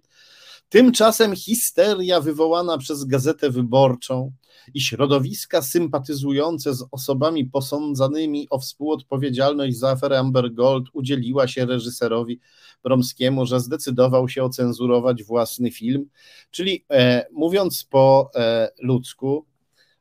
Tymczasem 0.69 1.37
histeria 1.37 2.21
wywołana 2.21 2.79
przez 2.79 3.05
Gazetę 3.05 3.51
Wyborczą 3.51 4.33
i 4.75 4.81
środowiska 4.81 5.63
sympatyzujące 5.63 6.75
z 6.75 6.85
osobami 6.91 7.45
posądzanymi 7.45 8.47
o 8.51 8.59
współodpowiedzialność 8.59 9.79
za 9.79 9.91
aferę 9.91 10.19
Amber 10.19 10.53
Gold 10.53 10.87
udzieliła 10.93 11.49
się 11.49 11.67
reżyserowi 11.67 12.41
Bromskiemu, 12.83 13.47
że 13.47 13.61
zdecydował 13.61 14.29
się 14.29 14.45
ocenzurować 14.45 15.25
własny 15.25 15.71
film. 15.71 16.09
Czyli 16.51 16.85
e, 16.91 17.27
mówiąc 17.33 17.85
po 17.85 18.31
e, 18.35 18.71
ludzku, 18.79 19.47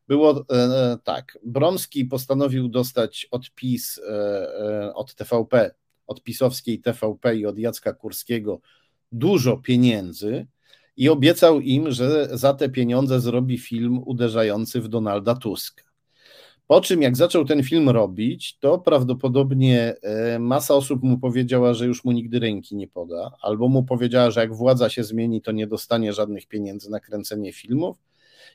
było 0.07 0.45
e, 0.51 0.97
tak. 1.03 1.37
Bromski 1.45 2.05
postanowił 2.05 2.67
dostać 2.67 3.27
odpis 3.31 3.99
e, 3.99 4.03
e, 4.03 4.93
od 4.93 5.15
TVP, 5.15 5.71
od 6.07 6.23
pisowskiej 6.23 6.79
TVP 6.79 7.35
i 7.35 7.45
od 7.45 7.59
Jacka 7.59 7.93
Kurskiego 7.93 8.59
dużo 9.11 9.57
pieniędzy 9.57 10.47
i 10.97 11.09
obiecał 11.09 11.59
im, 11.59 11.91
że 11.91 12.37
za 12.37 12.53
te 12.53 12.69
pieniądze 12.69 13.19
zrobi 13.19 13.57
film 13.57 14.01
uderzający 14.05 14.81
w 14.81 14.87
Donalda 14.87 15.35
Tuska. 15.35 15.87
Po 16.67 16.81
czym, 16.81 17.01
jak 17.01 17.17
zaczął 17.17 17.45
ten 17.45 17.63
film 17.63 17.89
robić, 17.89 18.57
to 18.59 18.79
prawdopodobnie 18.79 19.95
e, 20.01 20.39
masa 20.39 20.73
osób 20.73 21.03
mu 21.03 21.17
powiedziała, 21.17 21.73
że 21.73 21.85
już 21.85 22.03
mu 22.03 22.11
nigdy 22.11 22.39
ręki 22.39 22.75
nie 22.75 22.87
poda, 22.87 23.31
albo 23.41 23.67
mu 23.67 23.83
powiedziała, 23.83 24.31
że 24.31 24.39
jak 24.39 24.55
władza 24.55 24.89
się 24.89 25.03
zmieni, 25.03 25.41
to 25.41 25.51
nie 25.51 25.67
dostanie 25.67 26.13
żadnych 26.13 26.47
pieniędzy 26.47 26.89
na 26.89 26.99
kręcenie 26.99 27.53
filmów. 27.53 27.97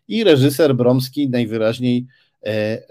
I 0.09 0.25
reżyser 0.25 0.75
Bromski 0.75 1.31
najwyraźniej 1.31 2.07
e, 2.43 2.49
e, 2.49 2.83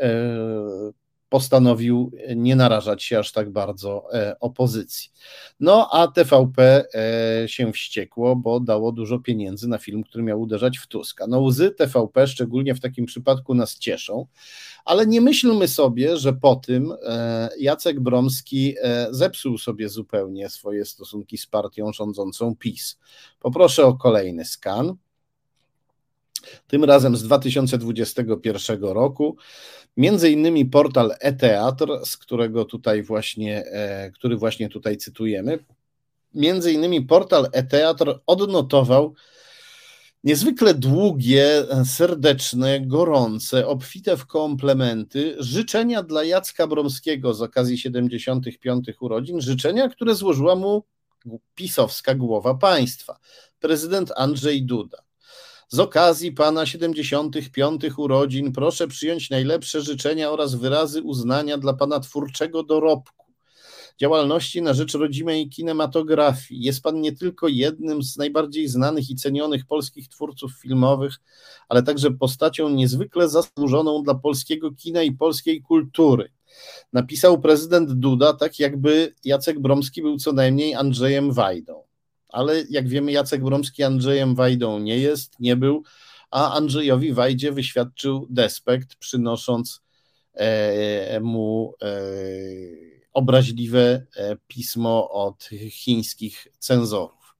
postanowił 1.29 2.11
nie 2.35 2.55
narażać 2.55 3.03
się 3.03 3.19
aż 3.19 3.31
tak 3.31 3.51
bardzo 3.51 4.13
e, 4.13 4.39
opozycji. 4.39 5.11
No 5.59 5.89
a 5.91 6.07
TVP 6.07 6.85
się 7.45 7.71
wściekło, 7.71 8.35
bo 8.35 8.59
dało 8.59 8.91
dużo 8.91 9.19
pieniędzy 9.19 9.67
na 9.67 9.77
film, 9.77 10.03
który 10.03 10.23
miał 10.23 10.41
uderzać 10.41 10.77
w 10.77 10.87
Tuska. 10.87 11.27
No 11.27 11.39
łzy 11.39 11.71
TVP 11.71 12.27
szczególnie 12.27 12.75
w 12.75 12.79
takim 12.79 13.05
przypadku 13.05 13.53
nas 13.53 13.77
cieszą, 13.77 14.25
ale 14.85 15.07
nie 15.07 15.21
myślmy 15.21 15.67
sobie, 15.67 16.17
że 16.17 16.33
po 16.33 16.55
tym 16.55 16.93
Jacek 17.59 17.99
Bromski 17.99 18.75
zepsuł 19.11 19.57
sobie 19.57 19.89
zupełnie 19.89 20.49
swoje 20.49 20.85
stosunki 20.85 21.37
z 21.37 21.47
partią 21.47 21.93
rządzącą 21.93 22.55
PiS. 22.55 22.99
Poproszę 23.39 23.85
o 23.85 23.93
kolejny 23.93 24.45
skan. 24.45 24.95
Tym 26.67 26.83
razem 26.83 27.15
z 27.15 27.23
2021 27.23 28.83
roku. 28.83 29.37
Między 29.97 30.31
innymi 30.31 30.65
portal 30.65 31.15
e-teatr, 31.19 31.87
z 32.05 32.17
którego 32.17 32.65
tutaj 32.65 33.03
właśnie, 33.03 33.65
e, 33.65 34.11
który 34.11 34.37
właśnie 34.37 34.69
tutaj 34.69 34.97
cytujemy. 34.97 35.59
Między 36.33 36.73
innymi 36.73 37.01
portal 37.01 37.49
e-teatr 37.53 38.19
odnotował 38.25 39.13
niezwykle 40.23 40.73
długie, 40.73 41.65
serdeczne, 41.85 42.81
gorące, 42.81 43.67
obfite 43.67 44.17
w 44.17 44.25
komplementy 44.25 45.35
życzenia 45.39 46.03
dla 46.03 46.23
Jacka 46.23 46.67
Bromskiego 46.67 47.33
z 47.33 47.41
okazji 47.41 47.77
75. 47.77 48.87
urodzin, 48.99 49.41
życzenia, 49.41 49.89
które 49.89 50.15
złożyła 50.15 50.55
mu 50.55 50.83
pisowska 51.55 52.15
głowa 52.15 52.53
państwa, 52.53 53.19
prezydent 53.59 54.11
Andrzej 54.15 54.63
Duda. 54.63 54.97
Z 55.73 55.79
okazji 55.79 56.31
Pana 56.31 56.65
75. 56.65 57.81
urodzin 57.97 58.51
proszę 58.51 58.87
przyjąć 58.87 59.29
najlepsze 59.29 59.81
życzenia 59.81 60.31
oraz 60.31 60.55
wyrazy 60.55 61.01
uznania 61.01 61.57
dla 61.57 61.73
Pana 61.73 61.99
twórczego 61.99 62.63
dorobku, 62.63 63.25
działalności 63.99 64.61
na 64.61 64.73
rzecz 64.73 64.93
rodzimej 64.93 65.49
kinematografii. 65.49 66.63
Jest 66.63 66.81
Pan 66.81 67.01
nie 67.01 67.11
tylko 67.11 67.47
jednym 67.47 68.03
z 68.03 68.17
najbardziej 68.17 68.67
znanych 68.67 69.09
i 69.09 69.15
cenionych 69.15 69.65
polskich 69.65 70.07
twórców 70.07 70.51
filmowych, 70.61 71.13
ale 71.69 71.83
także 71.83 72.11
postacią 72.11 72.69
niezwykle 72.69 73.29
zasłużoną 73.29 74.03
dla 74.03 74.15
polskiego 74.15 74.71
kina 74.71 75.03
i 75.03 75.11
polskiej 75.11 75.61
kultury. 75.61 76.31
Napisał 76.93 77.41
prezydent 77.41 77.91
Duda, 77.91 78.33
tak 78.33 78.59
jakby 78.59 79.15
Jacek 79.25 79.59
Bromski 79.59 80.01
był 80.01 80.17
co 80.17 80.33
najmniej 80.33 80.75
Andrzejem 80.75 81.31
Wajdą 81.31 81.90
ale 82.31 82.63
jak 82.69 82.87
wiemy, 82.87 83.11
Jacek 83.11 83.43
Bromski 83.43 83.83
Andrzejem 83.83 84.35
Wajdą 84.35 84.79
nie 84.79 84.97
jest, 84.97 85.39
nie 85.39 85.55
był, 85.55 85.83
a 86.31 86.53
Andrzejowi 86.53 87.13
Wajdzie 87.13 87.51
wyświadczył 87.51 88.27
despekt, 88.29 88.95
przynosząc 88.95 89.81
e, 90.33 91.19
mu 91.19 91.73
e, 91.81 91.87
obraźliwe 93.13 94.05
e, 94.15 94.37
pismo 94.47 95.09
od 95.09 95.49
chińskich 95.69 96.47
cenzorów. 96.59 97.35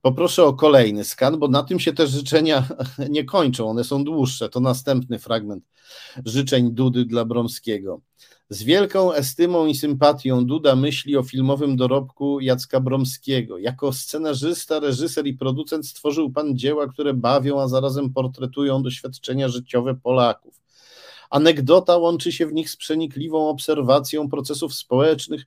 Poproszę 0.00 0.44
o 0.44 0.54
kolejny 0.54 1.04
skan, 1.04 1.38
bo 1.38 1.48
na 1.48 1.62
tym 1.62 1.80
się 1.80 1.92
te 1.92 2.06
życzenia 2.06 2.68
nie 3.10 3.24
kończą, 3.24 3.70
one 3.70 3.84
są 3.84 4.04
dłuższe. 4.04 4.48
To 4.48 4.60
następny 4.60 5.18
fragment 5.18 5.64
życzeń 6.24 6.70
Dudy 6.70 7.04
dla 7.04 7.24
Bromskiego. 7.24 8.00
Z 8.50 8.62
wielką 8.62 9.12
estymą 9.12 9.66
i 9.66 9.74
sympatią 9.74 10.46
Duda 10.46 10.76
myśli 10.76 11.16
o 11.16 11.22
filmowym 11.22 11.76
dorobku 11.76 12.40
Jacka 12.40 12.80
Bromskiego. 12.80 13.58
Jako 13.58 13.92
scenarzysta, 13.92 14.80
reżyser 14.80 15.26
i 15.26 15.34
producent 15.34 15.86
stworzył 15.86 16.30
pan 16.30 16.58
dzieła, 16.58 16.86
które 16.86 17.14
bawią, 17.14 17.60
a 17.60 17.68
zarazem 17.68 18.12
portretują 18.12 18.82
doświadczenia 18.82 19.48
życiowe 19.48 19.94
Polaków. 19.94 20.60
Anegdota 21.30 21.96
łączy 21.96 22.32
się 22.32 22.46
w 22.46 22.52
nich 22.52 22.70
z 22.70 22.76
przenikliwą 22.76 23.48
obserwacją 23.48 24.28
procesów 24.28 24.74
społecznych, 24.74 25.46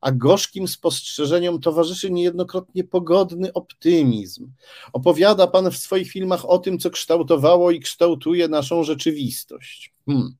a 0.00 0.12
gorzkim 0.12 0.68
spostrzeżeniom 0.68 1.60
towarzyszy 1.60 2.10
niejednokrotnie 2.10 2.84
pogodny 2.84 3.52
optymizm. 3.52 4.52
Opowiada 4.92 5.46
pan 5.46 5.70
w 5.70 5.76
swoich 5.76 6.10
filmach 6.10 6.44
o 6.44 6.58
tym, 6.58 6.78
co 6.78 6.90
kształtowało 6.90 7.70
i 7.70 7.80
kształtuje 7.80 8.48
naszą 8.48 8.84
rzeczywistość. 8.84 9.92
Hmm. 10.06 10.34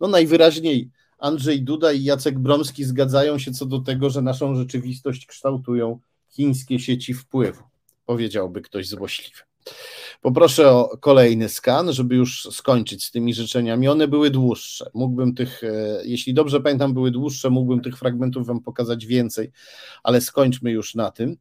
No 0.00 0.08
najwyraźniej 0.08 0.90
Andrzej 1.18 1.62
Duda 1.62 1.92
i 1.92 2.02
Jacek 2.02 2.38
Bromski 2.38 2.84
zgadzają 2.84 3.38
się 3.38 3.52
co 3.52 3.66
do 3.66 3.80
tego, 3.80 4.10
że 4.10 4.22
naszą 4.22 4.54
rzeczywistość 4.54 5.26
kształtują 5.26 6.00
chińskie 6.28 6.78
sieci 6.78 7.14
wpływu, 7.14 7.62
powiedziałby 8.06 8.62
ktoś 8.62 8.88
złośliwy. 8.88 9.45
Poproszę 10.20 10.70
o 10.70 10.98
kolejny 11.00 11.48
skan, 11.48 11.92
żeby 11.92 12.16
już 12.16 12.48
skończyć 12.50 13.04
z 13.04 13.10
tymi 13.10 13.34
życzeniami. 13.34 13.88
One 13.88 14.08
były 14.08 14.30
dłuższe. 14.30 14.90
Mógłbym 14.94 15.34
tych, 15.34 15.64
e, 15.64 16.02
jeśli 16.04 16.34
dobrze 16.34 16.60
pamiętam, 16.60 16.94
były 16.94 17.10
dłuższe, 17.10 17.50
mógłbym 17.50 17.80
tych 17.80 17.98
fragmentów 17.98 18.46
Wam 18.46 18.60
pokazać 18.60 19.06
więcej, 19.06 19.50
ale 20.02 20.20
skończmy 20.20 20.70
już 20.70 20.94
na 20.94 21.10
tym. 21.10 21.36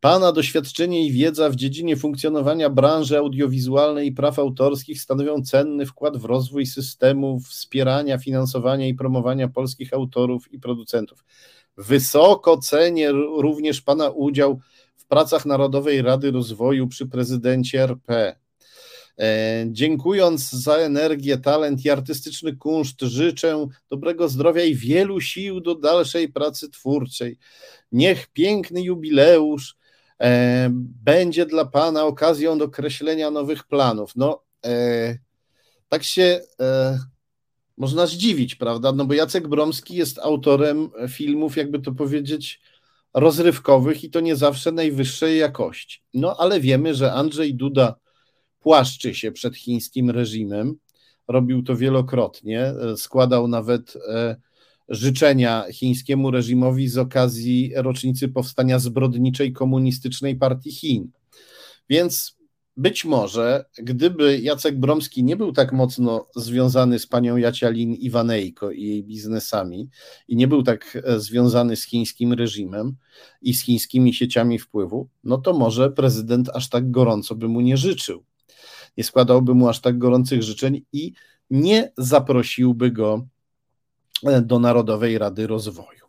Pana 0.00 0.32
doświadczenie 0.32 1.06
i 1.06 1.12
wiedza 1.12 1.50
w 1.50 1.56
dziedzinie 1.56 1.96
funkcjonowania 1.96 2.70
branży 2.70 3.18
audiowizualnej 3.18 4.08
i 4.08 4.12
praw 4.12 4.38
autorskich 4.38 5.00
stanowią 5.00 5.42
cenny 5.42 5.86
wkład 5.86 6.16
w 6.16 6.24
rozwój 6.24 6.66
systemu 6.66 7.40
wspierania, 7.40 8.18
finansowania 8.18 8.88
i 8.88 8.94
promowania 8.94 9.48
polskich 9.48 9.92
autorów 9.92 10.52
i 10.52 10.58
producentów. 10.58 11.24
Wysoko 11.76 12.58
cenię 12.58 13.12
również 13.36 13.80
Pana 13.80 14.10
udział 14.10 14.56
w 14.56 14.79
pracach 15.10 15.46
Narodowej 15.46 16.02
Rady 16.02 16.30
Rozwoju 16.30 16.88
przy 16.88 17.06
prezydencie 17.06 17.82
RP. 17.82 18.36
E, 19.18 19.64
dziękując 19.70 20.50
za 20.50 20.76
energię, 20.76 21.38
talent 21.38 21.84
i 21.84 21.90
artystyczny 21.90 22.56
kunszt, 22.56 23.00
życzę 23.00 23.66
dobrego 23.90 24.28
zdrowia 24.28 24.64
i 24.64 24.74
wielu 24.74 25.20
sił 25.20 25.60
do 25.60 25.74
dalszej 25.74 26.28
pracy 26.28 26.70
twórczej. 26.70 27.38
Niech 27.92 28.26
piękny 28.26 28.82
jubileusz 28.82 29.80
E, 30.20 30.68
będzie 31.04 31.46
dla 31.46 31.64
Pana 31.64 32.04
okazją 32.04 32.58
do 32.58 32.68
kreślenia 32.68 33.30
nowych 33.30 33.64
planów. 33.64 34.12
No, 34.16 34.42
e, 34.64 35.18
tak 35.88 36.04
się 36.04 36.40
można 37.76 38.06
zdziwić, 38.06 38.54
prawda? 38.54 38.92
No 38.92 39.04
bo 39.04 39.14
Jacek 39.14 39.48
Bromski 39.48 39.94
jest 39.94 40.18
autorem 40.18 40.90
filmów, 41.08 41.56
jakby 41.56 41.78
to 41.78 41.92
powiedzieć, 41.92 42.60
rozrywkowych 43.14 44.04
i 44.04 44.10
to 44.10 44.20
nie 44.20 44.36
zawsze 44.36 44.72
najwyższej 44.72 45.38
jakości. 45.38 46.02
No 46.14 46.36
ale 46.38 46.60
wiemy, 46.60 46.94
że 46.94 47.12
Andrzej 47.12 47.54
Duda 47.54 47.94
płaszczy 48.60 49.14
się 49.14 49.32
przed 49.32 49.56
chińskim 49.56 50.10
reżimem. 50.10 50.74
Robił 51.28 51.62
to 51.62 51.76
wielokrotnie, 51.76 52.72
składał 52.96 53.48
nawet 53.48 53.94
życzenia 54.88 55.64
chińskiemu 55.72 56.30
reżimowi 56.30 56.88
z 56.88 56.98
okazji 56.98 57.72
rocznicy 57.76 58.28
powstania 58.28 58.78
zbrodniczej 58.78 59.52
komunistycznej 59.52 60.36
partii 60.36 60.72
Chin. 60.72 61.10
Więc 61.88 62.39
być 62.76 63.04
może, 63.04 63.64
gdyby 63.78 64.38
Jacek 64.38 64.80
Bromski 64.80 65.24
nie 65.24 65.36
był 65.36 65.52
tak 65.52 65.72
mocno 65.72 66.26
związany 66.36 66.98
z 66.98 67.06
panią 67.06 67.36
Jacialin 67.36 67.94
Iwanejko 67.94 68.70
i 68.70 68.82
jej 68.82 69.04
biznesami 69.04 69.88
i 70.28 70.36
nie 70.36 70.48
był 70.48 70.62
tak 70.62 70.98
e, 71.04 71.20
związany 71.20 71.76
z 71.76 71.84
chińskim 71.84 72.32
reżimem 72.32 72.96
i 73.42 73.54
z 73.54 73.64
chińskimi 73.64 74.14
sieciami 74.14 74.58
wpływu, 74.58 75.08
no 75.24 75.38
to 75.38 75.52
może 75.52 75.90
prezydent 75.90 76.48
aż 76.48 76.68
tak 76.68 76.90
gorąco 76.90 77.34
by 77.34 77.48
mu 77.48 77.60
nie 77.60 77.76
życzył. 77.76 78.24
Nie 78.96 79.04
składałby 79.04 79.54
mu 79.54 79.68
aż 79.68 79.80
tak 79.80 79.98
gorących 79.98 80.42
życzeń 80.42 80.82
i 80.92 81.12
nie 81.50 81.92
zaprosiłby 81.98 82.90
go 82.90 83.26
do 84.42 84.58
Narodowej 84.58 85.18
Rady 85.18 85.46
Rozwoju. 85.46 86.06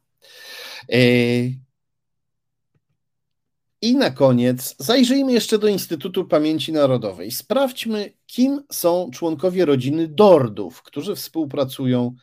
I 3.84 3.96
na 3.96 4.12
koniec 4.12 4.76
zajrzyjmy 4.80 5.34
jeszcze 5.34 5.60
do 5.60 5.68
Instytutu 5.68 6.26
Pamięci 6.26 6.72
Narodowej. 6.72 7.32
Sprawdźmy, 7.32 8.14
kim 8.26 8.64
są 8.72 9.12
członkowie 9.14 9.66
rodziny 9.66 10.08
Dordów, 10.08 10.82
którzy 10.82 11.16
współpracują 11.16 12.16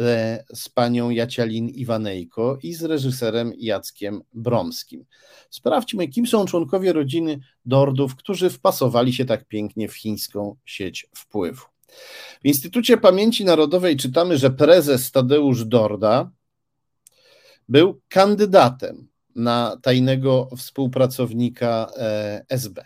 e, 0.00 0.44
z 0.54 0.68
panią 0.68 1.10
Jacialin 1.10 1.68
Iwanejko 1.68 2.58
i 2.62 2.74
z 2.74 2.84
reżyserem 2.84 3.52
Jackiem 3.58 4.22
Bromskim. 4.32 5.04
Sprawdźmy, 5.50 6.08
kim 6.08 6.26
są 6.26 6.44
członkowie 6.44 6.92
rodziny 6.92 7.40
Dordów, 7.64 8.16
którzy 8.16 8.50
wpasowali 8.50 9.12
się 9.12 9.24
tak 9.24 9.44
pięknie 9.48 9.88
w 9.88 9.96
chińską 9.96 10.56
sieć 10.64 11.06
wpływu. 11.16 11.62
W 12.42 12.46
Instytucie 12.46 12.96
Pamięci 12.96 13.44
Narodowej 13.44 13.96
czytamy, 13.96 14.38
że 14.38 14.50
prezes 14.50 15.10
Tadeusz 15.10 15.64
Dorda 15.64 16.30
był 17.68 18.00
kandydatem 18.08 19.13
na 19.34 19.76
tajnego 19.82 20.48
współpracownika 20.56 21.90
e, 21.96 22.44
SB, 22.48 22.84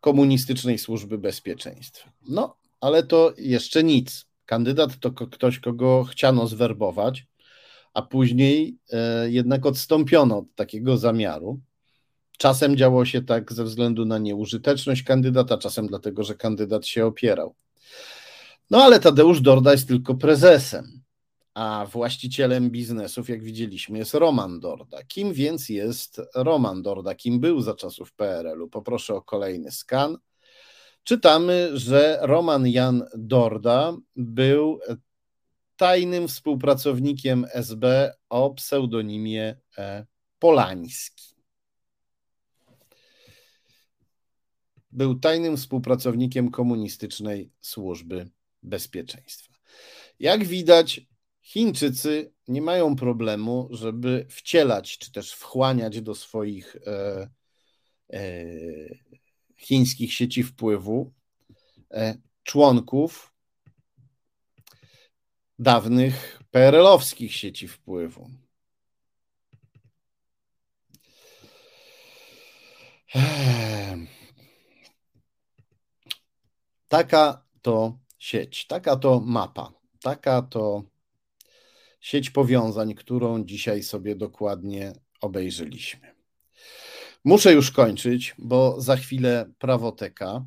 Komunistycznej 0.00 0.78
Służby 0.78 1.18
Bezpieczeństwa. 1.18 2.12
No, 2.28 2.56
ale 2.80 3.02
to 3.02 3.34
jeszcze 3.38 3.84
nic. 3.84 4.26
Kandydat 4.46 4.98
to 5.00 5.12
ktoś, 5.12 5.58
kogo 5.58 6.04
chciano 6.04 6.46
zwerbować, 6.46 7.26
a 7.94 8.02
później 8.02 8.78
e, 8.92 9.30
jednak 9.30 9.66
odstąpiono 9.66 10.38
od 10.38 10.54
takiego 10.54 10.96
zamiaru. 10.96 11.60
Czasem 12.38 12.76
działo 12.76 13.04
się 13.04 13.22
tak 13.22 13.52
ze 13.52 13.64
względu 13.64 14.04
na 14.04 14.18
nieużyteczność 14.18 15.02
kandydata, 15.02 15.58
czasem 15.58 15.86
dlatego, 15.86 16.24
że 16.24 16.34
kandydat 16.34 16.86
się 16.86 17.06
opierał. 17.06 17.54
No 18.70 18.84
ale 18.84 19.00
Tadeusz 19.00 19.40
Dorda 19.40 19.72
jest 19.72 19.88
tylko 19.88 20.14
prezesem 20.14 21.05
a 21.56 21.86
właścicielem 21.86 22.70
biznesów, 22.70 23.28
jak 23.28 23.42
widzieliśmy, 23.42 23.98
jest 23.98 24.14
Roman 24.14 24.60
Dorda. 24.60 25.04
Kim 25.04 25.32
więc 25.32 25.68
jest 25.68 26.20
Roman 26.34 26.82
Dorda? 26.82 27.14
Kim 27.14 27.40
był 27.40 27.60
za 27.60 27.74
czasów 27.74 28.12
PRL-u? 28.12 28.68
Poproszę 28.68 29.14
o 29.14 29.22
kolejny 29.22 29.70
skan. 29.70 30.18
Czytamy, 31.04 31.70
że 31.72 32.18
Roman 32.22 32.66
Jan 32.66 33.04
Dorda 33.14 33.96
był 34.16 34.80
tajnym 35.76 36.28
współpracownikiem 36.28 37.46
SB 37.52 38.14
o 38.28 38.54
pseudonimie 38.54 39.56
e, 39.78 40.06
Polański. 40.38 41.36
Był 44.92 45.14
tajnym 45.14 45.56
współpracownikiem 45.56 46.50
komunistycznej 46.50 47.50
służby 47.60 48.30
bezpieczeństwa. 48.62 49.54
Jak 50.20 50.44
widać, 50.44 51.06
Chińczycy 51.46 52.32
nie 52.48 52.62
mają 52.62 52.96
problemu, 52.96 53.68
żeby 53.70 54.26
wcielać 54.30 54.98
czy 54.98 55.12
też 55.12 55.32
wchłaniać 55.32 56.00
do 56.00 56.14
swoich 56.14 56.76
e, 56.86 57.28
e, 58.12 58.44
chińskich 59.56 60.12
sieci 60.12 60.42
wpływu 60.42 61.12
e, 61.90 62.18
członków 62.42 63.32
dawnych 65.58 66.42
PRL-owskich 66.50 67.34
sieci 67.34 67.68
wpływu. 67.68 68.30
Taka 76.88 77.46
to 77.62 77.98
sieć, 78.18 78.66
taka 78.66 78.96
to 78.96 79.20
mapa, 79.20 79.72
taka 80.00 80.42
to 80.42 80.95
sieć 82.06 82.30
powiązań, 82.30 82.94
którą 82.94 83.44
dzisiaj 83.44 83.82
sobie 83.82 84.16
dokładnie 84.16 84.92
obejrzeliśmy. 85.20 86.14
Muszę 87.24 87.52
już 87.52 87.70
kończyć, 87.70 88.34
bo 88.38 88.80
za 88.80 88.96
chwilę 88.96 89.52
prawoteka. 89.58 90.44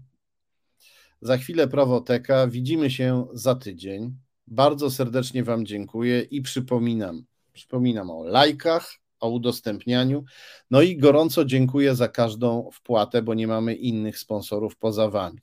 Za 1.21 1.37
chwilę 1.37 1.67
prawoteka. 1.67 2.47
Widzimy 2.47 2.91
się 2.91 3.27
za 3.33 3.55
tydzień. 3.55 4.15
Bardzo 4.47 4.91
serdecznie 4.91 5.43
Wam 5.43 5.65
dziękuję 5.65 6.21
i 6.21 6.41
przypominam, 6.41 7.25
przypominam 7.53 8.09
o 8.09 8.23
lajkach, 8.23 8.95
o 9.19 9.29
udostępnianiu. 9.29 10.23
No 10.71 10.81
i 10.81 10.97
gorąco 10.97 11.45
dziękuję 11.45 11.95
za 11.95 12.07
każdą 12.07 12.69
wpłatę, 12.73 13.21
bo 13.21 13.33
nie 13.33 13.47
mamy 13.47 13.75
innych 13.75 14.19
sponsorów 14.19 14.77
poza 14.77 15.09
Wami. 15.09 15.39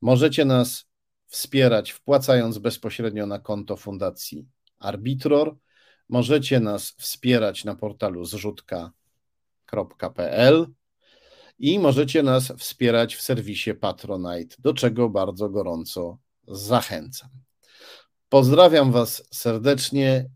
Możecie 0.00 0.44
nas 0.44 0.86
wspierać 1.26 1.90
wpłacając 1.90 2.58
bezpośrednio 2.58 3.26
na 3.26 3.38
konto 3.38 3.76
Fundacji 3.76 4.57
Arbitror. 4.78 5.56
Możecie 6.08 6.60
nas 6.60 6.90
wspierać 6.90 7.64
na 7.64 7.74
portalu 7.74 8.24
zrzutka.pl 8.24 8.76
i 11.58 11.78
możecie 11.78 12.22
nas 12.22 12.52
wspierać 12.58 13.16
w 13.16 13.22
serwisie 13.22 13.74
Patronite, 13.74 14.56
do 14.58 14.74
czego 14.74 15.08
bardzo 15.08 15.48
gorąco 15.48 16.18
zachęcam. 16.48 17.30
Pozdrawiam 18.28 18.92
Was 18.92 19.28
serdecznie. 19.30 20.30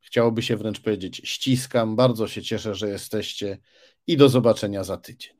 Chciałoby 0.00 0.42
się 0.42 0.56
wręcz 0.56 0.80
powiedzieć 0.80 1.20
ściskam. 1.24 1.96
Bardzo 1.96 2.28
się 2.28 2.42
cieszę, 2.42 2.74
że 2.74 2.88
jesteście 2.88 3.58
i 4.06 4.16
do 4.16 4.28
zobaczenia 4.28 4.84
za 4.84 4.96
tydzień. 4.96 5.37